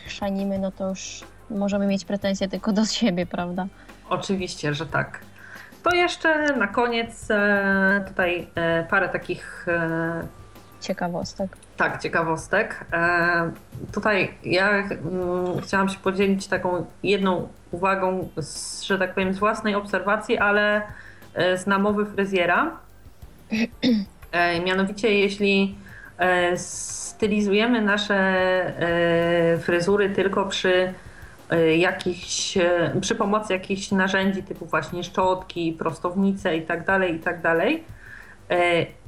schrzanimy, 0.06 0.58
no 0.58 0.70
to 0.72 0.88
już 0.88 1.20
możemy 1.50 1.86
mieć 1.86 2.04
pretensje 2.04 2.48
tylko 2.48 2.72
do 2.72 2.84
siebie, 2.84 3.26
prawda? 3.26 3.66
Oczywiście, 4.10 4.74
że 4.74 4.86
tak. 4.86 5.18
To 5.82 5.94
jeszcze 5.96 6.56
na 6.56 6.66
koniec 6.68 7.30
e, 7.30 8.04
tutaj 8.08 8.48
e, 8.54 8.84
parę 8.90 9.08
takich 9.08 9.66
e, 9.68 10.22
Ciekawostek. 10.80 11.56
Tak, 11.82 12.02
ciekawostek. 12.02 12.84
E, 12.92 13.52
tutaj 13.92 14.34
ja 14.44 14.70
mm, 14.70 15.60
chciałam 15.62 15.88
się 15.88 15.98
podzielić 15.98 16.46
taką 16.46 16.86
jedną 17.02 17.48
uwagą, 17.70 18.28
z, 18.36 18.82
że 18.82 18.98
tak 18.98 19.14
powiem, 19.14 19.34
z 19.34 19.38
własnej 19.38 19.74
obserwacji, 19.74 20.38
ale 20.38 20.82
e, 21.34 21.58
z 21.58 21.66
namowy 21.66 22.06
fryzjera. 22.06 22.76
E, 24.32 24.60
mianowicie, 24.60 25.14
jeśli 25.14 25.74
stylizujemy 26.56 27.82
nasze 27.82 28.34
fryzury 29.60 30.10
tylko 30.10 30.46
przy 30.46 30.94
jakichś, 31.78 32.58
przy 33.00 33.14
pomocy 33.14 33.52
jakichś 33.52 33.90
narzędzi 33.90 34.42
typu 34.42 34.66
właśnie 34.66 35.04
szczotki, 35.04 35.72
prostownice 35.72 36.56
i 36.56 36.62
tak 36.62 36.84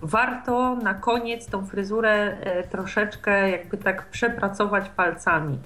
Warto 0.02 0.76
na 0.76 0.94
koniec 0.94 1.46
tą 1.46 1.66
fryzurę 1.66 2.36
e, 2.40 2.62
troszeczkę 2.62 3.50
jakby 3.50 3.76
tak 3.76 4.06
przepracować 4.06 4.88
palcami. 4.88 5.58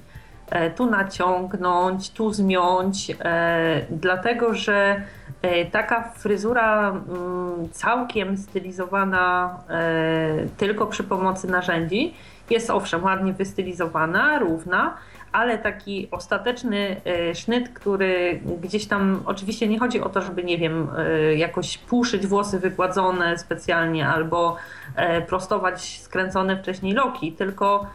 E, 0.50 0.70
Tu 0.70 0.86
naciągnąć, 0.86 2.10
tu 2.10 2.32
zmiąć, 2.32 3.10
e, 3.20 3.86
dlatego 3.90 4.54
że 4.54 5.02
e, 5.42 5.64
taka 5.64 6.02
fryzura 6.02 6.88
mm, 6.90 7.68
całkiem 7.72 8.36
stylizowana 8.36 9.56
e, 9.70 10.46
tylko 10.56 10.86
przy 10.86 11.04
pomocy 11.04 11.46
narzędzi 11.50 12.14
jest 12.50 12.70
owszem 12.70 13.04
ładnie 13.04 13.32
wystylizowana, 13.32 14.38
równa, 14.38 14.94
ale 15.32 15.58
taki 15.58 16.08
ostateczny 16.10 16.96
e, 17.04 17.34
sznyt, 17.34 17.68
który 17.68 18.40
gdzieś 18.62 18.86
tam, 18.86 19.22
oczywiście 19.26 19.68
nie 19.68 19.78
chodzi 19.78 20.00
o 20.00 20.08
to, 20.08 20.22
żeby, 20.22 20.44
nie 20.44 20.58
wiem, 20.58 20.88
e, 20.98 21.34
jakoś 21.34 21.78
puszyć 21.78 22.26
włosy 22.26 22.58
wygładzone 22.58 23.38
specjalnie 23.38 24.08
albo 24.08 24.56
e, 24.96 25.22
prostować 25.22 26.00
skręcone 26.00 26.56
wcześniej 26.56 26.92
loki, 26.92 27.32
tylko 27.32 27.86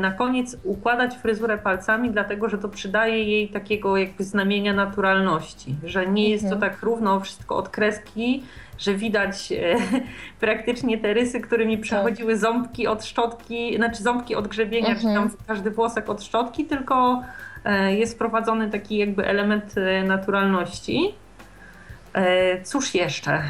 na 0.00 0.10
koniec 0.10 0.56
układać 0.64 1.14
fryzurę 1.16 1.58
palcami, 1.58 2.10
dlatego 2.10 2.48
że 2.48 2.58
to 2.58 2.68
przydaje 2.68 3.24
jej 3.24 3.48
takiego 3.48 3.96
jakby 3.96 4.24
znamienia 4.24 4.72
naturalności, 4.72 5.74
że 5.84 6.06
nie 6.06 6.30
jest 6.30 6.44
to 6.44 6.54
Mhm. 6.54 6.72
tak 6.72 6.82
równo 6.82 7.20
wszystko 7.20 7.56
od 7.56 7.68
kreski, 7.68 8.42
że 8.78 8.94
widać 8.94 9.52
e, 9.52 9.76
praktycznie 10.40 10.98
te 10.98 11.14
rysy, 11.14 11.40
którymi 11.40 11.78
przechodziły 11.78 12.36
ząbki 12.36 12.86
od 12.86 13.04
szczotki, 13.04 13.76
znaczy 13.76 14.02
ząbki 14.02 14.34
od 14.34 14.48
grzebienia, 14.48 14.94
czy 14.94 15.06
Mhm. 15.06 15.14
tam 15.14 15.30
każdy 15.46 15.70
włosek 15.70 16.08
od 16.08 16.22
szczotki, 16.22 16.64
tylko 16.64 17.22
e, 17.64 17.94
jest 17.94 18.14
wprowadzony 18.14 18.70
taki 18.70 18.96
jakby 18.96 19.26
element 19.26 19.74
e, 19.78 20.02
naturalności. 20.04 21.14
Cóż 22.64 22.94
jeszcze? 22.94 23.42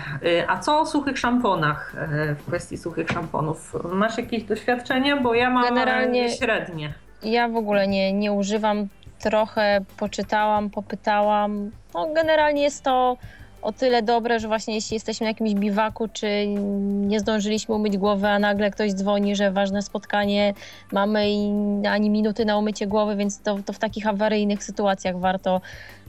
A 0.49 0.59
co 0.59 0.81
o 0.81 0.87
suchych 0.87 1.19
szamponach 1.19 1.93
w 2.39 2.47
kwestii 2.47 2.77
suchych 2.79 3.09
szamponów? 3.09 3.75
Masz 3.93 4.19
jakieś 4.19 4.43
doświadczenie? 4.43 5.17
Bo 5.17 5.35
ja 5.35 5.51
mam 5.51 5.65
Generalnie- 5.65 6.31
średnie. 6.31 6.93
Ja 7.23 7.49
w 7.49 7.57
ogóle 7.57 7.89
nie, 7.89 8.13
nie 8.13 8.33
używam. 8.33 8.87
Trochę 9.21 9.81
poczytałam, 9.99 10.71
popytałam. 10.71 11.71
No, 11.95 12.09
generalnie 12.15 12.63
jest 12.63 12.83
to 12.85 13.17
o 13.67 13.73
tyle 13.73 14.03
dobre, 14.03 14.41
że 14.41 14.49
właśnie 14.49 14.75
jeśli 14.75 14.95
jesteśmy 14.95 15.25
na 15.25 15.31
jakimś 15.31 15.55
biwaku, 15.55 16.09
czy 16.09 16.47
nie 16.87 17.21
zdążyliśmy 17.21 17.75
umyć 17.75 17.97
głowy, 17.97 18.29
a 18.29 18.39
nagle 18.39 18.71
ktoś 18.71 18.93
dzwoni, 18.93 19.37
że 19.37 19.51
ważne 19.51 19.83
spotkanie 19.83 20.55
mamy 20.93 21.31
i 21.31 21.51
ani 21.89 22.11
minuty 22.11 22.45
na 22.45 22.59
umycie 22.59 22.87
głowy, 22.87 23.17
więc 23.17 23.41
to, 23.43 23.59
to 23.67 23.73
w 23.73 23.79
takich 23.79 24.07
awaryjnych 24.07 24.65
sytuacjach 24.65 25.19
warto, 25.19 25.61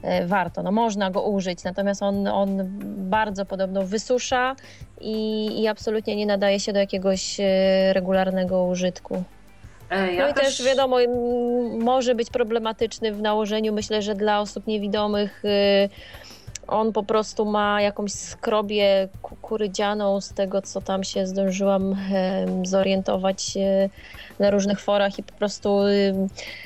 e, 0.04 0.26
warto. 0.26 0.64
No 0.64 0.72
można 0.72 1.12
go 1.12 1.22
użyć, 1.22 1.64
natomiast 1.64 2.04
on, 2.04 2.28
on 2.28 2.64
bardzo 3.10 3.46
podobno 3.46 3.84
wysusza 3.84 4.56
i, 5.02 5.48
i 5.62 5.68
absolutnie 5.68 6.16
nie 6.16 6.26
nadaje 6.26 6.60
się 6.60 6.74
do 6.74 6.80
jakiegoś 6.80 7.40
e, 7.40 7.94
regularnego 7.94 8.64
użytku. 8.64 9.24
E, 9.90 10.14
Ja 10.14 10.26
no 10.26 10.32
i 10.32 10.34
też, 10.34 10.64
wiadomo, 10.64 11.02
m, 11.02 11.10
może 11.84 12.16
być 12.16 12.30
problematyczny 12.30 13.12
w 13.14 13.22
nałożeniu. 13.22 13.74
Myślę, 13.74 14.02
że 14.02 14.16
dla 14.16 14.40
osób 14.40 14.68
niewidomych 14.68 15.46
y, 15.46 15.90
on 16.68 16.94
po 16.94 17.04
prostu 17.04 17.46
ma 17.46 17.82
jakąś 17.82 18.12
skrobię 18.12 19.08
kukurydzianą 19.22 20.22
z 20.22 20.34
tego, 20.34 20.62
co 20.62 20.82
tam 20.82 21.04
się 21.04 21.28
zdążyłam 21.28 21.96
zorientować 22.64 23.58
na 24.40 24.52
różnych 24.52 24.80
forach 24.80 25.20
i 25.20 25.24
po 25.24 25.34
prostu 25.34 25.80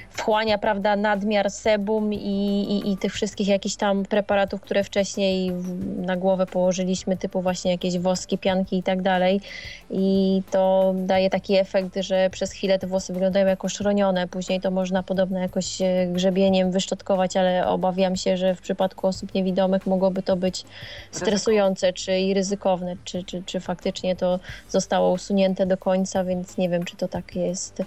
wchłania, 0.10 0.57
prawda, 0.57 0.95
nadmiar 0.95 1.52
sebum 1.52 2.14
i, 2.14 2.18
i, 2.18 2.91
i 2.91 2.98
tych 2.98 3.14
wszystkich 3.14 3.48
jakichś 3.48 3.76
tam 3.76 4.06
preparatów, 4.06 4.61
które 4.61 4.84
wcześniej 4.84 5.52
na 5.98 6.18
głowę 6.18 6.45
położyliśmy, 6.45 7.18
typu 7.18 7.41
właśnie 7.41 7.72
jakieś 7.72 7.99
woski, 7.99 8.38
pianki 8.38 8.78
i 8.78 8.84
tak 8.84 9.02
dalej. 9.02 9.41
I 9.90 10.41
to 10.52 10.94
daje 10.95 11.30
taki 11.30 11.56
efekt, 11.56 11.95
że 11.99 12.30
przez 12.30 12.52
chwilę 12.52 12.80
te 12.80 12.88
włosy 12.88 13.14
wyglądają 13.14 13.48
jako 13.48 13.69
szronione. 13.69 14.28
Później 14.28 14.61
to 14.61 14.72
można 14.72 15.03
podobno 15.03 15.40
jakoś 15.40 15.82
e, 15.82 16.07
grzebieniem 16.07 16.72
wyszczotkować, 16.72 17.38
ale 17.38 17.68
obawiam 17.68 18.15
się, 18.15 18.38
że 18.38 18.56
w 18.56 18.61
przypadku 18.61 19.07
osób 19.07 19.34
niewidomych 19.34 19.88
mogłoby 19.91 20.23
to 20.23 20.35
być 20.35 20.65
stresujące 21.11 21.93
czy 21.93 22.19
i 22.19 22.34
ryzykowne, 22.34 22.95
czy, 23.03 23.23
czy, 23.23 23.43
czy 23.45 23.59
faktycznie 23.59 24.15
to 24.15 24.39
zostało 24.69 25.11
usunięte 25.11 25.65
do 25.65 25.77
końca, 25.77 26.23
więc 26.23 26.57
nie 26.57 26.69
wiem, 26.69 26.84
czy 26.84 26.97
to 26.97 27.07
tak 27.07 27.35
jest 27.35 27.84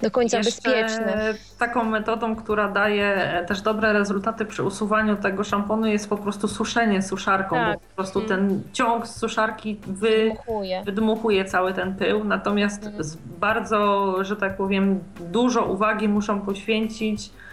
do 0.00 0.10
końca 0.10 0.36
Jeszcze 0.36 0.52
bezpieczne. 0.52 1.34
Taką 1.58 1.84
metodą, 1.84 2.36
która 2.36 2.68
daje 2.68 3.44
też 3.48 3.60
dobre 3.60 3.92
rezultaty 3.92 4.44
przy 4.44 4.62
usuwaniu 4.62 5.16
tego 5.16 5.44
szamponu 5.44 5.86
jest 5.86 6.08
po 6.08 6.16
prostu 6.16 6.48
suszenie 6.48 7.02
suszarką, 7.02 7.56
tak. 7.56 7.74
bo 7.74 7.80
po 7.80 7.94
prostu 7.94 8.18
mm. 8.18 8.28
ten 8.28 8.62
ciąg 8.72 9.06
z 9.06 9.16
suszarki 9.16 9.80
wy, 9.86 10.08
wydmuchuje. 10.08 10.82
wydmuchuje 10.84 11.44
cały 11.44 11.74
ten 11.74 11.94
pył, 11.94 12.24
natomiast 12.24 12.86
mm. 12.86 13.02
bardzo, 13.40 14.14
że 14.24 14.36
tak 14.36 14.56
powiem, 14.56 15.00
dużo 15.20 15.64
uwagi 15.64 16.08
muszą 16.08 16.40
poświęcić 16.40 17.30
E, 17.30 17.45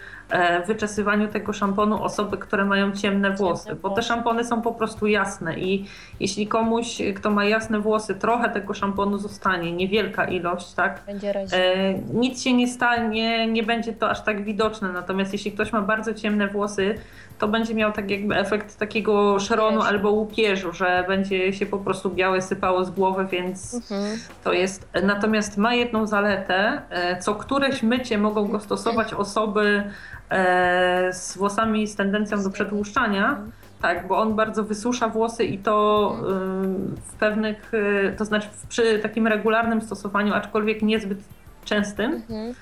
wyczesywaniu 0.68 1.28
tego 1.28 1.54
szamponu 1.54 2.04
osoby, 2.04 2.38
które 2.38 2.66
mają 2.66 2.92
ciemne 2.92 3.32
włosy, 3.32 3.76
bo 3.76 3.90
te 3.90 4.02
szampony 4.02 4.44
są 4.44 4.62
po 4.62 4.72
prostu 4.72 5.08
jasne 5.08 5.60
i 5.60 5.86
jeśli 6.20 6.48
komuś, 6.48 7.02
kto 7.16 7.32
ma 7.32 7.46
jasne 7.46 7.80
włosy, 7.80 8.16
trochę 8.16 8.50
tego 8.50 8.74
szamponu 8.74 9.18
zostanie, 9.18 9.72
niewielka 9.72 10.26
ilość, 10.26 10.74
tak? 10.74 11.02
Będzie 11.06 11.34
e, 11.36 11.94
nic 12.14 12.44
się 12.44 12.54
nie 12.54 12.68
stanie, 12.68 13.48
nie 13.48 13.64
będzie 13.64 13.94
to 13.94 14.10
aż 14.10 14.24
tak 14.24 14.44
widoczne, 14.44 14.92
natomiast 14.92 15.34
jeśli 15.34 15.52
ktoś 15.52 15.74
ma 15.74 15.82
bardzo 15.82 16.14
ciemne 16.14 16.48
włosy, 16.48 16.96
to 17.40 17.48
będzie 17.48 17.76
miał 17.76 17.92
tak 17.92 18.12
jakby 18.12 18.36
efekt 18.36 18.78
takiego 18.78 19.40
szeronu 19.40 19.82
albo 19.82 20.12
łupieżu, 20.12 20.74
że 20.74 21.04
będzie 21.08 21.54
się 21.54 21.66
po 21.66 21.78
prostu 21.78 22.10
białe 22.10 22.42
sypało 22.42 22.86
z 22.86 22.90
głowy, 22.90 23.28
więc 23.32 23.74
mhm. 23.74 24.20
to 24.44 24.54
jest. 24.54 24.90
Natomiast 25.04 25.58
ma 25.58 25.74
jedną 25.74 26.08
zaletę, 26.08 26.82
e, 26.90 27.20
co 27.20 27.36
któreś 27.36 27.84
mycie 27.84 28.18
mogą 28.18 28.48
go 28.48 28.60
stosować 28.60 29.14
osoby 29.14 29.84
e, 30.30 31.14
z 31.14 31.38
włosami 31.38 31.88
z 31.88 31.96
tendencją 31.96 32.44
do 32.44 32.50
przetłuszczania. 32.50 33.38
Tak, 33.82 34.08
bo 34.08 34.18
on 34.18 34.36
bardzo 34.36 34.64
wysusza 34.64 35.08
włosy 35.08 35.44
i 35.44 35.58
to 35.58 36.10
mhm. 36.20 36.96
w 37.06 37.14
pewnych, 37.14 37.72
e, 37.74 38.12
to 38.12 38.26
znaczy 38.26 38.48
przy 38.70 39.00
takim 39.00 39.28
regularnym 39.28 39.82
stosowaniu, 39.82 40.34
aczkolwiek 40.34 40.82
niezbyt 40.82 41.18
częstym, 41.66 42.12
mhm. 42.12 42.54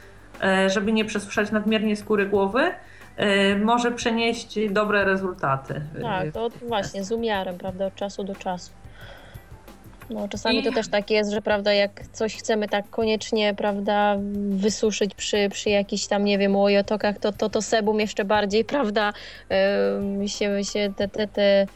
żeby 0.69 0.91
nie 0.91 1.05
przesuszać 1.05 1.51
nadmiernie 1.51 1.95
skóry 1.95 2.25
głowy, 2.25 2.71
może 3.63 3.91
przynieść 3.91 4.59
dobre 4.69 5.05
rezultaty. 5.05 5.81
Tak, 6.01 6.31
to 6.33 6.49
właśnie 6.67 7.03
z 7.03 7.11
umiarem, 7.11 7.57
prawda, 7.57 7.85
od 7.85 7.95
czasu 7.95 8.23
do 8.23 8.35
czasu. 8.35 8.71
No, 10.09 10.27
czasami 10.27 10.59
I... 10.59 10.63
to 10.63 10.71
też 10.71 10.87
tak 10.87 11.11
jest, 11.11 11.31
że 11.31 11.41
prawda, 11.41 11.73
jak 11.73 12.07
coś 12.07 12.35
chcemy 12.35 12.67
tak 12.67 12.89
koniecznie, 12.89 13.53
prawda, 13.53 14.17
wysuszyć 14.49 15.15
przy, 15.15 15.49
przy 15.49 15.69
jakichś 15.69 16.07
tam, 16.07 16.23
nie 16.23 16.37
wiem, 16.37 16.55
łojotokach, 16.55 17.19
to, 17.19 17.31
to, 17.31 17.49
to 17.49 17.61
sebum 17.61 17.99
jeszcze 17.99 18.25
bardziej, 18.25 18.65
prawda, 18.75 19.13
yy, 20.19 20.29
się, 20.29 20.63
się 20.63 20.93
te, 20.97 21.07
te, 21.07 21.27
te 21.27 21.67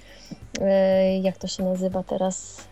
yy, 0.61 1.19
jak 1.22 1.38
to 1.38 1.47
się 1.47 1.63
nazywa 1.63 2.03
teraz, 2.03 2.67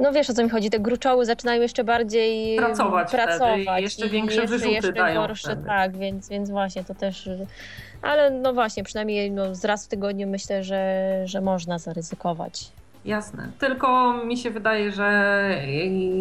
no 0.00 0.12
wiesz 0.12 0.30
o 0.30 0.34
co 0.34 0.42
mi 0.42 0.50
chodzi, 0.50 0.70
te 0.70 0.80
gruczoły 0.80 1.26
zaczynają 1.26 1.62
jeszcze 1.62 1.84
bardziej 1.84 2.56
pracować, 2.56 3.10
pracować 3.10 3.82
jeszcze 3.82 4.08
większe 4.08 4.40
jeszcze, 4.40 4.50
wyrzuty 4.58 4.74
jeszcze 4.74 4.92
dają 4.92 5.20
gorsze, 5.20 5.56
tak, 5.56 5.96
więc, 5.96 6.28
więc 6.28 6.50
właśnie 6.50 6.84
to 6.84 6.94
też, 6.94 7.28
ale 8.02 8.30
no 8.30 8.54
właśnie, 8.54 8.84
przynajmniej 8.84 9.30
no, 9.30 9.54
z 9.54 9.64
raz 9.64 9.86
w 9.86 9.88
tygodniu 9.88 10.28
myślę, 10.28 10.64
że, 10.64 11.22
że 11.24 11.40
można 11.40 11.78
zaryzykować. 11.78 12.72
Jasne. 13.04 13.48
Tylko 13.58 14.12
mi 14.12 14.36
się 14.36 14.50
wydaje, 14.50 14.92
że 14.92 15.44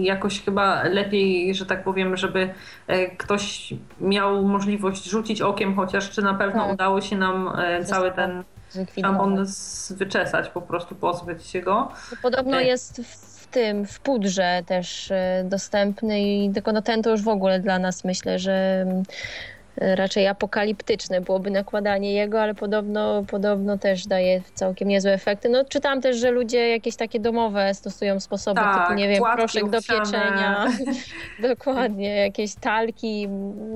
jakoś 0.01 0.45
chyba 0.45 0.83
lepiej, 0.83 1.55
że 1.55 1.65
tak 1.65 1.83
powiem, 1.83 2.17
żeby 2.17 2.53
e, 2.87 3.07
ktoś 3.07 3.73
miał 4.01 4.43
możliwość 4.43 5.05
rzucić 5.05 5.41
okiem, 5.41 5.75
chociaż 5.75 6.09
czy 6.09 6.21
na 6.21 6.33
pewno 6.33 6.63
tak. 6.63 6.73
udało 6.73 7.01
się 7.01 7.17
nam 7.17 7.59
e, 7.59 7.85
cały 7.85 8.11
ten 8.11 8.43
szampon 9.01 9.45
wyczesać, 9.89 10.49
po 10.49 10.61
prostu 10.61 10.95
pozbyć 10.95 11.47
się 11.47 11.61
go. 11.61 11.91
Podobno 12.21 12.57
e, 12.57 12.63
jest 12.63 13.01
tym, 13.53 13.85
w 13.85 13.99
pudrze 13.99 14.61
też 14.65 15.11
e, 15.11 15.43
dostępny 15.45 16.21
i 16.21 16.49
tylko 16.53 16.71
no 16.71 16.81
ten 16.81 17.03
to 17.03 17.09
już 17.09 17.21
w 17.21 17.27
ogóle 17.27 17.59
dla 17.59 17.79
nas 17.79 18.03
myślę, 18.03 18.39
że 18.39 18.85
raczej 19.77 20.27
apokaliptyczne 20.27 21.21
byłoby 21.21 21.51
nakładanie 21.51 22.13
jego, 22.13 22.41
ale 22.41 22.55
podobno, 22.55 23.23
podobno 23.27 23.77
też 23.77 24.07
daje 24.07 24.41
całkiem 24.53 24.87
niezłe 24.87 25.13
efekty. 25.13 25.49
No 25.49 25.65
czytałam 25.65 26.01
też, 26.01 26.17
że 26.17 26.31
ludzie 26.31 26.69
jakieś 26.69 26.95
takie 26.95 27.19
domowe 27.19 27.73
stosują 27.73 28.19
sposoby, 28.19 28.61
tak, 28.61 28.81
typu 28.81 28.93
nie 28.93 29.07
wiem, 29.07 29.23
proszek 29.35 29.69
do 29.69 29.81
pieczenia, 29.81 30.65
dokładnie, 31.49 32.15
jakieś 32.15 32.55
talki, 32.55 33.27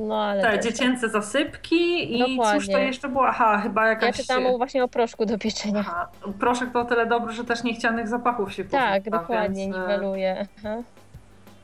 no 0.07 0.24
ale... 0.24 0.41
Tak, 0.41 0.64
dziecięce 0.64 1.02
tak. 1.02 1.11
zasypki 1.11 2.15
i 2.15 2.19
dokładnie. 2.19 2.60
cóż 2.60 2.69
to 2.69 2.78
jeszcze 2.78 3.10
było? 3.10 3.28
Aha, 3.28 3.60
chyba 3.64 3.88
jakaś... 3.88 4.18
Ja 4.18 4.24
czytałam 4.24 4.57
właśnie 4.57 4.84
o 4.84 4.88
proszku 4.88 5.26
do 5.26 5.38
pieczenia. 5.38 5.80
Aha. 5.80 6.07
Proszek 6.40 6.72
to 6.72 6.80
o 6.80 6.86
tyle 6.86 7.06
dobry, 7.06 7.34
że 7.34 7.44
też 7.44 7.64
niechcianych 7.64 8.07
zapachów 8.07 8.53
się 8.53 8.65
Tak, 8.65 9.10
dokładnie, 9.10 9.65
więc... 9.65 9.78
niweluje. 9.78 10.48
Aha. 10.60 10.78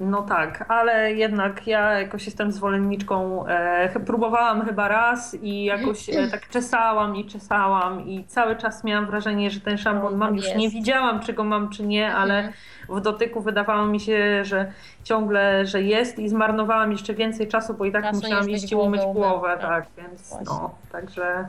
No 0.03 0.21
tak, 0.21 0.65
ale 0.67 1.13
jednak 1.13 1.67
ja 1.67 1.99
jakoś 1.99 2.25
jestem 2.25 2.51
zwolenniczką. 2.51 3.47
E, 3.47 3.99
próbowałam 3.99 4.65
chyba 4.65 4.87
raz 4.87 5.35
i 5.41 5.63
jakoś 5.63 6.09
e, 6.09 6.27
tak 6.31 6.49
czesałam 6.49 7.15
i 7.15 7.25
czesałam 7.25 8.07
i 8.07 8.25
cały 8.25 8.55
czas 8.55 8.83
miałam 8.83 9.05
wrażenie, 9.05 9.51
że 9.51 9.59
ten 9.59 9.77
szampon 9.77 10.15
mam. 10.15 10.35
Już 10.35 10.55
nie 10.55 10.69
widziałam, 10.69 11.19
czy 11.19 11.33
go 11.33 11.43
mam, 11.43 11.69
czy 11.69 11.83
nie, 11.83 12.15
ale 12.15 12.37
mhm. 12.37 12.53
w 12.89 13.01
dotyku 13.01 13.41
wydawało 13.41 13.85
mi 13.85 13.99
się, 13.99 14.45
że 14.45 14.71
ciągle, 15.03 15.65
że 15.65 15.81
jest 15.81 16.19
i 16.19 16.29
zmarnowałam 16.29 16.91
jeszcze 16.91 17.13
więcej 17.13 17.47
czasu, 17.47 17.73
bo 17.73 17.85
i 17.85 17.91
tak 17.91 18.13
musiałam 18.13 18.49
iść 18.49 18.71
i 18.71 18.75
umyć 18.75 19.01
głowę, 19.13 19.57
tak, 19.61 19.61
tak 19.61 19.85
więc 19.97 20.29
Właśnie. 20.29 20.45
no, 20.45 20.75
także 20.91 21.47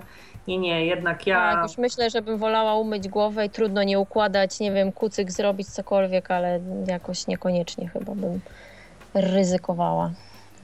nie, 0.48 0.58
nie, 0.58 0.86
jednak 0.86 1.26
ja... 1.26 1.52
Tak, 1.52 1.62
już 1.62 1.78
myślę, 1.78 2.10
że 2.10 2.22
bym 2.22 2.38
wolała 2.38 2.74
umyć 2.74 3.08
głowę 3.08 3.46
i 3.46 3.50
trudno 3.50 3.82
nie 3.82 3.98
układać, 3.98 4.60
nie 4.60 4.72
wiem, 4.72 4.92
kucyk 4.92 5.32
zrobić, 5.32 5.68
cokolwiek, 5.68 6.30
ale 6.30 6.60
jakoś 6.86 7.26
niekoniecznie 7.26 7.88
chyba 7.88 8.14
bym 8.14 8.40
ryzykowała 9.14 10.10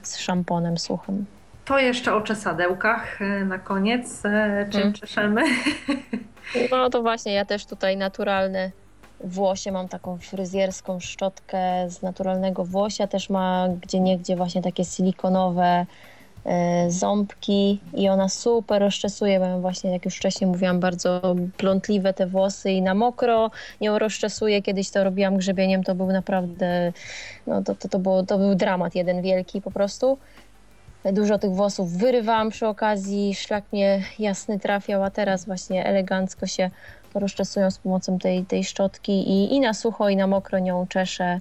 z 0.02 0.18
szamponem 0.18 0.78
suchym. 0.78 1.26
To 1.64 1.78
jeszcze 1.78 2.14
o 2.14 2.20
czesadełkach 2.20 3.22
e, 3.22 3.44
na 3.44 3.58
koniec. 3.58 4.24
E, 4.24 4.66
czym 4.70 4.80
hmm. 4.80 4.92
czeszemy? 4.92 5.42
No 6.70 6.90
to 6.90 7.02
właśnie, 7.02 7.32
ja 7.32 7.44
też 7.44 7.66
tutaj 7.66 7.96
naturalne 7.96 8.70
włosie 9.24 9.72
mam 9.72 9.88
taką 9.88 10.18
fryzjerską 10.18 11.00
szczotkę 11.00 11.90
z 11.90 12.02
naturalnego 12.02 12.64
włosia, 12.64 13.06
też 13.06 13.30
ma 13.30 13.68
gdzie 13.82 14.00
niegdzie 14.00 14.36
właśnie 14.36 14.62
takie 14.62 14.84
silikonowe 14.84 15.86
ząbki 16.88 17.80
i 17.94 18.08
ona 18.08 18.28
super 18.28 18.82
rozczesuje, 18.82 19.40
bo 19.40 19.60
właśnie 19.60 19.90
jak 19.92 20.04
już 20.04 20.16
wcześniej 20.16 20.50
mówiłam, 20.50 20.80
bardzo 20.80 21.36
plątliwe 21.56 22.14
te 22.14 22.26
włosy 22.26 22.70
i 22.70 22.82
na 22.82 22.94
mokro 22.94 23.50
nią 23.80 23.98
rozczesuje. 23.98 24.62
Kiedyś 24.62 24.90
to 24.90 25.04
robiłam 25.04 25.36
grzebieniem, 25.36 25.84
to 25.84 25.94
był 25.94 26.06
naprawdę, 26.06 26.92
no 27.46 27.62
to, 27.62 27.74
to, 27.74 27.88
to, 27.88 27.98
było, 27.98 28.22
to 28.22 28.38
był 28.38 28.54
dramat 28.54 28.94
jeden 28.94 29.22
wielki 29.22 29.60
po 29.60 29.70
prostu. 29.70 30.18
Dużo 31.12 31.38
tych 31.38 31.50
włosów 31.50 31.92
wyrywałam 31.92 32.50
przy 32.50 32.66
okazji, 32.66 33.34
szlak 33.34 33.64
mnie 33.72 34.02
jasny 34.18 34.58
trafiał, 34.58 35.04
a 35.04 35.10
teraz 35.10 35.44
właśnie 35.44 35.84
elegancko 35.84 36.46
się 36.46 36.70
rozczesują 37.14 37.70
z 37.70 37.78
pomocą 37.78 38.18
tej, 38.18 38.44
tej 38.44 38.64
szczotki 38.64 39.12
i, 39.12 39.54
i 39.54 39.60
na 39.60 39.74
sucho, 39.74 40.08
i 40.08 40.16
na 40.16 40.26
mokro 40.26 40.58
nią 40.58 40.86
czeszę. 40.86 41.40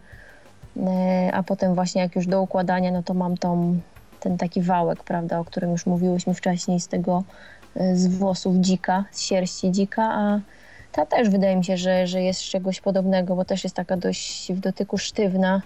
E, 0.78 1.30
a 1.34 1.44
potem 1.44 1.76
właśnie 1.76 2.02
jak 2.02 2.16
już 2.16 2.28
do 2.28 2.42
układania, 2.42 2.92
no 2.92 3.04
to 3.04 3.14
mam 3.14 3.38
tą 3.38 3.80
ten 4.20 4.38
taki 4.38 4.62
wałek, 4.62 5.04
prawda, 5.04 5.40
o 5.40 5.46
którym 5.46 5.72
już 5.72 5.86
mówiłyśmy 5.86 6.34
wcześniej, 6.34 6.80
z 6.80 6.88
tego, 6.88 7.24
e, 7.76 7.96
z 7.96 8.08
włosów 8.08 8.56
dzika, 8.56 9.06
z 9.12 9.22
sierści 9.22 9.72
dzika, 9.72 10.04
a 10.04 10.40
ta 10.92 11.06
też 11.06 11.30
wydaje 11.30 11.56
mi 11.56 11.66
się, 11.66 11.78
że, 11.78 12.08
że 12.08 12.22
jest 12.22 12.42
czegoś 12.42 12.82
podobnego, 12.82 13.36
bo 13.36 13.46
też 13.46 13.64
jest 13.64 13.76
taka 13.76 13.98
dość 13.98 14.54
w 14.54 14.60
dotyku 14.60 14.98
sztywna, 14.98 15.62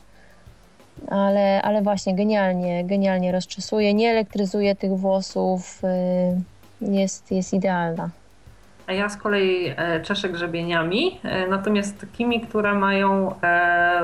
ale, 1.08 1.62
ale 1.62 1.82
właśnie 1.82 2.16
genialnie, 2.16 2.86
genialnie 2.86 3.32
rozczesuje, 3.32 3.94
nie 3.94 4.12
elektryzuje 4.12 4.76
tych 4.76 4.92
włosów, 4.92 5.82
e, 5.84 6.42
jest, 6.82 7.32
jest 7.32 7.54
idealna. 7.54 8.10
A 8.88 8.94
ja 8.94 9.10
z 9.10 9.18
kolei 9.18 9.74
e, 9.78 10.02
czeszę 10.02 10.30
grzebieniami, 10.30 11.20
natomiast 11.50 12.00
takimi, 12.00 12.42
które 12.42 12.74
mają 12.74 13.36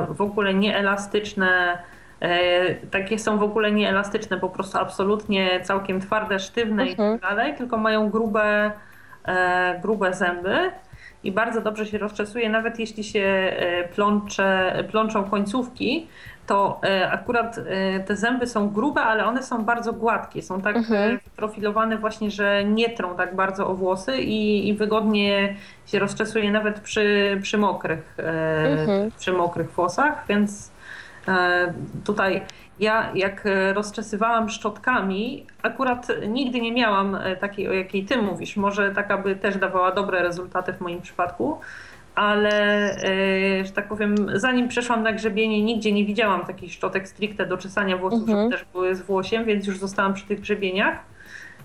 w 0.09 0.21
ogóle 0.21 0.53
nieelastyczne 0.53 1.77
takie 2.91 3.19
są 3.19 3.37
w 3.37 3.43
ogóle 3.43 3.71
nieelastyczne, 3.71 4.37
po 4.37 4.49
prostu 4.49 4.77
absolutnie 4.77 5.59
całkiem 5.63 6.01
twarde, 6.01 6.39
sztywne 6.39 6.85
i 6.85 6.89
tak 6.89 6.99
mhm. 6.99 7.19
dalej, 7.19 7.55
tylko 7.55 7.77
mają 7.77 8.09
grube 8.09 8.71
e, 9.25 9.79
grube 9.81 10.13
zęby 10.13 10.71
i 11.23 11.31
bardzo 11.31 11.61
dobrze 11.61 11.85
się 11.85 11.97
rozczesuje, 11.97 12.49
nawet 12.49 12.79
jeśli 12.79 13.03
się 13.03 13.19
e, 13.19 13.87
plącze, 13.87 14.73
plączą 14.91 15.23
końcówki, 15.23 16.07
to 16.47 16.79
e, 16.83 17.11
akurat 17.11 17.57
e, 17.57 17.99
te 17.99 18.15
zęby 18.15 18.47
są 18.47 18.69
grube, 18.69 19.01
ale 19.01 19.25
one 19.25 19.43
są 19.43 19.65
bardzo 19.65 19.93
gładkie, 19.93 20.41
są 20.41 20.61
tak 20.61 20.75
Mhm. 20.75 21.19
profilowane 21.35 21.97
właśnie, 21.97 22.31
że 22.31 22.63
nie 22.63 22.89
trą 22.89 23.15
tak 23.15 23.35
bardzo 23.35 23.67
o 23.67 23.73
włosy 23.75 24.17
i, 24.17 24.67
i 24.67 24.73
wygodnie 24.73 25.55
się 25.85 25.99
rozczesuje 25.99 26.51
nawet 26.51 26.79
przy, 26.79 27.37
przy 27.41 27.57
mokrych, 27.57 28.15
e, 28.19 28.23
Mhm. 28.81 29.11
przy 29.19 29.33
mokrych 29.33 29.71
włosach, 29.71 30.23
więc 30.29 30.71
e, 30.71 30.78
tutaj 32.05 32.41
ja 32.79 33.11
jak 33.15 33.45
e, 33.45 33.73
rozczesywałam 33.73 34.49
szczotkami, 34.49 35.45
akurat 35.63 36.07
nigdy 36.27 36.61
nie 36.61 36.71
miałam 36.71 37.15
e, 37.15 37.35
takiej, 37.35 37.67
o 37.67 37.73
jakiej 37.73 38.05
ty 38.05 38.17
mówisz. 38.21 38.57
Może 38.57 38.91
taka 38.91 39.17
by 39.17 39.35
też 39.35 39.57
dawała 39.57 39.91
dobre 39.91 40.21
rezultaty 40.21 40.73
w 40.73 40.81
moim 40.81 41.01
przypadku, 41.01 41.59
ale 42.15 42.51
e, 42.91 43.65
że 43.65 43.71
tak 43.71 43.87
powiem, 43.87 44.15
zanim 44.33 44.67
przeszłam 44.67 45.03
na 45.03 45.11
grzebienie, 45.11 45.63
nigdzie 45.63 45.91
nie 45.91 46.05
widziałam 46.05 46.45
takich 46.45 46.73
szczotek 46.73 47.07
stricte 47.07 47.45
do 47.45 47.57
czesania 47.57 47.97
włosów, 47.97 48.29
Mhm. 48.29 48.37
żeby 48.37 48.51
też 48.51 48.65
były 48.73 48.95
z 48.95 49.01
włosiem, 49.01 49.45
więc 49.45 49.67
już 49.67 49.77
zostałam 49.79 50.13
przy 50.13 50.25
tych 50.25 50.39
grzebieniach. 50.39 50.99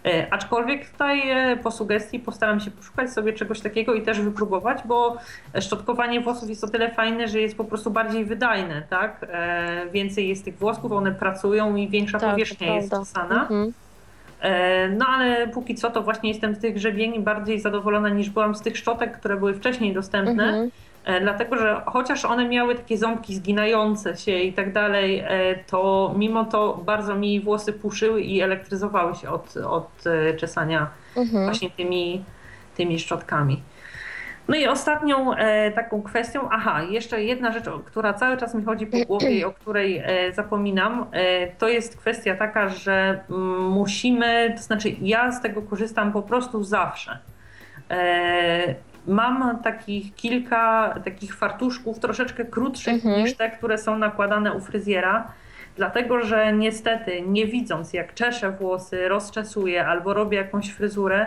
E, 0.06 0.26
Aczkolwiek 0.30 0.90
tutaj 0.90 1.30
e, 1.30 1.56
po 1.56 1.70
sugestii 1.70 2.18
postaram 2.18 2.60
się 2.60 2.70
poszukać 2.70 3.12
sobie 3.12 3.32
czegoś 3.32 3.60
takiego 3.60 3.94
i 3.94 4.02
też 4.02 4.20
wypróbować, 4.20 4.78
bo 4.84 5.16
szczotkowanie 5.60 6.20
włosów 6.20 6.48
jest 6.48 6.64
o 6.64 6.68
tyle 6.68 6.90
fajne, 6.90 7.28
że 7.28 7.40
jest 7.40 7.56
po 7.56 7.64
prostu 7.64 7.90
bardziej 7.90 8.24
wydajne, 8.24 8.82
tak? 8.90 9.26
E, 9.30 9.86
Więcej 9.92 10.28
jest 10.28 10.44
tych 10.44 10.58
włosków, 10.58 10.92
one 10.92 11.12
pracują 11.12 11.76
i 11.76 11.88
większa 11.88 12.18
Tak, 12.18 12.30
powierzchnia 12.30 12.74
jest 12.74 12.90
czesana. 12.90 13.40
Mhm. 13.42 13.72
No 14.98 15.06
ale 15.06 15.48
póki 15.48 15.74
co 15.74 15.90
to 15.90 16.02
właśnie 16.02 16.28
jestem 16.28 16.54
z 16.54 16.58
tych 16.58 16.74
grzebieni 16.74 17.20
bardziej 17.20 17.60
zadowolona 17.60 18.08
niż 18.08 18.30
byłam 18.30 18.54
z 18.54 18.60
tych 18.60 18.76
szczotek, 18.76 19.18
które 19.18 19.36
były 19.36 19.54
wcześniej 19.54 19.94
dostępne. 19.94 20.44
Mhm. 20.44 20.70
E, 21.04 21.20
Dlatego, 21.20 21.56
że 21.56 21.82
chociaż 21.86 22.24
one 22.24 22.48
miały 22.48 22.74
takie 22.74 22.98
ząbki 22.98 23.34
zginające 23.34 24.16
się 24.16 24.38
i 24.38 24.52
tak 24.52 24.72
dalej, 24.72 25.18
e, 25.18 25.54
to 25.66 26.14
mimo 26.16 26.44
to 26.44 26.80
bardzo 26.84 27.14
mi 27.14 27.40
włosy 27.40 27.72
puszyły 27.72 28.22
i 28.22 28.40
elektryzowały 28.40 29.14
się 29.14 29.30
od, 29.30 29.56
od 29.56 29.90
e, 30.06 30.34
czesania 30.34 30.88
Mhm. 31.16 31.44
właśnie 31.44 31.70
tymi, 31.70 32.24
tymi 32.76 32.98
szczotkami. 32.98 33.62
No 34.48 34.56
i 34.56 34.66
ostatnią 34.66 35.34
e, 35.34 35.70
taką 35.72 36.02
kwestią, 36.02 36.48
aha, 36.50 36.82
jeszcze 36.90 37.22
jedna 37.24 37.52
rzecz, 37.52 37.64
która 37.84 38.14
cały 38.14 38.36
czas 38.36 38.54
mi 38.54 38.64
chodzi 38.64 38.86
po 38.86 38.98
głowie 39.06 39.30
i 39.30 39.44
o 39.44 39.52
której 39.52 39.98
e, 40.04 40.32
zapominam, 40.32 41.06
e, 41.12 41.46
to 41.46 41.68
jest 41.68 41.96
kwestia 41.96 42.34
taka, 42.34 42.68
że 42.68 43.20
mm, 43.30 43.62
musimy, 43.62 44.54
to 44.56 44.62
znaczy 44.62 44.88
ja 45.02 45.32
z 45.32 45.42
tego 45.42 45.62
korzystam 45.62 46.12
po 46.12 46.22
prostu 46.22 46.64
zawsze. 46.64 47.18
Mam 49.06 49.58
takich 49.62 50.14
kilka 50.14 50.94
takich 51.04 51.34
fartuszków, 51.36 51.98
troszeczkę 51.98 52.44
krótszych 52.44 52.94
Mhm. 52.94 53.22
niż 53.22 53.34
te, 53.34 53.50
które 53.50 53.78
są 53.78 53.98
nakładane 53.98 54.52
u 54.52 54.60
fryzjera, 54.60 55.32
dlatego 55.76 56.20
że 56.24 56.52
niestety 56.52 57.22
nie 57.22 57.46
widząc 57.46 57.92
jak 57.92 58.14
czeszę 58.14 58.50
włosy, 58.50 59.08
rozczesuję 59.08 59.86
albo 59.86 60.14
robię 60.14 60.38
jakąś 60.38 60.70
fryzurę, 60.72 61.26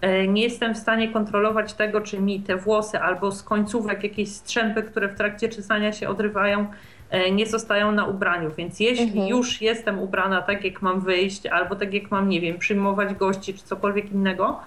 e, 0.00 0.28
nie 0.28 0.42
jestem 0.42 0.74
w 0.74 0.78
stanie 0.78 1.08
kontrolować 1.12 1.72
tego, 1.74 2.00
czy 2.00 2.20
mi 2.20 2.40
te 2.40 2.56
włosy 2.56 3.00
albo 3.00 3.32
z 3.32 3.42
końcówek 3.42 4.02
jakieś 4.02 4.28
strzępy, 4.32 4.82
które 4.82 5.08
w 5.08 5.14
trakcie 5.14 5.48
czesania 5.48 5.92
się 5.92 6.08
odrywają, 6.08 6.66
e, 7.10 7.30
nie 7.30 7.46
zostają 7.46 7.92
na 7.92 8.04
ubraniu. 8.06 8.50
Więc 8.56 8.80
jeśli 8.80 9.04
Mhm. 9.08 9.28
już 9.28 9.62
jestem 9.62 9.98
ubrana 9.98 10.42
tak, 10.42 10.64
jak 10.64 10.82
mam 10.82 11.00
wyjść, 11.00 11.46
albo 11.46 11.76
tak, 11.76 11.94
jak 11.94 12.10
mam, 12.10 12.28
nie 12.28 12.40
wiem, 12.40 12.58
przyjmować 12.58 13.14
gości 13.14 13.54
czy 13.54 13.62
cokolwiek 13.64 14.12
innego, 14.12 14.60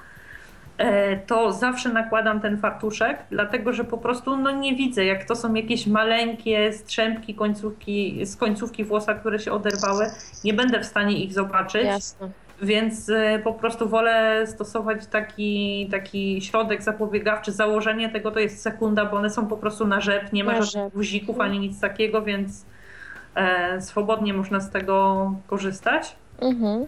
to 1.27 1.51
zawsze 1.53 1.89
nakładam 1.89 2.39
ten 2.41 2.57
fartuszek, 2.57 3.19
dlatego 3.31 3.73
że 3.73 3.83
po 3.83 3.97
prostu 3.97 4.37
no, 4.37 4.51
nie 4.51 4.75
widzę, 4.75 5.05
jak 5.05 5.23
to 5.23 5.35
są 5.35 5.53
jakieś 5.53 5.87
maleńkie 5.87 6.73
strzępki 6.73 7.35
końcówki, 7.35 8.25
z 8.25 8.35
końcówki 8.35 8.83
włosa, 8.83 9.13
które 9.13 9.39
się 9.39 9.51
oderwały. 9.51 10.05
Nie 10.43 10.53
będę 10.53 10.79
w 10.79 10.85
stanie 10.85 11.23
ich 11.23 11.33
zobaczyć. 11.33 11.83
Jasne. 11.83 12.29
Więc 12.61 13.09
e, 13.09 13.39
po 13.43 13.53
prostu 13.53 13.89
wolę 13.89 14.47
stosować 14.47 15.07
taki, 15.07 15.87
taki 15.91 16.41
środek 16.41 16.81
zapobiegawczy. 16.83 17.51
Założenie 17.51 18.09
tego 18.09 18.31
to 18.31 18.39
jest 18.39 18.61
sekunda, 18.61 19.05
bo 19.05 19.17
one 19.17 19.29
są 19.29 19.47
po 19.47 19.57
prostu 19.57 19.87
na 19.87 20.01
rzep, 20.01 20.33
nie 20.33 20.43
ma 20.43 20.51
Na 20.51 20.61
żadnych 20.61 20.83
rzep. 20.85 20.93
guzików 20.93 21.39
ani 21.39 21.59
nic 21.59 21.79
takiego, 21.79 22.21
więc 22.21 22.65
e, 23.35 23.81
swobodnie 23.81 24.33
można 24.33 24.59
z 24.59 24.69
tego 24.71 25.31
korzystać. 25.47 26.15
Mhm. 26.41 26.85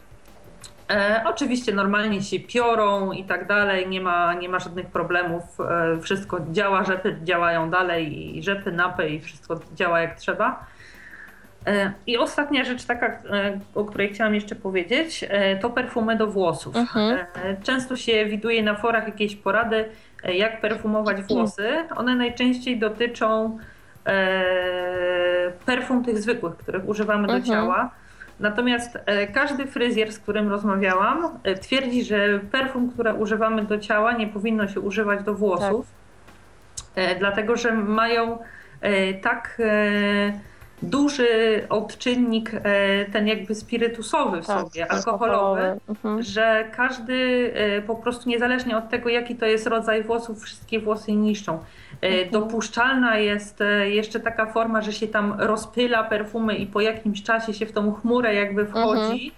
E, 0.92 1.24
oczywiście 1.26 1.74
normalnie 1.74 2.22
się 2.22 2.40
piorą 2.40 3.12
i 3.12 3.24
tak 3.24 3.48
dalej, 3.48 3.88
nie 3.88 4.02
ma, 4.02 4.34
nie 4.34 4.50
ma 4.50 4.60
żadnych 4.60 4.88
problemów. 4.88 5.44
E, 5.60 6.02
wszystko 6.02 6.40
działa, 6.52 6.84
rzepy 6.84 7.18
działają 7.24 7.70
dalej 7.70 8.38
i 8.38 8.44
rzepy, 8.44 8.72
napy 8.72 9.10
i 9.10 9.20
wszystko 9.20 9.60
działa 9.76 10.00
jak 10.00 10.16
trzeba. 10.16 10.66
E, 11.68 11.92
I 12.08 12.18
ostatnia 12.18 12.64
rzecz 12.64 12.84
taka, 12.86 13.08
e, 13.08 13.60
o 13.76 13.86
której 13.86 14.10
chciałam 14.14 14.36
jeszcze 14.36 14.56
powiedzieć, 14.56 15.26
e, 15.30 15.56
to 15.58 15.70
perfumy 15.70 16.16
do 16.16 16.28
włosów. 16.28 16.76
Mhm. 16.76 17.18
E, 17.44 17.58
Często 17.64 17.96
się 17.96 18.26
widuje 18.26 18.64
na 18.64 18.76
forach 18.76 19.06
jakieś 19.08 19.36
porady, 19.36 19.86
jak 20.24 20.62
perfumować 20.62 21.24
włosy. 21.24 21.70
One 21.96 22.16
najczęściej 22.16 22.80
dotyczą 22.80 23.58
perfum 25.66 26.04
tych 26.06 26.18
zwykłych, 26.18 26.58
których 26.58 26.88
używamy 26.90 27.28
do 27.28 27.34
Mhm. 27.34 27.52
ciała. 27.54 27.92
Natomiast 28.42 28.98
e, 29.06 29.28
każdy 29.28 29.66
fryzjer, 29.66 30.12
z 30.12 30.20
którym 30.20 30.50
rozmawiałam, 30.50 31.30
e, 31.44 31.56
twierdzi, 31.56 32.04
że 32.04 32.40
perfum, 32.52 32.92
które 32.92 33.14
używamy 33.14 33.64
do 33.64 33.78
ciała, 33.78 34.14
nie 34.14 34.28
powinno 34.28 34.68
się 34.68 34.80
używać 34.80 35.24
do 35.24 35.34
włosów, 35.34 35.86
e, 36.96 37.16
dlatego 37.16 37.56
że 37.56 37.74
mają 37.74 38.38
tak 39.22 39.62
duży 40.82 41.28
odczynnik, 41.70 42.52
ten 43.14 43.28
jakby 43.28 43.56
spirytusowy 43.56 44.42
w 44.42 44.48
Tak, 44.48 44.60
sobie, 44.62 44.92
alkoholowy, 44.92 45.80
Mhm. 45.90 46.24
że 46.24 46.66
każdy 46.76 47.54
po 47.88 47.96
prostu 47.96 48.30
niezależnie 48.30 48.78
od 48.78 48.90
tego, 48.90 49.10
jaki 49.10 49.36
to 49.36 49.46
jest 49.46 49.68
rodzaj 49.68 50.04
włosów, 50.04 50.44
wszystkie 50.44 50.80
włosy 50.80 51.14
niszczą. 51.14 51.60
E, 52.02 52.08
Mhm. 52.08 52.30
Dopuszczalna 52.32 53.18
jest 53.18 53.62
e, 53.62 53.90
jeszcze 53.90 54.20
taka 54.20 54.46
forma, 54.46 54.82
że 54.82 54.94
się 54.94 55.08
tam 55.08 55.36
rozpyla 55.40 56.04
perfumy 56.04 56.56
i 56.56 56.68
po 56.68 56.82
jakimś 56.82 57.24
czasie 57.24 57.54
się 57.54 57.66
w 57.66 57.72
tą 57.72 57.94
chmurę 57.94 58.36
jakby 58.36 58.66
wchodzi. 58.66 59.32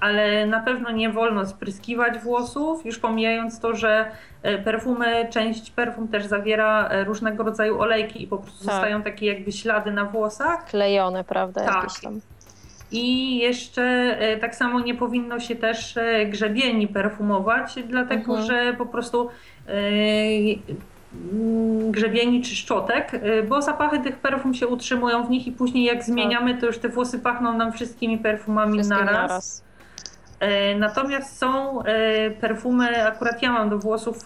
Ale 0.00 0.46
na 0.46 0.60
pewno 0.60 0.90
nie 0.90 1.10
wolno 1.10 1.46
spryskiwać 1.46 2.18
włosów, 2.18 2.86
już 2.86 2.98
pomijając 2.98 3.60
to, 3.60 3.74
że 3.76 4.10
e, 4.42 4.58
perfumy, 4.58 5.28
część 5.30 5.70
perfum 5.70 6.08
też 6.08 6.26
zawiera 6.26 6.88
różnego 7.04 7.42
rodzaju 7.44 7.80
olejki 7.80 8.22
i 8.22 8.26
po 8.26 8.38
prostu 8.38 8.64
Tak. 8.64 8.74
zostają 8.74 9.02
takie 9.02 9.26
jakby 9.26 9.52
ślady 9.52 9.90
na 9.92 10.04
włosach. 10.04 10.64
Klejone, 10.64 11.24
prawda? 11.24 11.64
Tak. 11.64 11.88
I 12.92 13.38
jeszcze 13.38 14.16
tak 14.40 14.54
samo 14.56 14.80
nie 14.80 14.94
powinno 14.94 15.40
się 15.40 15.56
też 15.56 15.98
grzebieni 16.26 16.88
perfumować, 16.88 17.74
dlatego 17.86 18.32
Mhm. 18.38 18.46
że 18.46 18.72
po 18.78 18.86
prostu 18.86 19.28
grzebieni 21.90 22.42
czy 22.42 22.56
szczotek, 22.56 23.14
e, 23.14 23.42
bo 23.42 23.62
zapachy 23.62 23.98
tych 24.00 24.16
perfum 24.18 24.54
się 24.54 24.68
utrzymują 24.68 25.26
w 25.26 25.30
nich 25.30 25.46
i 25.46 25.52
później 25.52 25.84
jak 25.84 26.02
zmieniamy, 26.04 26.54
to 26.58 26.66
już 26.66 26.78
te 26.78 26.88
włosy 26.88 27.18
pachną 27.18 27.52
nam 27.58 27.72
wszystkimi 27.72 28.18
perfumami 28.18 28.72
Wszystkim 28.72 28.98
naraz. 28.98 29.14
naraz. 29.28 29.64
E, 30.40 30.74
Natomiast 30.74 31.38
są 31.38 31.82
e, 31.82 32.30
perfumy, 32.30 33.06
akurat 33.06 33.42
ja 33.42 33.52
mam 33.52 33.70
do 33.70 33.78
włosów 33.78 34.16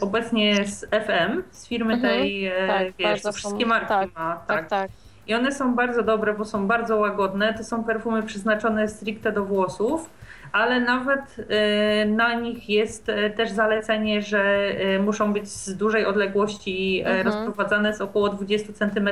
obecnie 0.00 0.66
z 0.66 0.84
FM, 0.90 1.42
z 1.50 1.66
firmy 1.68 1.94
Mhm. 1.94 2.12
tej, 2.14 2.52
Tak, 2.66 2.86
wiesz, 2.98 3.22
to 3.22 3.32
są- 3.32 3.36
wszystkie 3.38 3.66
marki 3.66 3.88
tak, 3.88 4.08
ma. 4.16 4.42
Tak, 4.46 4.68
tak. 4.68 4.90
I 5.26 5.34
one 5.34 5.52
są 5.52 5.74
bardzo 5.74 6.02
dobre, 6.02 6.34
bo 6.34 6.44
są 6.44 6.66
bardzo 6.66 6.96
łagodne. 6.96 7.54
To 7.54 7.64
są 7.64 7.84
perfumy 7.84 8.22
przeznaczone 8.22 8.88
stricte 8.88 9.32
do 9.32 9.44
włosów, 9.44 10.10
ale 10.52 10.80
nawet 10.80 11.20
e, 11.48 12.06
na 12.06 12.34
nich 12.34 12.68
jest 12.68 13.08
e, 13.08 13.30
też 13.30 13.50
zalecenie, 13.50 14.22
że 14.22 14.42
e, 14.42 14.98
muszą 14.98 15.32
być 15.32 15.48
z 15.48 15.76
dużej 15.76 16.06
odległości 16.06 17.00
Mhm. 17.06 17.26
rozprowadzane 17.26 17.94
z 17.94 18.00
około 18.00 18.28
20 18.28 18.72
cm. 18.72 19.08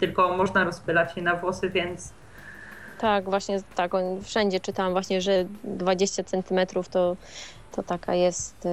Tylko 0.00 0.36
można 0.36 0.64
rozpylać 0.64 1.16
je 1.16 1.22
na 1.22 1.34
włosy, 1.34 1.70
więc 1.70 2.12
Tak, 2.98 3.24
właśnie 3.24 3.60
tak. 3.74 3.94
On, 3.94 4.22
wszędzie 4.22 4.60
czytałam 4.60 4.92
właśnie, 4.92 5.20
że 5.20 5.44
20 5.64 6.24
centymetrów 6.24 6.88
to, 6.88 7.16
to 7.72 7.82
taka 7.82 8.14
jest 8.14 8.66
y, 8.66 8.68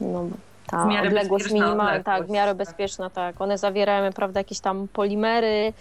no, 0.00 0.28
ta 0.66 0.84
W 0.84 0.88
miarę 0.88 1.08
odległość 1.08 1.50
minimalna, 1.50 2.02
tak, 2.02 2.26
w 2.26 2.30
miarę 2.30 2.50
tak. 2.50 2.56
bezpieczna, 2.58 3.10
tak. 3.10 3.40
One 3.40 3.58
zawierają, 3.58 4.12
prawda, 4.12 4.40
jakieś 4.40 4.60
tam 4.60 4.88
polimery, 4.88 5.72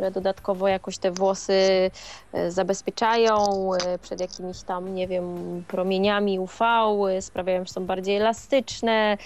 które 0.00 0.10
dodatkowo 0.10 0.68
jakoś 0.68 0.98
te 0.98 1.10
włosy 1.10 1.90
e, 2.32 2.50
zabezpieczają 2.50 3.70
e, 3.74 3.98
przed 3.98 4.20
jakimiś 4.20 4.62
tam, 4.62 4.94
nie 4.94 5.08
wiem, 5.08 5.24
promieniami 5.68 6.38
UV, 6.38 6.64
e, 7.10 7.22
sprawiają, 7.22 7.64
że 7.64 7.72
są 7.72 7.86
bardziej 7.86 8.16
elastyczne, 8.16 9.16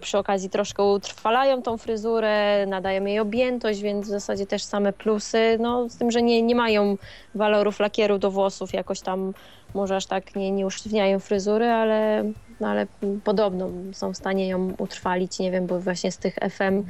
przy 0.00 0.18
okazji 0.18 0.50
troszkę 0.50 0.82
utrwalają 0.82 1.62
tą 1.62 1.78
fryzurę, 1.78 2.66
nadają 2.66 3.04
jej 3.04 3.18
objętość, 3.18 3.80
więc 3.80 4.06
w 4.06 4.10
zasadzie 4.10 4.46
też 4.46 4.64
same 4.64 4.92
plusy, 4.92 5.56
no 5.60 5.88
z 5.88 5.96
tym, 5.96 6.10
że 6.10 6.22
nie, 6.22 6.42
nie 6.42 6.54
mają 6.54 6.96
walorów 7.34 7.80
lakieru 7.80 8.18
do 8.18 8.30
włosów 8.30 8.72
jakoś 8.72 9.00
tam 9.00 9.32
może 9.74 9.96
aż 9.96 10.06
tak 10.06 10.36
nie, 10.36 10.50
nie 10.50 10.66
usztywniają 10.66 11.18
fryzury, 11.18 11.66
ale, 11.66 12.24
no 12.60 12.68
ale 12.68 12.86
podobno 13.24 13.68
są 13.92 14.12
w 14.12 14.16
stanie 14.16 14.48
ją 14.48 14.74
utrwalić. 14.78 15.38
Nie 15.38 15.50
wiem, 15.50 15.66
bo 15.66 15.80
właśnie 15.80 16.12
z 16.12 16.18
tych 16.18 16.34
FM 16.34 16.82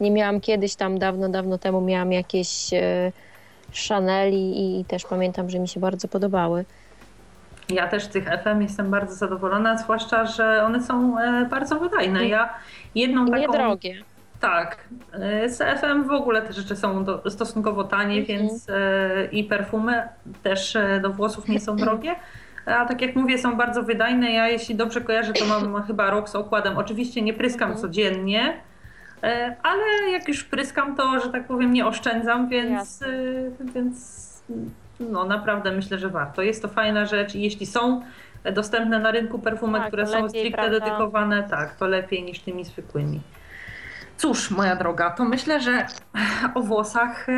nie 0.00 0.10
miałam 0.10 0.40
kiedyś 0.40 0.74
tam 0.74 0.98
dawno, 0.98 1.28
dawno 1.28 1.58
temu 1.58 1.80
miałam 1.80 2.12
jakieś 2.12 2.74
e, 2.74 3.12
Chaneli 3.88 4.80
i 4.80 4.84
też 4.84 5.04
pamiętam, 5.04 5.50
że 5.50 5.58
mi 5.58 5.68
się 5.68 5.80
bardzo 5.80 6.08
podobały. 6.08 6.64
Ja 7.68 7.88
też 7.88 8.04
z 8.04 8.08
tych 8.08 8.24
FM 8.24 8.62
jestem 8.62 8.90
bardzo 8.90 9.14
zadowolona, 9.14 9.78
zwłaszcza, 9.78 10.26
że 10.26 10.64
one 10.64 10.82
są 10.82 11.18
e, 11.18 11.44
bardzo 11.44 11.78
wydajne. 11.78 12.28
Ja 12.28 12.54
jedną 12.94 13.26
I 13.26 13.30
taką... 13.30 13.40
niedrogie. 13.40 13.94
Tak. 14.40 14.84
E, 15.12 15.48
Z 15.48 15.80
FM 15.80 16.04
w 16.04 16.10
ogóle 16.10 16.42
te 16.42 16.52
rzeczy 16.52 16.76
są 16.76 17.04
do, 17.04 17.30
stosunkowo 17.30 17.84
tanie, 17.84 18.18
Mhm. 18.20 18.38
więc 18.38 18.66
e, 18.70 19.24
i 19.32 19.44
perfumy 19.44 20.08
też 20.42 20.76
e, 20.76 21.00
do 21.02 21.10
włosów 21.10 21.48
nie 21.48 21.60
są 21.60 21.76
drogie. 21.76 22.14
A 22.66 22.84
tak 22.84 23.02
jak 23.02 23.16
mówię, 23.16 23.38
są 23.38 23.56
bardzo 23.56 23.82
wydajne. 23.82 24.32
Ja 24.32 24.48
jeśli 24.48 24.74
dobrze 24.74 25.00
kojarzę, 25.00 25.32
to 25.32 25.44
mam 25.44 25.82
chyba 25.82 26.10
rok 26.10 26.28
z 26.28 26.34
okładem. 26.36 26.78
Oczywiście 26.78 27.22
nie 27.22 27.34
pryskam 27.34 27.68
Mhm. 27.70 27.82
codziennie, 27.82 28.54
e, 29.22 29.56
ale 29.62 30.10
jak 30.12 30.28
już 30.28 30.44
pryskam, 30.44 30.96
to, 30.96 31.20
że 31.20 31.30
tak 31.32 31.46
powiem, 31.46 31.72
nie 31.72 31.86
oszczędzam, 31.86 32.48
więc, 32.48 33.00
więc 33.74 34.30
no 35.00 35.24
naprawdę 35.24 35.72
myślę, 35.72 35.98
że 35.98 36.08
warto. 36.08 36.42
Jest 36.42 36.62
to 36.62 36.68
fajna 36.68 37.06
rzecz 37.06 37.34
i 37.34 37.42
jeśli 37.42 37.66
są 37.66 38.02
dostępne 38.52 38.98
na 38.98 39.10
rynku 39.10 39.38
perfumy, 39.38 39.78
Tak, 39.78 39.88
które 39.88 40.06
są 40.06 40.28
stricte 40.28 40.50
prawda? 40.58 40.80
dedykowane, 40.80 41.42
tak, 41.50 41.74
to 41.76 41.86
lepiej 41.86 42.22
niż 42.22 42.40
tymi 42.40 42.64
zwykłymi. 42.64 43.20
Cóż, 44.20 44.50
moja 44.50 44.76
droga, 44.76 45.10
to 45.10 45.24
myślę, 45.24 45.60
że 45.60 45.86
o 46.54 46.60
włosach 46.60 47.28
e, 47.28 47.32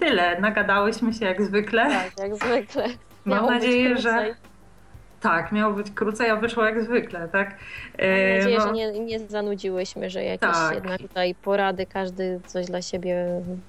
tyle. 0.00 0.40
Nagadałyśmy 0.40 1.12
się 1.14 1.24
jak 1.24 1.42
zwykle. 1.42 1.90
Tak, 1.90 2.10
jak 2.18 2.34
zwykle. 2.36 2.84
Mam 3.24 3.38
Miało 3.38 3.48
być 3.50 3.62
nadzieję, 3.62 3.96
że 3.96 4.34
tak, 5.20 5.52
miało 5.52 5.74
być 5.74 5.90
krócej, 5.90 6.30
a 6.30 6.36
wyszło 6.36 6.64
jak 6.64 6.82
zwykle, 6.82 7.28
tak? 7.28 7.48
Mam 7.50 7.58
E, 8.08 8.36
nadzieję, 8.38 8.58
no, 8.58 8.66
że 8.66 8.72
nie, 8.72 9.00
nie 9.00 9.18
zanudziłyśmy, 9.20 10.10
że 10.10 10.24
jakieś 10.24 10.50
Tak. 10.50 10.74
jednak 10.74 11.00
tutaj 11.00 11.34
porady, 11.34 11.86
każdy 11.86 12.40
coś 12.46 12.66
dla 12.66 12.82
siebie 12.82 13.26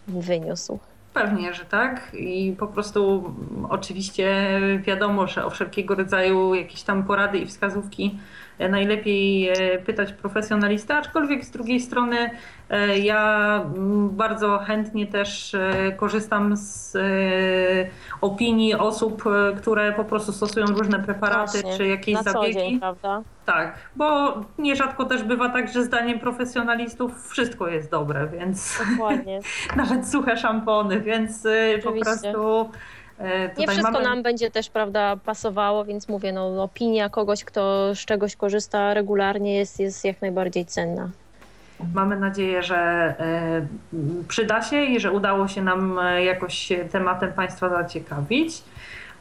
wyniósł. 0.07 0.79
Pewnie, 1.13 1.53
że 1.53 1.65
tak. 1.65 2.01
I 2.13 2.55
po 2.59 2.67
prostu 2.67 3.33
oczywiście 3.69 4.35
wiadomo, 4.79 5.27
że 5.27 5.45
o 5.45 5.49
wszelkiego 5.49 5.95
rodzaju 5.95 6.55
jakieś 6.55 6.83
tam 6.83 7.03
porady 7.03 7.37
i 7.37 7.45
wskazówki 7.45 8.19
najlepiej 8.69 9.49
e, 9.49 9.79
pytać 9.79 10.13
profesjonalista, 10.13 10.97
aczkolwiek 10.97 11.45
z 11.45 11.51
drugiej 11.51 11.79
strony 11.79 12.29
e, 12.69 12.99
ja 12.99 13.53
mm, 13.75 14.09
bardzo 14.09 14.57
chętnie 14.57 15.07
też 15.07 15.53
e, 15.53 15.91
korzystam 15.97 16.57
z 16.57 16.95
e, 16.95 16.99
opinii 18.21 18.73
osób, 18.73 19.23
e, 19.27 19.55
które 19.55 19.91
po 19.93 20.03
prostu 20.05 20.31
stosują 20.31 20.65
różne 20.65 20.99
preparaty 20.99 21.61
Właśnie, 21.61 21.77
czy 21.77 21.87
jakieś 21.87 22.15
Na 22.15 22.23
co 22.23 22.31
zabiegi. 22.31 22.53
dzień, 22.53 22.79
prawda? 22.79 23.21
Tak, 23.45 23.77
bo 23.95 24.35
nierzadko 24.57 25.05
też 25.05 25.23
bywa 25.23 25.49
tak, 25.49 25.73
że 25.73 25.83
zdaniem 25.83 26.19
profesjonalistów 26.19 27.29
wszystko 27.29 27.67
jest 27.67 27.91
dobre, 27.91 28.27
więc 28.27 28.79
Dokładnie. 28.91 29.39
nawet 29.75 30.07
suche 30.09 30.37
szampony, 30.37 30.99
więc 30.99 31.45
y, 31.45 31.79
po 31.83 31.89
Oczywiście. 31.89 32.31
prostu 32.31 32.69
Nie 33.57 33.67
wszystko 33.67 33.91
mamy... 33.91 34.05
nam 34.05 34.23
będzie 34.23 34.51
też, 34.51 34.69
prawda, 34.69 35.15
pasowało, 35.25 35.85
więc 35.85 36.09
mówię, 36.09 36.33
no 36.33 36.63
opinia 36.63 37.09
kogoś, 37.09 37.43
kto 37.43 37.95
z 37.95 37.99
czegoś 37.99 38.35
korzysta 38.35 38.93
regularnie 38.93 39.57
jest, 39.57 39.79
jest 39.79 40.05
jak 40.05 40.21
najbardziej 40.21 40.65
cenna. 40.65 41.09
Mamy 41.93 42.19
nadzieję, 42.19 42.63
że 42.63 43.13
y, 43.93 44.27
przyda 44.27 44.61
się 44.61 44.83
i 44.83 44.99
że 44.99 45.11
udało 45.11 45.47
się 45.47 45.61
nam 45.61 45.99
y, 45.99 46.23
jakoś 46.23 46.69
tematem 46.91 47.33
Państwa 47.33 47.69
zaciekawić. 47.69 48.63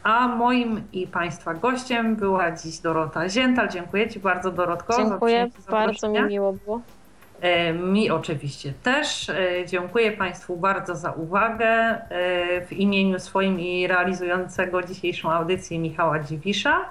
A 0.03 0.27
moim 0.27 0.83
i 0.93 1.07
Państwa 1.07 1.53
gościem 1.53 2.15
była 2.15 2.51
dziś 2.51 2.79
Dorota 2.79 3.29
Ziętal. 3.29 3.69
Dziękuję 3.69 4.09
Ci 4.09 4.19
bardzo, 4.19 4.51
Dorotko. 4.51 4.97
Dziękuję, 4.97 5.49
bardzo 5.69 6.09
mi 6.09 6.21
miło 6.21 6.53
było. 6.53 6.81
E, 7.41 7.73
Mi 7.73 8.11
oczywiście 8.11 8.73
też. 8.83 9.29
E, 9.29 9.35
Dziękuję 9.67 10.11
Państwu 10.11 10.57
bardzo 10.57 10.95
za 10.95 11.11
uwagę. 11.11 11.65
E, 11.67 12.65
W 12.65 12.73
imieniu 12.73 13.19
swoim 13.19 13.59
i 13.59 13.87
realizującego 13.87 14.83
dzisiejszą 14.83 15.31
audycję 15.31 15.79
Michała 15.79 16.19
Dziwisza. 16.19 16.85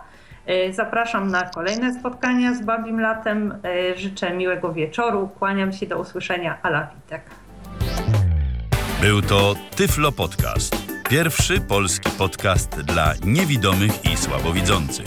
Zapraszam 0.71 1.31
na 1.31 1.43
kolejne 1.43 1.95
spotkania 1.95 2.55
z 2.55 2.63
Babim 2.65 3.01
Latem. 3.01 3.55
Życzę 3.97 4.31
miłego 4.35 4.73
wieczoru. 4.73 5.29
Kłaniam 5.39 5.73
się 5.73 5.87
do 5.87 5.99
usłyszenia. 5.99 6.59
Ala 6.63 6.89
Witek. 6.95 7.23
Był 9.03 9.23
to 9.23 9.55
Tyflo 9.77 10.13
Podcast. 10.13 10.77
Pierwszy 11.11 11.61
polski 11.61 12.11
podcast 12.19 12.81
dla 12.81 13.13
niewidomych 13.25 14.05
i 14.13 14.17
słabowidzących. 14.17 15.07